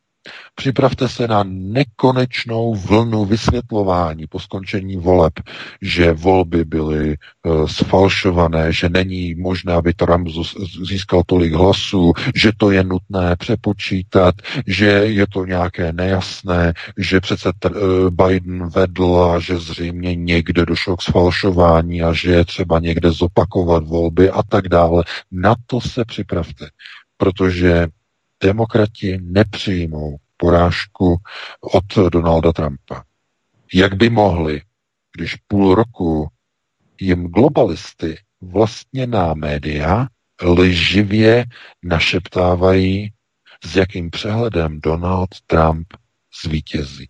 Připravte 0.54 1.08
se 1.08 1.28
na 1.28 1.44
nekonečnou 1.48 2.74
vlnu 2.74 3.24
vysvětlování 3.24 4.26
po 4.26 4.38
skončení 4.38 4.96
voleb, 4.96 5.32
že 5.82 6.12
volby 6.12 6.64
byly 6.64 7.16
uh, 7.46 7.66
sfalšované, 7.66 8.72
že 8.72 8.88
není 8.88 9.34
možné, 9.34 9.72
aby 9.72 9.94
Trump 9.94 10.28
získal 10.88 11.22
tolik 11.26 11.52
hlasů, 11.52 12.12
že 12.34 12.52
to 12.56 12.70
je 12.70 12.84
nutné 12.84 13.36
přepočítat, 13.36 14.34
že 14.66 14.86
je 14.86 15.26
to 15.26 15.44
nějaké 15.44 15.92
nejasné, 15.92 16.72
že 16.98 17.20
přece 17.20 17.52
uh, 17.64 17.72
Biden 18.10 18.68
vedl 18.68 19.22
a 19.22 19.40
že 19.40 19.58
zřejmě 19.58 20.14
někde 20.14 20.66
došlo 20.66 20.96
k 20.96 21.02
sfalšování 21.02 22.02
a 22.02 22.12
že 22.12 22.30
je 22.30 22.44
třeba 22.44 22.78
někde 22.78 23.10
zopakovat 23.10 23.84
volby 23.84 24.30
a 24.30 24.42
tak 24.42 24.68
dále. 24.68 25.04
Na 25.32 25.54
to 25.66 25.80
se 25.80 26.04
připravte, 26.04 26.68
protože 27.16 27.88
demokrati 28.42 29.18
nepřijmou 29.22 30.16
porážku 30.36 31.16
od 31.60 32.10
Donalda 32.12 32.52
Trumpa. 32.52 33.04
Jak 33.74 33.94
by 33.94 34.10
mohli, 34.10 34.62
když 35.16 35.36
půl 35.36 35.74
roku 35.74 36.28
jim 37.00 37.26
globalisty 37.26 38.18
vlastněná 38.40 39.34
média 39.34 40.06
lživě 40.42 41.44
našeptávají, 41.82 43.12
s 43.64 43.76
jakým 43.76 44.10
přehledem 44.10 44.80
Donald 44.80 45.28
Trump 45.46 45.86
zvítězí. 46.44 47.08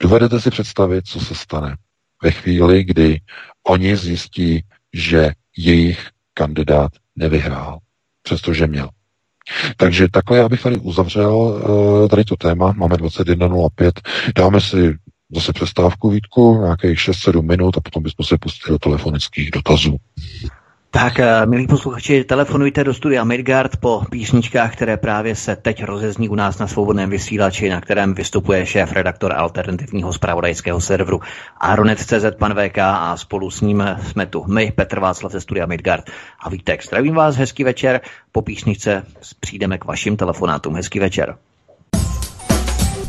Dovedete 0.00 0.40
si 0.40 0.50
představit, 0.50 1.06
co 1.06 1.20
se 1.20 1.34
stane 1.34 1.76
ve 2.22 2.30
chvíli, 2.30 2.84
kdy 2.84 3.20
oni 3.62 3.96
zjistí, 3.96 4.64
že 4.92 5.30
jejich 5.56 6.08
kandidát 6.34 6.92
nevyhrál, 7.16 7.78
přestože 8.22 8.66
měl. 8.66 8.88
Takže 9.76 10.08
takhle 10.10 10.38
já 10.38 10.48
bych 10.48 10.62
tady 10.62 10.76
uzavřel 10.76 11.36
uh, 11.36 12.08
tady 12.08 12.24
to 12.24 12.36
téma. 12.36 12.72
Máme 12.76 12.96
21.05. 12.96 13.92
Dáme 14.36 14.60
si 14.60 14.94
zase 15.34 15.52
přestávku 15.52 16.10
Vítku, 16.10 16.62
nějakých 16.62 16.98
6-7 16.98 17.42
minut 17.42 17.76
a 17.76 17.80
potom 17.80 18.02
bychom 18.02 18.26
se 18.26 18.38
pustili 18.40 18.74
do 18.74 18.78
telefonických 18.78 19.50
dotazů. 19.50 19.96
Tak, 20.92 21.18
eh, 21.18 21.46
milí 21.46 21.66
posluchači, 21.66 22.24
telefonujte 22.24 22.84
do 22.84 22.94
studia 22.94 23.24
Midgard 23.24 23.76
po 23.76 24.02
písničkách, 24.10 24.72
které 24.72 24.96
právě 24.96 25.36
se 25.36 25.56
teď 25.56 25.84
rozezní 25.84 26.28
u 26.28 26.34
nás 26.34 26.58
na 26.58 26.66
svobodném 26.66 27.10
vysílači, 27.10 27.68
na 27.68 27.80
kterém 27.80 28.14
vystupuje 28.14 28.66
šéf 28.66 28.92
redaktor 28.92 29.32
alternativního 29.36 30.12
zpravodajského 30.12 30.80
serveru 30.80 31.20
Aronet.cz 31.56 32.24
pan 32.38 32.54
VK 32.54 32.78
a 32.78 33.16
spolu 33.16 33.50
s 33.50 33.60
ním 33.60 33.84
jsme 34.02 34.26
tu 34.26 34.44
my, 34.44 34.72
Petr 34.76 35.00
Václav 35.00 35.32
ze 35.32 35.40
studia 35.40 35.66
Midgard 35.66 36.10
a 36.40 36.48
Vítek. 36.48 36.84
Zdravím 36.84 37.14
vás, 37.14 37.36
hezký 37.36 37.64
večer. 37.64 38.00
Po 38.32 38.42
písničce 38.42 39.02
přijdeme 39.40 39.78
k 39.78 39.84
vašim 39.84 40.16
telefonátům. 40.16 40.74
Hezký 40.74 40.98
večer. 40.98 41.36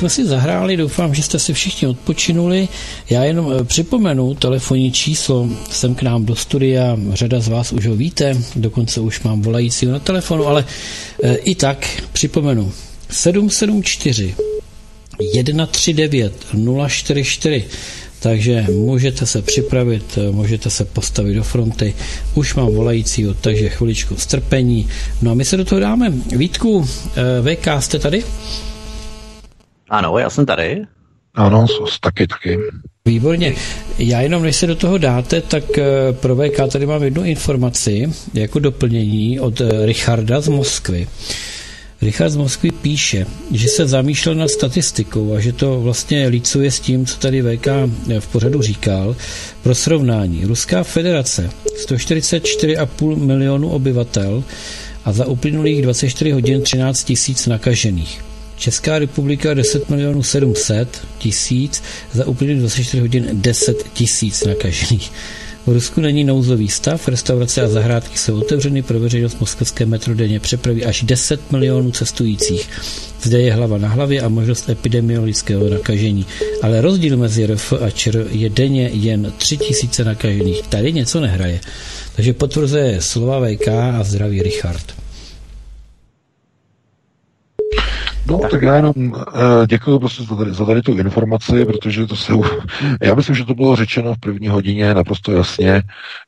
Jsme 0.00 0.10
si 0.10 0.26
zahráli, 0.26 0.76
doufám, 0.76 1.14
že 1.14 1.22
jste 1.22 1.38
si 1.38 1.52
všichni 1.52 1.88
odpočinuli. 1.88 2.68
Já 3.10 3.24
jenom 3.24 3.52
eh, 3.52 3.64
připomenu 3.64 4.34
telefonní 4.34 4.92
číslo, 4.92 5.48
jsem 5.70 5.94
k 5.94 6.02
nám 6.02 6.24
do 6.24 6.36
studia, 6.36 6.96
řada 7.12 7.40
z 7.40 7.48
vás 7.48 7.72
už 7.72 7.86
ho 7.86 7.96
víte, 7.96 8.36
dokonce 8.56 9.00
už 9.00 9.22
mám 9.22 9.42
volajícího 9.42 9.92
na 9.92 9.98
telefonu, 9.98 10.46
ale 10.46 10.64
e, 11.22 11.34
i 11.36 11.54
tak 11.54 12.02
připomenu 12.12 12.72
774 13.10 14.34
139 15.42 16.46
044 16.88 17.64
takže 18.20 18.66
můžete 18.72 19.26
se 19.26 19.42
připravit, 19.42 20.18
eh, 20.18 20.32
můžete 20.32 20.70
se 20.70 20.84
postavit 20.84 21.34
do 21.34 21.42
fronty. 21.42 21.94
Už 22.34 22.54
mám 22.54 22.74
volajícího, 22.74 23.34
takže 23.34 23.68
chviličku 23.68 24.16
strpení. 24.16 24.88
No 25.22 25.30
a 25.30 25.34
my 25.34 25.44
se 25.44 25.56
do 25.56 25.64
toho 25.64 25.80
dáme. 25.80 26.12
Vítku, 26.36 26.88
VK, 27.42 27.66
jste 27.80 27.98
tady? 27.98 28.24
Ano, 29.90 30.18
já 30.18 30.30
jsem 30.30 30.46
tady. 30.46 30.82
Ano, 31.34 31.66
taky, 32.00 32.26
taky. 32.26 32.58
Výborně. 33.04 33.54
Já 33.98 34.20
jenom, 34.20 34.42
než 34.42 34.56
se 34.56 34.66
do 34.66 34.76
toho 34.76 34.98
dáte, 34.98 35.40
tak 35.40 35.78
eh, 35.78 36.12
pro 36.12 36.36
VK 36.36 36.72
tady 36.72 36.86
mám 36.86 37.02
jednu 37.02 37.24
informaci 37.24 38.12
jako 38.34 38.58
doplnění 38.58 39.40
od 39.40 39.60
eh, 39.60 39.86
Richarda 39.86 40.40
z 40.40 40.48
Moskvy. 40.48 41.08
Richard 42.02 42.30
z 42.30 42.36
Moskvy 42.36 42.70
píše, 42.70 43.26
že 43.52 43.68
se 43.68 43.86
zamýšlel 43.86 44.34
nad 44.34 44.48
statistikou 44.48 45.34
a 45.34 45.40
že 45.40 45.52
to 45.52 45.80
vlastně 45.80 46.26
lícuje 46.26 46.70
s 46.70 46.80
tím, 46.80 47.06
co 47.06 47.18
tady 47.18 47.42
VK 47.42 47.66
v 48.20 48.26
pořadu 48.32 48.62
říkal. 48.62 49.16
Pro 49.62 49.74
srovnání, 49.74 50.44
Ruská 50.44 50.82
federace 50.82 51.50
144,5 51.86 53.16
milionů 53.16 53.70
obyvatel 53.70 54.44
a 55.04 55.12
za 55.12 55.26
uplynulých 55.26 55.82
24 55.82 56.30
hodin 56.30 56.62
13 56.62 57.04
tisíc 57.04 57.46
nakažených. 57.46 58.29
Česká 58.60 58.98
republika 58.98 59.54
10 59.54 59.90
milionů 59.90 60.22
700 60.22 61.00
tisíc, 61.18 61.82
za 62.12 62.26
uplynulých 62.26 62.60
24 62.60 63.00
hodin 63.00 63.28
10 63.32 63.84
tisíc 63.92 64.44
nakažených. 64.44 65.12
V 65.66 65.72
Rusku 65.72 66.00
není 66.00 66.24
nouzový 66.24 66.68
stav, 66.68 67.08
restaurace 67.08 67.62
a 67.62 67.68
zahrádky 67.68 68.18
jsou 68.18 68.38
otevřeny 68.38 68.82
pro 68.82 69.00
veřejnost 69.00 69.40
moskevské 69.40 69.86
metro 69.86 70.14
denně 70.14 70.40
přepraví 70.40 70.84
až 70.84 71.02
10 71.02 71.52
milionů 71.52 71.90
cestujících. 71.90 72.68
Zde 73.22 73.40
je 73.40 73.52
hlava 73.52 73.78
na 73.78 73.88
hlavě 73.88 74.20
a 74.20 74.28
možnost 74.28 74.68
epidemiologického 74.68 75.68
nakažení. 75.68 76.26
Ale 76.62 76.80
rozdíl 76.80 77.16
mezi 77.16 77.46
RF 77.46 77.72
a 77.72 77.90
ČR 77.90 78.26
je 78.30 78.50
denně 78.50 78.90
jen 78.92 79.32
3 79.36 79.56
tisíce 79.56 80.04
nakažených. 80.04 80.62
Tady 80.62 80.92
něco 80.92 81.20
nehraje. 81.20 81.60
Takže 82.16 82.32
potvrzuje 82.32 83.00
slova 83.00 83.40
VK 83.40 83.68
a 83.68 84.04
zdraví 84.04 84.42
Richard. 84.42 84.99
No, 88.30 88.38
tak, 88.38 88.50
tak 88.50 88.62
já 88.62 88.76
jenom 88.76 88.92
uh, 88.96 89.14
děkuji 89.66 89.98
prostě 89.98 90.22
za 90.22 90.36
tady, 90.36 90.52
za 90.52 90.64
tady 90.64 90.82
tu 90.82 90.98
informaci, 90.98 91.64
protože 91.64 92.06
to 92.06 92.16
se, 92.16 92.32
já 93.02 93.14
myslím, 93.14 93.36
že 93.36 93.44
to 93.44 93.54
bylo 93.54 93.76
řečeno 93.76 94.14
v 94.14 94.18
první 94.18 94.48
hodině 94.48 94.94
naprosto 94.94 95.32
jasně, 95.32 95.82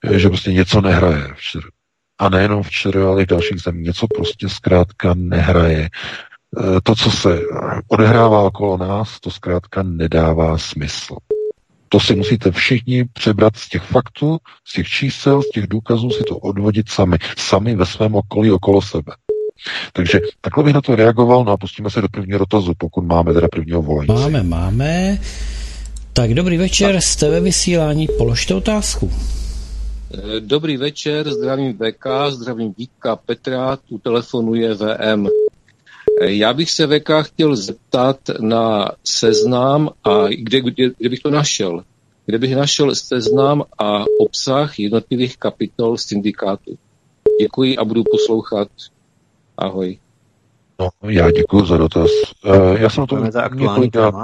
eh, 0.05 0.19
že 0.19 0.29
prostě 0.29 0.53
něco 0.53 0.81
nehraje 0.81 1.29
včera. 1.35 1.69
A 2.19 2.29
nejenom 2.29 2.63
včera, 2.63 3.09
ale 3.09 3.23
i 3.23 3.25
v 3.25 3.29
dalších 3.29 3.61
zemích. 3.61 3.87
Něco 3.87 4.07
prostě 4.09 4.49
zkrátka 4.49 5.15
nehraje. 5.17 5.89
Uh, 6.59 6.79
to, 6.83 6.95
co 6.95 7.11
se 7.11 7.41
odehrává 7.89 8.41
okolo 8.41 8.77
nás, 8.77 9.21
to 9.21 9.31
zkrátka 9.31 9.83
nedává 9.83 10.59
smysl. 10.59 11.17
To 11.89 12.01
si 12.01 12.15
musíte 12.15 12.51
všichni 12.51 13.05
přebrat 13.05 13.57
z 13.57 13.69
těch 13.69 13.83
faktů, 13.83 14.39
z 14.65 14.73
těch 14.73 14.89
čísel, 14.89 15.43
z 15.43 15.49
těch 15.49 15.67
důkazů, 15.67 16.11
si 16.11 16.25
to 16.25 16.37
odvodit 16.37 16.89
sami. 16.89 17.19
Sami 17.39 17.77
ve 17.77 17.87
svém 17.87 18.15
okolí 18.15 18.51
okolo 18.51 18.83
sebe. 18.83 19.13
Takže 19.93 20.21
takhle 20.41 20.65
bych 20.65 20.75
na 20.75 20.81
to 20.81 20.97
reagoval, 20.97 21.45
no 21.45 21.53
a 21.53 21.57
pustíme 21.57 21.91
se 21.91 22.01
do 22.01 22.09
prvního 22.09 22.39
dotazu, 22.39 22.73
pokud 22.79 23.05
máme 23.05 23.35
teda 23.35 23.49
prvního 23.49 23.83
volení. 23.83 24.15
Máme, 24.15 24.43
máme. 24.43 25.19
Tak 26.13 26.35
dobrý 26.35 26.57
večer, 26.57 27.01
jste 27.01 27.31
ve 27.31 27.41
vysílání, 27.41 28.09
položte 28.19 28.55
otázku. 28.55 29.13
Eh, 30.15 30.41
dobrý 30.41 30.77
večer, 30.77 31.31
zdravím 31.31 31.79
VK, 31.79 32.07
zdravím 32.29 32.75
Vítka 32.79 33.17
Petra, 33.17 33.77
tu 33.77 33.99
telefonuje 33.99 34.75
VM. 34.75 35.27
Eh, 36.21 36.33
já 36.33 36.53
bych 36.53 36.71
se 36.71 36.87
VK 36.87 37.23
chtěl 37.23 37.57
zeptat 37.57 38.19
na 38.41 38.93
seznam 39.05 39.91
a 40.05 40.29
kde, 40.29 40.61
kde, 40.61 40.91
kde 40.99 41.09
bych 41.09 41.21
to 41.21 41.31
našel? 41.31 41.85
Kde 42.27 42.39
bych 42.39 42.57
našel 42.57 42.95
seznam 42.95 43.65
a 43.79 44.05
obsah 44.21 44.79
jednotlivých 44.79 45.37
kapitol 45.37 45.99
syndikátu? 45.99 46.79
Děkuji 47.41 47.77
a 47.77 47.85
budu 47.85 48.03
poslouchat 48.11 48.69
Ahoj. 49.59 49.99
No, 50.81 51.11
já 51.11 51.31
děkuji 51.31 51.67
za 51.67 51.77
dotaz. 51.77 52.11
Uh, 52.45 52.77
já 52.81 52.91
jsem 52.91 53.01
na 53.01 53.07
to 53.07 53.17
několikrát, 53.55 54.15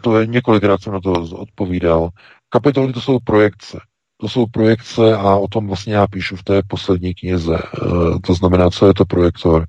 to 0.00 0.18
je 0.18 0.26
několikrát 0.26 0.82
jsem 0.82 0.92
na 0.92 1.00
to 1.00 1.12
odpovídal. 1.12 2.08
Kapitoly 2.48 2.92
to 2.92 3.00
jsou 3.00 3.18
projekce. 3.24 3.78
To 4.20 4.28
jsou 4.28 4.46
projekce 4.46 5.16
a 5.16 5.36
o 5.36 5.48
tom 5.48 5.66
vlastně 5.66 5.94
já 5.94 6.06
píšu 6.06 6.36
v 6.36 6.42
té 6.42 6.62
poslední 6.68 7.14
knize. 7.14 7.58
Uh, 7.82 8.18
to 8.26 8.34
znamená, 8.34 8.70
co 8.70 8.86
je 8.86 8.94
to 8.94 9.04
projektor, 9.04 9.66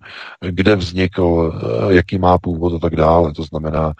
kde 0.49 0.75
vznikl, 0.75 1.23
uh, 1.23 1.91
jaký 1.91 2.17
má 2.17 2.37
původ 2.37 2.73
a 2.73 2.79
tak 2.79 2.95
dále. 2.95 3.33
To 3.33 3.43
znamená, 3.43 3.93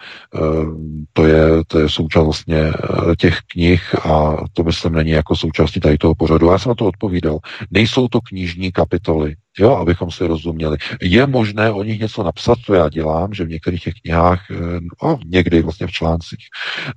to 1.12 1.26
je, 1.26 1.64
to 1.66 1.78
je 1.78 1.88
součást 1.88 2.24
vlastně 2.24 2.72
těch 3.18 3.38
knih 3.52 4.06
a 4.06 4.36
to 4.52 4.64
myslím 4.64 4.92
není 4.92 5.10
jako 5.10 5.36
součástí 5.36 5.80
tady 5.80 5.98
toho 5.98 6.14
pořadu. 6.14 6.46
Já 6.46 6.58
jsem 6.58 6.70
na 6.70 6.74
to 6.74 6.86
odpovídal. 6.86 7.38
Nejsou 7.70 8.08
to 8.08 8.20
knižní 8.20 8.72
kapitoly, 8.72 9.36
Jo, 9.58 9.76
abychom 9.76 10.10
si 10.10 10.26
rozuměli. 10.26 10.76
Je 11.02 11.26
možné 11.26 11.72
o 11.72 11.82
nich 11.82 12.00
něco 12.00 12.22
napsat, 12.22 12.58
to 12.66 12.74
já 12.74 12.88
dělám, 12.88 13.34
že 13.34 13.44
v 13.44 13.48
některých 13.48 13.82
těch 13.82 13.94
knihách, 14.02 14.40
no, 15.02 15.18
někdy 15.26 15.62
vlastně 15.62 15.86
v 15.86 15.90
článcích, 15.90 16.46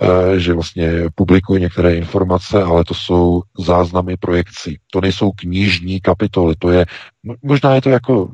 eh, 0.01 0.39
že 0.39 0.53
vlastně 0.53 0.91
publikuji 1.15 1.61
některé 1.61 1.95
informace, 1.95 2.63
ale 2.63 2.83
to 2.85 2.93
jsou 2.93 3.41
záznamy 3.59 4.17
projekcí. 4.17 4.79
To 4.91 5.01
nejsou 5.01 5.31
knižní 5.31 6.01
kapitoly, 6.01 6.55
to 6.59 6.71
je, 6.71 6.85
možná 7.43 7.75
je 7.75 7.81
to 7.81 7.89
jako 7.89 8.31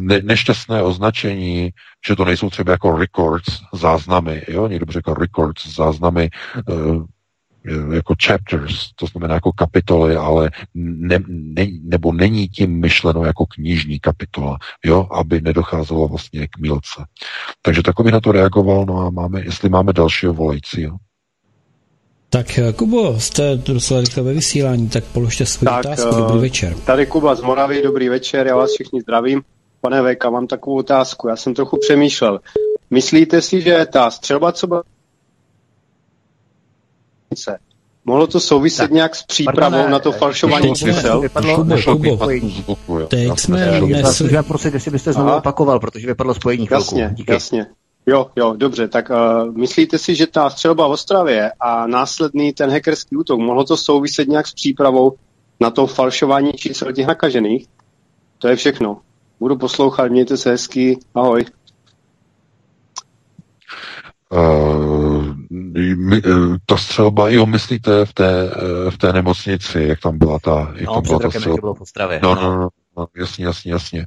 ne, 0.00 0.20
nešťastné 0.22 0.82
označení, 0.82 1.70
že 2.08 2.16
to 2.16 2.24
nejsou 2.24 2.50
třeba 2.50 2.72
jako 2.72 2.96
records, 2.98 3.60
záznamy, 3.74 4.42
jo, 4.48 4.66
někdo 4.68 4.86
by 4.86 4.92
řekl 4.92 5.14
records, 5.14 5.74
záznamy, 5.74 6.30
jako 7.92 8.14
chapters, 8.26 8.92
to 8.96 9.06
znamená 9.06 9.34
jako 9.34 9.52
kapitoly, 9.52 10.16
ale 10.16 10.50
ne, 10.74 11.18
ne, 11.28 11.66
nebo 11.82 12.12
není 12.12 12.48
tím 12.48 12.80
myšleno 12.80 13.24
jako 13.24 13.46
knižní 13.46 14.00
kapitola, 14.00 14.58
jo, 14.84 15.08
aby 15.12 15.40
nedocházelo 15.40 16.08
vlastně 16.08 16.46
k 16.46 16.58
mílce. 16.58 17.04
Takže 17.62 17.82
takový 17.82 18.12
na 18.12 18.20
to 18.20 18.32
reagoval, 18.32 18.86
no 18.86 19.00
a 19.00 19.10
máme, 19.10 19.44
jestli 19.44 19.68
máme 19.68 19.92
dalšího 19.92 20.34
volajícího. 20.34 20.96
Tak 22.30 22.58
eh, 22.58 22.72
Kubo, 22.72 23.20
jste 23.20 23.56
docela 23.56 24.00
rychle 24.00 24.22
ve 24.22 24.34
vysílání, 24.34 24.88
tak 24.88 25.04
položte 25.04 25.46
svůj 25.46 25.64
tak, 25.64 25.84
otázku. 25.84 26.14
Dobrý 26.14 26.38
eh, 26.38 26.40
večer. 26.40 26.74
Tady 26.74 27.06
Kuba 27.06 27.34
z 27.34 27.42
Moravy, 27.42 27.82
dobrý 27.82 28.08
večer, 28.08 28.46
já 28.46 28.56
vás 28.56 28.70
všichni 28.74 29.00
zdravím. 29.00 29.42
Pane 29.80 30.14
VK, 30.14 30.24
mám 30.24 30.46
takovou 30.46 30.76
otázku, 30.76 31.28
já 31.28 31.36
jsem 31.36 31.54
trochu 31.54 31.78
přemýšlel. 31.80 32.40
Myslíte 32.90 33.42
si, 33.42 33.60
že 33.60 33.86
ta 33.92 34.10
střelba, 34.10 34.52
co 34.52 34.66
byla 34.66 34.82
Mohlo 38.04 38.26
to 38.26 38.40
souviset 38.40 38.84
tak, 38.84 38.90
nějak 38.90 39.16
s 39.16 39.22
přípravou 39.22 39.70
pardon, 39.70 39.90
na 39.90 39.98
to 39.98 40.12
falšování 40.12 40.74
čísel? 40.74 41.20
Vypadlo, 41.20 41.66
Teď 43.08 43.38
jsme 43.38 43.80
nesli... 43.80 44.42
prosit, 44.42 44.74
jestli 44.74 44.90
byste 44.90 45.12
znovu 45.12 45.28
Aha. 45.28 45.38
opakoval, 45.38 45.80
protože 45.80 46.06
vypadlo 46.06 46.34
spojení 46.34 46.66
chvilku. 46.66 46.84
Jasně, 46.84 47.10
Díky. 47.14 47.32
jasně. 47.32 47.66
Jo, 48.06 48.26
jo, 48.36 48.54
dobře, 48.56 48.88
tak 48.88 49.10
uh, 49.10 49.56
myslíte 49.56 49.98
si, 49.98 50.14
že 50.14 50.26
ta 50.26 50.50
střelba 50.50 50.88
v 50.88 50.90
Ostravě 50.90 51.52
a 51.60 51.86
následný 51.86 52.52
ten 52.52 52.70
hackerský 52.70 53.16
útok, 53.16 53.40
mohlo 53.40 53.64
to 53.64 53.76
souviset 53.76 54.28
nějak 54.28 54.46
s 54.46 54.54
přípravou 54.54 55.12
na 55.60 55.70
to 55.70 55.86
falšování 55.86 56.52
čísel 56.52 56.92
těch 56.92 57.06
nakažených? 57.06 57.66
To 58.38 58.48
je 58.48 58.56
všechno. 58.56 59.00
Budu 59.40 59.56
poslouchat, 59.56 60.10
mějte 60.10 60.36
se 60.36 60.50
hezky, 60.50 60.98
ahoj. 61.14 61.44
Uh, 64.32 65.07
ta 66.66 66.76
střelba, 66.76 67.28
jo, 67.28 67.46
myslíte 67.46 68.04
v 68.04 68.12
té, 68.12 68.50
v 68.90 68.98
té 68.98 69.12
nemocnici, 69.12 69.82
jak 69.82 70.00
tam 70.00 70.18
byla 70.18 70.38
ta, 70.38 70.72
jak 70.74 70.86
no, 70.86 70.94
tam 70.94 71.02
byla 71.02 71.18
ta 71.18 71.30
střelba? 71.30 71.60
Bylo 71.60 71.74
v 71.74 72.22
no, 72.22 72.34
no, 72.34 72.58
no, 72.58 72.68
no, 72.96 73.06
jasně, 73.16 73.44
jasně, 73.44 73.72
jasně. 73.72 74.06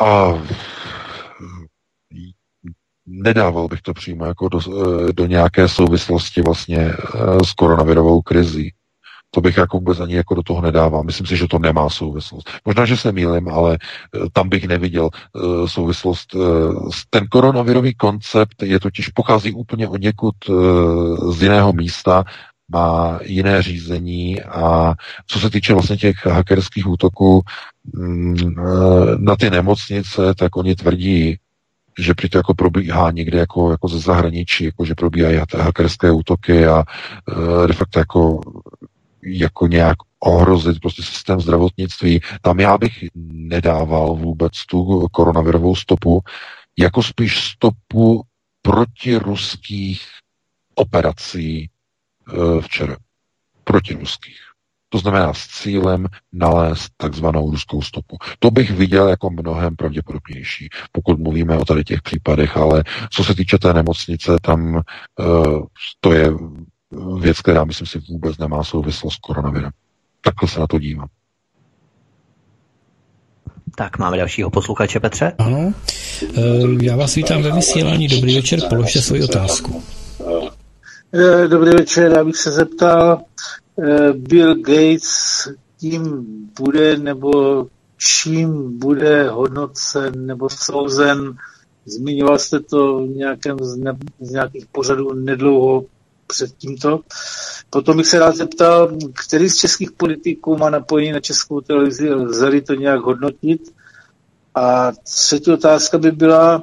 A 0.00 0.32
nedával 3.06 3.68
bych 3.68 3.82
to 3.82 3.94
přímo 3.94 4.26
jako 4.26 4.48
do, 4.48 4.60
do 5.12 5.26
nějaké 5.26 5.68
souvislosti 5.68 6.42
vlastně 6.42 6.92
s 7.44 7.52
koronavirovou 7.52 8.22
krizí. 8.22 8.74
To 9.30 9.40
bych 9.40 9.56
jako 9.56 9.76
vůbec 9.76 10.00
ani 10.00 10.14
jako 10.14 10.34
do 10.34 10.42
toho 10.42 10.60
nedával. 10.60 11.04
Myslím 11.04 11.26
si, 11.26 11.36
že 11.36 11.48
to 11.48 11.58
nemá 11.58 11.88
souvislost. 11.88 12.50
Možná, 12.64 12.86
že 12.86 12.96
se 12.96 13.12
mýlim, 13.12 13.48
ale 13.48 13.78
eh, 13.80 14.18
tam 14.32 14.48
bych 14.48 14.68
neviděl 14.68 15.10
uh, 15.32 15.66
souvislost. 15.66 16.34
Uh, 16.34 16.90
ten 17.10 17.26
koronavirový 17.26 17.94
koncept 17.94 18.62
je 18.62 18.80
totiž 18.80 19.08
pochází 19.08 19.52
úplně 19.52 19.88
od 19.88 20.00
někud 20.00 20.34
z 21.30 21.42
jiného 21.42 21.72
místa, 21.72 22.24
má 22.68 23.18
jiné 23.22 23.62
řízení 23.62 24.42
a 24.42 24.94
co 25.26 25.40
se 25.40 25.50
týče 25.50 25.74
vlastně 25.74 25.96
těch 25.96 26.26
hackerských 26.26 26.86
útoků 26.86 27.42
mm, 27.94 28.54
na 29.18 29.36
ty 29.36 29.50
nemocnice, 29.50 30.34
tak 30.34 30.56
oni 30.56 30.74
tvrdí, 30.74 31.38
že 31.98 32.14
při 32.14 32.28
to 32.28 32.38
jako 32.38 32.54
probíhá 32.54 33.10
někde 33.10 33.38
jako, 33.38 33.70
jako 33.70 33.88
ze 33.88 33.98
zahraničí, 33.98 34.64
jako 34.64 34.84
že 34.84 34.94
probíhají 34.94 35.40
hackerské 35.58 36.10
útoky 36.10 36.66
a 36.66 36.84
de 37.66 37.72
facto 37.72 37.98
jako 37.98 38.40
jako 39.28 39.66
nějak 39.66 39.96
ohrozit 40.20 40.80
prostě 40.80 41.02
systém 41.02 41.40
zdravotnictví. 41.40 42.20
Tam 42.42 42.60
já 42.60 42.78
bych 42.78 43.04
nedával 43.32 44.14
vůbec 44.14 44.52
tu 44.66 45.08
koronavirovou 45.12 45.74
stopu, 45.74 46.20
jako 46.78 47.02
spíš 47.02 47.50
stopu 47.50 48.22
proti 48.62 49.16
ruských 49.16 50.02
operací 50.74 51.58
e, 51.58 51.68
včera. 52.60 52.96
Proti 53.64 53.94
ruských. 53.94 54.38
To 54.88 54.98
znamená 54.98 55.34
s 55.34 55.46
cílem 55.46 56.06
nalézt 56.32 56.92
takzvanou 56.96 57.50
ruskou 57.50 57.82
stopu. 57.82 58.16
To 58.38 58.50
bych 58.50 58.70
viděl 58.70 59.08
jako 59.08 59.30
mnohem 59.30 59.76
pravděpodobnější, 59.76 60.68
pokud 60.92 61.18
mluvíme 61.18 61.56
o 61.56 61.64
tady 61.64 61.84
těch 61.84 62.02
případech, 62.02 62.56
ale 62.56 62.84
co 63.10 63.24
se 63.24 63.34
týče 63.34 63.58
té 63.58 63.74
nemocnice, 63.74 64.36
tam 64.42 64.74
uh, 64.74 65.62
to 66.00 66.12
je 66.12 66.30
věc, 67.20 67.40
která 67.40 67.64
myslím 67.64 67.86
si 67.86 67.98
vůbec 68.08 68.38
nemá 68.38 68.64
souvislost 68.64 69.14
s 69.14 69.16
koronavirem. 69.16 69.70
Takhle 70.20 70.48
se 70.48 70.60
na 70.60 70.66
to 70.66 70.78
dívám. 70.78 71.08
Tak, 73.76 73.98
máme 73.98 74.16
dalšího 74.16 74.50
posluchače, 74.50 75.00
Petře. 75.00 75.32
Ano, 75.38 75.72
eh, 76.22 76.40
já 76.82 76.96
vás 76.96 77.14
vítám 77.14 77.42
ve 77.42 77.52
vysílání. 77.52 78.08
Dobrý 78.08 78.36
večer, 78.36 78.60
položte 78.68 79.00
svoji 79.02 79.24
otázku. 79.24 79.82
Eh, 81.14 81.48
dobrý 81.48 81.70
večer, 81.70 82.12
já 82.12 82.24
bych 82.24 82.36
se 82.36 82.52
zeptal, 82.52 83.20
eh, 83.82 84.12
Bill 84.12 84.54
Gates 84.54 85.48
tím 85.80 86.26
bude 86.60 86.96
nebo 86.96 87.66
čím 87.96 88.78
bude 88.78 89.28
hodnocen 89.30 90.26
nebo 90.26 90.48
souzen. 90.50 91.36
Zmiňoval 91.86 92.38
jste 92.38 92.60
to 92.60 92.98
v, 92.98 93.08
nějakém 93.08 93.56
z, 93.60 93.76
ne, 93.76 93.96
z 94.20 94.30
nějakých 94.30 94.66
pořadů 94.66 95.14
nedlouho 95.14 95.84
před 96.28 96.50
tímto. 96.56 97.00
Potom 97.70 97.96
bych 97.96 98.06
se 98.06 98.18
rád 98.18 98.36
zeptal, 98.36 98.96
který 99.26 99.48
z 99.48 99.56
českých 99.56 99.92
politiků 99.92 100.56
má 100.56 100.70
napojení 100.70 101.12
na 101.12 101.20
českou 101.20 101.60
televizi, 101.60 102.10
lze 102.10 102.60
to 102.60 102.74
nějak 102.74 103.00
hodnotit? 103.00 103.74
A 104.54 104.92
třetí 104.92 105.52
otázka 105.52 105.98
by 105.98 106.10
byla 106.10 106.62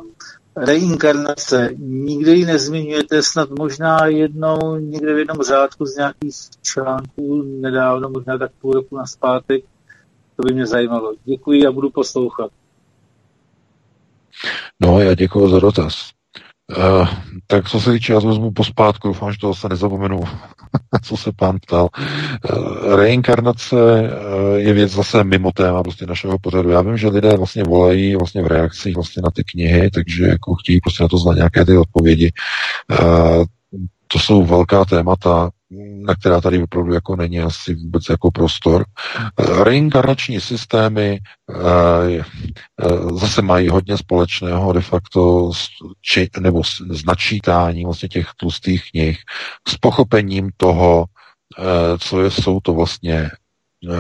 reinkarnace. 0.55 1.69
Nikde 1.77 2.35
ji 2.35 2.45
nezmiňujete, 2.45 3.23
snad 3.23 3.49
možná 3.49 4.05
jednou 4.05 4.75
někde 4.75 5.13
v 5.13 5.17
jednom 5.17 5.37
řádku 5.43 5.85
z 5.85 5.95
nějakých 5.95 6.35
článků 6.61 7.41
nedávno, 7.41 8.09
možná 8.09 8.37
tak 8.37 8.51
půl 8.61 8.73
roku 8.73 8.97
na 8.97 9.05
zpátek. 9.05 9.63
To 10.35 10.43
by 10.43 10.53
mě 10.53 10.65
zajímalo. 10.65 11.13
Děkuji 11.25 11.67
a 11.67 11.71
budu 11.71 11.89
poslouchat. 11.89 12.51
No, 14.79 14.99
já 14.99 15.15
děkuji 15.15 15.49
za 15.49 15.59
dotaz. 15.59 16.09
Uh, 16.77 17.07
tak 17.47 17.69
co 17.69 17.81
se 17.81 17.91
týče, 17.91 18.13
já 18.13 18.19
to 18.21 18.27
vezmu 18.27 18.51
pospátku, 18.51 19.07
doufám, 19.07 19.31
že 19.31 19.37
to 19.39 19.55
se 19.55 19.69
nezapomenu, 19.69 20.19
co 21.03 21.17
se 21.17 21.31
pán 21.35 21.57
ptal. 21.59 21.89
Uh, 22.53 22.95
reinkarnace 22.95 23.75
uh, 23.75 24.55
je 24.55 24.73
věc 24.73 24.91
zase 24.91 25.23
mimo 25.23 25.51
téma 25.51 25.83
prostě 25.83 26.05
našeho 26.05 26.39
pořadu. 26.39 26.69
Já 26.69 26.81
vím, 26.81 26.97
že 26.97 27.07
lidé 27.07 27.37
vlastně 27.37 27.63
volají 27.63 28.15
vlastně 28.15 28.41
v 28.41 28.47
reakcích 28.47 28.95
vlastně 28.95 29.21
na 29.25 29.31
ty 29.31 29.43
knihy, 29.43 29.91
takže 29.91 30.25
jako 30.25 30.55
chtějí 30.55 30.81
prostě 30.81 31.03
na 31.03 31.09
to 31.09 31.17
znát 31.17 31.35
nějaké 31.35 31.65
ty 31.65 31.77
odpovědi. 31.77 32.31
Uh, 33.01 33.43
to 34.07 34.19
jsou 34.19 34.43
velká 34.43 34.85
témata, 34.85 35.49
na 36.05 36.15
která 36.15 36.41
tady 36.41 36.63
opravdu 36.63 36.93
jako 36.93 37.15
není 37.15 37.39
asi 37.39 37.75
vůbec 37.75 38.09
jako 38.09 38.31
prostor. 38.31 38.85
Reinkarnační 39.63 40.41
systémy 40.41 41.19
eh, 41.19 42.19
eh, 42.19 42.23
zase 43.13 43.41
mají 43.41 43.69
hodně 43.69 43.97
společného 43.97 44.73
de 44.73 44.81
facto 44.81 45.51
či, 46.01 46.29
nebo 46.39 46.63
s 46.63 47.05
načítání 47.07 47.85
vlastně 47.85 48.09
těch 48.09 48.27
tlustých 48.37 48.83
knih 48.91 49.17
s 49.67 49.77
pochopením 49.77 50.49
toho, 50.57 51.05
eh, 51.59 51.97
co 51.97 52.21
je, 52.21 52.31
jsou 52.31 52.59
to 52.59 52.73
vlastně 52.73 53.29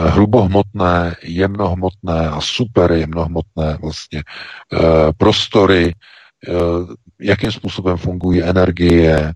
hrubohmotné, 0.07 1.15
jemnohmotné 1.23 2.29
a 2.29 2.41
super 2.41 2.91
jemnohmotné 2.91 3.77
vlastně 3.81 4.23
prostory, 5.17 5.93
jakým 7.19 7.51
způsobem 7.51 7.97
fungují 7.97 8.43
energie, 8.43 9.33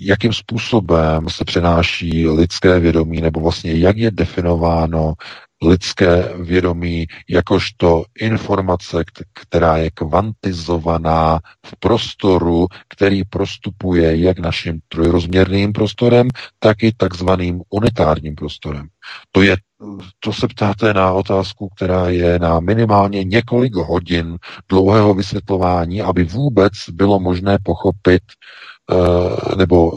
jakým 0.00 0.32
způsobem 0.32 1.28
se 1.28 1.44
přenáší 1.44 2.28
lidské 2.28 2.80
vědomí, 2.80 3.20
nebo 3.20 3.40
vlastně 3.40 3.72
jak 3.72 3.96
je 3.96 4.10
definováno 4.10 5.14
lidské 5.62 6.28
vědomí 6.36 7.06
jakožto 7.28 8.04
informace, 8.20 9.04
která 9.34 9.76
je 9.76 9.90
kvantizovaná 9.90 11.40
v 11.66 11.76
prostoru, 11.78 12.66
který 12.88 13.24
prostupuje 13.24 14.16
jak 14.20 14.38
naším 14.38 14.80
trojrozměrným 14.88 15.72
prostorem, 15.72 16.28
tak 16.58 16.82
i 16.82 16.92
takzvaným 16.92 17.62
unitárním 17.70 18.34
prostorem. 18.34 18.88
To 19.32 19.42
je, 19.42 19.56
to 20.20 20.32
se 20.32 20.48
ptáte 20.48 20.94
na 20.94 21.12
otázku, 21.12 21.68
která 21.76 22.08
je 22.08 22.38
na 22.38 22.60
minimálně 22.60 23.24
několik 23.24 23.74
hodin 23.74 24.38
dlouhého 24.68 25.14
vysvětlování, 25.14 26.02
aby 26.02 26.24
vůbec 26.24 26.72
bylo 26.92 27.20
možné 27.20 27.58
pochopit 27.62 28.22
eh, 28.22 28.69
nebo 29.56 29.92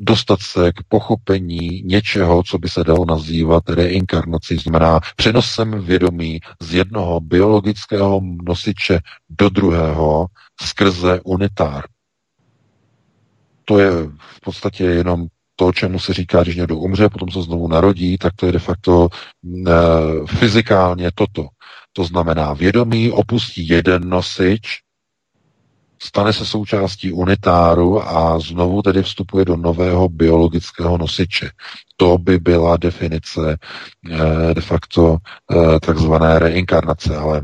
dostat 0.00 0.38
se 0.42 0.72
k 0.72 0.82
pochopení 0.88 1.82
něčeho, 1.84 2.42
co 2.42 2.58
by 2.58 2.68
se 2.68 2.84
dalo 2.84 3.04
nazývat 3.04 3.68
reinkarnací, 3.68 4.56
znamená 4.56 5.00
přenosem 5.16 5.84
vědomí 5.84 6.40
z 6.62 6.74
jednoho 6.74 7.20
biologického 7.20 8.20
nosiče 8.42 9.00
do 9.30 9.48
druhého 9.48 10.26
skrze 10.60 11.20
unitár. 11.24 11.84
To 13.64 13.78
je 13.78 13.90
v 14.18 14.40
podstatě 14.44 14.84
jenom 14.84 15.26
to, 15.56 15.72
čemu 15.72 15.98
se 15.98 16.14
říká, 16.14 16.42
když 16.42 16.56
někdo 16.56 16.76
umře, 16.76 17.08
potom 17.08 17.30
se 17.30 17.42
znovu 17.42 17.68
narodí, 17.68 18.18
tak 18.18 18.32
to 18.36 18.46
je 18.46 18.52
de 18.52 18.58
facto 18.58 19.08
e, 19.66 19.72
fyzikálně 20.26 21.10
toto. 21.14 21.46
To 21.92 22.04
znamená, 22.04 22.52
vědomí 22.52 23.10
opustí 23.10 23.68
jeden 23.68 24.08
nosič, 24.08 24.62
stane 26.02 26.32
se 26.32 26.46
součástí 26.46 27.12
unitáru 27.12 28.08
a 28.08 28.38
znovu 28.38 28.82
tedy 28.82 29.02
vstupuje 29.02 29.44
do 29.44 29.56
nového 29.56 30.08
biologického 30.08 30.98
nosiče. 30.98 31.50
To 31.96 32.18
by 32.18 32.38
byla 32.38 32.76
definice 32.76 33.58
e, 34.10 34.54
de 34.54 34.60
facto 34.60 35.16
e, 35.16 35.80
takzvané 35.80 36.38
reinkarnace, 36.38 37.16
ale 37.16 37.42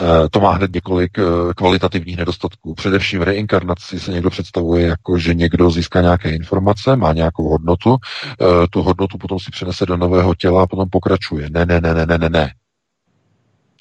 Eh, 0.00 0.28
to 0.30 0.40
má 0.40 0.50
hned 0.52 0.74
několik 0.74 1.18
eh, 1.18 1.22
kvalitativních 1.56 2.16
nedostatků. 2.16 2.74
Především 2.74 3.22
reinkarnaci 3.22 4.00
se 4.00 4.12
někdo 4.12 4.30
představuje 4.30 4.86
jako, 4.86 5.18
že 5.18 5.34
někdo 5.34 5.70
získá 5.70 6.00
nějaké 6.00 6.30
informace, 6.30 6.96
má 6.96 7.12
nějakou 7.12 7.48
hodnotu, 7.48 7.96
eh, 8.40 8.66
tu 8.70 8.82
hodnotu 8.82 9.18
potom 9.18 9.38
si 9.38 9.50
přenese 9.50 9.86
do 9.86 9.96
nového 9.96 10.34
těla 10.34 10.62
a 10.62 10.66
potom 10.66 10.88
pokračuje. 10.88 11.50
Ne, 11.50 11.66
ne, 11.66 11.80
ne, 11.80 11.94
ne, 11.94 12.06
ne, 12.06 12.18
ne, 12.18 12.28
ne. 12.28 12.52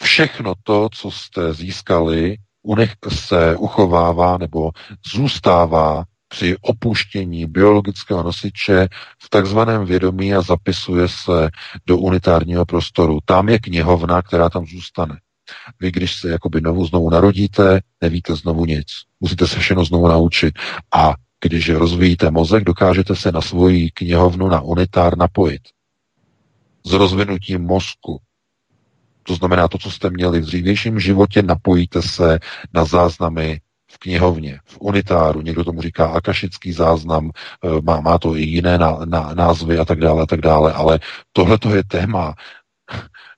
Všechno 0.04 0.54
to, 0.64 0.90
co 0.94 1.12
jste 1.12 1.54
získali, 1.54 2.38
u 2.64 2.76
se 3.10 3.56
uchovává 3.56 4.38
nebo 4.38 4.72
zůstává 5.14 6.04
při 6.28 6.58
opuštění 6.62 7.46
biologického 7.46 8.24
nosiče 8.24 8.88
v 9.24 9.30
takzvaném 9.30 9.86
vědomí 9.86 10.34
a 10.34 10.42
zapisuje 10.42 11.08
se 11.08 11.50
do 11.86 11.98
unitárního 11.98 12.66
prostoru. 12.66 13.20
Tam 13.26 13.50
je 13.50 13.60
knihovna, 13.60 14.22
která 14.22 14.50
tam 14.50 14.66
zůstane. 14.66 15.20
Vy, 15.80 15.92
když 15.92 16.20
se 16.20 16.30
jakoby 16.30 16.60
znovu, 16.60 16.86
znovu 16.86 17.10
narodíte, 17.10 17.82
nevíte 18.02 18.36
znovu 18.36 18.66
nic. 18.66 18.88
Musíte 19.20 19.48
se 19.48 19.60
všechno 19.60 19.86
znovu 19.86 20.08
naučit. 20.08 20.54
A 20.94 21.14
když 21.44 21.70
rozvíjíte 21.70 22.32
mozek, 22.32 22.64
dokážete 22.64 23.16
se 23.16 23.32
na 23.32 23.42
svoji 23.42 23.92
knihovnu, 23.92 24.48
na 24.48 24.62
unitár 24.62 25.18
napojit. 25.18 25.62
S 26.86 26.94
rozvinutím 26.94 27.62
mozku. 27.62 28.22
To 29.24 29.36
znamená, 29.36 29.68
to, 29.68 29.78
co 29.78 29.92
jste 29.92 30.10
měli 30.10 30.40
v 30.40 30.46
dřívějším 30.46 31.00
životě, 31.00 31.42
napojíte 31.42 32.02
se 32.02 32.40
na 32.74 32.86
záznamy 32.86 33.62
v 33.92 33.98
knihovně, 33.98 34.60
v 34.66 34.78
unitáru, 34.82 35.42
někdo 35.42 35.64
tomu 35.64 35.82
říká 35.82 36.08
akašický 36.08 36.72
záznam, 36.72 37.32
eh, 37.64 37.82
má, 37.84 38.02
má 38.02 38.18
to 38.18 38.36
i 38.36 38.42
jiné 38.42 38.78
na, 38.78 39.00
na, 39.06 39.34
názvy 39.34 39.78
a 39.78 39.86
tak 39.86 40.00
dále, 40.00 40.24
a 40.24 40.26
tak 40.26 40.42
dále, 40.42 40.74
ale 40.74 41.00
tohle 41.32 41.58
je 41.76 41.84
téma, 41.84 42.34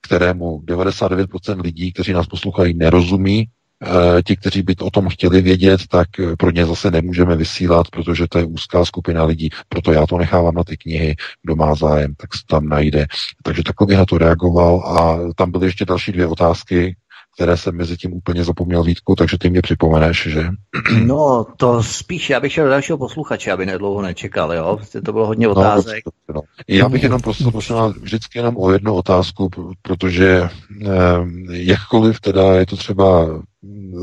kterému 0.02 0.62
99% 0.66 1.62
lidí, 1.62 1.94
kteří 1.94 2.14
nás 2.14 2.28
poslouchají, 2.28 2.74
nerozumí. 2.74 3.46
Eh, 3.84 4.24
ti, 4.24 4.36
kteří 4.36 4.62
by 4.62 4.76
o 4.82 4.90
tom 4.90 5.10
chtěli 5.10 5.42
vědět, 5.42 5.82
tak 5.90 6.08
eh, 6.20 6.36
pro 6.36 6.52
ně 6.52 6.66
zase 6.66 6.92
nemůžeme 6.92 7.36
vysílat, 7.36 7.88
protože 7.92 8.28
to 8.28 8.38
je 8.38 8.46
úzká 8.46 8.86
skupina 8.86 9.24
lidí. 9.24 9.50
Proto 9.70 9.92
já 9.92 10.06
to 10.06 10.18
nechávám 10.18 10.56
na 10.56 10.64
ty 10.64 10.78
knihy, 10.78 11.16
kdo 11.44 11.56
má 11.56 11.76
zájem, 11.76 12.16
tak 12.18 12.36
se 12.36 12.42
tam 12.50 12.68
najde. 12.70 13.06
Takže 13.44 13.64
takhle 13.64 13.88
bych 13.88 13.98
na 13.98 14.06
to 14.06 14.18
reagoval 14.18 14.80
a 14.80 15.20
tam 15.36 15.52
byly 15.52 15.68
ještě 15.68 15.86
další 15.86 16.12
dvě 16.12 16.28
otázky, 16.28 16.96
které 17.36 17.58
jsem 17.58 17.76
mezi 17.76 17.98
tím 17.98 18.14
úplně 18.14 18.44
zapomněl 18.44 18.84
Vítku, 18.84 19.16
takže 19.16 19.38
ty 19.38 19.50
mě 19.50 19.62
připomeneš, 19.62 20.28
že? 20.28 20.48
No, 21.06 21.46
to 21.58 21.84
spíš, 21.84 22.30
já 22.30 22.40
bych 22.40 22.54
šel 22.54 22.64
do 22.64 22.70
dalšího 22.70 22.98
posluchače, 22.98 23.52
aby 23.52 23.66
nedlouho 23.66 24.02
nečekal, 24.02 24.54
jo? 24.54 24.76
Prostě 24.76 25.02
to 25.02 25.14
bylo 25.14 25.28
hodně 25.28 25.48
no, 25.48 25.52
otázek. 25.52 26.04
No, 26.06 26.36
no. 26.36 26.42
Já 26.68 26.90
bych 26.90 27.04
jenom 27.04 27.22
prosil 27.22 27.52
možná 27.54 27.88
vždycky 27.88 28.40
jenom 28.40 28.58
o 28.58 28.72
jednu 28.72 28.94
otázku, 28.94 29.50
protože 29.82 30.42
eh, 30.42 30.90
jakkoliv 31.50 32.20
teda 32.20 32.56
je 32.56 32.66
to 32.66 32.78
třeba 32.78 33.28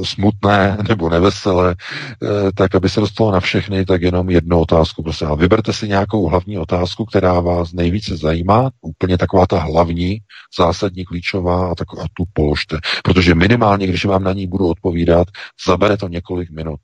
smutné 0.03 0.79
nebo 0.89 1.11
neveselé, 1.11 1.75
eh, 2.23 2.53
tak 2.55 2.75
aby 2.75 2.89
se 2.89 3.01
dostalo 3.01 3.33
na 3.33 3.41
všechny, 3.41 3.85
tak 3.85 4.03
jenom 4.03 4.31
jednu 4.31 4.61
otázku, 4.61 5.03
prosím. 5.03 5.27
A 5.27 5.35
vyberte 5.35 5.73
si 5.73 5.89
nějakou 5.89 6.29
hlavní 6.29 6.59
otázku, 6.59 7.05
která 7.05 7.41
vás 7.41 7.73
nejvíce 7.73 8.17
zajímá, 8.17 8.71
úplně 8.81 9.19
taková 9.19 9.47
ta 9.47 9.59
hlavní, 9.59 10.19
zásadní, 10.59 11.05
klíčová 11.05 11.71
a, 11.71 11.75
tak, 11.75 11.89
a 12.01 12.05
tu 12.15 12.25
položte. 12.33 12.79
Protože 13.05 13.35
minimálně, 13.35 13.87
když 13.87 14.05
vám 14.05 14.25
na 14.25 14.33
ní 14.33 14.47
budu 14.47 14.69
odpovídat, 14.69 15.29
zabere 15.67 15.97
to 15.97 16.09
několik 16.09 16.51
minut 16.51 16.81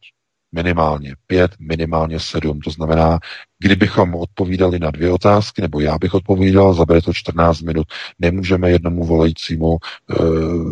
minimálně 0.52 1.14
pět, 1.26 1.50
minimálně 1.60 2.20
sedm. 2.20 2.60
To 2.60 2.70
znamená, 2.70 3.18
kdybychom 3.58 4.14
odpovídali 4.14 4.78
na 4.78 4.90
dvě 4.90 5.12
otázky, 5.12 5.62
nebo 5.62 5.80
já 5.80 5.98
bych 5.98 6.14
odpovídal, 6.14 6.74
zabere 6.74 7.02
to 7.02 7.12
14 7.12 7.60
minut. 7.60 7.86
Nemůžeme 8.18 8.70
jednomu 8.70 9.04
volajícímu 9.04 9.76
e, 9.76 10.14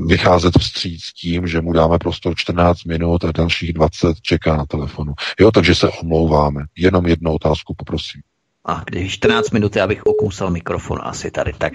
vycházet 0.07 0.59
vstříc 0.59 1.03
tím, 1.21 1.47
že 1.47 1.61
mu 1.61 1.73
dáme 1.73 1.99
prostor 1.99 2.35
14 2.37 2.85
minut 2.85 3.25
a 3.25 3.33
dalších 3.33 3.73
20 3.73 4.21
čeká 4.23 4.57
na 4.57 4.67
telefonu. 4.67 5.15
Jo, 5.41 5.51
takže 5.51 5.75
se 5.75 5.89
omlouváme. 5.89 6.65
Jenom 6.77 7.07
jednu 7.07 7.33
otázku 7.33 7.75
poprosím. 7.75 8.21
A 8.69 8.83
když 8.87 9.13
14 9.13 9.51
minut, 9.51 9.77
abych 9.77 10.07
okousal 10.07 10.51
mikrofon 10.51 10.99
asi 11.03 11.31
tady, 11.31 11.53
tak 11.59 11.73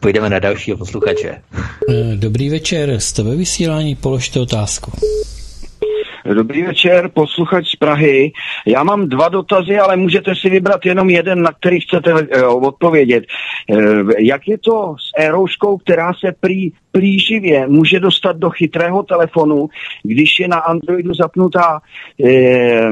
půjdeme 0.00 0.30
na 0.30 0.38
dalšího 0.38 0.76
posluchače. 0.76 1.42
Eh, 1.88 2.16
dobrý 2.16 2.48
večer, 2.50 3.00
jste 3.00 3.22
ve 3.22 3.36
vysílání, 3.36 3.94
položte 3.94 4.40
otázku. 4.40 4.92
Dobrý 6.24 6.62
večer, 6.62 7.08
posluchač 7.14 7.68
z 7.68 7.76
Prahy. 7.76 8.32
Já 8.66 8.84
mám 8.84 9.08
dva 9.08 9.28
dotazy, 9.28 9.78
ale 9.78 9.96
můžete 9.96 10.34
si 10.34 10.50
vybrat 10.50 10.86
jenom 10.86 11.10
jeden, 11.10 11.42
na 11.42 11.52
který 11.52 11.80
chcete 11.80 12.12
uh, 12.14 12.66
odpovědět. 12.66 13.24
Uh, 13.70 14.10
jak 14.18 14.48
je 14.48 14.58
to 14.58 14.94
s 14.98 15.11
érouškou, 15.18 15.76
která 15.76 16.12
se 16.14 16.32
prý 16.40 16.72
plíživě 16.92 17.66
může 17.66 18.00
dostat 18.00 18.36
do 18.36 18.50
chytrého 18.50 19.02
telefonu, 19.02 19.68
když 20.02 20.40
je 20.40 20.48
na 20.48 20.58
Androidu 20.58 21.14
zapnutá 21.14 21.80
e, 22.24 22.90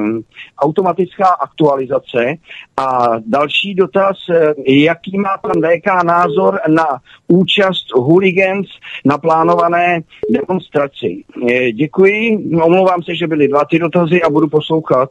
automatická 0.59 1.27
aktualizace. 1.27 2.35
A 2.77 3.09
další 3.27 3.75
dotaz, 3.75 4.17
e, 4.31 4.55
jaký 4.73 5.19
má 5.19 5.39
pan 5.43 5.53
VK 5.63 6.05
názor 6.05 6.61
na 6.69 6.87
účast 7.29 7.93
hooligans 7.95 8.67
na 9.05 9.19
plánované 9.19 10.01
demonstraci. 10.31 11.25
E, 11.51 11.73
děkuji, 11.73 12.39
omlouvám 12.63 13.03
se, 13.03 13.15
že 13.15 13.27
byly 13.27 13.49
dva 13.49 13.65
ty 13.65 13.79
dotazy 13.79 14.23
a 14.23 14.31
budu 14.31 14.49
poslouchat. 14.49 15.11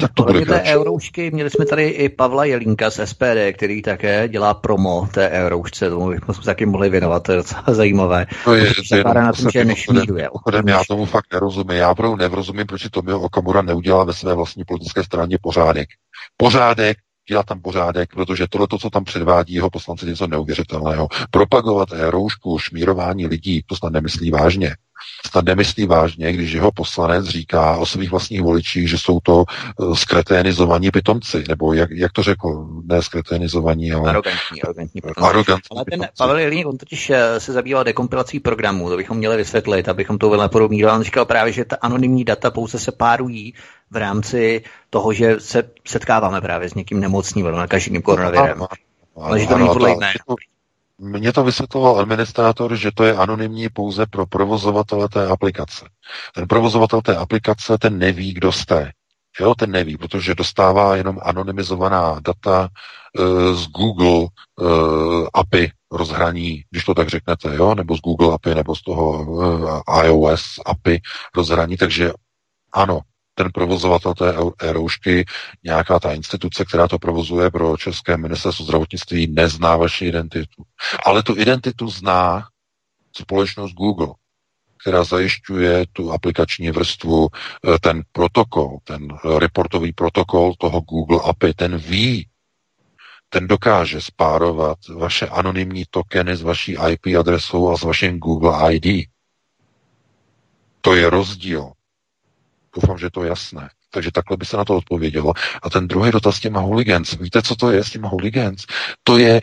Tak 0.00 0.10
to 0.14 0.22
bude 0.22 0.46
té 0.46 0.62
euroušky, 0.62 1.30
měli 1.30 1.50
jsme 1.50 1.66
tady 1.66 1.88
i 1.88 2.08
Pavla 2.08 2.44
Jelínka 2.44 2.90
z 2.90 3.06
SPD, 3.06 3.52
který 3.52 3.82
také 3.82 4.28
dělá 4.28 4.54
promo 4.54 5.08
té 5.14 5.30
euroušce, 5.30 5.90
tomu 5.90 6.10
bychom 6.10 6.34
se 6.34 6.42
taky 6.42 6.66
mohli 6.66 6.90
věnovat, 6.90 7.22
to 7.22 7.32
je 7.32 7.36
docela 7.36 7.64
zajímavé. 7.68 8.26
To 8.44 8.54
je, 8.54 8.72
to 8.88 8.96
je 8.96 9.04
na 9.04 9.32
tom, 9.32 9.50
že 9.50 9.64
nešmíduje. 9.64 10.28
Já 10.66 10.82
tomu 10.88 11.04
fakt 11.04 11.32
nerozumím, 11.32 11.76
já 11.76 11.90
opravdu 11.90 12.16
nerozumím, 12.16 12.66
proč 12.66 12.82
Tomio 12.90 13.20
Okamura 13.20 13.62
neudělá 13.62 14.04
ve 14.04 14.12
své 14.12 14.34
vlastní 14.34 14.64
politické 14.64 15.04
straně 15.04 15.38
pořádek. 15.42 15.88
Pořádek, 16.36 16.96
dělat 17.28 17.46
tam 17.46 17.60
pořádek, 17.60 18.14
protože 18.14 18.46
tohle, 18.50 18.66
co 18.80 18.90
tam 18.90 19.04
předvádí 19.04 19.54
jeho 19.54 19.70
poslanci, 19.70 20.06
něco 20.06 20.26
neuvěřitelného. 20.26 21.08
Propagovat 21.30 21.88
roušku, 21.92 22.58
šmírování 22.58 23.26
lidí, 23.26 23.62
to 23.66 23.76
snad 23.76 23.92
nemyslí 23.92 24.30
vážně 24.30 24.76
snad 25.30 25.44
nemyslí 25.44 25.86
vážně, 25.86 26.32
když 26.32 26.52
jeho 26.52 26.72
poslanec 26.72 27.26
říká 27.26 27.76
o 27.76 27.86
svých 27.86 28.10
vlastních 28.10 28.42
voličích, 28.42 28.90
že 28.90 28.98
jsou 28.98 29.20
to 29.20 29.44
uh, 29.76 29.94
skreténizovaní 29.94 30.90
pitomci, 30.90 31.44
nebo 31.48 31.72
jak, 31.72 31.90
jak 31.90 32.12
to 32.12 32.22
řekl, 32.22 32.66
ne 32.84 33.02
skreténizovaní, 33.02 33.92
ale 33.92 34.10
arrogantní, 34.10 34.62
arrogantní 34.62 35.00
pitomci. 35.00 35.30
Arrogantní 35.30 35.76
ale 35.76 35.84
ten 35.84 36.00
pitomci. 36.00 36.12
Pavel 36.18 36.38
Jelínek, 36.38 36.66
on 36.66 36.78
totiž 36.78 37.10
eh, 37.10 37.40
se 37.40 37.52
zabýval 37.52 37.84
dekompilací 37.84 38.40
programů, 38.40 38.90
to 38.90 38.96
bychom 38.96 39.16
měli 39.16 39.36
vysvětlit, 39.36 39.88
abychom 39.88 40.18
to 40.18 40.28
uvedli 40.28 40.48
podobný. 40.48 40.84
On 40.84 41.02
říkal 41.02 41.24
právě, 41.24 41.52
že 41.52 41.64
ta 41.64 41.76
anonymní 41.80 42.24
data 42.24 42.50
pouze 42.50 42.78
se 42.78 42.92
párují 42.92 43.54
v 43.90 43.96
rámci 43.96 44.64
toho, 44.90 45.12
že 45.12 45.36
se 45.40 45.70
setkáváme 45.86 46.40
právě 46.40 46.68
s 46.68 46.74
někým 46.74 47.00
nemocným, 47.00 47.46
nakaženým 47.46 48.02
koronavirem. 48.02 48.66
Ale 49.16 49.40
že 49.40 49.46
to 49.46 49.58
není 49.58 49.68
podle 49.68 49.96
mně 51.02 51.32
to 51.32 51.44
vysvětloval 51.44 52.00
administrátor, 52.00 52.76
že 52.76 52.90
to 52.94 53.04
je 53.04 53.16
anonymní 53.16 53.68
pouze 53.68 54.06
pro 54.06 54.26
provozovatele 54.26 55.08
té 55.08 55.26
aplikace. 55.26 55.88
Ten 56.34 56.48
provozovatel 56.48 57.02
té 57.02 57.16
aplikace, 57.16 57.78
ten 57.78 57.98
neví, 57.98 58.32
kdo 58.32 58.52
jste. 58.52 58.92
Jo, 59.40 59.54
ten 59.54 59.70
neví, 59.70 59.96
protože 59.96 60.34
dostává 60.34 60.96
jenom 60.96 61.18
anonymizovaná 61.22 62.20
data 62.20 62.68
uh, 63.18 63.54
z 63.54 63.66
Google 63.66 64.28
uh, 64.60 65.26
API 65.34 65.72
rozhraní, 65.90 66.62
když 66.70 66.84
to 66.84 66.94
tak 66.94 67.08
řeknete, 67.08 67.54
jo, 67.54 67.74
nebo 67.74 67.96
z 67.96 68.00
Google 68.00 68.34
API, 68.34 68.54
nebo 68.54 68.76
z 68.76 68.82
toho 68.82 69.22
uh, 69.22 69.80
iOS 70.04 70.42
API 70.66 71.00
rozhraní, 71.36 71.76
takže 71.76 72.12
ano, 72.72 73.00
ten 73.34 73.52
provozovatel 73.54 74.14
té 74.14 74.34
e-roušky, 74.60 75.24
nějaká 75.64 76.00
ta 76.00 76.12
instituce, 76.12 76.64
která 76.64 76.88
to 76.88 76.98
provozuje 76.98 77.50
pro 77.50 77.76
České 77.76 78.16
ministerstvo 78.16 78.64
zdravotnictví, 78.64 79.26
nezná 79.26 79.76
vaši 79.76 80.06
identitu. 80.06 80.62
Ale 81.04 81.22
tu 81.22 81.38
identitu 81.38 81.88
zná 81.88 82.48
společnost 83.16 83.72
Google, 83.72 84.08
která 84.80 85.04
zajišťuje 85.04 85.86
tu 85.92 86.12
aplikační 86.12 86.70
vrstvu, 86.70 87.28
eh, 87.28 87.78
ten 87.78 88.02
protokol, 88.12 88.78
ten 88.84 89.08
reportový 89.38 89.92
protokol 89.92 90.54
toho 90.58 90.80
Google 90.80 91.20
API, 91.24 91.54
ten 91.54 91.76
ví, 91.76 92.28
ten 93.28 93.48
dokáže 93.48 94.00
spárovat 94.00 94.78
vaše 94.88 95.28
anonymní 95.28 95.84
tokeny 95.90 96.36
s 96.36 96.42
vaší 96.42 96.76
IP 96.90 97.06
adresou 97.18 97.70
a 97.70 97.76
s 97.76 97.82
vaším 97.82 98.18
Google 98.18 98.74
ID. 98.74 99.08
To 100.80 100.94
je 100.94 101.10
rozdíl. 101.10 101.72
Doufám, 102.74 102.98
že 102.98 103.10
to 103.10 103.22
je 103.22 103.28
jasné. 103.28 103.68
Takže 103.90 104.10
takhle 104.12 104.36
by 104.36 104.44
se 104.46 104.56
na 104.56 104.64
to 104.64 104.76
odpovědělo. 104.76 105.32
A 105.62 105.70
ten 105.70 105.88
druhý 105.88 106.10
dotaz 106.12 106.36
s 106.36 106.40
těma 106.40 106.60
hooligans. 106.60 107.12
Víte, 107.12 107.42
co 107.42 107.56
to 107.56 107.70
je 107.70 107.84
s 107.84 107.90
těma 107.90 108.08
hooligans? 108.08 108.64
To 109.02 109.18
je 109.18 109.40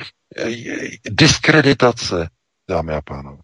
diskreditace, 1.10 2.30
dámy 2.70 2.94
a 2.94 3.02
pánové. 3.02 3.42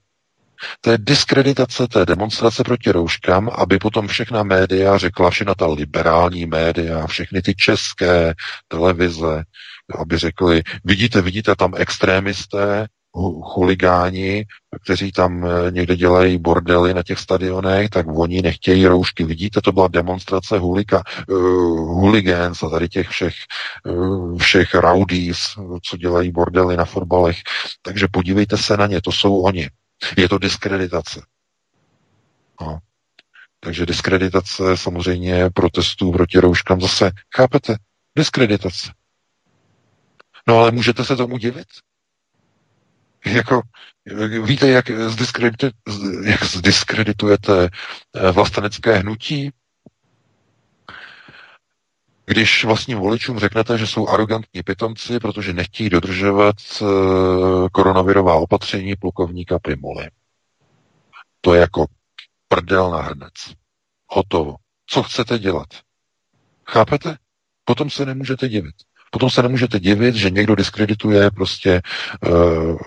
To 0.82 0.92
je 0.92 0.98
diskreditace 0.98 1.88
té 1.88 2.06
demonstrace 2.06 2.64
proti 2.64 2.92
rouškám, 2.92 3.50
aby 3.58 3.78
potom 3.78 4.08
všechna 4.08 4.44
média 4.44 4.98
řekla, 4.98 5.30
všechna 5.30 5.56
ta 5.56 5.68
liberální 5.68 6.46
média, 6.46 7.08
všechny 7.08 7.42
ty 7.42 7.56
české 7.56 8.34
televize, 8.68 9.44
aby 10.00 10.18
řekli, 10.18 10.64
vidíte, 10.84 11.22
vidíte 11.22 11.56
tam 11.56 11.74
extrémisté, 11.78 12.88
chuligáni, 13.54 14.46
kteří 14.84 15.12
tam 15.12 15.46
eh, 15.46 15.72
někde 15.72 15.96
dělají 15.96 16.38
bordely 16.38 16.94
na 16.94 17.04
těch 17.04 17.20
stadionech, 17.20 17.90
tak 17.90 18.06
oni 18.18 18.42
nechtějí 18.42 18.88
roušky. 18.88 19.24
Vidíte, 19.24 19.62
to 19.62 19.72
byla 19.72 19.88
demonstrace 19.88 20.58
hulika, 20.60 21.04
uh, 21.30 21.38
hooligans 22.02 22.64
a 22.64 22.70
tady 22.70 22.90
těch 22.90 23.10
všech, 23.10 23.34
uh, 23.86 24.38
všech 24.38 24.76
rowdies, 24.76 25.40
co 25.84 25.98
dělají 25.98 26.32
bordely 26.32 26.78
na 26.78 26.86
fotbalech. 26.86 27.38
Takže 27.82 28.08
podívejte 28.12 28.58
se 28.58 28.78
na 28.78 28.88
ně, 28.88 29.02
to 29.02 29.12
jsou 29.12 29.42
oni. 29.42 29.70
Je 30.18 30.30
to 30.30 30.38
diskreditace. 30.38 31.22
No. 32.62 32.80
Takže 33.60 33.86
diskreditace 33.86 34.78
samozřejmě 34.78 35.50
protestů 35.54 36.12
proti 36.12 36.40
rouškám 36.40 36.82
zase, 36.82 37.12
chápete? 37.36 37.76
Diskreditace. 38.18 38.92
No 40.48 40.58
ale 40.58 40.72
můžete 40.72 41.06
se 41.06 41.16
tomu 41.16 41.38
divit? 41.38 41.68
Jako, 43.26 43.62
víte, 44.44 44.68
jak, 44.68 44.92
zdiskreditujete, 44.92 45.78
jak 46.24 46.44
zdiskreditujete 46.44 47.70
eh, 48.16 48.32
vlastenecké 48.32 48.98
hnutí? 48.98 49.52
Když 52.26 52.66
vlastním 52.66 52.98
voličům 52.98 53.40
řeknete, 53.40 53.78
že 53.78 53.88
jsou 53.88 54.08
arrogantní 54.08 54.64
pitomci, 54.64 55.20
protože 55.20 55.54
nechtějí 55.54 55.90
dodržovat 55.90 56.56
eh, 56.82 56.86
koronavirová 57.72 58.36
opatření 58.36 58.96
plukovníka 58.96 59.60
Primoly. 59.60 60.10
To 61.42 61.54
je 61.54 61.62
jako 61.62 61.86
prdel 62.48 62.92
na 62.92 63.02
hrnec. 63.02 63.34
Hotovo. 64.08 64.56
Co 64.88 65.04
chcete 65.04 65.40
dělat? 65.40 65.68
Chápete? 66.68 67.18
Potom 67.64 67.90
se 67.90 68.06
nemůžete 68.06 68.50
divit. 68.50 68.76
Potom 69.12 69.30
se 69.30 69.44
nemůžete 69.44 69.80
divit, 69.80 70.16
že 70.16 70.30
někdo 70.30 70.56
diskredituje 70.56 71.32
prostě 71.32 71.82
uh, 72.28 72.78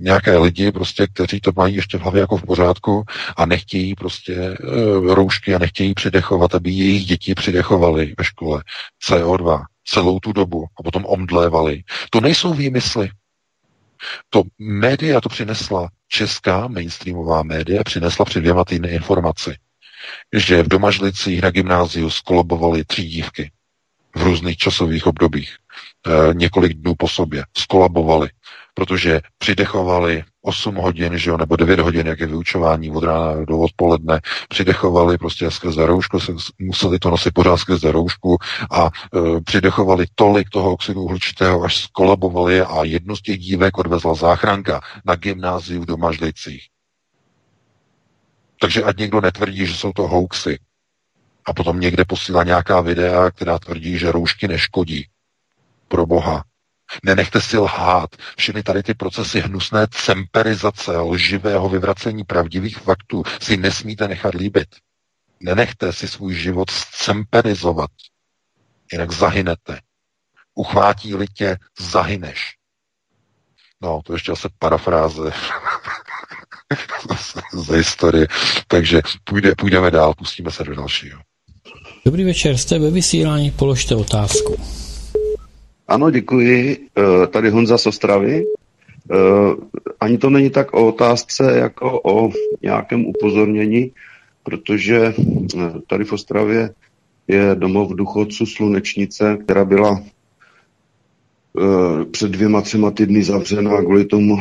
nějaké 0.00 0.38
lidi, 0.38 0.72
prostě, 0.72 1.06
kteří 1.06 1.40
to 1.40 1.52
mají 1.56 1.76
ještě 1.76 1.98
v 1.98 2.00
hlavě 2.00 2.20
jako 2.20 2.36
v 2.36 2.42
pořádku 2.46 3.04
a 3.36 3.46
nechtějí 3.46 3.94
prostě 3.94 4.34
uh, 4.34 5.14
roušky 5.14 5.54
a 5.54 5.58
nechtějí 5.58 5.94
přidechovat, 5.94 6.54
aby 6.54 6.70
jejich 6.70 7.06
děti 7.06 7.34
přidechovali 7.34 8.14
ve 8.18 8.24
škole 8.24 8.62
CO2 9.08 9.64
celou 9.84 10.20
tu 10.20 10.32
dobu 10.32 10.64
a 10.78 10.82
potom 10.82 11.04
omdlévali. 11.06 11.82
To 12.10 12.20
nejsou 12.20 12.54
výmysly. 12.54 13.10
To 14.30 14.42
média 14.58 15.20
to 15.20 15.28
přinesla, 15.28 15.88
česká 16.08 16.68
mainstreamová 16.68 17.42
média 17.42 17.84
přinesla 17.84 18.24
před 18.24 18.40
dvěma 18.40 18.64
týdny 18.64 18.88
informaci, 18.88 19.56
že 20.32 20.62
v 20.62 20.68
Domažlicích 20.68 21.42
na 21.42 21.50
gymnáziu 21.50 22.10
skolobovali 22.10 22.84
tři 22.84 23.02
dívky 23.02 23.50
v 24.16 24.22
různých 24.22 24.56
časových 24.56 25.06
obdobích, 25.06 25.56
e, 26.06 26.34
několik 26.34 26.72
dnů 26.72 26.94
po 26.94 27.08
sobě, 27.08 27.44
skolabovali, 27.56 28.28
protože 28.74 29.20
přidechovali 29.38 30.24
8 30.42 30.74
hodin, 30.74 31.18
že 31.18 31.30
jo, 31.30 31.36
nebo 31.36 31.56
9 31.56 31.80
hodin, 31.80 32.06
jak 32.06 32.20
je 32.20 32.26
vyučování 32.26 32.90
od 32.90 33.04
rána 33.04 33.44
do 33.44 33.58
odpoledne, 33.58 34.20
přidechovali 34.48 35.18
prostě 35.18 35.50
skrze 35.50 35.86
roušku, 35.86 36.18
museli 36.58 36.98
to 36.98 37.10
nosit 37.10 37.34
pořád 37.34 37.56
skrze 37.56 37.92
roušku 37.92 38.38
a 38.70 38.86
e, 38.86 39.40
přidechovali 39.40 40.06
tolik 40.14 40.50
toho 40.50 40.72
oxidu 40.72 41.02
uhličitého, 41.02 41.62
až 41.62 41.76
skolabovali 41.76 42.60
a 42.60 42.84
jednu 42.84 43.16
z 43.16 43.22
těch 43.22 43.38
dívek 43.38 43.78
odvezla 43.78 44.14
záchranka 44.14 44.80
na 45.04 45.14
gymnáziu 45.14 45.82
v 45.82 45.86
Domažlicích. 45.86 46.62
Takže 48.60 48.82
ať 48.82 48.96
někdo 48.96 49.20
netvrdí, 49.20 49.66
že 49.66 49.74
jsou 49.74 49.92
to 49.92 50.08
hoaxy, 50.08 50.58
a 51.44 51.52
potom 51.52 51.80
někde 51.80 52.04
posílá 52.04 52.44
nějaká 52.44 52.80
videa, 52.80 53.30
která 53.30 53.58
tvrdí, 53.58 53.98
že 53.98 54.12
roušky 54.12 54.48
neškodí. 54.48 55.08
Pro 55.88 56.06
boha. 56.06 56.44
Nenechte 57.04 57.40
si 57.40 57.58
lhát. 57.58 58.16
Všechny 58.36 58.62
tady 58.62 58.82
ty 58.82 58.94
procesy 58.94 59.40
hnusné 59.40 59.86
cemperizace, 59.90 60.96
lživého 60.96 61.68
vyvracení 61.68 62.24
pravdivých 62.24 62.78
faktů 62.78 63.22
si 63.40 63.56
nesmíte 63.56 64.08
nechat 64.08 64.34
líbit. 64.34 64.68
Nenechte 65.40 65.92
si 65.92 66.08
svůj 66.08 66.34
život 66.34 66.70
cemperizovat. 66.70 67.90
Jinak 68.92 69.12
zahynete. 69.12 69.80
Uchvátí-li 70.54 71.26
tě, 71.26 71.56
zahyneš. 71.80 72.56
No, 73.80 74.00
to 74.04 74.12
ještě 74.12 74.32
asi 74.32 74.48
parafráze 74.58 75.32
ze 77.52 77.76
historie. 77.76 78.26
Takže 78.66 79.02
půjde, 79.24 79.52
půjdeme 79.58 79.90
dál, 79.90 80.14
pustíme 80.14 80.50
se 80.50 80.64
do 80.64 80.74
dalšího. 80.74 81.20
Dobrý 82.04 82.24
večer, 82.24 82.56
jste 82.56 82.78
ve 82.78 82.90
vysílání, 82.90 83.50
položte 83.50 83.94
otázku. 83.94 84.56
Ano, 85.88 86.10
děkuji. 86.10 86.78
Eh, 86.98 87.26
tady 87.26 87.50
Honza 87.50 87.78
z 87.78 87.86
Ostravy. 87.86 88.44
Eh, 89.10 89.16
ani 90.00 90.18
to 90.18 90.30
není 90.30 90.50
tak 90.50 90.74
o 90.74 90.86
otázce, 90.88 91.58
jako 91.58 92.00
o 92.04 92.30
nějakém 92.62 93.06
upozornění, 93.06 93.90
protože 94.42 95.14
eh, 95.16 95.72
tady 95.86 96.04
v 96.04 96.12
Ostravě 96.12 96.74
je 97.28 97.54
domov 97.54 97.92
důchodců 97.92 98.46
Slunečnice, 98.46 99.38
která 99.44 99.64
byla 99.64 100.02
před 102.10 102.30
dvěma, 102.30 102.62
třema 102.62 102.90
týdny 102.90 103.22
zavřená 103.22 103.82
kvůli 103.82 104.04
tomu, 104.04 104.36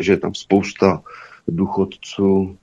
že 0.00 0.12
je 0.12 0.16
tam 0.16 0.34
spousta 0.34 1.02
důchodců 1.48 2.56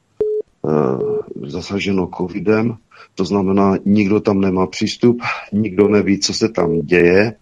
zasaženo 1.45 2.09
covidem 2.17 2.77
to 3.15 3.26
znamená, 3.26 3.77
nikdo 3.85 4.19
tam 4.19 4.41
nemá 4.41 4.68
přístup, 4.68 5.22
nikdo 5.53 5.88
neví, 5.88 6.19
co 6.19 6.34
se 6.34 6.49
tam 6.49 6.81
děje, 6.81 7.34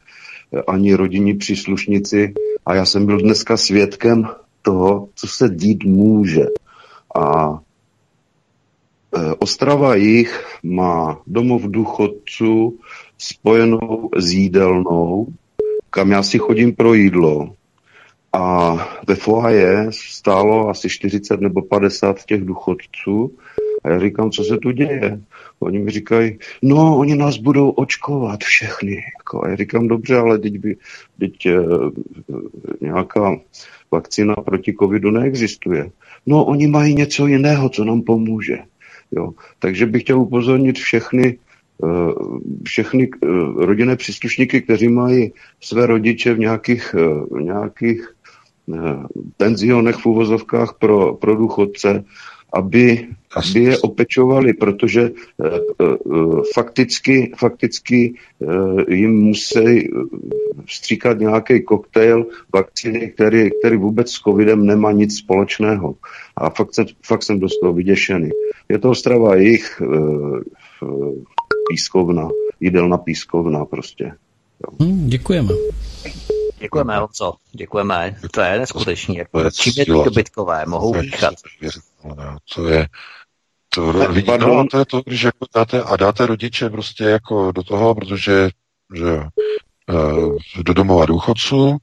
ani 0.68 0.94
rodinní 0.94 1.38
příslušníci. 1.38 2.34
A 2.66 2.76
já 2.76 2.86
jsem 2.86 3.06
byl 3.06 3.18
dneska 3.18 3.58
svědkem 3.58 4.28
toho, 4.62 5.08
co 5.16 5.28
se 5.28 5.50
dít 5.50 5.84
může. 5.84 6.46
A 7.16 7.60
e, 9.16 9.34
Ostrava 9.40 9.96
jich 9.96 10.46
má 10.64 11.22
domov 11.28 11.62
důchodců 11.62 12.80
spojenou 13.18 14.10
s 14.18 14.32
jídelnou, 14.32 15.28
kam 15.90 16.12
já 16.12 16.24
si 16.24 16.38
chodím 16.38 16.76
pro 16.76 16.94
jídlo. 16.94 17.56
A 18.34 18.74
ve 19.08 19.16
foaje 19.16 19.88
stálo 19.90 20.70
asi 20.70 20.90
40 20.90 21.42
nebo 21.42 21.62
50 21.62 22.24
těch 22.26 22.46
důchodců. 22.46 23.38
A 23.84 23.90
já 23.90 24.00
říkám, 24.00 24.32
co 24.32 24.44
se 24.44 24.58
tu 24.58 24.72
děje? 24.72 25.22
Oni 25.64 25.80
mi 25.80 25.92
říkají, 25.92 26.38
no, 26.62 26.98
oni 26.98 27.16
nás 27.16 27.38
budou 27.38 27.70
očkovat 27.70 28.44
všechny. 28.44 29.04
Jako, 29.20 29.44
a 29.44 29.50
já 29.50 29.56
říkám, 29.56 29.88
dobře, 29.88 30.18
ale 30.18 30.40
teď, 30.40 30.58
by, 30.58 30.78
teď 31.20 31.46
e, 31.46 31.60
nějaká 32.82 33.36
vakcína 33.92 34.36
proti 34.36 34.74
covidu 34.80 35.12
neexistuje. 35.12 35.92
No, 36.26 36.46
oni 36.46 36.68
mají 36.68 36.96
něco 36.96 37.28
jiného, 37.28 37.70
co 37.70 37.84
nám 37.84 38.02
pomůže. 38.02 38.58
Jo. 39.12 39.32
Takže 39.60 39.86
bych 39.86 40.04
chtěl 40.04 40.20
upozornit 40.20 40.80
všechny, 40.80 41.38
eh, 41.84 42.14
všechny 42.64 43.10
rodinné 43.56 43.96
příslušníky, 43.96 44.62
kteří 44.62 44.88
mají 44.88 45.34
své 45.62 45.86
rodiče 45.86 46.34
v 46.34 46.40
nějakých, 46.40 46.96
v 47.32 47.42
nějakých 47.42 48.08
penzionech 49.38 49.96
v 49.96 50.06
uvozovkách 50.06 50.74
pro, 50.80 51.14
pro 51.14 51.36
důchodce, 51.36 52.04
aby, 52.54 53.08
aby 53.36 53.60
je 53.64 53.78
opečovali, 53.78 54.54
protože 54.54 55.12
uh, 55.12 56.42
fakticky, 56.54 57.32
fakticky 57.38 58.14
uh, 58.40 58.82
jim 58.90 59.12
musí 59.12 59.90
stříkat 60.70 61.20
nějaký 61.20 61.62
koktejl 61.62 62.26
vakcíny, 62.54 63.12
který, 63.12 63.50
který 63.60 63.78
vůbec 63.78 64.12
s 64.12 64.20
covidem 64.20 64.66
nemá 64.66 64.92
nic 64.92 65.18
společného. 65.18 65.96
A 66.38 66.50
fakt, 66.50 66.76
se, 66.76 66.86
fakt 67.06 67.24
jsem 67.24 67.40
dost 67.40 67.60
toho 67.60 67.74
vyděšený. 67.74 68.30
Je 68.70 68.80
to 68.80 68.90
Ostrava 68.90 69.36
jejich 69.36 69.82
pískovna, 71.70 72.30
jídelna 72.60 72.98
pískovna 72.98 73.66
prostě. 73.66 74.12
Hmm, 74.80 75.08
děkujeme. 75.08 75.54
Děkujeme, 76.62 76.98
Honzo. 76.98 77.34
Děkujeme. 77.52 78.16
To 78.32 78.42
je 78.42 78.60
neskutečný. 78.60 79.16
Jako, 79.16 79.52
čím 79.52 79.74
je 79.78 79.86
to 79.86 80.04
dobytkové, 80.04 80.66
mohou 80.66 81.02
dýchat. 81.02 81.34
To 82.54 82.68
je, 82.68 82.88
To, 83.70 83.94
vidí, 83.94 84.32
no, 84.40 84.68
to 84.72 84.78
je 84.80 84.86
to, 84.86 85.02
když 85.06 85.22
jako 85.22 85.46
dáte, 85.56 85.84
a 85.84 85.96
dáte 85.96 86.26
rodiče 86.26 86.70
prostě 86.70 87.04
jako 87.04 87.52
do 87.52 87.64
toho, 87.64 87.96
protože 87.96 88.50
že, 88.96 89.24
do 90.64 90.74
domova 90.74 91.06
důchodců 91.06 91.78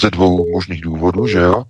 ze 0.00 0.10
dvou 0.10 0.52
možných 0.52 0.80
důvodů, 0.80 1.26
že 1.26 1.38
jo? 1.38 1.64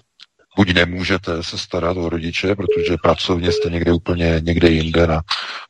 Buď 0.57 0.75
nemůžete 0.75 1.43
se 1.43 1.59
starat 1.59 1.97
o 1.97 2.09
rodiče, 2.09 2.55
protože 2.55 2.97
pracovně 3.03 3.53
jste 3.53 3.71
někde 3.71 3.93
úplně 3.93 4.41
někde 4.45 4.69
jinde 4.69 5.07
na 5.07 5.21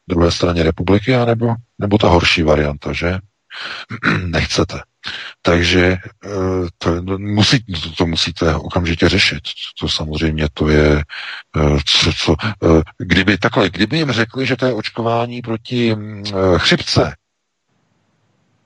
druhé 0.08 0.30
straně 0.30 0.62
republiky, 0.62 1.14
anebo, 1.14 1.54
nebo 1.78 1.98
ta 1.98 2.08
horší 2.08 2.42
varianta, 2.42 2.92
že? 2.92 3.18
Nechcete. 4.26 4.80
Takže 5.42 5.96
eh, 6.24 6.28
to, 6.78 7.02
musí, 7.18 7.64
to, 7.64 7.92
to 7.92 8.06
musíte 8.06 8.54
okamžitě 8.54 9.08
řešit. 9.08 9.42
To 9.80 9.88
samozřejmě 9.88 10.48
to 10.54 10.68
je, 10.68 11.04
eh, 11.56 11.78
co, 11.86 12.12
co, 12.12 12.36
eh, 12.42 12.82
kdyby 12.98 13.38
takhle, 13.38 13.70
kdyby 13.70 13.96
jim 13.96 14.12
řekli, 14.12 14.46
že 14.46 14.56
to 14.56 14.66
je 14.66 14.72
očkování 14.72 15.42
proti 15.42 15.96
chřipce, 16.56 17.16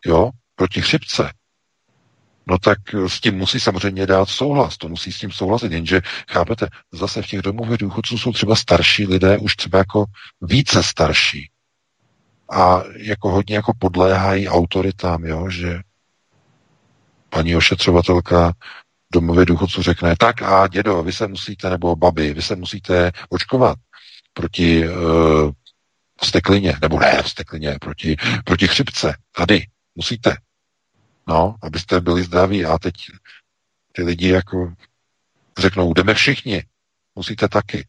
jo, 0.07 0.31
proti 0.57 0.83
chřipce, 0.83 1.31
no 2.47 2.59
tak 2.59 2.79
s 3.07 3.21
tím 3.21 3.35
musí 3.35 3.61
samozřejmě 3.61 4.07
dát 4.07 4.29
souhlas, 4.29 4.77
to 4.77 4.89
musí 4.89 5.13
s 5.13 5.19
tím 5.19 5.33
souhlasit, 5.33 5.73
jenže 5.73 6.01
chápete, 6.31 6.69
zase 6.93 7.23
v 7.23 7.27
těch 7.27 7.43
domovech 7.43 7.79
důchodců 7.79 8.19
jsou 8.19 8.33
třeba 8.33 8.57
starší 8.57 9.07
lidé, 9.07 9.39
už 9.39 9.57
třeba 9.57 9.79
jako 9.79 10.05
více 10.41 10.83
starší 10.83 11.51
a 12.53 12.83
jako 12.97 13.31
hodně 13.31 13.57
jako 13.57 13.73
podléhají 13.79 14.49
autoritám, 14.49 15.25
jo, 15.25 15.51
že 15.51 15.81
paní 17.37 17.57
ošetřovatelka 17.57 18.53
domově 19.13 19.45
důchodců 19.45 19.83
řekne, 19.83 20.15
tak 20.19 20.43
a 20.43 20.69
dědo, 20.69 21.03
vy 21.03 21.13
se 21.13 21.27
musíte, 21.27 21.71
nebo 21.71 21.97
babi, 21.97 22.35
vy 22.35 22.43
se 22.43 22.57
musíte 22.57 23.13
očkovat 23.29 23.79
proti 24.33 24.89
uh, 24.89 25.51
steklině, 26.23 26.79
nebo 26.83 27.01
ne 27.01 27.23
steklině, 27.27 27.77
proti, 27.81 28.17
proti 28.45 28.69
chřipce, 28.69 29.17
tady, 29.37 29.67
musíte. 29.95 30.37
No, 31.29 31.55
abyste 31.63 32.01
byli 32.01 32.23
zdraví 32.23 32.65
a 32.65 32.79
teď 32.79 32.95
ty 33.93 34.03
lidi 34.03 34.29
jako 34.29 34.73
řeknou, 35.59 35.93
jdeme 35.95 36.15
všichni, 36.15 36.65
musíte 37.15 37.49
taky. 37.49 37.87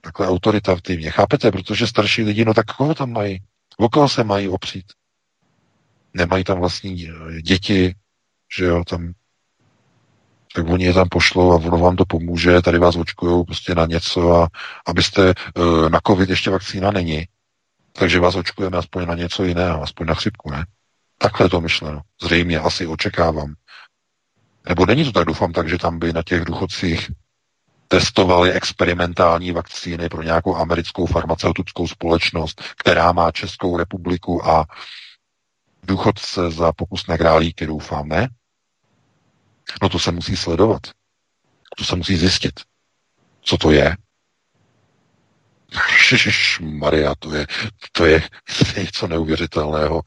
Takhle 0.00 0.28
autoritativně, 0.28 1.10
chápete? 1.10 1.50
Protože 1.50 1.86
starší 1.86 2.22
lidi, 2.22 2.44
no 2.44 2.54
tak 2.54 2.66
koho 2.66 2.94
tam 2.94 3.12
mají? 3.12 3.38
O 3.78 3.88
koho 3.88 4.08
se 4.08 4.24
mají 4.24 4.48
opřít? 4.48 4.86
Nemají 6.14 6.44
tam 6.44 6.58
vlastní 6.58 7.08
eh, 7.08 7.42
děti, 7.42 7.94
že 8.58 8.64
jo, 8.64 8.84
tam 8.84 9.12
tak 10.54 10.68
oni 10.68 10.84
je 10.84 10.92
tam 10.92 11.08
pošlou 11.08 11.52
a 11.52 11.56
ono 11.56 11.78
vám 11.78 11.96
to 11.96 12.04
pomůže, 12.04 12.62
tady 12.62 12.78
vás 12.78 12.96
očkují 12.96 13.44
prostě 13.44 13.74
na 13.74 13.86
něco 13.86 14.36
a 14.36 14.48
abyste, 14.86 15.30
eh, 15.30 15.90
na 15.90 16.00
covid 16.06 16.30
ještě 16.30 16.50
vakcína 16.50 16.90
není, 16.90 17.24
takže 17.92 18.20
vás 18.20 18.34
očkujeme 18.34 18.78
aspoň 18.78 19.06
na 19.06 19.14
něco 19.14 19.44
jiného, 19.44 19.82
aspoň 19.82 20.06
na 20.06 20.14
chřipku, 20.14 20.50
ne? 20.50 20.66
Takhle 21.18 21.48
to 21.48 21.60
myšleno. 21.60 22.00
Zřejmě 22.22 22.58
asi 22.58 22.86
očekávám. 22.86 23.54
Nebo 24.68 24.86
není 24.86 25.04
to 25.04 25.12
tak, 25.12 25.24
doufám 25.24 25.52
tak, 25.52 25.68
že 25.68 25.78
tam 25.78 25.98
by 25.98 26.12
na 26.12 26.22
těch 26.22 26.44
důchodcích 26.44 27.10
testovali 27.88 28.52
experimentální 28.52 29.52
vakcíny 29.52 30.08
pro 30.08 30.22
nějakou 30.22 30.56
americkou 30.56 31.06
farmaceutickou 31.06 31.88
společnost, 31.88 32.62
která 32.78 33.12
má 33.12 33.30
Českou 33.30 33.76
republiku 33.76 34.48
a 34.48 34.64
důchodce 35.82 36.50
za 36.50 36.72
pokusné 36.72 37.18
králíky, 37.18 37.66
doufám, 37.66 38.08
ne? 38.08 38.28
No 39.82 39.88
to 39.88 39.98
se 39.98 40.12
musí 40.12 40.36
sledovat. 40.36 40.80
To 41.78 41.84
se 41.84 41.96
musí 41.96 42.16
zjistit. 42.16 42.60
Co 43.42 43.56
to 43.56 43.70
je? 43.70 43.96
Maria, 46.60 47.14
to 47.18 47.34
je, 47.34 47.46
to 47.92 48.06
je 48.06 48.22
něco 48.76 49.08
neuvěřitelného. 49.08 50.02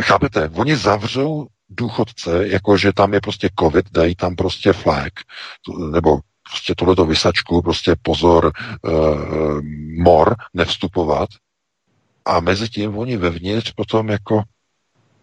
Chápete, 0.00 0.48
oni 0.48 0.76
zavřou 0.76 1.46
důchodce, 1.68 2.48
jakože 2.48 2.92
tam 2.92 3.14
je 3.14 3.20
prostě 3.20 3.48
covid, 3.60 3.92
dají 3.92 4.14
tam 4.14 4.36
prostě 4.36 4.72
flag, 4.72 5.12
nebo 5.90 6.18
prostě 6.50 6.74
tohleto 6.74 7.04
vysačku, 7.04 7.62
prostě 7.62 7.96
pozor, 8.02 8.52
uh, 8.82 9.60
mor, 9.98 10.36
nevstupovat. 10.54 11.28
A 12.24 12.40
mezi 12.40 12.68
tím 12.68 12.98
oni 12.98 13.16
vevnitř 13.16 13.72
potom 13.72 14.08
jako 14.08 14.42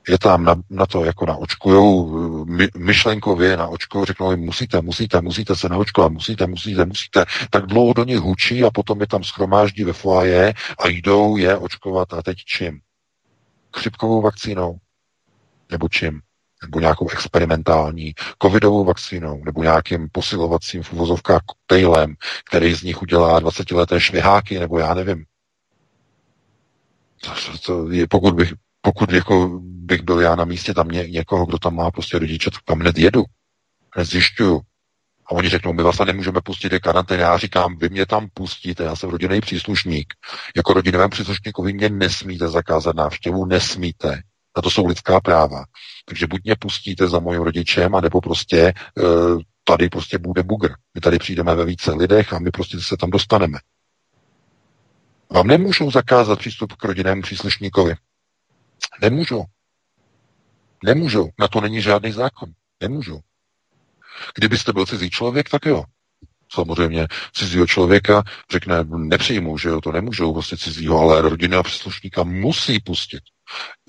je 0.08 0.20
tam 0.20 0.44
na, 0.44 0.56
na 0.70 0.86
to 0.86 1.06
jako 1.06 1.26
naočkujou 1.26 2.46
my, 2.46 2.68
myšlenkově 2.78 3.58
naočkujou, 3.58 4.06
řeknou 4.06 4.32
jim 4.32 4.40
musíte, 4.40 4.82
musíte, 4.82 5.22
musíte 5.22 5.56
se 5.56 5.70
naočkovat, 5.70 6.12
musíte, 6.12 6.48
musíte, 6.48 6.86
musíte, 6.86 7.26
tak 7.50 7.66
dlouho 7.66 7.94
do 7.94 8.04
nich 8.04 8.20
hučí 8.20 8.64
a 8.64 8.70
potom 8.72 9.02
je 9.02 9.08
tam 9.08 9.24
schromáždí 9.24 9.84
ve 9.84 9.94
foaje 9.94 10.54
a 10.84 10.88
jdou 10.88 11.38
je 11.38 11.58
očkovat 11.58 12.14
a 12.14 12.22
teď 12.22 12.38
čím? 12.38 12.80
Chřipkovou 13.76 14.22
vakcínou? 14.22 14.78
Nebo 15.72 15.90
čím? 15.90 16.22
nebo 16.62 16.80
nějakou 16.80 17.10
experimentální 17.10 18.14
covidovou 18.42 18.86
vakcínou, 18.86 19.44
nebo 19.46 19.64
nějakým 19.64 20.10
posilovacím 20.12 20.84
v 20.84 20.94
uvozovkách 20.94 21.42
koktejlem, 21.46 22.16
který 22.50 22.74
z 22.74 22.84
nich 22.84 23.02
udělá 23.02 23.42
20-leté 23.42 24.00
šviháky, 24.00 24.60
nebo 24.60 24.80
já 24.80 24.94
nevím. 24.94 25.26
To, 27.22 27.58
to 27.66 27.92
je, 27.92 28.08
pokud 28.08 28.36
bych, 28.36 28.54
pokud 28.82 29.12
jako 29.12 29.60
bych 29.64 30.02
byl 30.02 30.20
já 30.20 30.36
na 30.36 30.46
místě 30.46 30.74
tam 30.74 30.88
ně, 30.88 31.04
někoho, 31.08 31.46
kdo 31.46 31.60
tam 31.60 31.76
má 31.76 31.92
prostě 31.92 32.20
rodiče, 32.20 32.52
tak 32.52 32.62
tam 32.66 32.80
hned 32.80 32.98
jedu. 32.98 33.24
Hned 33.96 34.06
zjišťuju. 34.06 34.62
A 35.26 35.32
oni 35.32 35.50
řeknou, 35.50 35.74
my 35.74 35.84
vás 35.84 35.98
tam 35.98 36.08
nemůžeme 36.08 36.42
pustit 36.42 36.70
do 36.70 36.80
karantény. 36.80 37.22
Já 37.22 37.38
říkám, 37.38 37.78
vy 37.78 37.90
mě 37.90 38.06
tam 38.06 38.28
pustíte, 38.34 38.84
já 38.84 38.96
jsem 38.96 39.10
rodinný 39.10 39.42
příslušník. 39.42 40.14
Jako 40.56 40.74
rodinovému 40.74 41.10
příslušníkovi 41.10 41.74
mě 41.74 41.90
nesmíte 41.90 42.48
zakázat 42.48 42.96
návštěvu, 42.96 43.46
nesmíte. 43.46 44.22
Na 44.58 44.62
to 44.62 44.70
jsou 44.70 44.86
lidská 44.86 45.20
práva. 45.20 45.64
Takže 46.06 46.28
buď 46.28 46.42
mě 46.44 46.56
pustíte 46.60 47.08
za 47.08 47.20
mojím 47.20 47.42
rodičem, 47.42 47.96
anebo 47.96 48.22
prostě 48.22 48.58
e, 48.58 48.74
tady 49.64 49.90
prostě 49.90 50.18
bude 50.18 50.44
bugr. 50.44 50.72
My 50.96 51.02
tady 51.02 51.20
přijdeme 51.20 51.56
ve 51.56 51.66
více 51.66 51.92
lidech 51.92 52.34
a 52.34 52.40
my 52.40 52.52
prostě 52.52 52.78
se 52.82 52.98
tam 52.98 53.10
dostaneme. 53.10 53.60
Vám 55.30 55.48
nemůžou 55.48 55.92
zakázat 55.92 56.40
přístup 56.40 56.74
k 56.74 56.84
rodinnému 56.84 57.22
příslušníkovi. 57.22 57.96
Nemůžou. 59.02 59.44
Nemůžou. 60.84 61.30
Na 61.40 61.48
to 61.48 61.62
není 61.62 61.82
žádný 61.82 62.12
zákon. 62.12 62.50
Nemůžou. 62.82 63.20
Kdybyste 64.36 64.74
byl 64.74 64.86
cizí 64.86 65.10
člověk, 65.10 65.50
tak 65.50 65.66
jo. 65.66 65.84
Samozřejmě 66.52 67.08
cizího 67.34 67.68
člověka 67.68 68.24
řekne, 68.52 68.84
nepřijmou, 68.84 69.58
že 69.58 69.70
jo, 69.70 69.82
to 69.82 69.92
nemůžou 69.92 70.34
vlastně 70.34 70.58
cizího, 70.58 71.00
ale 71.00 71.22
rodinného 71.22 71.64
příslušníka 71.64 72.24
musí 72.24 72.80
pustit. 72.80 73.20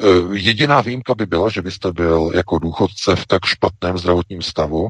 E, 0.01 0.39
jediná 0.39 0.81
výjimka 0.81 1.15
by 1.15 1.27
byla, 1.27 1.51
že 1.51 1.63
byste 1.63 1.93
byl 1.93 2.33
jako 2.35 2.59
důchodce 2.59 3.17
v 3.17 3.27
tak 3.27 3.45
špatném 3.45 3.99
zdravotním 3.99 4.43
stavu 4.43 4.89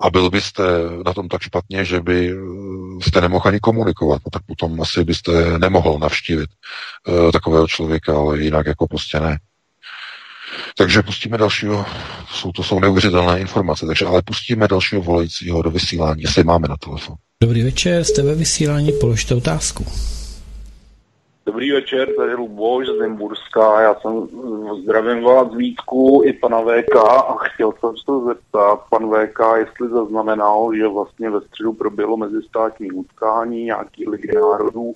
a 0.00 0.10
byl 0.10 0.30
byste 0.30 0.62
na 1.06 1.12
tom 1.12 1.28
tak 1.28 1.42
špatně, 1.42 1.84
že 1.84 2.00
by 2.00 2.30
e, 2.30 2.34
jste 3.02 3.20
nemohl 3.20 3.48
ani 3.48 3.60
komunikovat, 3.60 4.22
no 4.26 4.30
tak 4.30 4.42
potom 4.46 4.82
asi 4.82 5.04
byste 5.04 5.58
nemohl 5.58 5.98
navštívit 5.98 6.50
uh, 7.08 7.30
takového 7.32 7.68
člověka, 7.68 8.16
ale 8.16 8.42
jinak 8.42 8.66
jako 8.66 8.86
prostě 8.86 9.20
ne. 9.20 9.38
Takže 10.76 11.02
pustíme 11.02 11.38
dalšího, 11.38 11.86
jsou 12.30 12.52
to 12.52 12.62
jsou 12.62 12.80
neuvěřitelné 12.80 13.40
informace, 13.40 13.86
takže 13.86 14.04
ale 14.04 14.22
pustíme 14.22 14.68
dalšího 14.68 15.02
volajícího 15.02 15.62
do 15.62 15.70
vysílání, 15.70 16.22
jestli 16.22 16.44
máme 16.44 16.68
na 16.68 16.76
telefon. 16.76 17.16
Dobrý 17.42 17.62
večer, 17.62 18.04
jste 18.04 18.22
ve 18.22 18.34
vysílání, 18.34 18.92
položte 19.00 19.34
otázku. 19.34 19.86
Dobrý 21.46 21.72
večer, 21.72 22.08
tady 22.16 22.34
Luboš 22.34 22.86
z 22.86 22.98
Zimburska. 23.00 23.80
Já 23.80 23.94
jsem 23.94 24.28
zdravím 24.82 25.24
vás 25.24 25.54
Vítku 25.54 26.22
i 26.24 26.32
pana 26.32 26.60
VK 26.60 26.96
a 26.96 27.36
chtěl 27.38 27.72
jsem 27.72 27.96
se 27.96 28.24
zeptat 28.26 28.80
pan 28.90 29.10
VK, 29.10 29.38
jestli 29.56 29.88
zaznamenal, 29.88 30.74
že 30.76 30.88
vlastně 30.88 31.30
ve 31.30 31.40
středu 31.40 31.72
proběhlo 31.72 32.16
mezistátní 32.16 32.92
utkání 32.92 33.64
nějaký 33.64 34.08
ligy 34.08 34.32
národů 34.34 34.94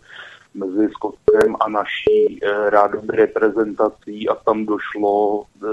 mezi 0.55 0.89
Skotskem 0.91 1.57
a 1.61 1.69
naší 1.69 2.41
eh, 2.43 2.71
rádovou 2.71 3.07
reprezentací 3.09 4.29
a 4.29 4.35
tam 4.35 4.67
došlo 4.67 5.43
eh, 5.43 5.67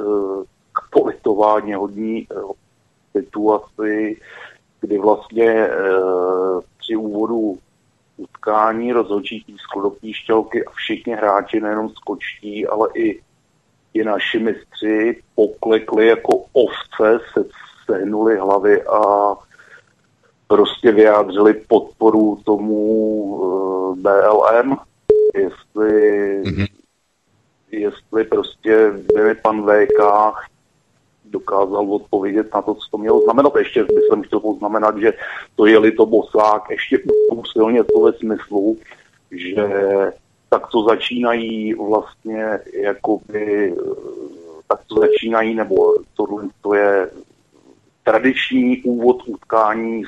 k 0.74 0.90
politování 1.00 1.74
hodní 1.74 2.28
eh, 2.32 2.36
situaci, 3.20 4.18
kdy 4.82 4.98
vlastně 4.98 5.50
eh, 5.50 5.72
při 6.78 6.96
úvodu 6.96 7.58
utkání 8.18 8.94
rozhodčí 8.94 9.44
tiskl 9.44 9.82
do 9.82 9.90
píšťalky 9.90 10.66
a 10.66 10.72
všichni 10.72 11.14
hráči, 11.14 11.60
nejenom 11.60 11.90
skočtí, 11.90 12.68
ale 12.68 12.90
i, 12.96 13.22
i 13.94 14.04
naši 14.04 14.40
mistři 14.40 15.22
poklekli 15.36 16.08
jako 16.08 16.46
ovce, 16.54 17.20
se 17.34 17.46
sehnuli 17.86 18.38
hlavy 18.38 18.84
a 18.84 19.02
prostě 20.48 20.92
vyjádřili 20.92 21.54
podporu 21.54 22.42
tomu 22.46 22.76
uh, 22.76 23.98
BLM, 23.98 24.78
jestli, 25.34 25.92
mm-hmm. 26.44 26.68
jestli 27.72 28.24
prostě 28.24 28.92
kdyby 28.94 29.36
pan 29.36 29.62
VK 29.62 30.00
dokázal 31.30 31.94
odpovědět 31.94 32.54
na 32.54 32.62
to, 32.62 32.76
co 32.76 32.90
to 32.92 32.98
mělo 32.98 33.22
znamenat. 33.22 33.56
Ještě 33.56 33.84
bych 33.84 34.28
chtěl 34.28 34.40
poznamenat, 34.40 34.98
že 34.98 35.14
to 35.56 35.66
je-li 35.66 35.92
to 35.92 36.06
bosák 36.06 36.70
ještě 36.70 37.00
silně 37.52 37.84
to 37.84 38.00
ve 38.00 38.14
smyslu, 38.14 38.78
že 39.32 39.70
tak 40.50 40.68
to 40.68 40.84
začínají 40.84 41.74
vlastně 41.74 42.60
jakoby, 42.74 43.76
tak 44.68 44.80
to 44.88 44.96
začínají, 45.00 45.56
nebo 45.56 45.96
tohle 46.16 46.44
to 46.62 46.74
je 46.74 47.12
tradiční 48.04 48.82
úvod 48.84 49.18
utkání 49.28 50.04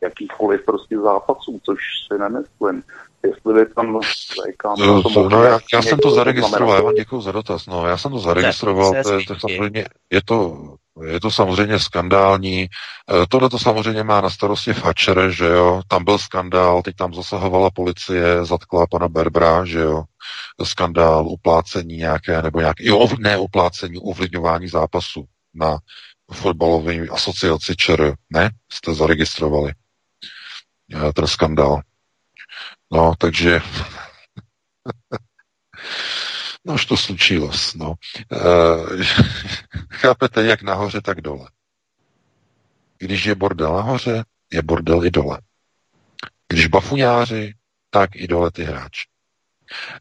jakýchkoliv 0.00 0.64
prostě 0.64 0.98
zápasů, 0.98 1.60
což 1.64 1.78
si 2.08 2.18
nemyslím. 2.18 2.82
Jestli 3.26 3.54
by 3.54 3.74
tam 3.74 4.00
VK 4.00 4.78
no, 4.78 5.02
to 5.02 5.28
no, 5.28 5.44
já, 5.44 5.58
já 5.74 5.82
jsem 5.82 5.98
to 5.98 6.10
zaregistroval, 6.10 6.76
já 6.76 6.82
vám 6.82 6.94
děkuji 6.94 7.20
za 7.20 7.32
dotaz. 7.32 7.66
No, 7.66 7.86
já 7.86 7.96
jsem 7.96 8.12
to 8.12 8.18
zaregistroval, 8.18 8.94
to, 9.02 9.10
to, 9.10 9.34
to 9.34 9.40
samozřejmě, 9.40 9.84
je 10.10 10.20
to, 10.24 10.56
je 11.04 11.20
to 11.20 11.30
samozřejmě 11.30 11.78
skandální. 11.78 12.62
E, 12.62 12.68
tohle 13.28 13.50
to 13.50 13.58
samozřejmě 13.58 14.02
má 14.02 14.20
na 14.20 14.30
starosti 14.30 14.72
Fatcher, 14.72 15.30
že 15.30 15.46
jo, 15.46 15.82
tam 15.88 16.04
byl 16.04 16.18
skandál, 16.18 16.82
teď 16.82 16.96
tam 16.96 17.14
zasahovala 17.14 17.70
policie, 17.70 18.44
zatkla 18.44 18.86
pana 18.86 19.08
Berbra, 19.08 19.64
že 19.64 19.78
jo, 19.78 20.04
skandál, 20.62 21.26
uplácení 21.26 21.96
nějaké, 21.96 22.42
nebo 22.42 22.60
nějaké, 22.60 22.84
jo, 22.86 23.08
ne 23.18 23.38
uplácení, 23.38 23.98
ovlivňování 23.98 24.68
zápasu 24.68 25.24
na 25.54 25.78
fotbalové 26.32 27.08
asociaci 27.08 27.76
ČR, 27.76 28.14
ne? 28.30 28.50
Jste 28.72 28.94
zaregistrovali 28.94 29.72
e, 31.08 31.12
ten 31.12 31.26
skandál. 31.26 31.80
No, 32.92 33.14
takže 33.18 33.60
no 36.64 36.76
to 36.88 36.96
slučilo. 36.96 37.50
No. 37.76 37.94
E, 38.32 38.36
chápete, 39.90 40.44
jak 40.44 40.62
nahoře, 40.62 41.00
tak 41.00 41.20
dole. 41.20 41.50
Když 42.98 43.24
je 43.24 43.34
bordel 43.34 43.72
nahoře, 43.72 44.24
je 44.52 44.62
bordel 44.62 45.04
i 45.04 45.10
dole. 45.10 45.40
Když 46.48 46.66
bafuňáři, 46.66 47.54
tak 47.90 48.16
i 48.16 48.26
dole 48.26 48.50
ty 48.50 48.64
hráči. 48.64 49.08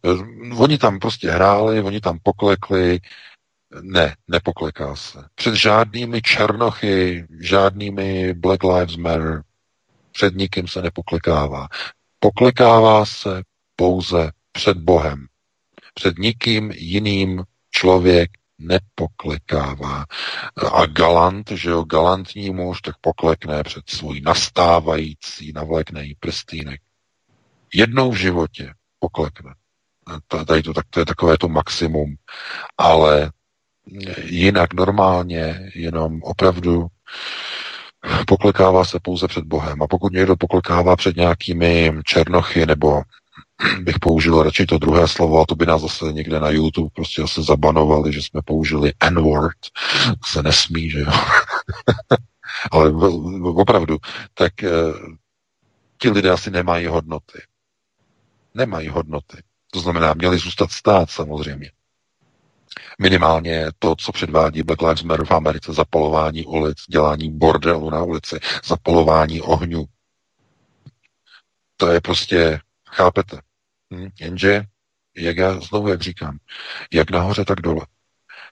E, 0.03 0.09
oni 0.55 0.77
tam 0.77 0.99
prostě 0.99 1.31
hráli, 1.31 1.81
oni 1.81 2.01
tam 2.01 2.19
poklekli, 2.23 2.99
ne, 3.81 4.15
nepokleká 4.27 4.95
se. 4.95 5.19
Před 5.35 5.55
žádnými 5.55 6.21
černochy, 6.21 7.27
žádnými 7.39 8.33
Black 8.33 8.63
Lives 8.63 8.95
Matter, 8.95 9.43
před 10.11 10.35
nikým 10.35 10.67
se 10.67 10.81
nepoklekává. 10.81 11.67
Poklekává 12.19 13.05
se 13.05 13.43
pouze 13.75 14.31
před 14.51 14.77
Bohem. 14.77 15.27
Před 15.93 16.17
nikým 16.17 16.71
jiným 16.71 17.43
člověk 17.71 18.31
nepoklekává. 18.59 20.05
A 20.73 20.85
galant, 20.85 21.51
že 21.51 21.69
jo, 21.69 21.83
galantní 21.83 22.49
muž, 22.49 22.81
tak 22.81 22.95
poklekne 23.01 23.63
před 23.63 23.89
svůj 23.89 24.21
nastávající, 24.21 25.51
navlékne 25.53 26.05
prstýnek. 26.19 26.81
Jednou 27.73 28.11
v 28.11 28.15
životě 28.15 28.73
poklekne. 28.99 29.55
Tady 30.47 30.63
to, 30.63 30.73
tak 30.73 30.85
to 30.89 30.99
je 30.99 31.05
takové 31.05 31.37
to 31.37 31.49
maximum, 31.49 32.15
ale 32.77 33.31
jinak 34.23 34.73
normálně, 34.73 35.71
jenom 35.75 36.23
opravdu 36.23 36.87
poklekává 38.27 38.85
se 38.85 38.99
pouze 38.99 39.27
před 39.27 39.45
Bohem. 39.45 39.81
A 39.81 39.87
pokud 39.87 40.13
někdo 40.13 40.35
poklekává 40.35 40.95
před 40.95 41.15
nějakými 41.15 41.93
černochy, 42.05 42.65
nebo 42.65 43.01
bych 43.81 43.99
použil 43.99 44.43
radši 44.43 44.65
to 44.65 44.77
druhé 44.77 45.07
slovo, 45.07 45.41
a 45.41 45.45
to 45.45 45.55
by 45.55 45.65
nás 45.65 45.81
zase 45.81 46.05
někde 46.13 46.39
na 46.39 46.49
YouTube 46.49 46.89
prostě 46.93 47.21
zase 47.21 47.43
zabanovali, 47.43 48.13
že 48.13 48.21
jsme 48.21 48.41
použili 48.45 48.93
N-word, 48.99 49.57
se 50.25 50.43
nesmí, 50.43 50.89
že 50.89 50.99
jo. 50.99 51.11
Ale 52.71 52.91
opravdu, 53.43 53.97
tak 54.33 54.63
eh, 54.63 54.69
ti 55.97 56.09
lidé 56.09 56.31
asi 56.31 56.51
nemají 56.51 56.87
hodnoty. 56.87 57.41
Nemají 58.53 58.87
hodnoty. 58.87 59.37
To 59.71 59.79
znamená, 59.79 60.13
měli 60.13 60.37
zůstat 60.37 60.71
stát 60.71 61.09
samozřejmě 61.09 61.71
minimálně 63.01 63.67
to, 63.79 63.95
co 63.95 64.11
předvádí 64.11 64.63
Black 64.63 64.81
Lives 64.81 65.03
Matter 65.03 65.25
v 65.25 65.31
Americe, 65.31 65.73
zapalování 65.73 66.45
ulic, 66.45 66.77
dělání 66.89 67.31
bordelu 67.31 67.89
na 67.89 68.03
ulici, 68.03 68.39
zapalování 68.65 69.41
ohňů. 69.41 69.85
To 71.77 71.87
je 71.87 72.01
prostě, 72.01 72.59
chápete? 72.89 73.41
Hm? 73.93 74.09
Jenže, 74.19 74.63
jak 75.17 75.37
já 75.37 75.59
znovu, 75.59 75.87
jak 75.87 76.01
říkám, 76.01 76.37
jak 76.93 77.11
nahoře, 77.11 77.45
tak 77.45 77.61
dole. 77.61 77.85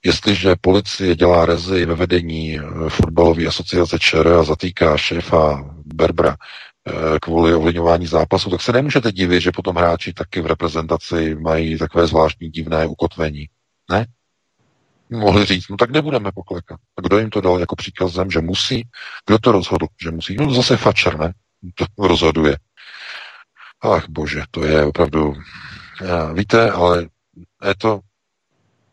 Jestliže 0.06 0.56
policie 0.62 1.16
dělá 1.16 1.46
rezy 1.46 1.86
ve 1.86 1.96
vedení 1.96 2.60
eh, 2.60 2.90
fotbalové 2.90 3.48
asociace 3.48 4.00
ČR 4.00 4.28
a 4.28 4.44
zatýká 4.44 4.98
šéfa 4.98 5.74
Berbra 5.86 6.36
eh, 6.88 7.20
kvůli 7.22 7.56
ovlivňování 7.56 8.08
zápasu, 8.08 8.50
tak 8.50 8.62
se 8.62 8.72
nemůžete 8.72 9.12
divit, 9.12 9.42
že 9.42 9.52
potom 9.52 9.76
hráči 9.76 10.14
taky 10.14 10.42
v 10.42 10.46
reprezentaci 10.46 11.36
mají 11.36 11.78
takové 11.78 12.08
zvláštní 12.08 12.50
divné 12.50 12.86
ukotvení. 12.86 13.46
Ne? 13.92 14.06
mohli 15.18 15.46
říct, 15.46 15.70
no 15.70 15.78
tak 15.78 15.92
nebudeme 15.92 16.32
poklekat. 16.32 16.80
A 16.98 17.02
kdo 17.02 17.20
jim 17.20 17.30
to 17.30 17.42
dal 17.42 17.60
jako 17.60 17.76
příkazem, 17.76 18.32
že 18.32 18.42
musí? 18.42 18.88
Kdo 19.26 19.40
to 19.40 19.52
rozhodl, 19.52 19.88
že 20.04 20.12
musí? 20.12 20.36
No 20.36 20.54
zase 20.54 20.78
fačer, 20.78 21.20
ne? 21.20 21.34
To 21.76 22.08
rozhoduje. 22.08 22.58
Ach 23.82 24.06
bože, 24.10 24.44
to 24.52 24.66
je 24.66 24.86
opravdu... 24.86 25.34
Víte, 26.34 26.72
ale 26.72 27.08
je 27.68 27.76
to... 27.78 28.00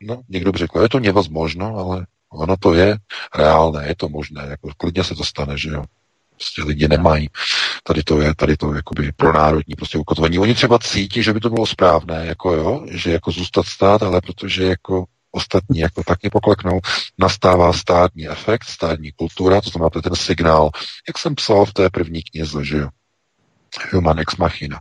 No, 0.01 0.23
někdo 0.29 0.53
by 0.53 0.59
řekl, 0.59 0.81
je 0.81 0.89
to 0.89 1.01
nevazmožno, 1.01 1.77
ale 1.77 2.07
ono 2.33 2.57
to 2.57 2.75
je 2.75 2.97
reálné, 3.35 3.89
je 3.89 3.97
to 3.97 4.09
možné. 4.09 4.47
Jako, 4.49 4.71
klidně 4.77 5.05
se 5.05 5.15
to 5.15 5.25
stane, 5.25 5.59
že 5.59 5.71
jo. 5.71 5.85
Prostě 6.31 6.63
lidi 6.63 6.89
nemají. 6.89 7.29
Tady 7.83 8.03
to 8.03 8.21
je, 8.21 8.35
tady 8.35 8.57
to 8.57 8.73
je 8.73 8.77
jakoby 8.77 9.13
pro 9.13 9.33
národní 9.33 9.75
prostě 9.77 9.99
ukotvení. 9.99 10.39
Oni 10.39 10.55
třeba 10.55 10.79
cítí, 10.79 11.23
že 11.23 11.33
by 11.33 11.41
to 11.41 11.51
bylo 11.51 11.67
správné, 11.67 12.27
jako 12.27 12.53
jo, 12.53 12.87
že 12.91 13.13
jako 13.13 13.31
zůstat 13.31 13.67
stát, 13.67 14.03
ale 14.03 14.21
protože 14.21 14.65
jako 14.65 15.05
ostatní 15.33 15.79
jako 15.79 16.03
taky 16.05 16.31
pokleknou, 16.31 16.81
nastává 17.19 17.73
státní 17.73 18.29
efekt, 18.29 18.65
státní 18.65 19.13
kultura, 19.13 19.61
to 19.61 19.71
znamená 19.71 19.91
to 19.91 19.99
je 19.99 20.03
ten 20.03 20.17
signál, 20.17 20.71
jak 21.09 21.19
jsem 21.19 21.35
psal 21.35 21.65
v 21.65 21.73
té 21.73 21.91
první 21.91 22.23
knize, 22.23 22.65
že 22.65 22.77
jo, 22.77 22.89
Human 23.93 24.19
ex 24.19 24.37
machina. 24.37 24.81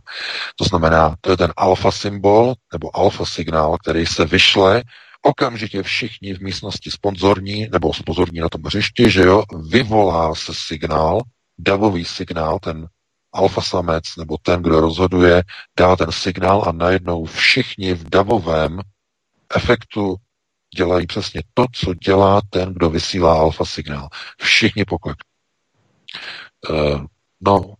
To 0.56 0.64
znamená, 0.64 1.16
to 1.20 1.30
je 1.30 1.36
ten 1.36 1.52
alfa 1.56 1.90
symbol, 1.90 2.54
nebo 2.72 2.96
alfa 2.96 3.24
signál, 3.24 3.76
který 3.78 4.06
se 4.06 4.24
vyšle 4.24 4.82
okamžitě 5.22 5.82
všichni 5.82 6.34
v 6.34 6.40
místnosti 6.40 6.90
sponzorní, 6.90 7.68
nebo 7.72 7.94
sponzorní 7.94 8.40
na 8.40 8.48
tom 8.48 8.62
hřišti, 8.62 9.10
že 9.10 9.22
jo, 9.22 9.42
vyvolá 9.68 10.34
se 10.34 10.52
signál, 10.54 11.20
davový 11.58 12.04
signál, 12.04 12.58
ten 12.58 12.88
alfa 13.32 13.60
samec, 13.60 14.04
nebo 14.18 14.36
ten, 14.42 14.62
kdo 14.62 14.80
rozhoduje, 14.80 15.42
dá 15.78 15.96
ten 15.96 16.12
signál 16.12 16.64
a 16.66 16.72
najednou 16.72 17.24
všichni 17.24 17.94
v 17.94 18.10
davovém 18.10 18.80
efektu 19.56 20.16
dělají 20.76 21.06
přesně 21.06 21.42
to, 21.54 21.64
co 21.72 21.94
dělá 21.94 22.40
ten, 22.50 22.72
kdo 22.74 22.90
vysílá 22.90 23.34
alfa 23.34 23.64
signál. 23.64 24.08
Všichni 24.40 24.84
poklek. 24.84 25.16
Uh, 26.70 27.04
no, 27.40 27.74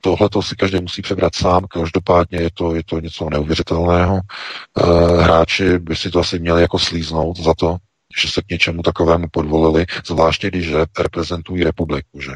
tohle 0.00 0.28
to 0.28 0.42
si 0.42 0.56
každý 0.56 0.80
musí 0.80 1.02
přebrat 1.02 1.34
sám, 1.34 1.64
každopádně 1.70 2.38
je 2.38 2.50
to, 2.54 2.74
je 2.74 2.84
to 2.84 3.00
něco 3.00 3.30
neuvěřitelného. 3.30 4.14
Uh, 4.14 5.20
hráči 5.20 5.78
by 5.78 5.96
si 5.96 6.10
to 6.10 6.20
asi 6.20 6.38
měli 6.38 6.62
jako 6.62 6.78
slíznout 6.78 7.38
za 7.38 7.54
to, 7.54 7.76
že 8.20 8.28
se 8.28 8.42
k 8.42 8.50
něčemu 8.50 8.82
takovému 8.82 9.26
podvolili, 9.30 9.86
zvláště 10.06 10.48
když 10.48 10.72
reprezentují 10.98 11.64
republiku, 11.64 12.20
že? 12.20 12.32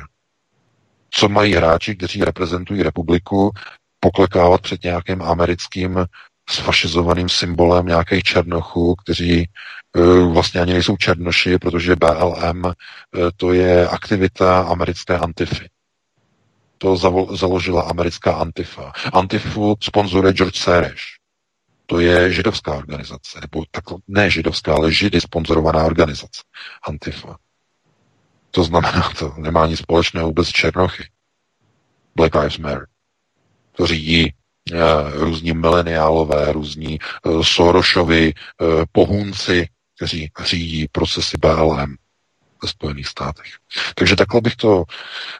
Co 1.11 1.29
mají 1.29 1.55
hráči, 1.55 1.97
kteří 1.97 2.25
reprezentují 2.25 2.83
republiku, 2.83 3.51
poklekávat 4.01 4.61
před 4.61 4.85
nějakým 4.85 5.23
americkým 5.23 6.07
sfašizovaným 6.51 7.29
symbolem 7.29 7.87
nějakých 7.87 8.23
černochů, 8.23 8.95
kteří 8.95 9.49
vlastně 10.33 10.61
ani 10.61 10.73
nejsou 10.73 10.97
černoši, 10.97 11.59
protože 11.59 11.97
BLM 11.97 12.65
uh, 12.65 12.73
to 13.37 13.53
je 13.53 13.89
aktivita 13.89 14.61
americké 14.61 15.19
antify. 15.19 15.65
To 16.79 16.97
založila 17.37 17.83
americká 17.83 18.35
antifa. 18.35 18.93
Antifu 19.13 19.77
sponzoruje 19.81 20.33
George 20.33 20.57
Soros. 20.57 21.01
To 21.87 22.01
je 22.01 22.33
židovská 22.33 22.75
organizace, 22.75 23.39
nebo 23.41 23.65
tak, 23.71 23.85
ne 24.09 24.31
židovská, 24.31 24.75
ale 24.75 24.93
židy 24.93 25.21
sponzorovaná 25.21 25.85
organizace. 25.85 26.43
Antifa. 26.89 27.37
To 28.51 28.65
znamená, 28.65 29.11
to 29.19 29.35
nemá 29.37 29.67
nic 29.67 29.79
společného 29.79 30.27
vůbec 30.27 30.49
černochy. 30.49 31.05
Black 32.17 32.35
Lives 32.35 32.59
Matter. 32.59 32.87
To 33.73 33.87
řídí 33.87 34.33
Eh, 34.73 35.11
různí 35.15 35.53
mileniálové, 35.53 36.53
různí 36.53 36.99
Sorošovi 37.43 38.33
pohunci, 38.93 39.69
kteří 39.97 40.31
řídí 40.45 40.89
procesy 40.93 41.37
BLM. 41.41 41.97
Ve 42.63 42.69
Spojených 42.69 43.07
státech. 43.07 43.47
Takže 43.95 44.17
takhle 44.17 44.41
bych 44.41 44.57
to 44.57 44.85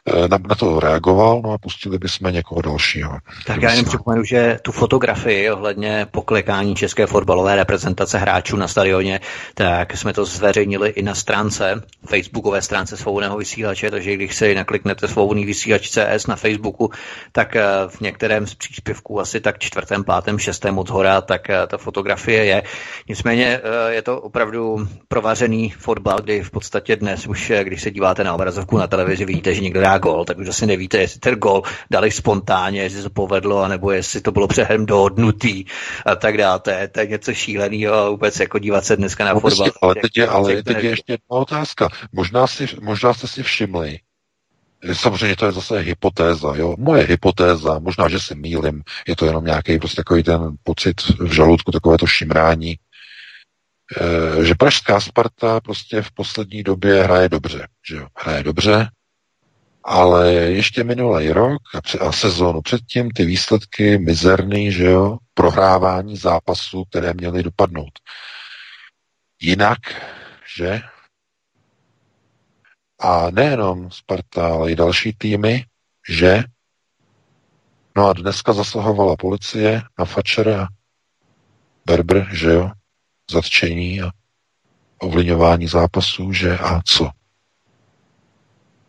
eh, 0.05 0.27
na, 0.27 0.37
na 0.49 0.55
to 0.55 0.79
reagoval, 0.79 1.41
no 1.43 1.51
a 1.51 1.57
pustili 1.57 1.97
bychom 1.97 2.33
někoho 2.33 2.61
dalšího. 2.61 3.17
Tak 3.45 3.61
já 3.61 3.71
jenom 3.71 3.85
připomenu, 3.85 4.23
že 4.23 4.59
tu 4.61 4.71
fotografii 4.71 5.51
ohledně 5.51 6.07
poklekání 6.11 6.75
české 6.75 7.07
fotbalové 7.07 7.55
reprezentace 7.55 8.17
hráčů 8.17 8.57
na 8.57 8.67
stadioně, 8.67 9.19
tak 9.53 9.97
jsme 9.97 10.13
to 10.13 10.25
zveřejnili 10.25 10.89
i 10.89 11.01
na 11.01 11.15
stránce, 11.15 11.81
facebookové 12.07 12.61
stránce 12.61 12.97
svobodného 12.97 13.37
vysílače, 13.37 13.91
takže 13.91 14.13
když 14.13 14.35
si 14.35 14.55
nakliknete 14.55 15.07
svobodný 15.07 15.45
vysílač 15.45 15.89
CS 15.89 16.27
na 16.27 16.35
Facebooku, 16.35 16.91
tak 17.31 17.55
eh, 17.55 17.63
v 17.87 18.01
některém 18.01 18.47
z 18.47 18.55
příspěvků, 18.55 19.19
asi 19.19 19.41
tak 19.41 19.59
čtvrtém, 19.59 20.03
pátém, 20.03 20.39
šestém 20.39 20.77
od 20.77 20.89
hora, 20.89 21.21
tak 21.21 21.49
eh, 21.49 21.67
ta 21.67 21.77
fotografie 21.77 22.45
je. 22.45 22.63
Nicméně 23.09 23.61
je 23.89 24.01
to 24.01 24.21
opravdu 24.21 24.87
provařený 25.07 25.69
fotbal, 25.69 26.17
kdy 26.21 26.43
v 26.43 26.51
podstatě 26.51 26.95
dnes 26.95 27.06
už, 27.27 27.49
eh, 27.49 27.63
když 27.63 27.81
se 27.81 27.91
díváte 27.91 28.23
na 28.23 28.33
obrazovku 28.33 28.77
na 28.77 28.87
televizi, 28.87 29.25
vidíte, 29.25 29.53
že 29.53 29.61
někdo 29.61 29.81
dá 29.81 29.97
gol, 29.97 30.25
tak 30.25 30.37
už 30.37 30.47
asi 30.47 30.65
nevíte, 30.65 30.97
jestli 30.97 31.19
ten 31.19 31.35
gol 31.35 31.61
dali 31.91 32.11
spontánně, 32.11 32.81
jestli 32.81 33.01
se 33.01 33.09
povedlo, 33.09 33.61
anebo 33.61 33.91
jestli 33.91 34.21
to 34.21 34.31
bylo 34.31 34.47
přehem 34.47 34.85
dohodnutý 34.85 35.65
a 36.05 36.15
tak 36.15 36.37
dále. 36.37 36.59
To 36.59 36.69
je, 36.69 36.87
to 36.87 36.99
je 36.99 37.07
něco 37.07 37.33
šíleného 37.33 37.93
a 37.93 38.09
vůbec 38.09 38.39
jako 38.39 38.59
dívat 38.59 38.85
se 38.85 38.97
dneska 38.97 39.25
na 39.25 39.33
no, 39.33 39.39
fotbal. 39.39 39.71
Ale 39.81 39.95
teď 39.95 40.17
je, 40.17 40.27
ale 40.27 40.63
teď 40.63 40.83
je 40.83 40.89
ještě 40.89 41.13
jedna 41.13 41.29
otázka. 41.29 41.89
Možná, 42.11 42.47
si, 42.47 42.67
možná 42.81 43.13
jste 43.13 43.27
si 43.27 43.43
všimli, 43.43 43.99
Samozřejmě 44.93 45.35
to 45.35 45.45
je 45.45 45.51
zase 45.51 45.79
hypotéza, 45.79 46.53
jo. 46.55 46.75
Moje 46.77 47.03
hypotéza, 47.03 47.79
možná, 47.79 48.09
že 48.09 48.19
se 48.19 48.35
mýlim, 48.35 48.83
je 49.07 49.15
to 49.15 49.25
jenom 49.25 49.45
nějaký 49.45 49.79
prostě 49.79 49.95
takový 49.95 50.23
ten 50.23 50.41
pocit 50.63 51.01
v 51.19 51.33
žaludku, 51.33 51.71
takové 51.71 51.97
to 51.97 52.07
šimrání, 52.07 52.77
že 54.43 54.55
pražská 54.55 54.99
Sparta 54.99 55.59
prostě 55.59 56.01
v 56.01 56.11
poslední 56.11 56.63
době 56.63 57.03
hraje 57.03 57.29
dobře, 57.29 57.67
že 57.89 57.95
jo, 57.95 58.07
hraje 58.17 58.43
dobře, 58.43 58.89
ale 59.83 60.31
ještě 60.33 60.83
minulý 60.83 61.31
rok 61.31 61.61
a, 61.75 62.05
a 62.05 62.11
sezónu 62.11 62.61
předtím 62.61 63.11
ty 63.11 63.25
výsledky 63.25 63.97
mizerný, 63.97 64.71
že 64.71 64.85
jo, 64.85 65.17
prohrávání 65.33 66.17
zápasů, 66.17 66.83
které 66.89 67.13
měly 67.13 67.43
dopadnout. 67.43 67.91
Jinak, 69.41 69.79
že? 70.57 70.81
A 72.99 73.31
nejenom 73.31 73.91
Sparta, 73.91 74.47
ale 74.47 74.71
i 74.71 74.75
další 74.75 75.13
týmy, 75.13 75.65
že? 76.09 76.43
No 77.97 78.07
a 78.07 78.13
dneska 78.13 78.53
zasahovala 78.53 79.15
policie 79.15 79.81
na 79.99 80.05
Fačera, 80.05 80.67
Berber, 81.85 82.27
že 82.31 82.49
jo? 82.49 82.71
Zatčení 83.31 84.01
a 84.01 84.09
ovlivňování 84.99 85.67
zápasů, 85.67 86.33
že 86.33 86.57
a 86.57 86.81
co? 86.85 87.09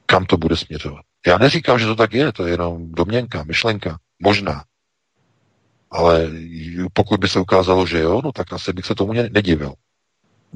Kam 0.06 0.26
to 0.26 0.36
bude 0.36 0.56
směřovat? 0.56 1.04
Já 1.26 1.38
neříkám, 1.38 1.78
že 1.78 1.86
to 1.86 1.96
tak 1.96 2.12
je, 2.12 2.32
to 2.32 2.46
je 2.46 2.52
jenom 2.52 2.92
domněnka, 2.92 3.44
myšlenka, 3.44 3.98
možná. 4.22 4.64
Ale 5.90 6.30
pokud 6.92 7.20
by 7.20 7.28
se 7.28 7.40
ukázalo, 7.40 7.86
že 7.86 7.98
jo, 7.98 8.20
no 8.24 8.32
tak 8.32 8.52
asi 8.52 8.72
bych 8.72 8.86
se 8.86 8.94
tomu 8.94 9.12
nedivil. 9.12 9.74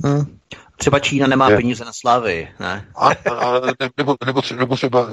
Hmm. 0.04 0.38
Třeba 0.76 0.98
Čína 0.98 1.26
nemá 1.26 1.50
je. 1.50 1.56
peníze 1.56 1.84
na 1.84 1.92
Slávy, 1.92 2.48
ne? 2.60 2.86
A, 2.96 3.08
a, 3.08 3.60
nebo, 3.96 4.16
nebo, 4.26 4.42
třeba, 4.42 4.60
nebo 4.60 4.76
třeba 4.76 5.08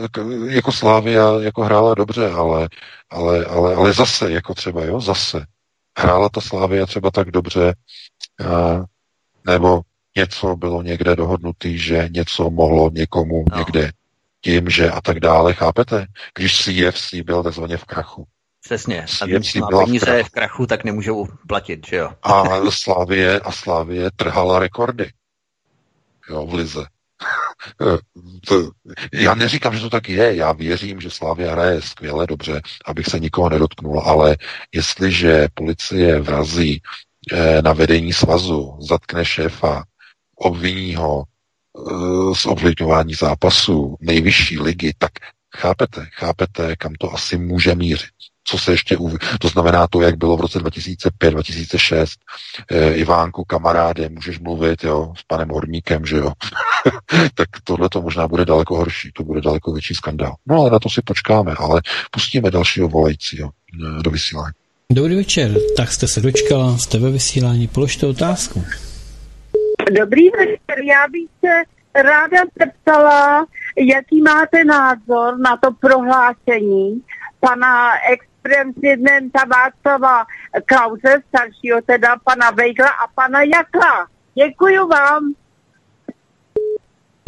jako 0.50 0.72
Slávy 0.72 1.14
jako 1.40 1.64
hrála 1.64 1.96
dobře, 1.96 2.30
ale, 2.30 2.70
ale, 3.10 3.46
ale, 3.46 3.76
ale 3.76 3.94
zase, 3.94 4.32
jako 4.32 4.54
třeba, 4.54 4.84
jo, 4.84 5.02
zase. 5.02 5.46
Hrála 5.98 6.30
ta 6.30 6.42
Slávia 6.42 6.86
třeba 6.86 7.12
tak 7.12 7.32
dobře, 7.32 7.74
nebo 9.48 9.82
něco 10.18 10.56
bylo 10.56 10.82
někde 10.82 11.16
dohodnutý, 11.16 11.78
že 11.78 12.10
něco 12.12 12.50
mohlo 12.50 12.90
někomu 12.94 13.46
no. 13.52 13.58
někde 13.58 13.92
tím, 14.42 14.70
že 14.70 14.92
a 14.92 15.02
tak 15.02 15.20
dále, 15.20 15.54
chápete? 15.54 16.06
Když 16.38 16.64
CFC 16.64 17.14
byl 17.14 17.44
takzvaně 17.44 17.78
v 17.78 17.86
krachu. 17.86 18.28
Přesně. 18.64 19.06
A 19.22 19.26
když 19.26 19.56
má 19.56 19.68
peníze 19.68 20.06
v 20.06 20.10
krachu. 20.10 20.28
v 20.28 20.30
krachu, 20.30 20.68
tak 20.68 20.84
nemůžou 20.84 21.28
platit, 21.48 21.88
že 21.88 21.96
jo? 21.96 22.10
A 22.24 22.44
Slávie, 22.70 23.40
a 23.40 23.52
Slávie 23.52 24.10
trhala 24.16 24.60
rekordy. 24.60 25.12
Jo, 26.30 26.46
v 26.46 26.54
Lize. 26.54 26.86
to, 28.48 28.72
já 29.14 29.36
neříkám, 29.36 29.76
že 29.76 29.82
to 29.82 29.90
tak 29.90 30.10
je, 30.10 30.36
já 30.36 30.52
věřím, 30.52 31.02
že 31.02 31.10
Slávia 31.10 31.52
hraje 31.52 31.82
skvěle, 31.82 32.28
dobře, 32.28 32.62
abych 32.86 33.06
se 33.06 33.20
nikoho 33.20 33.50
nedotknul, 33.50 34.00
ale 34.00 34.38
jestliže 34.74 35.48
policie 35.54 36.20
vrazí 36.20 36.82
na 37.62 37.74
vedení 37.74 38.14
svazu, 38.14 38.78
zatkne 38.80 39.26
šéfa, 39.26 39.84
obviní 40.36 40.96
ho 40.96 41.24
eh, 41.24 42.36
z 42.36 42.46
ovlivňování 42.46 43.14
zápasu 43.14 43.96
nejvyšší 44.02 44.60
ligy, 44.60 44.94
tak 44.98 45.12
chápete, 45.58 46.06
chápete, 46.14 46.76
kam 46.76 46.94
to 46.94 47.14
asi 47.14 47.38
může 47.38 47.76
mířit. 47.76 48.10
Co 48.44 48.58
se 48.58 48.72
ještě 48.72 48.98
uv... 48.98 49.14
To 49.40 49.48
znamená 49.48 49.88
to, 49.88 50.02
jak 50.02 50.18
bylo 50.18 50.38
v 50.38 50.42
roce 50.42 50.60
2005, 50.60 51.32
2006. 51.32 52.20
E, 52.72 52.94
Ivánku, 52.94 53.44
kamaráde, 53.44 54.10
můžeš 54.10 54.40
mluvit, 54.40 54.84
jo, 54.84 55.14
s 55.18 55.24
panem 55.24 55.50
Horníkem, 55.50 56.06
že 56.06 56.18
jo. 56.18 56.34
tak 57.36 57.50
tohle 57.64 57.90
to 57.90 58.02
možná 58.02 58.28
bude 58.28 58.46
daleko 58.46 58.76
horší, 58.76 59.12
to 59.12 59.24
bude 59.24 59.42
daleko 59.42 59.72
větší 59.72 59.96
skandál. 59.96 60.36
No 60.46 60.62
ale 60.62 60.72
na 60.72 60.80
to 60.80 60.90
si 60.90 61.02
počkáme, 61.02 61.56
ale 61.60 61.82
pustíme 62.12 62.52
dalšího 62.52 62.88
volajícího 62.88 63.50
do 64.02 64.12
vysílání. 64.12 64.54
Dobrý 64.94 65.16
večer, 65.16 65.52
tak 65.78 65.92
jste 65.92 66.08
se 66.08 66.22
dočkala, 66.22 66.78
jste 66.78 67.00
ve 67.00 67.12
vysílání, 67.12 67.68
položte 67.68 68.08
otázku. 68.08 68.64
Dobrý 70.00 70.30
večer, 70.30 70.84
já 70.84 71.08
bych 71.12 71.30
se 71.40 71.64
ráda 72.04 72.38
zeptala, 72.60 73.46
jaký 73.78 74.22
máte 74.22 74.64
názor 74.64 75.40
na 75.40 75.58
to 75.58 75.72
prohlášení 75.72 77.02
pana 77.40 77.92
ex-prezidenta 78.12 79.40
Václava 79.46 80.26
Klauze, 80.66 81.22
staršího 81.28 81.82
teda 81.86 82.16
pana 82.24 82.52
Vejgla 82.52 82.90
a 82.90 83.08
pana 83.16 83.42
Jakla. 83.42 84.08
Děkuji 84.34 84.88
vám. 84.88 85.34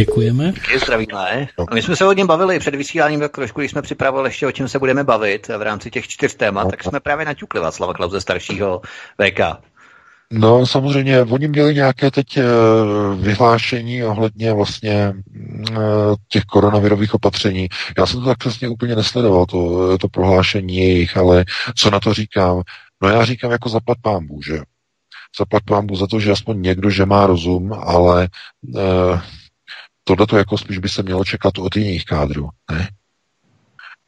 Děkujeme. 0.01 0.51
Děkuji, 0.51 0.79
zdravíme. 0.79 1.47
A 1.69 1.73
my 1.73 1.81
jsme 1.81 1.95
se 1.95 2.03
hodně 2.03 2.25
bavili 2.25 2.59
před 2.59 2.75
vysíláním 2.75 3.19
tak 3.19 3.31
trošku, 3.31 3.59
když 3.59 3.71
jsme 3.71 3.81
připravili 3.81 4.29
ještě, 4.29 4.47
o 4.47 4.51
čem 4.51 4.67
se 4.67 4.79
budeme 4.79 5.03
bavit 5.03 5.47
v 5.47 5.61
rámci 5.61 5.91
těch 5.91 6.07
čtyř 6.07 6.35
témat, 6.35 6.69
tak 6.71 6.83
jsme 6.83 6.99
právě 6.99 7.25
naťukli 7.25 7.59
Václava 7.59 7.93
Klauze 7.93 8.21
staršího 8.21 8.81
VK. 9.21 9.39
No 10.31 10.65
samozřejmě, 10.65 11.21
oni 11.21 11.47
měli 11.47 11.75
nějaké 11.75 12.11
teď 12.11 12.37
eh, 12.37 12.43
vyhlášení 13.15 14.03
ohledně 14.03 14.53
vlastně 14.53 15.13
eh, 15.71 15.75
těch 16.29 16.43
koronavirových 16.43 17.13
opatření. 17.13 17.67
Já 17.97 18.05
jsem 18.05 18.19
to 18.19 18.25
tak 18.25 18.37
přesně 18.37 18.69
úplně 18.69 18.95
nesledoval, 18.95 19.45
to, 19.45 19.97
to 19.97 20.07
prohlášení 20.07 20.77
jejich, 20.77 21.17
ale 21.17 21.45
co 21.75 21.89
na 21.89 21.99
to 21.99 22.13
říkám? 22.13 22.61
No 23.03 23.09
já 23.09 23.25
říkám 23.25 23.51
jako 23.51 23.69
zaplat 23.69 23.97
pámbu, 24.01 24.41
že 24.41 24.59
Zaplat 25.39 25.63
pámbu 25.63 25.95
za 25.95 26.07
to, 26.07 26.19
že 26.19 26.31
aspoň 26.31 26.61
někdo, 26.61 26.89
že 26.89 27.05
má 27.05 27.27
rozum, 27.27 27.73
ale 27.73 28.27
uh, 30.01 30.11
tohle 30.11 30.27
to 30.27 30.37
jako 30.37 30.57
spíš 30.57 30.77
by 30.77 30.89
se 30.89 31.03
mělo 31.03 31.25
čekat 31.25 31.57
od 31.57 31.75
jiných 31.75 32.05
kádrů, 32.05 32.49
ne? 32.71 32.89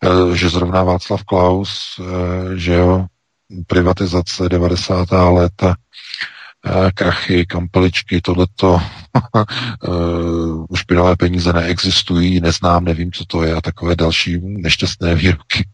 E, 0.04 0.38
že 0.38 0.50
zrovna 0.50 0.84
Václav 0.84 1.24
Klaus, 1.24 2.00
e, 2.00 2.58
že 2.58 2.74
jo, 2.74 3.06
privatizace 3.68 4.50
90. 4.50 5.12
léta, 5.30 5.76
e, 6.66 6.92
krachy, 6.92 7.46
kampeličky, 7.46 8.22
tohleto, 8.22 8.82
špinavé 10.76 11.16
peníze 11.16 11.54
neexistují, 11.54 12.40
neznám, 12.42 12.86
nevím, 12.86 13.12
co 13.12 13.26
to 13.26 13.44
je 13.44 13.54
a 13.54 13.62
takové 13.62 13.96
další 13.96 14.40
nešťastné 14.42 15.16
výroky. 15.16 15.68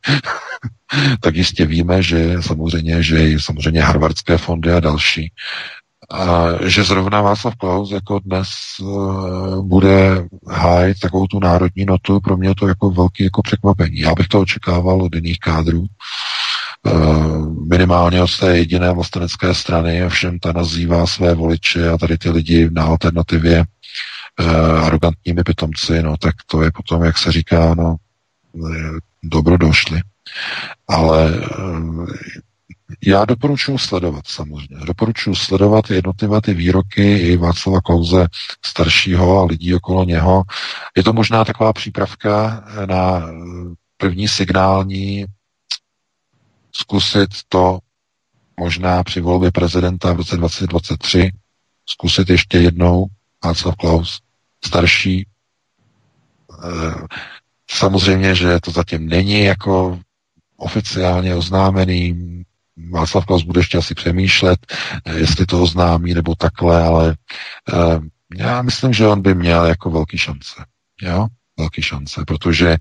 tak 1.19 1.35
jistě 1.35 1.65
víme, 1.65 2.03
že 2.03 2.35
samozřejmě, 2.41 3.03
že 3.03 3.39
samozřejmě 3.39 3.81
harvardské 3.81 4.37
fondy 4.37 4.71
a 4.71 4.79
další 4.79 5.31
že 6.65 6.83
zrovna 6.83 7.21
Václav 7.21 7.55
Klaus 7.55 7.91
jako 7.91 8.19
dnes 8.19 8.49
uh, 8.81 9.67
bude 9.67 10.27
hájit 10.47 10.99
takovou 10.99 11.27
tu 11.27 11.39
národní 11.39 11.85
notu, 11.85 12.19
pro 12.19 12.37
mě 12.37 12.55
to 12.55 12.67
jako 12.67 12.91
velký 12.91 13.23
jako 13.23 13.41
překvapení. 13.41 13.99
Já 13.99 14.15
bych 14.15 14.27
to 14.27 14.39
očekával 14.39 15.01
od 15.01 15.15
jiných 15.15 15.39
kádrů, 15.39 15.85
uh, 16.83 17.67
minimálně 17.69 18.21
od 18.21 18.39
té 18.39 18.57
jediné 18.57 18.91
vlastenecké 18.91 19.53
strany, 19.53 20.05
ovšem 20.05 20.39
ta 20.39 20.51
nazývá 20.51 21.07
své 21.07 21.35
voliče 21.35 21.89
a 21.89 21.97
tady 21.97 22.17
ty 22.17 22.29
lidi 22.29 22.69
na 22.71 22.83
alternativě 22.83 23.63
uh, 24.39 24.85
arrogantními 24.85 25.43
pitomci, 25.43 26.03
no 26.03 26.17
tak 26.17 26.35
to 26.45 26.61
je 26.61 26.71
potom, 26.71 27.03
jak 27.03 27.17
se 27.17 27.31
říká, 27.31 27.75
no 27.75 27.95
dobro 29.23 29.57
došli. 29.57 30.01
Ale 30.87 31.33
já 33.05 33.25
doporučuji 33.25 33.77
sledovat 33.77 34.27
samozřejmě. 34.27 34.85
Doporučuji 34.85 35.35
sledovat 35.35 35.89
jednotlivé 35.89 36.41
ty 36.41 36.53
výroky 36.53 37.17
i 37.17 37.37
Václava 37.37 37.81
Klauze 37.81 38.27
staršího 38.65 39.39
a 39.39 39.45
lidí 39.45 39.75
okolo 39.75 40.03
něho. 40.03 40.43
Je 40.97 41.03
to 41.03 41.13
možná 41.13 41.45
taková 41.45 41.73
přípravka 41.73 42.63
na 42.85 43.29
první 43.97 44.27
signální 44.27 45.25
zkusit 46.71 47.29
to 47.49 47.79
možná 48.59 49.03
při 49.03 49.21
volbě 49.21 49.51
prezidenta 49.51 50.13
v 50.13 50.17
roce 50.17 50.37
2023 50.37 51.31
zkusit 51.85 52.29
ještě 52.29 52.57
jednou 52.57 53.05
Václav 53.43 53.75
Klaus 53.75 54.19
starší 54.65 55.25
samozřejmě, 57.71 58.35
že 58.35 58.59
to 58.59 58.71
zatím 58.71 59.09
není 59.09 59.43
jako 59.43 59.99
oficiálně 60.57 61.35
oznámený. 61.35 62.15
Václav 62.91 63.25
Klaus 63.25 63.43
bude 63.43 63.59
ještě 63.59 63.77
asi 63.77 63.95
přemýšlet, 63.95 64.59
jestli 65.15 65.45
to 65.45 65.61
oznámí 65.61 66.13
nebo 66.13 66.35
takhle, 66.35 66.83
ale 66.83 67.15
já 68.35 68.61
myslím, 68.61 68.93
že 68.93 69.07
on 69.07 69.21
by 69.21 69.35
měl 69.35 69.65
jako 69.65 69.89
velký 69.89 70.17
šance. 70.17 70.65
Jo? 71.01 71.27
Velký 71.59 71.81
šance, 71.81 72.23
protože 72.27 72.77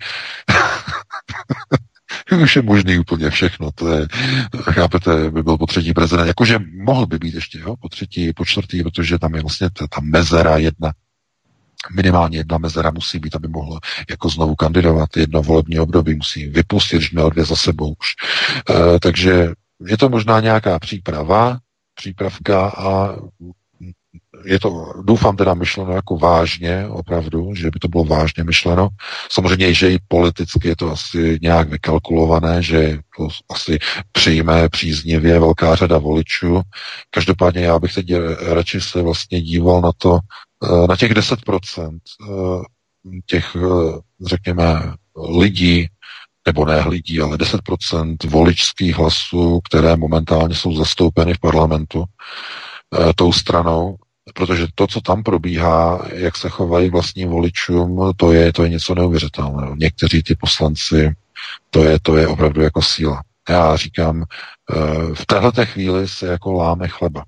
už 2.42 2.56
je 2.56 2.62
možný 2.62 2.98
úplně 2.98 3.30
všechno. 3.30 3.70
To 3.74 3.92
je, 3.92 4.06
chápete, 4.62 5.30
by 5.30 5.42
byl 5.42 5.56
po 5.56 5.66
třetí 5.66 5.92
prezident. 5.92 6.26
Jakože 6.26 6.58
mohl 6.84 7.06
by 7.06 7.18
být 7.18 7.34
ještě, 7.34 7.58
jo, 7.58 7.76
po 7.80 7.88
třetí, 7.88 8.32
po 8.32 8.44
čtvrtý, 8.44 8.82
protože 8.82 9.18
tam 9.18 9.34
je 9.34 9.40
vlastně 9.40 9.70
ta, 9.70 9.86
ta 9.86 10.00
mezera 10.00 10.56
jedna. 10.56 10.92
Minimálně 11.94 12.38
jedna 12.38 12.58
mezera 12.58 12.90
musí 12.90 13.18
být, 13.18 13.36
aby 13.36 13.48
mohl 13.48 13.78
jako 14.10 14.28
znovu 14.28 14.54
kandidovat. 14.54 15.16
Jedno 15.16 15.42
volební 15.42 15.78
období 15.78 16.14
musí 16.14 16.46
vypustit, 16.46 17.00
že 17.00 17.08
měl 17.12 17.30
dvě 17.30 17.44
za 17.44 17.56
sebou 17.56 17.94
už. 18.00 18.08
E, 18.70 19.00
takže 19.00 19.52
je 19.86 19.98
to 19.98 20.08
možná 20.08 20.40
nějaká 20.40 20.78
příprava, 20.78 21.58
přípravka 21.94 22.68
a 22.68 23.16
je 24.44 24.60
to, 24.60 24.92
doufám 25.02 25.36
teda 25.36 25.54
myšleno 25.54 25.92
jako 25.92 26.16
vážně, 26.16 26.86
opravdu, 26.88 27.54
že 27.54 27.70
by 27.70 27.78
to 27.78 27.88
bylo 27.88 28.04
vážně 28.04 28.44
myšleno. 28.44 28.88
Samozřejmě, 29.30 29.74
že 29.74 29.92
i 29.92 29.98
politicky 30.08 30.68
je 30.68 30.76
to 30.76 30.92
asi 30.92 31.38
nějak 31.42 31.68
vykalkulované, 31.68 32.62
že 32.62 32.98
to 33.16 33.28
asi 33.50 33.78
přijme 34.12 34.68
příznivě 34.68 35.38
velká 35.38 35.74
řada 35.74 35.98
voličů. 35.98 36.60
Každopádně 37.10 37.60
já 37.60 37.78
bych 37.78 37.94
teď 37.94 38.06
radši 38.40 38.80
se 38.80 39.02
vlastně 39.02 39.40
díval 39.40 39.80
na 39.80 39.90
to, 39.98 40.18
eh, 40.64 40.86
na 40.86 40.96
těch 40.96 41.14
10% 41.14 41.98
eh, 42.22 42.62
těch, 43.26 43.56
eh, 43.56 43.98
řekněme, 44.26 44.92
lidí, 45.38 45.88
nebo 46.48 46.64
ne 46.64 46.88
lidí, 46.88 47.20
ale 47.20 47.36
10% 47.36 48.16
voličských 48.24 48.96
hlasů, 48.96 49.60
které 49.68 49.96
momentálně 49.96 50.54
jsou 50.54 50.76
zastoupeny 50.76 51.34
v 51.34 51.38
parlamentu 51.38 52.04
tou 53.16 53.32
stranou, 53.32 53.96
protože 54.34 54.66
to, 54.74 54.86
co 54.86 55.00
tam 55.00 55.22
probíhá, 55.22 56.06
jak 56.12 56.36
se 56.36 56.48
chovají 56.48 56.90
vlastním 56.90 57.28
voličům, 57.28 58.12
to 58.16 58.32
je, 58.32 58.52
to 58.52 58.62
je 58.62 58.68
něco 58.68 58.94
neuvěřitelného. 58.94 59.74
Někteří 59.76 60.22
ty 60.22 60.34
poslanci, 60.34 61.14
to 61.70 61.84
je, 61.84 61.98
to 62.02 62.16
je 62.16 62.28
opravdu 62.28 62.62
jako 62.62 62.82
síla. 62.82 63.22
Já 63.48 63.76
říkám, 63.76 64.24
eh, 64.24 65.14
v 65.14 65.26
této 65.26 65.66
chvíli 65.66 66.08
se 66.08 66.26
jako 66.26 66.52
láme 66.52 66.88
chleba. 66.88 67.24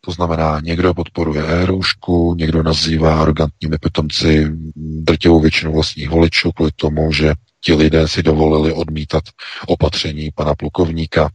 To 0.00 0.12
znamená, 0.12 0.60
někdo 0.60 0.94
podporuje 0.94 1.42
érušku, 1.42 2.34
někdo 2.38 2.62
nazývá 2.62 3.22
arrogantními 3.22 3.78
pitomci 3.78 4.46
drtivou 4.76 5.40
většinu 5.40 5.72
vlastních 5.72 6.10
voličů 6.10 6.52
kvůli 6.52 6.70
tomu, 6.76 7.12
že 7.12 7.32
ti 7.66 7.74
lidé 7.74 8.08
si 8.08 8.22
dovolili 8.22 8.72
odmítat 8.72 9.24
opatření 9.66 10.30
pana 10.34 10.54
plukovníka, 10.54 11.30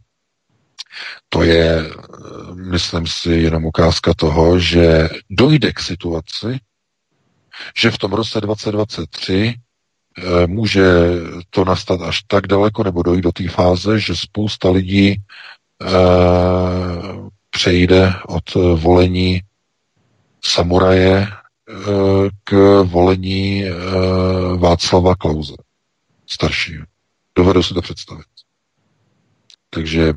to 1.29 1.43
je, 1.43 1.83
myslím 2.71 3.07
si, 3.07 3.31
jenom 3.31 3.65
ukázka 3.65 4.13
toho, 4.13 4.59
že 4.59 5.09
dojde 5.29 5.73
k 5.73 5.79
situaci, 5.79 6.59
že 7.75 7.91
v 7.91 7.97
tom 7.97 8.13
roce 8.13 8.41
2023 8.41 9.55
eh, 10.17 10.47
může 10.47 10.83
to 11.49 11.65
nastat 11.65 12.01
až 12.01 12.23
tak 12.27 12.47
daleko, 12.47 12.83
nebo 12.83 13.03
dojít 13.03 13.21
do 13.21 13.31
té 13.31 13.49
fáze, 13.49 13.99
že 13.99 14.15
spousta 14.15 14.71
lidí 14.71 15.15
eh, 15.15 15.89
přejde 17.49 18.13
od 18.27 18.55
volení 18.75 19.41
samuraje 20.43 21.27
eh, 21.27 21.33
k 22.43 22.81
volení 22.83 23.63
Václava 24.57 25.15
Klauze, 25.15 25.55
staršího. 26.31 26.85
Dovedu 27.35 27.63
si 27.63 27.73
to 27.73 27.81
představit. 27.81 28.25
Takže 29.69 30.13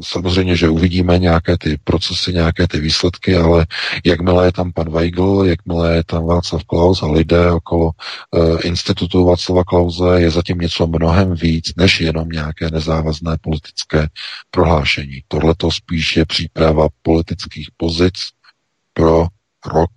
samozřejmě, 0.00 0.56
že 0.56 0.68
uvidíme 0.68 1.18
nějaké 1.18 1.58
ty 1.58 1.78
procesy, 1.84 2.32
nějaké 2.32 2.68
ty 2.68 2.80
výsledky, 2.80 3.36
ale 3.36 3.66
jakmile 4.04 4.46
je 4.46 4.52
tam 4.52 4.72
pan 4.72 4.90
Weigl, 4.90 5.44
jakmile 5.46 5.94
je 5.94 6.04
tam 6.04 6.26
Václav 6.26 6.64
Klaus 6.64 7.02
a 7.02 7.06
lidé 7.06 7.50
okolo 7.52 7.90
uh, 8.30 8.58
institutu 8.62 9.24
Václava 9.24 9.64
Klauze, 9.64 10.20
je 10.20 10.30
zatím 10.30 10.58
něco 10.58 10.86
mnohem 10.86 11.34
víc, 11.34 11.72
než 11.76 12.00
jenom 12.00 12.28
nějaké 12.28 12.70
nezávazné 12.70 13.36
politické 13.40 14.08
prohlášení. 14.50 15.22
Tohle 15.28 15.54
to 15.54 15.70
spíš 15.70 16.16
je 16.16 16.26
příprava 16.26 16.88
politických 17.02 17.68
pozic 17.76 18.14
pro 18.92 19.26
rok 19.66 19.90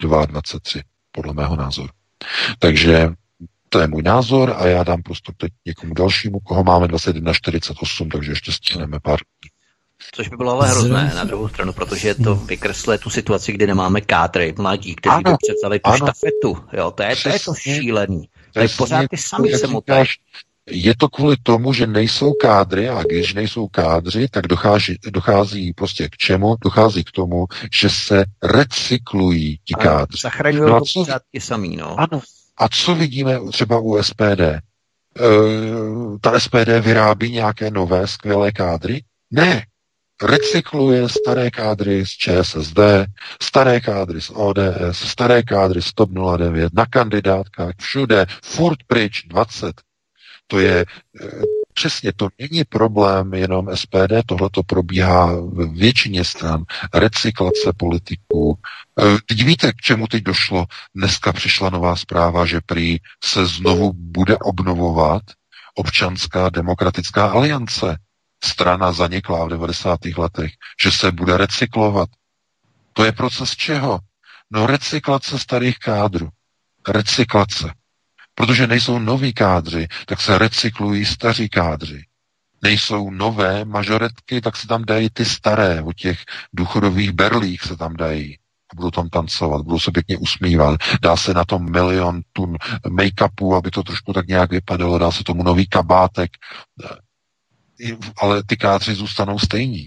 2023, 0.00 0.82
podle 1.12 1.34
mého 1.34 1.56
názoru. 1.56 1.88
Takže 2.58 3.10
to 3.68 3.80
je 3.80 3.86
můj 3.86 4.02
názor 4.02 4.54
a 4.56 4.66
já 4.66 4.84
dám 4.84 5.02
prostor 5.02 5.34
teď 5.38 5.52
někomu 5.66 5.94
dalšímu, 5.94 6.40
koho 6.40 6.64
máme 6.64 6.86
21.48, 6.86 8.08
takže 8.12 8.32
ještě 8.32 8.52
stihneme 8.52 9.00
pár 9.00 9.18
Což 10.12 10.28
by 10.28 10.36
bylo 10.36 10.52
ale 10.52 10.68
hrozné 10.68 11.12
na 11.16 11.24
druhou 11.24 11.48
stranu, 11.48 11.72
protože 11.72 12.14
to 12.14 12.34
vykresluje 12.34 12.98
tu 12.98 13.10
situaci, 13.10 13.52
kdy 13.52 13.66
nemáme 13.66 14.00
kádry, 14.00 14.54
mladí, 14.58 14.94
kteří 14.94 15.12
ano, 15.12 15.30
by 15.30 15.36
převzali 15.46 15.78
tu 15.78 15.90
ano. 15.90 15.96
štafetu. 15.96 16.56
Jo, 16.72 16.90
to 16.90 17.02
je, 17.02 17.16
to 17.16 17.28
je 17.28 17.38
to 17.38 17.54
šílený. 17.54 18.28
To 18.52 18.60
je 18.60 18.68
pořád 18.68 19.08
ty 19.10 19.16
sami 19.16 19.58
se 19.58 19.66
motají. 19.66 20.06
Je 20.70 20.94
to 20.96 21.08
kvůli 21.08 21.36
tomu, 21.42 21.72
že 21.72 21.86
nejsou 21.86 22.32
kádry 22.32 22.88
a 22.88 23.02
když 23.02 23.34
nejsou 23.34 23.68
kádři, 23.68 24.28
tak 24.28 24.46
dochází, 24.46 24.98
dochází 25.10 25.72
prostě 25.72 26.08
k 26.08 26.16
čemu? 26.16 26.56
Dochází 26.64 27.04
k 27.04 27.10
tomu, 27.10 27.46
že 27.80 27.90
se 27.90 28.24
recyklují 28.42 29.58
ti 29.64 29.74
kádři. 29.74 30.18
Zachraňují 30.22 30.70
no 30.70 30.80
co... 30.80 31.04
ti 31.32 31.40
samý, 31.40 31.76
no. 31.76 32.00
Ano, 32.00 32.20
a 32.58 32.68
co 32.68 32.94
vidíme 32.94 33.40
třeba 33.52 33.78
u 33.78 34.02
SPD? 34.02 34.40
E, 34.40 34.60
ta 36.20 36.40
SPD 36.40 36.68
vyrábí 36.80 37.32
nějaké 37.32 37.70
nové 37.70 38.06
skvělé 38.06 38.52
kádry? 38.52 39.02
Ne. 39.30 39.66
Recykluje 40.22 41.08
staré 41.08 41.50
kádry 41.50 42.06
z 42.06 42.10
ČSSD, 42.10 42.78
staré 43.42 43.80
kádry 43.80 44.20
z 44.20 44.30
ODS, 44.34 44.98
staré 45.10 45.42
kádry 45.42 45.82
z 45.82 45.92
TOP 45.92 46.10
09, 46.36 46.74
na 46.74 46.86
kandidátkách, 46.86 47.74
všude, 47.80 48.26
furt 48.42 48.78
pryč 48.86 49.22
20. 49.26 49.80
To 50.46 50.58
je 50.58 50.84
Přesně, 51.78 52.12
to 52.12 52.28
není 52.38 52.64
problém 52.64 53.34
jenom 53.34 53.76
SPD, 53.76 54.12
tohle 54.26 54.50
to 54.50 54.62
probíhá 54.62 55.26
v 55.26 55.72
většině 55.72 56.24
stran, 56.24 56.64
recyklace 56.94 57.72
politiků. 57.76 58.58
Teď 59.28 59.44
víte, 59.44 59.72
k 59.72 59.76
čemu 59.76 60.06
teď 60.06 60.22
došlo? 60.22 60.66
Dneska 60.94 61.32
přišla 61.32 61.70
nová 61.70 61.96
zpráva, 61.96 62.46
že 62.46 62.60
prý 62.66 62.98
se 63.24 63.46
znovu 63.46 63.92
bude 63.94 64.36
obnovovat 64.38 65.22
občanská 65.74 66.50
demokratická 66.50 67.26
aliance. 67.30 67.96
Strana 68.44 68.92
zanikla 68.92 69.44
v 69.44 69.48
90. 69.48 69.98
letech, 70.16 70.52
že 70.82 70.92
se 70.92 71.12
bude 71.12 71.36
recyklovat. 71.36 72.08
To 72.92 73.04
je 73.04 73.12
proces 73.12 73.50
čeho? 73.50 73.98
No 74.50 74.66
recyklace 74.66 75.38
starých 75.38 75.78
kádrů. 75.78 76.28
Recyklace. 76.88 77.72
Protože 78.38 78.66
nejsou 78.66 78.98
noví 78.98 79.32
kádři, 79.32 79.88
tak 80.06 80.20
se 80.20 80.38
recyklují 80.38 81.04
staří 81.04 81.48
kádři. 81.48 82.04
Nejsou 82.62 83.10
nové 83.10 83.64
mažoretky, 83.64 84.40
tak 84.40 84.56
se 84.56 84.66
tam 84.66 84.84
dají 84.84 85.10
ty 85.10 85.24
staré, 85.24 85.82
o 85.82 85.92
těch 85.92 86.18
důchodových 86.52 87.12
berlích 87.12 87.62
se 87.62 87.76
tam 87.76 87.96
dají. 87.96 88.38
Budou 88.74 88.90
tam 88.90 89.08
tancovat, 89.08 89.62
budou 89.62 89.78
se 89.78 89.90
pěkně 89.90 90.18
usmívat. 90.18 90.80
Dá 91.02 91.16
se 91.16 91.34
na 91.34 91.44
tom 91.44 91.72
milion 91.72 92.20
tun 92.32 92.56
make-upu, 92.88 93.56
aby 93.56 93.70
to 93.70 93.82
trošku 93.82 94.12
tak 94.12 94.26
nějak 94.26 94.50
vypadalo. 94.50 94.98
Dá 94.98 95.10
se 95.12 95.24
tomu 95.24 95.42
nový 95.42 95.66
kabátek. 95.66 96.30
Ale 98.20 98.42
ty 98.46 98.56
kádři 98.56 98.94
zůstanou 98.94 99.38
stejní. 99.38 99.86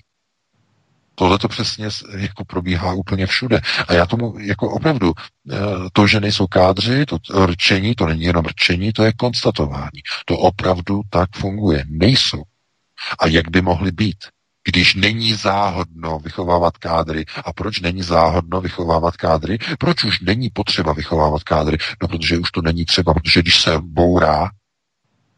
Tohle 1.15 1.37
to 1.39 1.47
přesně 1.47 1.89
jako 2.17 2.45
probíhá 2.45 2.93
úplně 2.93 3.27
všude. 3.27 3.61
A 3.87 3.93
já 3.93 4.05
tomu 4.05 4.39
jako 4.39 4.69
opravdu, 4.69 5.13
eh, 5.51 5.57
to, 5.93 6.07
že 6.07 6.19
nejsou 6.19 6.47
kádři, 6.47 7.05
to 7.05 7.45
rčení, 7.45 7.95
to 7.95 8.05
není 8.05 8.23
jenom 8.23 8.45
rčení, 8.45 8.93
to 8.93 9.03
je 9.03 9.13
konstatování. 9.13 10.01
To 10.25 10.37
opravdu 10.37 11.01
tak 11.09 11.29
funguje. 11.35 11.85
Nejsou. 11.89 12.43
A 13.19 13.27
jak 13.27 13.49
by 13.49 13.61
mohly 13.61 13.91
být? 13.91 14.17
Když 14.63 14.95
není 14.95 15.33
záhodno 15.33 16.19
vychovávat 16.19 16.77
kádry. 16.77 17.25
A 17.45 17.53
proč 17.53 17.79
není 17.79 18.03
záhodno 18.03 18.61
vychovávat 18.61 19.17
kádry? 19.17 19.57
Proč 19.79 20.03
už 20.03 20.19
není 20.19 20.49
potřeba 20.49 20.93
vychovávat 20.93 21.43
kádry? 21.43 21.77
No, 22.01 22.07
protože 22.07 22.37
už 22.37 22.51
to 22.51 22.61
není 22.61 22.85
třeba, 22.85 23.13
protože 23.13 23.41
když 23.41 23.61
se 23.61 23.79
bourá 23.81 24.49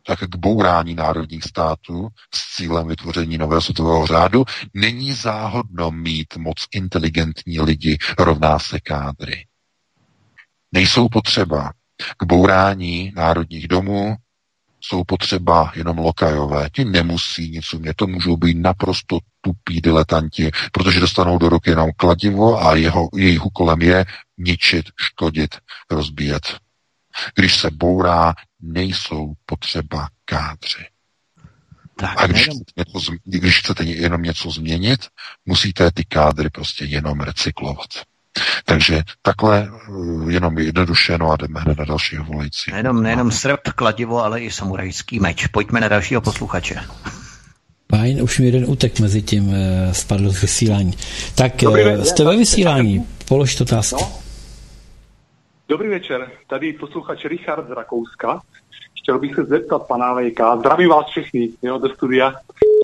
tak 0.08 0.20
k 0.20 0.36
bourání 0.36 0.96
národních 0.96 1.44
států 1.44 2.08
s 2.36 2.56
cílem 2.56 2.88
vytvoření 2.88 3.38
nového 3.38 3.62
světového 3.62 4.08
řádu, 4.08 4.46
není 4.74 5.14
záhodno 5.14 5.92
mít 5.92 6.38
moc 6.38 6.56
inteligentní 6.72 7.60
lidi, 7.60 7.98
rovná 8.20 8.60
se 8.60 8.80
kádry. 8.80 9.46
Nejsou 10.72 11.10
potřeba 11.10 11.72
k 12.18 12.24
bourání 12.24 13.12
národních 13.16 13.68
domů, 13.68 14.16
jsou 14.86 15.04
potřeba 15.04 15.72
jenom 15.76 15.98
lokajové. 15.98 16.70
Ti 16.70 16.86
nemusí 16.86 17.50
nic 17.50 17.74
umět, 17.74 17.96
to 17.96 18.08
můžou 18.08 18.38
být 18.38 18.58
naprosto 18.58 19.20
tupí 19.42 19.82
diletanti, 19.82 20.52
protože 20.72 21.00
dostanou 21.00 21.38
do 21.38 21.50
ruky 21.50 21.70
jenom 21.70 21.90
kladivo 21.98 22.66
a 22.66 22.76
jeho, 22.76 23.10
jejich 23.16 23.46
úkolem 23.46 23.82
je 23.82 24.06
ničit, 24.38 24.86
škodit, 24.98 25.56
rozbíjet. 25.92 26.58
Když 27.36 27.60
se 27.60 27.72
bourá, 27.72 28.34
nejsou 28.64 29.34
potřeba 29.46 30.08
kádři. 30.26 30.86
Tak, 31.96 32.22
A 32.22 32.28
když, 32.28 32.48
něco, 32.78 33.12
když 33.24 33.60
chcete 33.60 33.84
jenom 33.84 34.22
něco 34.22 34.52
změnit, 34.52 35.00
musíte 35.46 35.92
ty 35.92 36.04
kádry 36.06 36.50
prostě 36.50 36.86
jenom 36.86 37.20
recyklovat. 37.20 37.88
Takže 38.66 39.04
takhle 39.22 39.72
eh, 40.28 40.32
jenom 40.32 40.58
jednoduše, 40.58 41.18
no 41.18 41.32
a 41.32 41.36
jdeme 41.38 41.60
hned 41.60 41.78
na 41.78 41.86
dalšího 41.86 42.24
volající. 42.24 42.72
nejenom, 42.72 43.04
nejenom 43.04 43.32
srp, 43.32 43.70
kladivo, 43.76 44.24
ale 44.24 44.42
i 44.42 44.52
samurajský 44.52 45.20
meč. 45.20 45.48
Pojďme 45.48 45.82
na 45.82 45.88
dalšího 45.88 46.22
posluchače. 46.22 46.76
Fajn, 47.96 48.22
už 48.22 48.40
mi 48.40 48.46
jeden 48.46 48.66
útek 48.68 49.00
mezi 49.00 49.22
tím 49.22 49.54
eh, 49.54 49.94
spadl 49.94 50.30
z 50.30 50.42
vysílání. 50.42 50.94
Tak 51.36 51.56
Dobrý 51.62 51.82
eh, 51.82 51.86
večer. 51.86 52.06
jste 52.06 52.24
ve 52.24 52.38
vysílání, 52.38 53.08
položte 53.28 53.64
otázku. 53.64 53.98
No. 54.02 54.12
Dobrý 55.70 55.90
večer, 55.90 56.32
tady 56.48 56.74
posluchač 56.74 57.26
Richard 57.26 57.68
z 57.68 57.72
Rakouska. 57.72 58.42
Chtěl 59.04 59.20
bych 59.20 59.36
se 59.36 59.44
zeptat 59.44 59.88
pana 59.88 60.16
VK, 60.16 60.40
zdravím 60.60 60.90
vás 60.90 61.06
všechny 61.06 61.50
jo, 61.62 61.78
do 61.78 61.90
studia. 61.90 62.34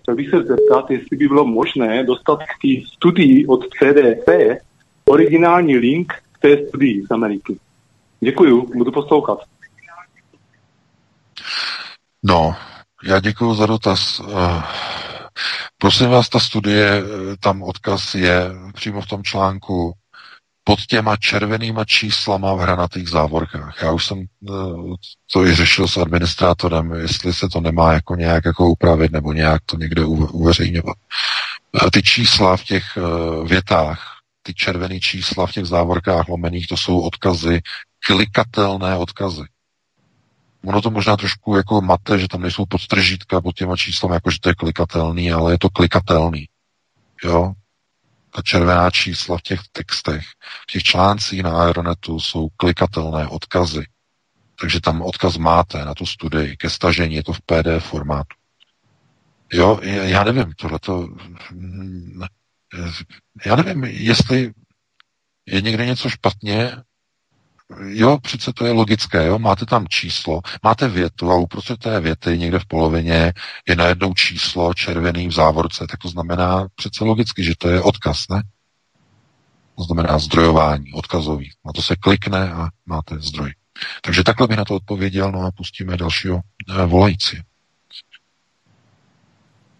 Chtěl 0.02 0.14
bych 0.14 0.30
se 0.30 0.42
zeptat, 0.42 0.90
jestli 0.90 1.16
by 1.16 1.28
bylo 1.28 1.44
možné 1.44 2.04
dostat 2.04 2.38
k 2.42 2.46
té 2.62 2.86
studii 2.94 3.46
od 3.46 3.64
CDC 3.64 4.60
originální 5.04 5.76
link 5.76 6.12
k 6.32 6.38
té 6.38 6.66
studii 6.68 7.06
z 7.06 7.10
Ameriky. 7.10 7.58
Děkuju, 8.20 8.70
budu 8.74 8.92
poslouchat. 8.92 9.38
No, 12.22 12.54
já 13.04 13.20
děkuji 13.20 13.54
za 13.54 13.66
dotaz. 13.66 14.20
Eh, 14.28 14.62
Prosím 15.82 16.10
vás, 16.10 16.28
ta 16.28 16.38
studie, 16.38 16.86
eh, 16.86 17.36
tam 17.40 17.62
odkaz 17.62 18.14
je 18.14 18.50
přímo 18.74 19.00
v 19.00 19.06
tom 19.06 19.22
článku 19.22 19.92
pod 20.64 20.80
těma 20.80 21.16
červenýma 21.16 21.84
číslama 21.84 22.54
v 22.54 22.58
hranatých 22.58 23.08
závorkách. 23.08 23.82
Já 23.82 23.92
už 23.92 24.06
jsem 24.06 24.18
eh, 24.20 24.52
to 25.32 25.46
i 25.46 25.54
řešil 25.54 25.88
s 25.88 25.96
administrátorem, 25.96 26.92
jestli 26.92 27.34
se 27.34 27.48
to 27.48 27.60
nemá 27.60 27.92
jako 27.92 28.14
nějak 28.14 28.44
jako 28.44 28.68
upravit 28.68 29.12
nebo 29.12 29.32
nějak 29.32 29.62
to 29.66 29.76
někde 29.76 30.02
uve- 30.02 30.30
uveřejňovat. 30.32 30.96
Ty 31.92 32.02
čísla 32.02 32.56
v 32.56 32.64
těch 32.64 32.84
eh, 32.96 33.48
větách, 33.48 34.16
ty 34.42 34.54
červené 34.54 35.00
čísla 35.00 35.46
v 35.46 35.52
těch 35.52 35.66
závorkách 35.66 36.28
lomených, 36.28 36.66
to 36.66 36.76
jsou 36.76 37.00
odkazy, 37.00 37.60
klikatelné 38.06 38.96
odkazy. 38.96 39.42
Ono 40.64 40.82
to 40.82 40.90
možná 40.90 41.16
trošku 41.16 41.56
jako 41.56 41.80
mate, 41.80 42.18
že 42.18 42.28
tam 42.28 42.42
nejsou 42.42 42.64
podtržítka 42.68 43.40
pod 43.40 43.56
těma 43.56 43.76
číslami, 43.76 44.14
jako 44.14 44.30
že 44.30 44.40
to 44.40 44.48
je 44.48 44.54
klikatelný, 44.54 45.32
ale 45.32 45.52
je 45.52 45.58
to 45.58 45.68
klikatelný. 45.68 46.48
Jo? 47.24 47.52
Ta 48.30 48.42
červená 48.42 48.90
čísla 48.90 49.38
v 49.38 49.42
těch 49.42 49.60
textech, 49.72 50.24
v 50.62 50.72
těch 50.72 50.82
článcích 50.82 51.42
na 51.42 51.62
Aeronetu 51.62 52.20
jsou 52.20 52.48
klikatelné 52.56 53.28
odkazy. 53.28 53.86
Takže 54.60 54.80
tam 54.80 55.02
odkaz 55.02 55.36
máte 55.36 55.84
na 55.84 55.94
tu 55.94 56.06
studii 56.06 56.56
ke 56.56 56.70
stažení, 56.70 57.14
je 57.14 57.22
to 57.22 57.32
v 57.32 57.40
PDF 57.40 57.84
formátu. 57.84 58.36
Jo, 59.52 59.80
já 59.82 60.24
nevím, 60.24 60.52
tohleto... 60.52 61.08
mm, 61.52 62.22
Já 63.46 63.56
nevím, 63.56 63.84
jestli 63.84 64.52
je 65.46 65.60
někde 65.60 65.86
něco 65.86 66.10
špatně, 66.10 66.76
Jo, 67.78 68.18
přece 68.18 68.52
to 68.52 68.66
je 68.66 68.72
logické, 68.72 69.26
jo. 69.26 69.38
Máte 69.38 69.66
tam 69.66 69.86
číslo, 69.88 70.40
máte 70.62 70.88
větu 70.88 71.30
a 71.30 71.36
uprostřed 71.36 71.78
té 71.78 72.00
věty 72.00 72.38
někde 72.38 72.58
v 72.58 72.66
polovině 72.66 73.32
je 73.68 73.76
najednou 73.76 74.14
číslo 74.14 74.74
červený 74.74 75.28
v 75.28 75.32
závorce, 75.32 75.86
tak 75.90 76.00
to 76.00 76.08
znamená 76.08 76.66
přece 76.74 77.04
logicky, 77.04 77.44
že 77.44 77.54
to 77.58 77.68
je 77.68 77.82
odkaz, 77.82 78.28
ne? 78.30 78.42
To 79.76 79.82
znamená 79.82 80.18
zdrojování, 80.18 80.92
odkazový. 80.92 81.50
Na 81.66 81.72
to 81.72 81.82
se 81.82 81.96
klikne 81.96 82.52
a 82.52 82.68
máte 82.86 83.18
zdroj. 83.18 83.50
Takže 84.02 84.24
takhle 84.24 84.46
bych 84.46 84.56
na 84.56 84.64
to 84.64 84.74
odpověděl, 84.74 85.32
no 85.32 85.40
a 85.40 85.50
pustíme 85.50 85.96
dalšího 85.96 86.40
eh, 86.68 86.86
volající. 86.86 87.36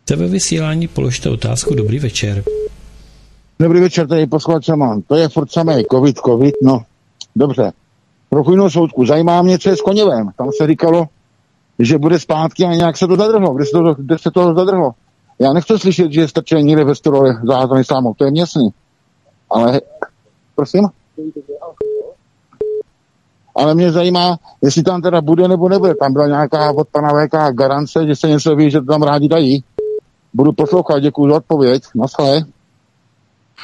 Jste 0.02 0.16
ve 0.16 0.26
vysílání, 0.26 0.88
položte 0.88 1.30
otázku, 1.30 1.74
dobrý 1.74 1.98
večer. 1.98 2.44
Dobrý 3.58 3.80
večer, 3.80 4.08
tady 4.08 4.26
posluchač 4.26 4.68
mám. 4.68 5.02
To 5.02 5.16
je 5.16 5.28
furt 5.28 5.52
samé, 5.52 5.82
covid, 5.90 6.16
covid, 6.16 6.54
no. 6.62 6.84
Dobře. 7.36 7.72
Pro 8.30 8.44
chujnou 8.44 8.70
soudku. 8.70 9.06
Zajímá 9.06 9.42
mě, 9.42 9.58
co 9.58 9.70
je 9.70 9.76
s 9.76 9.80
Koněvem. 9.80 10.30
Tam 10.36 10.50
se 10.60 10.66
říkalo, 10.66 11.06
že 11.78 11.98
bude 11.98 12.18
zpátky 12.18 12.64
a 12.64 12.74
nějak 12.74 12.96
se 12.96 13.06
to 13.06 13.16
zadrhlo. 13.16 13.54
Kde 13.54 13.64
se 13.64 13.70
to, 13.72 13.94
kde 13.94 14.18
se 14.18 14.30
to 14.30 14.54
zadrhlo? 14.54 14.90
Já 15.38 15.52
nechci 15.52 15.78
slyšet, 15.78 16.12
že 16.12 16.20
je 16.20 16.28
strčený 16.28 16.62
někde 16.62 16.84
ve 16.84 16.94
stole 16.94 17.40
zázaný 17.44 17.84
sámok. 17.84 18.16
To 18.16 18.24
je 18.24 18.30
mě 18.30 18.40
jasný. 18.40 18.68
Ale, 19.50 19.80
prosím? 20.54 20.88
Ale 23.54 23.74
mě 23.74 23.92
zajímá, 23.92 24.36
jestli 24.62 24.82
tam 24.82 25.02
teda 25.02 25.20
bude 25.20 25.48
nebo 25.48 25.68
nebude. 25.68 25.94
Tam 25.94 26.12
byla 26.12 26.26
nějaká 26.26 26.72
od 26.72 26.88
pana 26.88 27.08
VK 27.08 27.54
garance, 27.54 28.06
že 28.06 28.16
se 28.16 28.28
něco 28.28 28.56
ví, 28.56 28.70
že 28.70 28.80
to 28.80 28.86
tam 28.86 29.02
rádi 29.02 29.28
dají. 29.28 29.64
Budu 30.34 30.52
poslouchat, 30.52 30.98
děkuji 30.98 31.30
za 31.30 31.36
odpověď. 31.36 31.82
Naschle. 31.94 32.44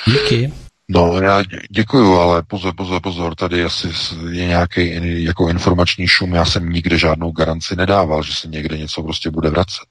Díky. 0.07 0.66
No, 0.89 1.21
já 1.21 1.43
dě- 1.43 1.67
děkuju, 1.71 2.15
ale 2.15 2.43
pozor, 2.43 2.75
pozor, 2.77 3.01
pozor, 3.03 3.35
tady 3.35 3.65
asi 3.65 3.89
je 4.31 4.47
nějaký 4.47 5.25
jako 5.25 5.49
informační 5.49 6.07
šum, 6.09 6.35
já 6.35 6.45
jsem 6.45 6.71
nikde 6.71 6.99
žádnou 6.99 7.33
garanci 7.33 7.77
nedával, 7.77 8.23
že 8.23 8.35
se 8.35 8.49
někde 8.49 8.79
něco 8.79 9.03
prostě 9.03 9.31
bude 9.31 9.51
vracet. 9.51 9.89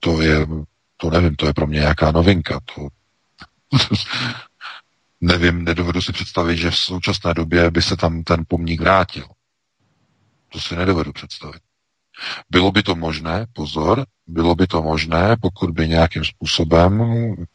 To 0.00 0.22
je, 0.22 0.46
to 0.96 1.10
nevím, 1.10 1.36
to 1.36 1.46
je 1.46 1.52
pro 1.54 1.66
mě 1.66 1.78
nějaká 1.80 2.12
novinka, 2.12 2.60
to 2.74 2.88
nevím, 5.20 5.64
nedovedu 5.64 6.02
si 6.02 6.12
představit, 6.12 6.56
že 6.56 6.70
v 6.70 6.76
současné 6.76 7.34
době 7.34 7.70
by 7.70 7.82
se 7.82 7.96
tam 7.96 8.22
ten 8.22 8.44
pomník 8.48 8.80
vrátil. 8.80 9.26
To 10.48 10.60
si 10.60 10.76
nedovedu 10.76 11.12
představit. 11.12 11.62
Bylo 12.50 12.72
by 12.72 12.82
to 12.82 12.94
možné, 12.94 13.46
pozor, 13.52 14.04
bylo 14.26 14.54
by 14.54 14.66
to 14.66 14.82
možné, 14.82 15.36
pokud 15.40 15.70
by 15.70 15.88
nějakým 15.88 16.24
způsobem, 16.24 17.04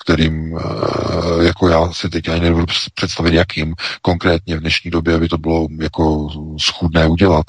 kterým, 0.03 0.57
eh, 0.57 1.43
jako 1.43 1.69
já 1.69 1.91
si 1.93 2.09
teď 2.09 2.29
ani 2.29 2.39
nedovedu 2.41 2.65
představit, 2.93 3.33
jakým 3.33 3.75
konkrétně 4.01 4.57
v 4.57 4.59
dnešní 4.59 4.91
době 4.91 5.19
by 5.19 5.29
to 5.29 5.37
bylo 5.37 5.67
jako 5.81 6.29
schudné 6.59 7.07
udělat, 7.07 7.45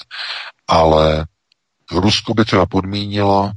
ale 0.69 1.27
Rusko 1.93 2.35
by 2.35 2.45
třeba 2.45 2.67
podmínilo 2.67 3.53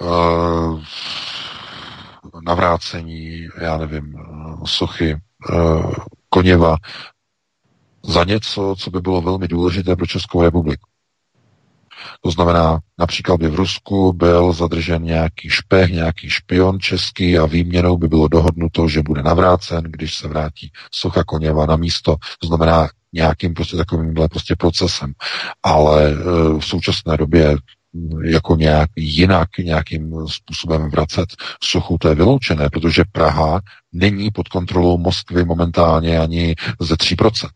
uh, 0.00 0.82
navrácení, 2.46 3.48
já 3.60 3.78
nevím, 3.78 4.14
eh, 4.18 4.66
sochy 4.66 5.16
uh, 5.50 5.94
Koněva 6.28 6.76
za 8.02 8.24
něco, 8.24 8.74
co 8.78 8.90
by 8.90 9.00
bylo 9.00 9.22
velmi 9.22 9.48
důležité 9.48 9.96
pro 9.96 10.06
Českou 10.06 10.42
republiku. 10.42 10.88
To 12.20 12.30
znamená, 12.30 12.78
například 12.98 13.40
by 13.40 13.48
v 13.48 13.54
Rusku 13.54 14.12
byl 14.12 14.52
zadržen 14.52 15.02
nějaký 15.02 15.50
špech, 15.50 15.90
nějaký 15.90 16.30
špion 16.30 16.80
český 16.80 17.38
a 17.38 17.46
výměnou 17.46 17.96
by 17.96 18.08
bylo 18.08 18.28
dohodnuto, 18.28 18.88
že 18.88 19.02
bude 19.02 19.22
navrácen, 19.22 19.84
když 19.84 20.14
se 20.14 20.28
vrátí 20.28 20.70
socha 20.90 21.24
Koněva 21.24 21.66
na 21.66 21.76
místo. 21.76 22.16
To 22.38 22.46
znamená 22.46 22.88
nějakým 23.12 23.54
prostě 23.54 23.76
takovýmhle 23.76 24.28
prostě 24.28 24.56
procesem. 24.56 25.12
Ale 25.62 26.10
e, 26.10 26.14
v 26.58 26.64
současné 26.64 27.16
době 27.16 27.56
jako 28.24 28.56
nějak 28.56 28.90
jinak 28.96 29.48
nějakým 29.58 30.26
způsobem 30.26 30.90
vracet 30.90 31.26
sochu, 31.62 31.98
to 31.98 32.08
je 32.08 32.14
vyloučené, 32.14 32.70
protože 32.70 33.02
Praha 33.12 33.60
není 33.92 34.30
pod 34.30 34.48
kontrolou 34.48 34.98
Moskvy 34.98 35.44
momentálně 35.44 36.18
ani 36.18 36.54
ze 36.80 36.94
3%. 36.94 37.48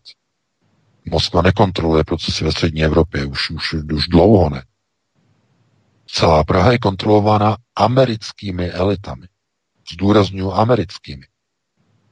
Moskva 1.05 1.43
nekontroluje 1.43 2.05
procesy 2.05 2.45
ve 2.45 2.53
střední 2.53 2.85
Evropě, 2.85 3.25
už, 3.25 3.51
už, 3.51 3.75
už 3.93 4.09
dlouho 4.09 4.51
ne. 4.51 4.65
Celá 6.07 6.45
Praha 6.45 6.73
je 6.73 6.79
kontrolována 6.79 7.57
americkými 7.77 8.71
elitami. 8.71 9.27
Zdůraznuju 9.93 10.53
americkými. 10.53 11.23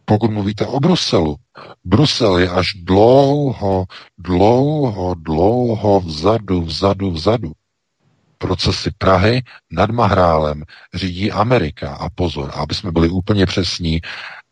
Pokud 0.05 0.31
mluvíte 0.31 0.67
o 0.67 0.81
Bruselu, 0.81 1.36
Brusel 1.84 2.39
je 2.39 2.50
až 2.50 2.75
dlouho, 2.75 3.84
dlouho, 4.18 5.15
dlouho 5.15 6.00
vzadu, 6.00 6.62
vzadu, 6.62 7.10
vzadu. 7.10 7.52
Procesy 8.39 8.91
Prahy 8.99 9.42
nad 9.70 9.91
Mahrálem 9.91 10.65
řídí 10.94 11.33
Amerika. 11.33 11.94
A 11.94 12.10
pozor, 12.10 12.50
aby 12.55 12.75
jsme 12.75 12.92
byli 12.92 13.08
úplně 13.08 13.47
přesní, 13.47 14.00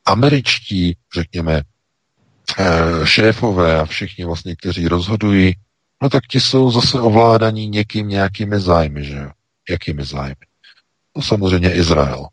američtí, 0.04 0.96
řekněme, 1.14 1.62
šéfové 3.04 3.80
a 3.80 3.84
všichni 3.84 4.24
vlastně, 4.24 4.56
kteří 4.56 4.88
rozhodují, 4.88 5.54
no 6.02 6.10
tak 6.10 6.26
ti 6.26 6.40
jsou 6.40 6.70
zase 6.70 7.00
ovládaní 7.00 7.68
někým 7.68 8.08
nějakými 8.08 8.60
zájmy, 8.60 9.04
že 9.04 9.16
jo? 9.16 9.30
Jakými 9.70 10.04
zájmy? 10.04 10.46
No 11.16 11.22
samozřejmě 11.22 11.72
Izrael. 11.72 12.28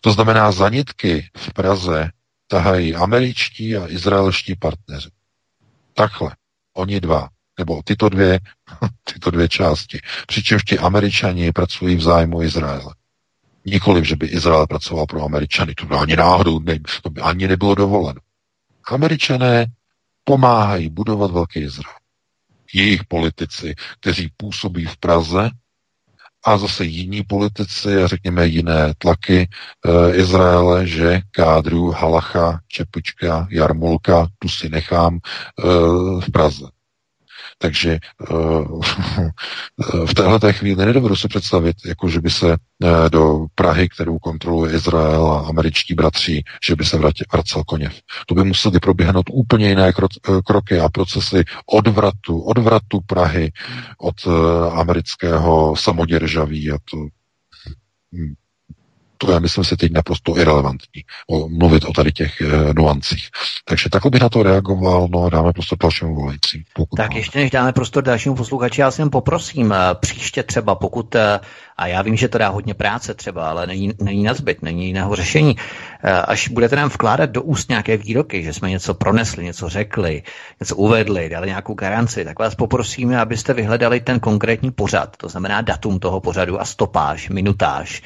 To 0.00 0.12
znamená, 0.12 0.52
zanitky 0.52 1.30
v 1.36 1.52
Praze 1.52 2.10
tahají 2.46 2.94
američtí 2.94 3.76
a 3.76 3.88
izraelští 3.88 4.56
partneři. 4.56 5.08
Takhle. 5.94 6.36
Oni 6.74 7.00
dva. 7.00 7.28
Nebo 7.58 7.82
tyto 7.84 8.08
dvě, 8.08 8.40
tyto 9.04 9.30
dvě 9.30 9.48
části. 9.48 10.00
Přičemž 10.26 10.64
ti 10.64 10.78
američani 10.78 11.52
pracují 11.52 11.96
v 11.96 12.02
zájmu 12.02 12.42
Izraele. 12.42 12.94
Nikoliv, 13.64 14.04
že 14.04 14.16
by 14.16 14.26
Izrael 14.26 14.66
pracoval 14.66 15.06
pro 15.06 15.24
američany. 15.24 15.74
To 15.74 15.86
by 15.86 15.94
ani 15.94 16.16
náhodou, 16.16 16.60
ne, 16.60 16.78
to 17.02 17.10
by 17.10 17.20
ani 17.20 17.48
nebylo 17.48 17.74
dovoleno. 17.74 18.20
Američané 18.90 19.66
pomáhají 20.24 20.88
budovat 20.88 21.30
velký 21.30 21.60
Izrael. 21.60 21.96
jejich 22.74 23.04
politici, 23.04 23.74
kteří 24.00 24.32
působí 24.36 24.86
v 24.86 24.96
Praze, 24.96 25.50
a 26.44 26.58
zase 26.58 26.84
jiní 26.84 27.22
politici 27.22 28.02
a 28.02 28.06
řekněme 28.06 28.46
jiné 28.46 28.94
tlaky 28.98 29.38
e, 29.38 30.14
Izraele, 30.14 30.86
že 30.86 31.20
kádru 31.30 31.90
Halacha, 31.90 32.60
Čepička, 32.68 33.48
Jarmolka, 33.50 34.26
tu 34.38 34.48
si 34.48 34.68
nechám 34.68 35.16
e, 35.16 35.20
v 36.20 36.30
Praze. 36.32 36.66
Takže 37.62 37.90
eh, 37.92 38.34
v 40.06 40.14
téhle 40.14 40.52
chvíli 40.52 40.86
nedovedu 40.86 41.16
se 41.16 41.28
představit, 41.28 41.76
jako 41.86 42.08
že 42.08 42.20
by 42.20 42.30
se 42.30 42.52
eh, 42.52 43.10
do 43.10 43.46
Prahy, 43.54 43.88
kterou 43.88 44.18
kontroluje 44.18 44.74
Izrael 44.74 45.26
a 45.26 45.46
američtí 45.48 45.94
bratři, 45.94 46.42
že 46.66 46.76
by 46.76 46.84
se 46.84 46.98
vracel 47.32 47.64
koněv. 47.66 48.00
To 48.26 48.34
by 48.34 48.44
museli 48.44 48.80
proběhnout 48.80 49.26
úplně 49.32 49.68
jiné 49.68 49.88
eh, 49.88 50.42
kroky 50.46 50.80
a 50.80 50.88
procesy 50.88 51.44
odvratu, 51.66 52.40
odvratu 52.40 53.00
Prahy 53.06 53.52
od 53.98 54.26
amerického 54.72 55.76
samoděržaví 55.76 56.70
a 56.70 56.78
to 56.90 56.96
hm, 58.14 58.34
to 59.26 59.32
je, 59.32 59.40
myslím 59.40 59.64
si, 59.64 59.76
teď 59.76 59.92
naprosto 59.92 60.38
irrelevantní 60.38 61.02
o, 61.30 61.48
mluvit 61.48 61.84
o 61.84 61.92
tady 61.92 62.12
těch 62.12 62.40
e, 62.40 62.74
nuancích. 62.74 63.28
Takže 63.64 63.90
takhle 63.90 64.10
bych 64.10 64.20
na 64.20 64.28
to 64.28 64.42
reagoval, 64.42 65.08
no 65.10 65.24
a 65.24 65.30
dáme 65.30 65.52
prostor 65.52 65.78
dalšímu 65.78 66.14
volající. 66.14 66.64
Tak 66.96 67.10
má. 67.10 67.16
ještě 67.16 67.38
než 67.38 67.50
dáme 67.50 67.72
prostor 67.72 68.02
dalšímu 68.02 68.34
posluchači, 68.34 68.80
já 68.80 68.90
si 68.90 69.00
jen 69.00 69.10
poprosím, 69.10 69.72
eh, 69.72 69.94
příště 69.94 70.42
třeba, 70.42 70.74
pokud, 70.74 71.14
eh, 71.14 71.40
a 71.76 71.86
já 71.86 72.02
vím, 72.02 72.16
že 72.16 72.28
to 72.28 72.38
dá 72.38 72.48
hodně 72.48 72.74
práce 72.74 73.14
třeba, 73.14 73.50
ale 73.50 73.66
není, 73.66 73.92
není 74.02 74.22
na 74.22 74.34
zbyt, 74.34 74.62
není 74.62 74.86
jiného 74.86 75.16
řešení, 75.16 75.56
až 76.24 76.48
budete 76.48 76.76
nám 76.76 76.88
vkládat 76.88 77.30
do 77.30 77.42
úst 77.42 77.68
nějaké 77.68 77.96
výroky, 77.96 78.42
že 78.42 78.52
jsme 78.52 78.70
něco 78.70 78.94
pronesli, 78.94 79.44
něco 79.44 79.68
řekli, 79.68 80.22
něco 80.60 80.76
uvedli, 80.76 81.28
dali 81.28 81.46
nějakou 81.46 81.74
garanci, 81.74 82.24
tak 82.24 82.38
vás 82.38 82.54
poprosíme, 82.54 83.20
abyste 83.20 83.54
vyhledali 83.54 84.00
ten 84.00 84.20
konkrétní 84.20 84.70
pořad, 84.70 85.16
to 85.16 85.28
znamená 85.28 85.60
datum 85.60 85.98
toho 85.98 86.20
pořadu 86.20 86.60
a 86.60 86.64
stopáž, 86.64 87.28
minutáž, 87.28 88.02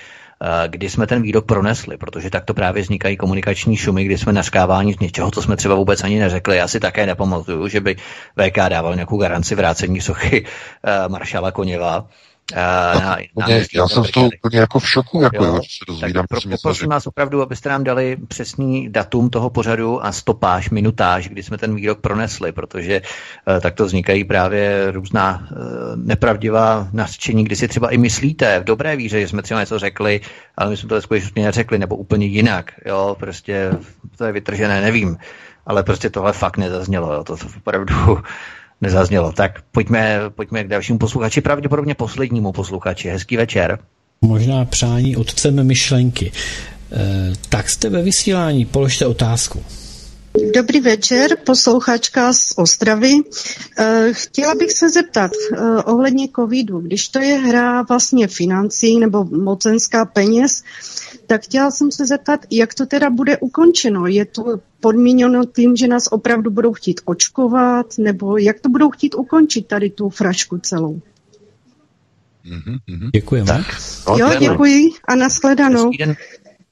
kdy 0.67 0.91
jsme 0.91 1.07
ten 1.07 1.23
výrok 1.23 1.47
pronesli, 1.47 1.97
protože 1.97 2.31
takto 2.31 2.55
právě 2.55 2.83
vznikají 2.83 3.17
komunikační 3.17 3.77
šumy, 3.77 4.05
kdy 4.05 4.19
jsme 4.19 4.33
nařkáváni 4.33 4.95
z 4.95 4.99
něčeho, 4.99 5.31
co 5.31 5.43
jsme 5.43 5.57
třeba 5.57 5.75
vůbec 5.75 6.05
ani 6.05 6.19
neřekli. 6.19 6.57
Já 6.57 6.69
si 6.69 6.81
také 6.81 7.07
nepamatuju, 7.07 7.69
že 7.69 7.81
by 7.81 7.97
VK 8.37 8.57
dával 8.69 8.95
nějakou 8.95 9.17
garanci 9.17 9.55
vrácení 9.55 10.01
sochy 10.01 10.45
uh, 10.45 11.13
maršala 11.13 11.53
Koněva 11.53 12.09
Uh, 12.53 13.03
na, 13.03 13.17
na, 13.37 13.49
já 13.75 13.89
jsem 13.89 14.05
z 14.05 14.11
toho 14.11 14.27
úplně 14.27 14.61
jako 14.61 14.79
v 14.79 14.89
šoku, 14.89 15.23
jako 15.23 15.45
jo, 15.45 15.55
jo 15.55 15.55
se 15.55 15.85
dozvídám. 15.89 16.27
Tak 16.31 16.41
pro, 16.41 16.51
prosím 16.63 16.89
vás 16.89 17.07
opravdu, 17.07 17.43
abyste 17.43 17.69
nám 17.69 17.85
dali 17.85 18.17
přesný 18.29 18.89
datum 18.89 19.31
toho 19.31 19.51
pořadu 19.51 20.05
a 20.05 20.13
stopáž, 20.13 20.71
minutáž, 20.71 21.29
kdy 21.29 21.43
jsme 21.43 21.59
ten 21.59 21.75
výrok 21.75 22.01
pronesli, 22.01 22.53
protože 22.53 23.03
uh, 23.49 23.61
takto 23.61 23.85
vznikají 23.85 24.25
právě 24.25 24.91
různá 24.91 25.49
uh, 25.51 25.57
nepravdivá 25.97 26.89
nařčení, 26.93 27.45
kdy 27.45 27.57
si 27.57 27.69
třeba 27.69 27.91
i 27.91 27.99
myslíte 27.99 28.61
v 28.61 28.65
dobré 28.65 28.97
víře, 28.97 29.21
že 29.21 29.29
jsme 29.29 29.43
třeba 29.43 29.61
něco 29.61 29.79
řekli, 29.79 30.21
ale 30.57 30.71
my 30.71 30.77
jsme 30.77 30.89
to 30.89 31.03
skutečně 31.03 31.45
neřekli, 31.45 31.79
nebo 31.79 31.97
úplně 31.97 32.27
jinak. 32.27 32.73
Jo, 32.87 33.17
prostě 33.21 33.71
to 34.19 34.25
je 34.25 34.33
vytržené, 34.33 34.81
nevím. 34.81 35.17
Ale 35.67 35.83
prostě 35.83 36.11
tohle 36.11 36.33
fakt 36.33 36.57
nezaznělo. 36.57 37.15
Jo, 37.15 37.25
to, 37.25 37.37
to 37.37 37.47
opravdu 37.57 37.95
nezaznělo. 38.81 39.33
Tak 39.33 39.63
pojďme, 39.73 40.21
pojďme 40.29 40.65
k 40.65 40.69
dalšímu 40.69 40.99
posluchači, 40.99 41.41
pravděpodobně 41.41 41.95
poslednímu 41.95 42.53
posluchači. 42.53 43.09
Hezký 43.09 43.37
večer. 43.37 43.79
Možná 44.21 44.65
přání 44.65 45.17
otcem 45.17 45.67
myšlenky. 45.67 46.33
E, 46.93 47.33
tak 47.49 47.69
jste 47.69 47.91
ve 47.91 48.03
vysílání, 48.03 48.65
položte 48.65 49.07
otázku. 49.07 49.63
Dobrý 50.37 50.81
večer, 50.81 51.37
poslouchačka 51.47 52.33
z 52.33 52.53
Ostravy. 52.57 53.13
Eh, 53.79 54.09
chtěla 54.13 54.55
bych 54.55 54.73
se 54.73 54.91
zeptat 54.91 55.31
eh, 55.33 55.61
ohledně 55.83 56.29
covidu, 56.37 56.79
když 56.79 57.09
to 57.09 57.19
je 57.19 57.35
hra 57.35 57.83
vlastně 57.83 58.29
financí 58.29 58.99
nebo 58.99 59.25
mocenská 59.25 60.05
peněz, 60.05 60.63
tak 61.27 61.43
chtěla 61.43 61.71
jsem 61.71 61.91
se 61.91 62.07
zeptat, 62.07 62.41
jak 62.51 62.75
to 62.75 62.87
teda 62.87 63.11
bude 63.11 63.37
ukončeno. 63.39 64.07
Je 64.07 64.25
to 64.25 64.45
podmíněno 64.81 65.45
tím, 65.45 65.77
že 65.77 65.89
nás 65.89 66.09
opravdu 66.11 66.51
budou 66.51 66.73
chtít 66.73 67.01
očkovat, 67.05 67.87
nebo 67.99 68.39
jak 68.39 68.61
to 68.61 68.69
budou 68.69 68.91
chtít 68.91 69.15
ukončit 69.15 69.67
tady 69.67 69.91
tu 69.91 70.09
frašku 70.09 70.59
celou? 70.59 71.01
Mm-hmm. 72.47 73.11
Děkujeme. 73.13 73.47
Tak, 73.47 73.67
no, 74.09 74.19
jo, 74.19 74.31
děkuji 74.39 74.91
a 75.09 75.15
nashledanou 75.15 75.91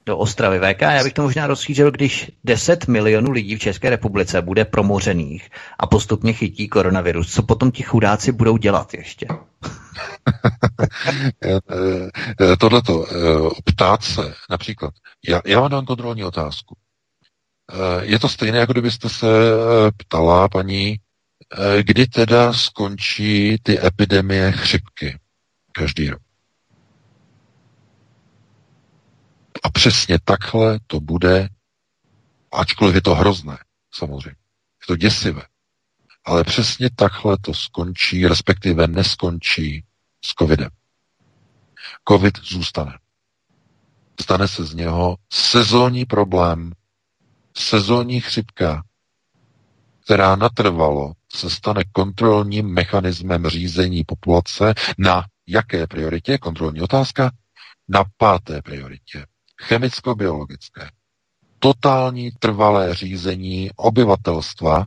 do 0.05 0.17
Ostravy 0.17 0.59
VK. 0.59 0.81
Já 0.81 1.03
bych 1.03 1.13
to 1.13 1.21
možná 1.21 1.47
rozšířil, 1.47 1.91
když 1.91 2.31
10 2.43 2.87
milionů 2.87 3.31
lidí 3.31 3.55
v 3.55 3.59
České 3.59 3.89
republice 3.89 4.41
bude 4.41 4.65
promořených 4.65 5.49
a 5.79 5.87
postupně 5.87 6.33
chytí 6.33 6.67
koronavirus. 6.67 7.33
Co 7.33 7.43
potom 7.43 7.71
ti 7.71 7.83
chudáci 7.83 8.31
budou 8.31 8.57
dělat 8.57 8.93
ještě? 8.93 9.27
Tohleto, 12.59 13.05
eh, 13.09 13.13
ptát 13.65 14.03
se 14.03 14.33
například. 14.49 14.93
Já, 15.27 15.41
já 15.45 15.59
vám 15.59 15.71
dám 15.71 15.85
kontrolní 15.85 16.23
otázku. 16.23 16.77
Eh, 17.71 18.05
je 18.05 18.19
to 18.19 18.29
stejné, 18.29 18.57
jako 18.57 18.73
kdybyste 18.73 19.09
se 19.09 19.27
eh, 19.27 19.91
ptala 19.97 20.49
paní, 20.49 20.95
kdy 21.81 22.07
teda 22.07 22.53
skončí 22.53 23.57
ty 23.63 23.85
epidemie 23.85 24.51
chřipky 24.51 25.19
každý 25.71 26.09
rok. 26.09 26.24
A 29.63 29.69
přesně 29.69 30.19
takhle 30.23 30.79
to 30.87 30.99
bude, 30.99 31.49
ačkoliv 32.51 32.95
je 32.95 33.01
to 33.01 33.15
hrozné, 33.15 33.57
samozřejmě. 33.93 34.35
Je 34.81 34.87
to 34.87 34.95
děsivé. 34.95 35.41
Ale 36.25 36.43
přesně 36.43 36.89
takhle 36.95 37.37
to 37.41 37.53
skončí, 37.53 38.27
respektive 38.27 38.87
neskončí 38.87 39.85
s 40.25 40.33
covidem. 40.39 40.69
Covid 42.07 42.37
zůstane. 42.37 42.99
Stane 44.21 44.47
se 44.47 44.63
z 44.65 44.73
něho 44.73 45.17
sezónní 45.33 46.05
problém, 46.05 46.71
sezónní 47.57 48.21
chřipka, 48.21 48.83
která 50.03 50.35
natrvalo 50.35 51.13
se 51.33 51.49
stane 51.49 51.83
kontrolním 51.91 52.73
mechanismem 52.73 53.47
řízení 53.47 54.03
populace 54.03 54.73
na 54.97 55.25
jaké 55.47 55.87
prioritě? 55.87 56.37
Kontrolní 56.37 56.81
otázka. 56.81 57.31
Na 57.87 58.03
páté 58.17 58.61
prioritě 58.61 59.25
chemicko-biologické. 59.61 60.89
Totální 61.59 62.31
trvalé 62.39 62.95
řízení 62.95 63.69
obyvatelstva 63.75 64.85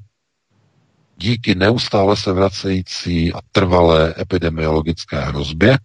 díky 1.17 1.55
neustále 1.55 2.17
se 2.17 2.33
vracející 2.33 3.33
a 3.33 3.39
trvalé 3.53 4.15
epidemiologické 4.19 5.21
hrozbě 5.21 5.79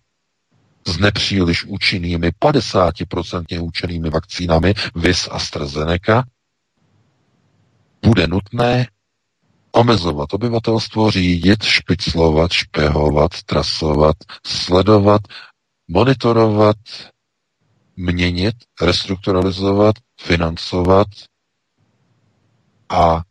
s 0.88 0.98
nepříliš 0.98 1.66
účinnými 1.66 2.30
50% 2.30 3.64
účinnými 3.64 4.10
vakcínami 4.10 4.74
VIS 4.96 5.30
AstraZeneca 5.32 6.24
bude 8.06 8.28
nutné 8.28 8.88
omezovat 9.72 10.34
obyvatelstvo, 10.34 11.12
řídit, 11.12 11.64
špiclovat, 11.64 12.52
špehovat, 12.52 13.32
trasovat, 13.46 14.16
sledovat, 14.46 15.22
monitorovat 15.88 16.78
měnit, 17.96 18.56
restrukturalizovat, 18.82 19.96
financovat 20.22 21.08
a 22.90 23.22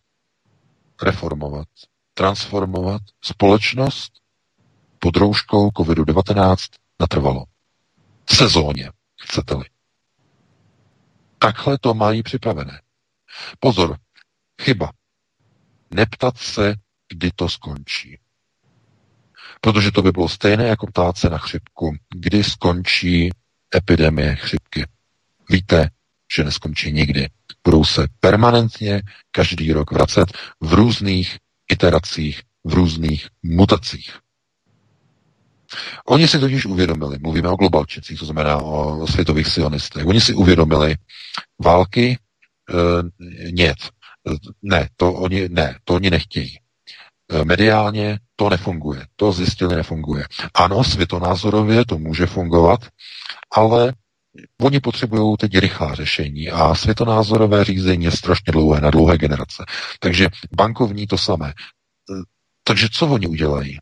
reformovat, 1.03 1.69
transformovat 2.15 3.03
společnost 3.25 4.13
pod 4.99 5.17
rouškou 5.17 5.69
COVID-19 5.69 6.57
natrvalo. 7.01 7.45
Sezóně, 8.31 8.91
chcete-li. 9.23 9.65
Takhle 11.39 11.79
to 11.79 11.95
mají 11.95 12.23
připravené. 12.23 12.83
Pozor, 13.61 13.99
chyba. 14.63 14.91
Neptat 15.91 16.39
se, 16.39 16.75
kdy 17.09 17.31
to 17.37 17.49
skončí. 17.49 18.19
Protože 19.61 19.91
to 19.93 20.03
by 20.03 20.13
bylo 20.13 20.29
stejné 20.29 20.65
jako 20.65 20.87
ptát 20.87 21.17
se 21.17 21.31
na 21.31 21.39
chřipku, 21.39 21.97
kdy 22.15 22.45
skončí 22.45 23.31
epidemie 23.77 24.37
chřipky. 24.37 24.87
Víte, 25.51 25.91
že 26.37 26.45
neskončí 26.45 26.93
nikdy. 26.93 27.29
Budou 27.65 27.85
se 27.85 28.07
permanentně 28.21 29.03
každý 29.31 29.73
rok 29.73 29.93
vracet 29.93 30.33
v 30.61 30.73
různých 30.73 31.39
iteracích, 31.73 32.43
v 32.65 32.75
různých 32.75 33.29
mutacích. 33.43 34.19
Oni 36.07 36.29
si 36.29 36.39
totiž 36.39 36.67
uvědomili, 36.67 37.19
mluvíme 37.19 37.49
o 37.49 37.57
globalčicích, 37.57 38.19
to 38.19 38.25
znamená 38.25 38.59
o 38.59 39.07
světových 39.07 39.47
sionistech, 39.47 40.07
oni 40.07 40.21
si 40.21 40.35
uvědomili 40.35 40.97
války, 41.65 42.19
e, 42.71 43.51
nět. 43.51 43.77
Ne, 44.63 44.89
to 44.97 45.13
oni, 45.13 45.49
ne, 45.49 45.79
to 45.85 45.95
oni 45.95 46.11
nechtějí. 46.11 46.59
E, 47.31 47.45
mediálně 47.45 48.19
to 48.43 48.51
nefunguje, 48.51 49.07
to 49.17 49.33
zjistili 49.33 49.77
nefunguje. 49.77 50.25
Ano, 50.55 50.85
světonázorově 50.85 51.85
to 51.87 51.99
může 51.99 52.27
fungovat, 52.27 52.81
ale 53.53 53.93
oni 54.61 54.81
potřebují 54.81 55.37
teď 55.37 55.59
rychlá 55.59 55.95
řešení 55.95 56.51
a 56.51 56.75
světonázorové 56.75 57.65
řízení 57.65 58.05
je 58.05 58.11
strašně 58.11 58.53
dlouhé, 58.53 58.81
na 58.81 58.91
dlouhé 58.91 59.19
generace. 59.19 59.65
Takže 60.01 60.29
bankovní 60.57 61.07
to 61.07 61.19
samé. 61.19 61.55
Takže 62.65 62.89
co 62.93 63.07
oni 63.07 63.27
udělají? 63.27 63.79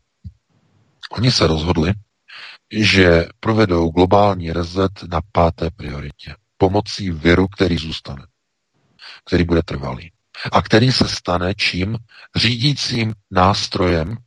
Oni 1.11 1.31
se 1.31 1.47
rozhodli, 1.47 1.93
že 2.71 3.25
provedou 3.39 3.89
globální 3.89 4.51
rezet 4.51 4.91
na 5.11 5.19
páté 5.31 5.69
prioritě 5.75 6.35
pomocí 6.57 7.11
viru, 7.11 7.47
který 7.47 7.77
zůstane, 7.77 8.25
který 9.25 9.43
bude 9.43 9.61
trvalý 9.63 10.11
a 10.51 10.61
který 10.61 10.91
se 10.91 11.07
stane 11.07 11.53
čím 11.55 11.97
řídícím 12.35 13.13
nástrojem 13.31 14.17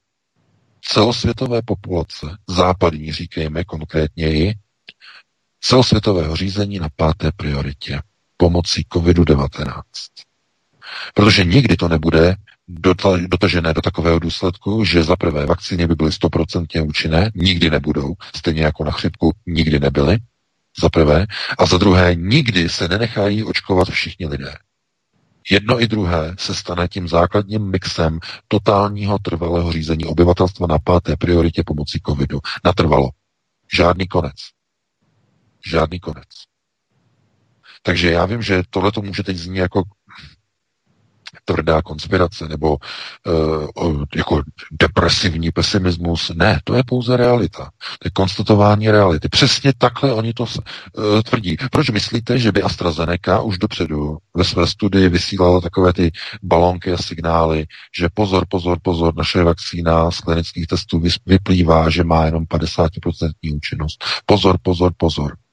celosvětové 0.84 1.62
populace, 1.62 2.26
západní 2.48 3.12
říkejme 3.12 3.64
konkrétněji, 3.64 4.54
celosvětového 5.60 6.36
řízení 6.36 6.78
na 6.78 6.88
páté 6.96 7.32
prioritě 7.36 8.00
pomocí 8.36 8.86
COVID-19. 8.92 9.82
Protože 11.14 11.44
nikdy 11.44 11.76
to 11.76 11.88
nebude 11.88 12.36
dotažené 13.26 13.74
do 13.74 13.80
takového 13.80 14.18
důsledku, 14.18 14.84
že 14.84 15.02
za 15.02 15.16
prvé 15.16 15.46
vakcíny 15.46 15.86
by 15.86 15.94
byly 15.94 16.12
stoprocentně 16.12 16.82
účinné, 16.82 17.30
nikdy 17.34 17.70
nebudou, 17.70 18.14
stejně 18.36 18.62
jako 18.62 18.84
na 18.84 18.90
chřipku 18.90 19.32
nikdy 19.46 19.80
nebyly, 19.80 20.18
za 20.80 20.88
prvé, 20.88 21.26
a 21.58 21.66
za 21.66 21.78
druhé 21.78 22.14
nikdy 22.14 22.68
se 22.68 22.88
nenechají 22.88 23.44
očkovat 23.44 23.88
všichni 23.88 24.26
lidé. 24.26 24.54
Jedno 25.50 25.82
i 25.82 25.86
druhé 25.86 26.34
se 26.38 26.54
stane 26.54 26.88
tím 26.88 27.08
základním 27.08 27.70
mixem 27.70 28.18
totálního 28.48 29.18
trvalého 29.18 29.72
řízení 29.72 30.04
obyvatelstva 30.04 30.66
na 30.66 30.78
páté 30.78 31.16
prioritě 31.16 31.62
pomocí 31.66 32.00
covidu. 32.06 32.40
Natrvalo. 32.64 33.10
Žádný 33.76 34.08
konec. 34.08 34.34
Žádný 35.66 36.00
konec. 36.00 36.28
Takže 37.82 38.10
já 38.10 38.26
vím, 38.26 38.42
že 38.42 38.62
tohle 38.70 38.92
to 38.92 39.02
může 39.02 39.22
teď 39.22 39.36
znít 39.36 39.58
jako 39.58 39.82
tvrdá 41.44 41.82
konspirace 41.82 42.48
nebo 42.48 42.76
uh, 42.76 44.04
jako 44.16 44.42
depresivní 44.80 45.50
pesimismus. 45.50 46.32
Ne, 46.34 46.60
to 46.64 46.74
je 46.74 46.82
pouze 46.86 47.16
realita. 47.16 47.64
To 47.98 48.06
je 48.06 48.10
konstatování 48.10 48.90
reality. 48.90 49.28
Přesně 49.28 49.72
takhle 49.78 50.12
oni 50.12 50.32
to 50.32 50.42
uh, 50.42 51.22
tvrdí. 51.22 51.56
Proč 51.70 51.90
myslíte, 51.90 52.38
že 52.38 52.52
by 52.52 52.62
AstraZeneca 52.62 53.40
už 53.40 53.58
dopředu 53.58 54.18
ve 54.34 54.44
své 54.44 54.66
studii 54.66 55.08
vysílala 55.08 55.60
takové 55.60 55.92
ty 55.92 56.12
balonky 56.42 56.92
a 56.92 56.96
signály, 56.96 57.66
že 57.98 58.08
pozor, 58.14 58.44
pozor, 58.48 58.78
pozor, 58.82 59.14
naše 59.16 59.42
vakcína 59.42 60.10
z 60.10 60.20
klinických 60.20 60.66
testů 60.66 61.02
vyplývá, 61.26 61.90
že 61.90 62.04
má 62.04 62.24
jenom 62.24 62.44
50% 62.44 63.30
účinnost. 63.54 64.04
Pozor, 64.26 64.56
pozor, 64.62 64.92
pozor. 64.96 65.43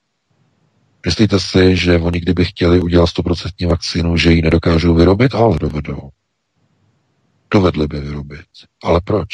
Myslíte 1.06 1.40
si, 1.40 1.78
že 1.78 1.98
oni 1.98 2.20
kdyby 2.20 2.46
chtěli 2.46 2.82
udělat 2.82 3.10
100% 3.10 3.70
vakcínu, 3.70 4.18
že 4.18 4.32
ji 4.32 4.42
nedokážou 4.42 4.96
vyrobit? 4.96 5.36
Ale 5.36 5.60
dovedou. 5.60 6.10
Dovedli 7.54 7.88
by 7.88 8.00
vyrobit. 8.00 8.46
Ale 8.84 9.02
proč? 9.02 9.28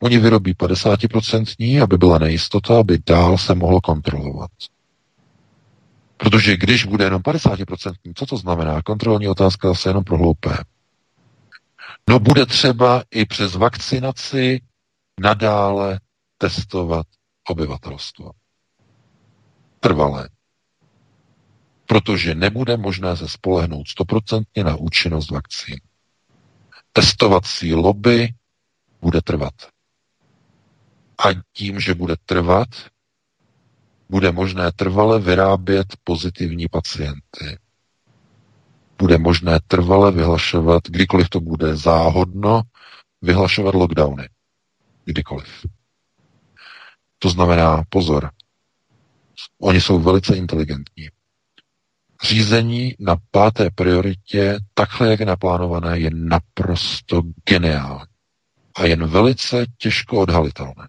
Oni 0.00 0.18
vyrobí 0.18 0.54
50%, 0.54 1.82
aby 1.82 1.98
byla 1.98 2.18
nejistota, 2.18 2.78
aby 2.78 2.98
dál 3.06 3.38
se 3.38 3.54
mohlo 3.54 3.80
kontrolovat. 3.80 4.50
Protože 6.16 6.56
když 6.56 6.84
bude 6.84 7.04
jenom 7.04 7.22
50%, 7.22 7.92
co 8.14 8.26
to 8.26 8.36
znamená? 8.36 8.82
Kontrolní 8.82 9.28
otázka 9.28 9.74
se 9.74 9.90
jenom 9.90 10.04
prohloupé. 10.04 10.56
No 12.08 12.18
bude 12.18 12.46
třeba 12.46 13.02
i 13.10 13.24
přes 13.26 13.54
vakcinaci 13.54 14.60
nadále 15.20 16.00
testovat 16.38 17.06
obyvatelstvo 17.48 18.30
trvalé. 19.82 20.28
Protože 21.86 22.34
nebude 22.34 22.76
možné 22.76 23.16
se 23.16 23.28
spolehnout 23.28 23.88
stoprocentně 23.88 24.64
na 24.64 24.76
účinnost 24.76 25.30
vakcín. 25.30 25.80
Testovací 26.92 27.74
lobby 27.74 28.28
bude 29.00 29.20
trvat. 29.22 29.54
A 31.18 31.28
tím, 31.52 31.80
že 31.80 31.94
bude 31.94 32.14
trvat, 32.24 32.68
bude 34.08 34.32
možné 34.32 34.72
trvale 34.72 35.20
vyrábět 35.20 35.86
pozitivní 36.04 36.68
pacienty. 36.68 37.58
Bude 38.98 39.18
možné 39.18 39.60
trvale 39.66 40.12
vyhlašovat, 40.12 40.82
kdykoliv 40.88 41.28
to 41.28 41.40
bude 41.40 41.76
záhodno, 41.76 42.62
vyhlašovat 43.22 43.74
lockdowny. 43.74 44.28
Kdykoliv. 45.04 45.66
To 47.18 47.30
znamená, 47.30 47.82
pozor, 47.88 48.30
Oni 49.62 49.80
jsou 49.80 49.98
velice 49.98 50.36
inteligentní. 50.36 51.08
Řízení 52.22 52.94
na 52.98 53.16
páté 53.30 53.70
prioritě, 53.74 54.58
takhle 54.74 55.10
jak 55.10 55.20
je 55.20 55.26
naplánované, 55.26 55.98
je 55.98 56.10
naprosto 56.14 57.22
geniální. 57.48 58.04
A 58.74 58.84
jen 58.84 59.06
velice 59.06 59.66
těžko 59.78 60.20
odhalitelné. 60.20 60.88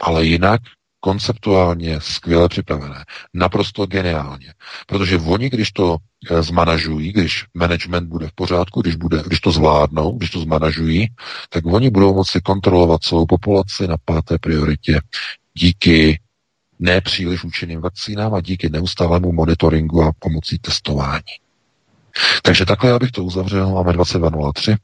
Ale 0.00 0.24
jinak 0.24 0.60
konceptuálně 1.00 2.00
skvěle 2.00 2.48
připravené. 2.48 3.04
Naprosto 3.34 3.86
geniálně. 3.86 4.54
Protože 4.86 5.18
oni, 5.18 5.50
když 5.50 5.72
to 5.72 5.96
eh, 6.30 6.42
zmanažují, 6.42 7.12
když 7.12 7.44
management 7.54 8.08
bude 8.08 8.28
v 8.28 8.32
pořádku, 8.32 8.82
když, 8.82 8.96
bude, 8.96 9.22
když 9.26 9.40
to 9.40 9.52
zvládnou, 9.52 10.18
když 10.18 10.30
to 10.30 10.40
zmanažují, 10.40 11.08
tak 11.48 11.66
oni 11.66 11.90
budou 11.90 12.14
moci 12.14 12.40
kontrolovat 12.40 13.02
celou 13.02 13.26
populaci 13.26 13.86
na 13.88 13.96
páté 14.04 14.38
prioritě 14.38 15.00
díky 15.54 16.20
nepříliš 16.78 17.44
účinným 17.44 17.80
vakcínám 17.80 18.34
a 18.34 18.40
díky 18.40 18.68
neustálému 18.68 19.32
monitoringu 19.32 20.02
a 20.02 20.12
pomocí 20.18 20.58
testování. 20.58 21.22
Takže 22.42 22.64
takhle 22.64 22.90
já 22.90 22.98
bych 22.98 23.10
to 23.10 23.24
uzavřel, 23.24 23.70
máme 23.70 23.92
22.03. 23.92 24.76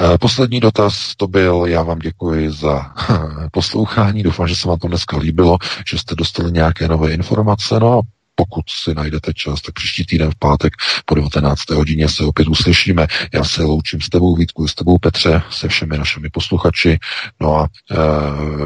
Eh, 0.00 0.18
poslední 0.18 0.60
dotaz 0.60 1.14
to 1.16 1.26
byl, 1.26 1.64
já 1.66 1.82
vám 1.82 1.98
děkuji 1.98 2.50
za 2.50 2.92
poslouchání, 3.52 4.22
doufám, 4.22 4.48
že 4.48 4.56
se 4.56 4.68
vám 4.68 4.78
to 4.78 4.88
dneska 4.88 5.16
líbilo, 5.16 5.58
že 5.86 5.98
jste 5.98 6.14
dostali 6.14 6.52
nějaké 6.52 6.88
nové 6.88 7.12
informace, 7.12 7.80
no 7.80 7.98
a 7.98 8.02
pokud 8.34 8.70
si 8.70 8.94
najdete 8.94 9.34
čas, 9.34 9.62
tak 9.62 9.74
příští 9.74 10.06
týden 10.06 10.30
v 10.30 10.38
pátek 10.38 10.72
po 11.04 11.14
19. 11.14 11.70
hodině 11.70 12.08
se 12.08 12.24
opět 12.24 12.48
uslyšíme. 12.48 13.06
Já 13.34 13.44
se 13.44 13.62
loučím 13.62 14.00
s 14.00 14.08
tebou, 14.08 14.36
Vítku, 14.36 14.68
s 14.68 14.74
tebou, 14.74 14.98
Petře, 14.98 15.42
se 15.50 15.68
všemi 15.68 15.98
našimi 15.98 16.30
posluchači. 16.30 16.98
No 17.40 17.56
a 17.56 17.64
e, 17.64 17.96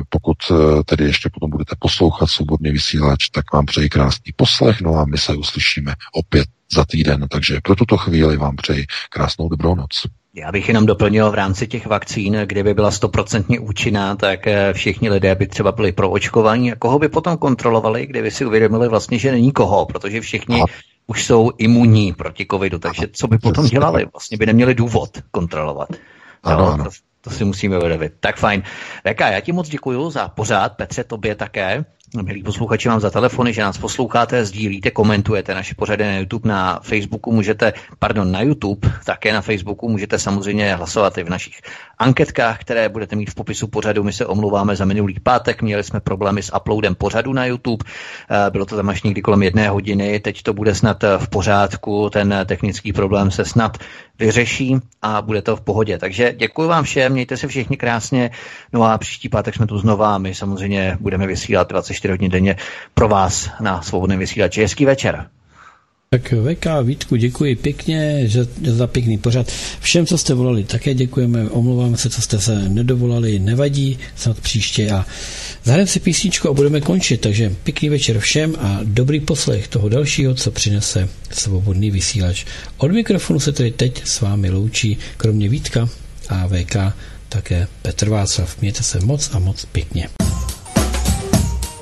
pokud 0.09 0.37
e, 0.51 0.85
tedy 0.85 1.05
ještě 1.05 1.31
potom 1.33 1.51
budete 1.51 1.77
poslouchat 1.79 2.27
svobodný 2.27 2.71
vysílač, 2.71 3.29
tak 3.29 3.53
vám 3.53 3.67
přeji 3.67 3.89
krásný 3.89 4.33
poslech, 4.37 4.81
no 4.81 4.95
a 4.95 5.05
my 5.05 5.19
se 5.19 5.35
uslyšíme 5.35 5.95
opět 6.13 6.47
za 6.73 6.85
týden. 6.85 7.29
Takže 7.29 7.61
pro 7.63 7.77
tuto 7.77 7.97
chvíli 7.97 8.37
vám 8.37 8.57
přeji 8.57 8.87
krásnou 9.11 9.49
dobrou 9.49 9.75
noc. 9.75 9.89
Já 10.35 10.53
bych 10.53 10.69
jenom 10.69 10.87
doplnil 10.87 11.31
v 11.31 11.35
rámci 11.35 11.67
těch 11.67 11.87
vakcín, 11.87 12.37
kdyby 12.47 12.75
byla 12.75 12.91
stoprocentně 12.91 13.61
účinná, 13.61 14.17
tak 14.17 14.47
eh, 14.47 14.73
všichni 14.73 15.11
lidé 15.11 15.35
by 15.35 15.47
třeba 15.47 15.73
byli 15.73 15.93
pro 15.93 16.11
očkování 16.11 16.73
a 16.73 16.77
koho 16.77 16.99
by 16.99 17.09
potom 17.09 17.37
kontrolovali, 17.37 18.07
kdyby 18.07 18.31
si 18.31 18.45
uvědomili 18.45 18.89
vlastně, 18.89 19.19
že 19.19 19.33
není 19.33 19.53
koho, 19.53 19.87
protože 19.87 20.21
všichni 20.21 20.63
a... 20.63 20.65
už 21.07 21.25
jsou 21.25 21.51
imunní 21.59 22.13
proti 22.13 22.47
covidu, 22.51 22.79
takže 22.79 23.07
co 23.13 23.29
by 23.29 23.39
potom 23.39 23.67
dělali? 23.67 24.07
Vlastně 24.13 24.37
by 24.39 24.47
neměli 24.47 24.75
důvod 24.75 25.11
kontrolovat. 25.31 25.89
Ano, 26.43 26.59
no, 26.59 26.73
ano. 26.73 26.85
To, 26.85 26.91
to 27.21 27.31
si 27.31 27.45
musíme 27.45 27.79
uvědomit. 27.79 28.13
Tak 28.21 28.37
fajn. 28.37 28.63
VK, 29.09 29.21
já 29.21 29.41
ti 29.41 29.53
moc 29.53 29.69
děkuji 29.69 30.11
za 30.11 30.29
pořád, 30.29 30.77
Petře, 30.77 31.05
tobě 31.05 31.35
také. 31.35 31.85
Milí 32.17 32.43
posluchači, 32.43 32.89
vám 32.89 33.01
za 33.01 33.11
telefony, 33.11 33.53
že 33.53 33.63
nás 33.63 33.79
posloucháte, 33.79 34.45
sdílíte, 34.45 34.91
komentujete 34.91 35.55
naše 35.55 35.75
pořady 35.75 36.05
na 36.05 36.19
YouTube, 36.19 36.49
na 36.49 36.81
Facebooku 36.83 37.33
můžete, 37.33 37.73
pardon, 37.99 38.33
na 38.33 38.41
YouTube, 38.41 38.89
také 39.05 39.33
na 39.33 39.41
Facebooku 39.41 39.89
můžete 39.89 40.19
samozřejmě 40.19 40.75
hlasovat 40.75 41.19
i 41.19 41.25
v 41.25 41.31
našich 41.31 41.61
anketkách, 41.99 42.61
které 42.61 42.89
budete 42.89 43.17
mít 43.17 43.31
v 43.31 43.35
popisu 43.35 43.67
pořadu. 43.67 44.05
My 44.05 44.13
se 44.13 44.27
omluváme 44.27 44.77
za 44.77 44.85
minulý 44.85 45.21
pátek, 45.23 45.63
měli 45.63 45.85
jsme 45.85 46.01
problémy 46.01 46.43
s 46.43 46.57
uploadem 46.57 46.95
pořadu 46.95 47.33
na 47.33 47.47
YouTube, 47.47 47.85
eh, 48.31 48.51
bylo 48.51 48.67
to 48.67 48.77
tam 48.77 48.89
až 48.89 49.03
někdy 49.03 49.23
kolem 49.23 49.43
jedné 49.43 49.69
hodiny, 49.69 50.21
teď 50.21 50.43
to 50.43 50.55
bude 50.55 50.75
snad 50.75 51.05
v 51.19 51.29
pořádku, 51.29 52.11
ten 52.11 52.35
technický 52.47 52.93
problém 52.93 53.31
se 53.31 53.45
snad 53.45 53.79
vyřeší 54.19 54.77
a 55.03 55.23
bude 55.23 55.43
to 55.43 55.57
v 55.57 55.61
pohodě. 55.61 55.99
Takže 55.99 56.35
děkuji 56.37 56.69
vám 56.69 56.85
všem, 56.85 57.13
mějte 57.13 57.37
se 57.37 57.49
všichni 57.49 57.77
krásně, 57.77 58.31
no 58.73 58.85
a 58.85 58.99
příští 58.99 59.29
pátek 59.29 59.55
jsme 59.55 59.67
tu 59.67 59.79
znova, 59.79 60.19
my 60.19 60.35
samozřejmě 60.35 60.97
budeme 61.01 61.27
vysílat 61.27 61.73
24 61.99 62.13
hodin 62.13 62.31
denně 62.31 62.57
pro 62.95 63.09
vás 63.09 63.51
na 63.61 63.83
svobodném 63.83 64.19
vysílači. 64.19 64.61
Hezký 64.61 64.85
večer. 64.85 65.27
Tak 66.11 66.33
VK 66.33 66.67
Vítku, 66.83 67.17
děkuji 67.17 67.57
pěkně 67.57 68.23
že, 68.25 68.47
za 68.65 68.87
pěkný 68.87 69.19
pořad. 69.19 69.53
Všem, 69.81 70.07
co 70.07 70.19
jste 70.19 70.35
volali, 70.35 70.65
také 70.65 70.95
děkujeme. 70.95 71.51
Omlouváme 71.51 71.97
se, 71.97 72.11
co 72.11 72.23
jste 72.23 72.41
se 72.41 72.69
nedovolali, 72.69 73.39
nevadí, 73.39 73.99
snad 74.17 74.41
příště. 74.41 74.91
A 74.91 75.07
zahrajeme 75.65 75.87
si 75.87 76.01
písničku 76.01 76.49
a 76.49 76.53
budeme 76.53 76.81
končit. 76.81 77.21
Takže 77.21 77.55
pěkný 77.63 77.89
večer 77.89 78.19
všem 78.19 78.57
a 78.59 78.81
dobrý 78.85 79.21
poslech 79.21 79.69
toho 79.69 79.89
dalšího, 79.89 80.35
co 80.35 80.51
přinese 80.51 81.09
svobodný 81.31 81.91
vysílač. 81.91 82.45
Od 82.77 82.93
mikrofonu 82.93 83.41
se 83.41 83.53
tedy 83.53 83.71
teď 83.71 84.03
s 84.07 84.21
vámi 84.21 84.51
loučí, 84.51 84.99
kromě 85.17 85.49
Vítka 85.49 85.89
a 86.29 86.49
VK, 86.49 86.77
také 87.29 87.69
Petr 87.83 88.09
Václav. 88.09 88.61
Mějte 88.61 88.83
se 88.83 89.01
moc 89.01 89.31
a 89.33 89.39
moc 89.39 89.65
pěkně. 89.65 90.09